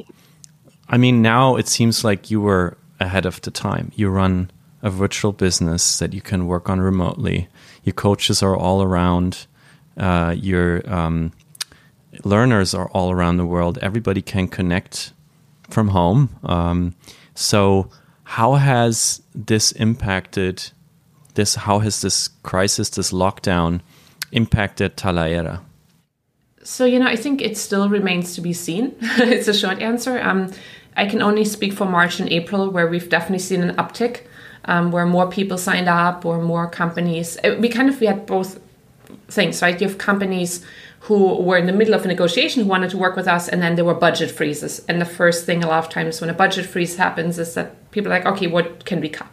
I 0.87 0.97
mean, 0.97 1.21
now 1.21 1.55
it 1.55 1.67
seems 1.67 2.03
like 2.03 2.29
you 2.29 2.39
were 2.39 2.77
ahead 2.99 3.25
of 3.25 3.41
the 3.41 3.51
time. 3.51 3.91
You 3.95 4.09
run 4.09 4.51
a 4.81 4.89
virtual 4.89 5.31
business 5.31 5.99
that 5.99 6.13
you 6.13 6.21
can 6.21 6.47
work 6.47 6.69
on 6.69 6.79
remotely. 6.79 7.47
Your 7.83 7.93
coaches 7.93 8.43
are 8.43 8.55
all 8.55 8.81
around. 8.81 9.47
Uh, 9.97 10.35
your 10.37 10.87
um, 10.89 11.31
learners 12.23 12.73
are 12.73 12.89
all 12.89 13.11
around 13.11 13.37
the 13.37 13.45
world. 13.45 13.79
Everybody 13.81 14.21
can 14.21 14.47
connect 14.47 15.13
from 15.69 15.89
home. 15.89 16.29
Um, 16.43 16.95
so, 17.33 17.89
how 18.23 18.55
has 18.55 19.21
this 19.33 19.71
impacted 19.73 20.71
this? 21.33 21.55
How 21.55 21.79
has 21.79 22.01
this 22.01 22.27
crisis, 22.43 22.89
this 22.91 23.11
lockdown, 23.11 23.81
impacted 24.31 24.95
Talaera? 24.95 25.61
So, 26.69 26.85
you 26.85 26.99
know, 26.99 27.07
I 27.07 27.15
think 27.15 27.41
it 27.41 27.57
still 27.57 27.89
remains 27.89 28.35
to 28.35 28.41
be 28.41 28.53
seen. 28.53 28.95
it's 29.01 29.47
a 29.47 29.55
short 29.55 29.79
answer. 29.79 30.21
Um, 30.21 30.53
I 30.95 31.07
can 31.07 31.19
only 31.19 31.43
speak 31.43 31.73
for 31.73 31.85
March 31.85 32.19
and 32.19 32.29
April, 32.31 32.69
where 32.69 32.85
we've 32.85 33.09
definitely 33.09 33.39
seen 33.39 33.63
an 33.63 33.75
uptick, 33.77 34.27
um, 34.65 34.91
where 34.91 35.07
more 35.07 35.27
people 35.27 35.57
signed 35.57 35.89
up 35.89 36.25
or 36.25 36.39
more 36.39 36.69
companies. 36.69 37.39
Uh, 37.43 37.55
we 37.59 37.69
kind 37.69 37.89
of 37.89 37.99
we 37.99 38.05
had 38.05 38.27
both 38.27 38.59
things, 39.29 39.63
right? 39.63 39.81
You 39.81 39.87
have 39.87 39.97
companies 39.97 40.63
who 40.99 41.41
were 41.41 41.57
in 41.57 41.65
the 41.65 41.73
middle 41.73 41.95
of 41.95 42.05
a 42.05 42.07
negotiation 42.07 42.61
who 42.61 42.69
wanted 42.69 42.91
to 42.91 42.99
work 42.99 43.15
with 43.15 43.27
us, 43.27 43.49
and 43.49 43.63
then 43.63 43.73
there 43.75 43.85
were 43.85 43.95
budget 43.95 44.29
freezes. 44.29 44.85
And 44.87 45.01
the 45.01 45.05
first 45.05 45.47
thing, 45.47 45.63
a 45.63 45.67
lot 45.67 45.83
of 45.83 45.89
times, 45.89 46.21
when 46.21 46.29
a 46.29 46.35
budget 46.35 46.67
freeze 46.67 46.97
happens, 46.97 47.39
is 47.39 47.55
that 47.55 47.88
people 47.91 48.11
are 48.11 48.15
like, 48.15 48.25
okay, 48.25 48.47
what 48.47 48.85
can 48.85 49.01
we 49.01 49.09
cut? 49.09 49.27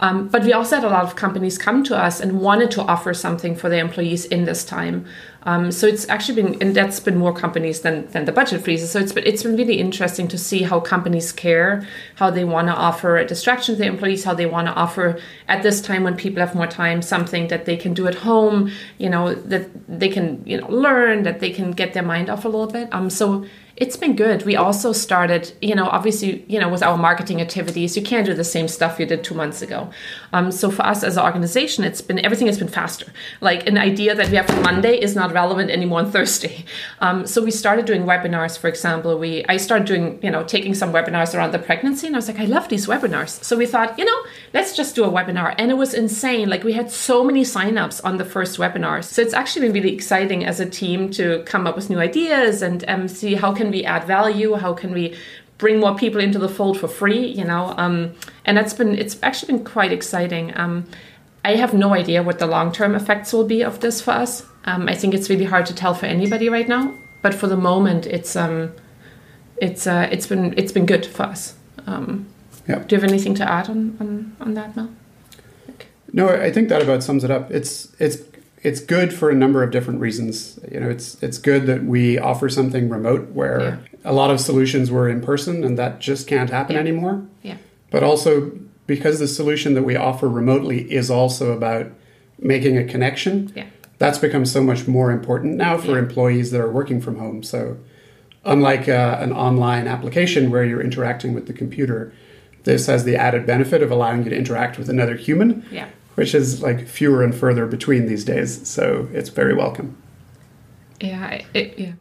Um, 0.00 0.26
but 0.28 0.42
we 0.42 0.52
also 0.52 0.76
had 0.76 0.84
a 0.84 0.88
lot 0.88 1.04
of 1.04 1.14
companies 1.14 1.56
come 1.56 1.84
to 1.84 1.96
us 1.96 2.18
and 2.18 2.40
wanted 2.40 2.72
to 2.72 2.82
offer 2.82 3.14
something 3.14 3.54
for 3.54 3.68
their 3.68 3.84
employees 3.84 4.24
in 4.24 4.44
this 4.44 4.64
time. 4.64 5.06
Um, 5.44 5.70
so 5.70 5.86
it's 5.86 6.08
actually 6.08 6.42
been, 6.42 6.62
and 6.62 6.74
that's 6.74 6.98
been 6.98 7.16
more 7.16 7.32
companies 7.32 7.80
than, 7.80 8.08
than 8.08 8.24
the 8.24 8.32
budget 8.32 8.62
freezes. 8.62 8.90
So 8.90 8.98
it's 8.98 9.12
been, 9.12 9.24
it's 9.24 9.42
been 9.44 9.56
really 9.56 9.78
interesting 9.78 10.26
to 10.28 10.38
see 10.38 10.62
how 10.62 10.80
companies 10.80 11.30
care, 11.32 11.86
how 12.16 12.30
they 12.30 12.44
want 12.44 12.68
to 12.68 12.74
offer 12.74 13.16
a 13.16 13.24
distraction 13.24 13.74
to 13.76 13.78
their 13.80 13.90
employees, 13.90 14.24
how 14.24 14.34
they 14.34 14.46
want 14.46 14.66
to 14.66 14.74
offer 14.74 15.20
at 15.48 15.62
this 15.62 15.80
time 15.80 16.02
when 16.02 16.16
people 16.16 16.40
have 16.40 16.54
more 16.54 16.66
time 16.66 17.00
something 17.00 17.48
that 17.48 17.64
they 17.64 17.76
can 17.76 17.94
do 17.94 18.06
at 18.08 18.16
home, 18.16 18.70
you 18.98 19.08
know, 19.08 19.34
that 19.34 19.68
they 19.88 20.08
can 20.08 20.42
you 20.44 20.60
know 20.60 20.68
learn, 20.68 21.22
that 21.24 21.40
they 21.40 21.50
can 21.50 21.72
get 21.72 21.92
their 21.92 22.04
mind 22.04 22.28
off 22.28 22.44
a 22.44 22.48
little 22.48 22.66
bit. 22.66 22.88
Um, 22.92 23.10
so 23.10 23.44
it's 23.82 23.96
been 23.96 24.14
good. 24.14 24.44
We 24.44 24.54
also 24.54 24.92
started, 24.92 25.52
you 25.60 25.74
know, 25.74 25.88
obviously, 25.88 26.44
you 26.46 26.60
know, 26.60 26.68
with 26.68 26.84
our 26.84 26.96
marketing 26.96 27.40
activities, 27.40 27.96
you 27.96 28.02
can't 28.04 28.24
do 28.24 28.32
the 28.32 28.44
same 28.44 28.68
stuff 28.68 29.00
you 29.00 29.06
did 29.06 29.24
two 29.24 29.34
months 29.34 29.60
ago. 29.60 29.90
Um, 30.32 30.52
so 30.52 30.70
for 30.70 30.86
us 30.86 31.02
as 31.02 31.16
an 31.16 31.24
organization, 31.24 31.82
it's 31.82 32.00
been 32.00 32.24
everything 32.24 32.46
has 32.46 32.60
been 32.60 32.68
faster. 32.68 33.06
Like 33.40 33.66
an 33.66 33.76
idea 33.76 34.14
that 34.14 34.30
we 34.30 34.36
have 34.36 34.48
on 34.50 34.62
Monday 34.62 34.94
is 35.00 35.16
not 35.16 35.32
relevant 35.32 35.68
anymore 35.72 35.98
on 35.98 36.12
Thursday. 36.12 36.64
Um, 37.00 37.26
so 37.26 37.42
we 37.42 37.50
started 37.50 37.84
doing 37.84 38.04
webinars. 38.04 38.56
For 38.56 38.68
example, 38.68 39.18
we 39.18 39.44
I 39.48 39.56
started 39.56 39.88
doing, 39.88 40.20
you 40.22 40.30
know, 40.30 40.44
taking 40.44 40.74
some 40.74 40.92
webinars 40.92 41.34
around 41.34 41.50
the 41.50 41.58
pregnancy, 41.58 42.06
and 42.06 42.14
I 42.14 42.18
was 42.18 42.28
like, 42.28 42.38
I 42.38 42.44
love 42.44 42.68
these 42.68 42.86
webinars. 42.86 43.42
So 43.42 43.56
we 43.56 43.66
thought, 43.66 43.98
you 43.98 44.04
know, 44.04 44.20
let's 44.54 44.76
just 44.76 44.94
do 44.94 45.02
a 45.02 45.10
webinar, 45.10 45.56
and 45.58 45.72
it 45.72 45.76
was 45.84 45.92
insane. 45.92 46.48
Like 46.48 46.62
we 46.62 46.74
had 46.74 46.88
so 46.88 47.24
many 47.24 47.42
signups 47.42 48.00
on 48.04 48.18
the 48.18 48.24
first 48.24 48.58
webinars. 48.60 49.06
So 49.06 49.22
it's 49.22 49.34
actually 49.34 49.66
been 49.66 49.74
really 49.74 49.92
exciting 49.92 50.44
as 50.44 50.60
a 50.60 50.70
team 50.70 51.10
to 51.18 51.42
come 51.46 51.66
up 51.66 51.74
with 51.74 51.90
new 51.90 51.98
ideas 51.98 52.62
and 52.62 52.84
um, 52.86 53.08
see 53.08 53.34
how 53.34 53.52
can 53.52 53.71
we 53.72 53.84
add 53.84 54.04
value? 54.04 54.54
How 54.54 54.74
can 54.74 54.92
we 54.92 55.16
bring 55.58 55.80
more 55.80 55.96
people 55.96 56.20
into 56.20 56.38
the 56.38 56.48
fold 56.48 56.78
for 56.78 56.88
free? 56.88 57.26
You 57.26 57.44
know, 57.44 57.74
um, 57.76 58.14
and 58.44 58.56
that's 58.56 58.74
been 58.74 58.96
it's 58.96 59.18
actually 59.22 59.54
been 59.54 59.64
quite 59.64 59.92
exciting. 59.92 60.52
Um, 60.56 60.84
I 61.44 61.56
have 61.56 61.74
no 61.74 61.94
idea 61.94 62.22
what 62.22 62.38
the 62.38 62.46
long 62.46 62.72
term 62.72 62.94
effects 62.94 63.32
will 63.32 63.46
be 63.46 63.62
of 63.62 63.80
this 63.80 64.00
for 64.00 64.12
us. 64.12 64.46
Um, 64.64 64.88
I 64.88 64.94
think 64.94 65.14
it's 65.14 65.28
really 65.28 65.44
hard 65.44 65.66
to 65.66 65.74
tell 65.74 65.94
for 65.94 66.06
anybody 66.06 66.48
right 66.48 66.68
now. 66.68 66.94
But 67.22 67.34
for 67.34 67.46
the 67.46 67.56
moment, 67.56 68.06
it's 68.06 68.36
um, 68.36 68.72
it's 69.56 69.86
uh, 69.86 70.08
it's 70.10 70.26
been 70.26 70.54
it's 70.56 70.72
been 70.72 70.86
good 70.86 71.06
for 71.06 71.24
us. 71.24 71.54
Um, 71.86 72.26
yeah. 72.68 72.78
Do 72.80 72.94
you 72.94 73.00
have 73.00 73.08
anything 73.08 73.34
to 73.36 73.50
add 73.50 73.68
on 73.68 73.96
on, 74.00 74.36
on 74.40 74.54
that, 74.54 74.76
Mel? 74.76 74.90
No, 76.12 76.28
I 76.28 76.52
think 76.52 76.68
that 76.68 76.82
about 76.82 77.02
sums 77.02 77.24
it 77.24 77.30
up. 77.30 77.50
It's 77.50 77.92
it's 77.98 78.18
it's 78.62 78.80
good 78.80 79.12
for 79.12 79.28
a 79.28 79.34
number 79.34 79.62
of 79.62 79.70
different 79.70 80.00
reasons. 80.00 80.58
You 80.70 80.80
know, 80.80 80.88
it's 80.88 81.20
it's 81.22 81.38
good 81.38 81.66
that 81.66 81.84
we 81.84 82.18
offer 82.18 82.48
something 82.48 82.88
remote 82.88 83.30
where 83.30 83.60
yeah. 83.60 83.78
a 84.04 84.12
lot 84.12 84.30
of 84.30 84.40
solutions 84.40 84.90
were 84.90 85.08
in 85.08 85.20
person 85.20 85.64
and 85.64 85.76
that 85.78 86.00
just 86.00 86.28
can't 86.28 86.50
happen 86.50 86.74
yeah. 86.74 86.80
anymore. 86.80 87.26
Yeah. 87.42 87.56
But 87.90 88.02
also 88.02 88.52
because 88.86 89.18
the 89.18 89.28
solution 89.28 89.74
that 89.74 89.82
we 89.82 89.96
offer 89.96 90.28
remotely 90.28 90.90
is 90.92 91.10
also 91.10 91.52
about 91.52 91.90
making 92.38 92.78
a 92.78 92.84
connection. 92.84 93.52
Yeah. 93.54 93.66
That's 93.98 94.18
become 94.18 94.46
so 94.46 94.62
much 94.62 94.88
more 94.88 95.12
important 95.12 95.56
now 95.56 95.76
for 95.76 95.92
yeah. 95.92 95.98
employees 95.98 96.50
that 96.50 96.60
are 96.60 96.70
working 96.70 97.00
from 97.00 97.18
home. 97.18 97.42
So 97.42 97.78
unlike 98.44 98.88
uh, 98.88 99.18
an 99.20 99.32
online 99.32 99.86
application 99.86 100.50
where 100.50 100.64
you're 100.64 100.80
interacting 100.80 101.34
with 101.34 101.46
the 101.46 101.52
computer, 101.52 102.12
this 102.64 102.86
has 102.86 103.04
the 103.04 103.16
added 103.16 103.44
benefit 103.46 103.82
of 103.82 103.90
allowing 103.90 104.24
you 104.24 104.30
to 104.30 104.36
interact 104.36 104.78
with 104.78 104.88
another 104.88 105.16
human. 105.16 105.66
Yeah 105.70 105.88
which 106.14 106.34
is 106.34 106.62
like 106.62 106.86
fewer 106.86 107.22
and 107.22 107.34
further 107.34 107.66
between 107.66 108.06
these 108.06 108.24
days. 108.24 108.66
So 108.68 109.08
it's 109.12 109.28
very 109.28 109.54
welcome. 109.54 109.96
Yeah, 111.00 111.42
it, 111.54 111.78
yeah. 111.78 111.92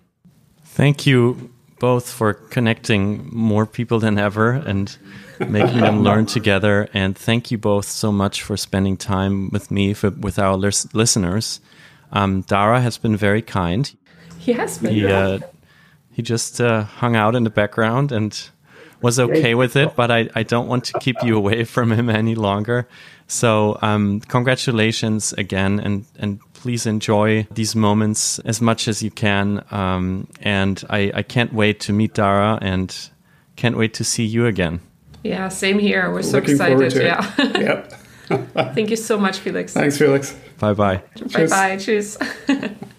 Thank 0.64 1.06
you 1.06 1.52
both 1.80 2.12
for 2.12 2.34
connecting 2.34 3.28
more 3.34 3.66
people 3.66 4.00
than 4.00 4.20
ever 4.20 4.52
and 4.52 4.96
making 5.40 5.80
them 5.80 6.04
learn 6.04 6.28
together. 6.28 6.88
And 6.94 7.18
thank 7.18 7.50
you 7.50 7.58
both 7.58 7.86
so 7.86 8.12
much 8.12 8.44
for 8.44 8.56
spending 8.56 8.98
time 8.98 9.50
with 9.50 9.72
me, 9.72 9.94
for, 9.94 10.12
with 10.12 10.38
our 10.38 10.56
lis 10.56 10.94
listeners. 10.94 11.60
Um, 12.12 12.42
Dara 12.42 12.82
has 12.82 12.98
been 13.00 13.18
very 13.18 13.42
kind. 13.42 13.92
He 14.38 14.54
has 14.54 14.78
been. 14.78 14.94
He, 14.94 15.08
uh, 15.08 15.40
he 16.12 16.22
just 16.22 16.62
uh, 16.62 16.84
hung 16.84 17.16
out 17.16 17.36
in 17.36 17.44
the 17.44 17.50
background 17.50 18.12
and 18.12 18.50
was 19.02 19.20
okay 19.20 19.56
with 19.56 19.76
it, 19.76 19.96
but 19.96 20.12
I, 20.12 20.30
I 20.36 20.44
don't 20.44 20.68
want 20.68 20.84
to 20.86 21.00
keep 21.00 21.16
you 21.24 21.36
away 21.36 21.64
from 21.64 21.92
him 21.92 22.10
any 22.10 22.36
longer. 22.36 22.88
So 23.32 23.78
um, 23.82 24.20
congratulations 24.28 25.32
again, 25.34 25.80
and 25.80 26.06
and 26.20 26.40
please 26.54 26.86
enjoy 26.86 27.48
these 27.50 27.78
moments 27.78 28.40
as 28.40 28.60
much 28.62 28.90
as 28.90 29.02
you 29.02 29.10
can. 29.10 29.64
Um, 29.72 30.28
and 30.42 30.84
I, 30.90 31.12
I 31.16 31.24
can't 31.24 31.54
wait 31.54 31.80
to 31.82 31.94
meet 31.94 32.14
Dara 32.14 32.60
and 32.62 32.94
can't 33.56 33.78
wait 33.78 33.94
to 33.96 34.04
see 34.04 34.26
you 34.26 34.48
again. 34.48 34.82
Yeah, 35.24 35.48
same 35.48 35.80
here. 35.80 36.12
We're 36.12 36.24
so 36.24 36.38
Looking 36.38 36.52
excited. 36.52 36.92
to 36.92 37.00
it. 37.00 37.06
Yeah. 37.06 37.92
Yep. 38.32 38.74
Thank 38.76 38.90
you 38.90 38.96
so 38.96 39.18
much, 39.18 39.40
Felix. 39.40 39.74
Thanks, 39.74 39.98
Felix. 39.98 40.36
Bye 40.60 40.74
bye. 40.74 41.02
Bye 41.34 41.48
bye. 41.48 41.78
Cheers. 41.78 42.18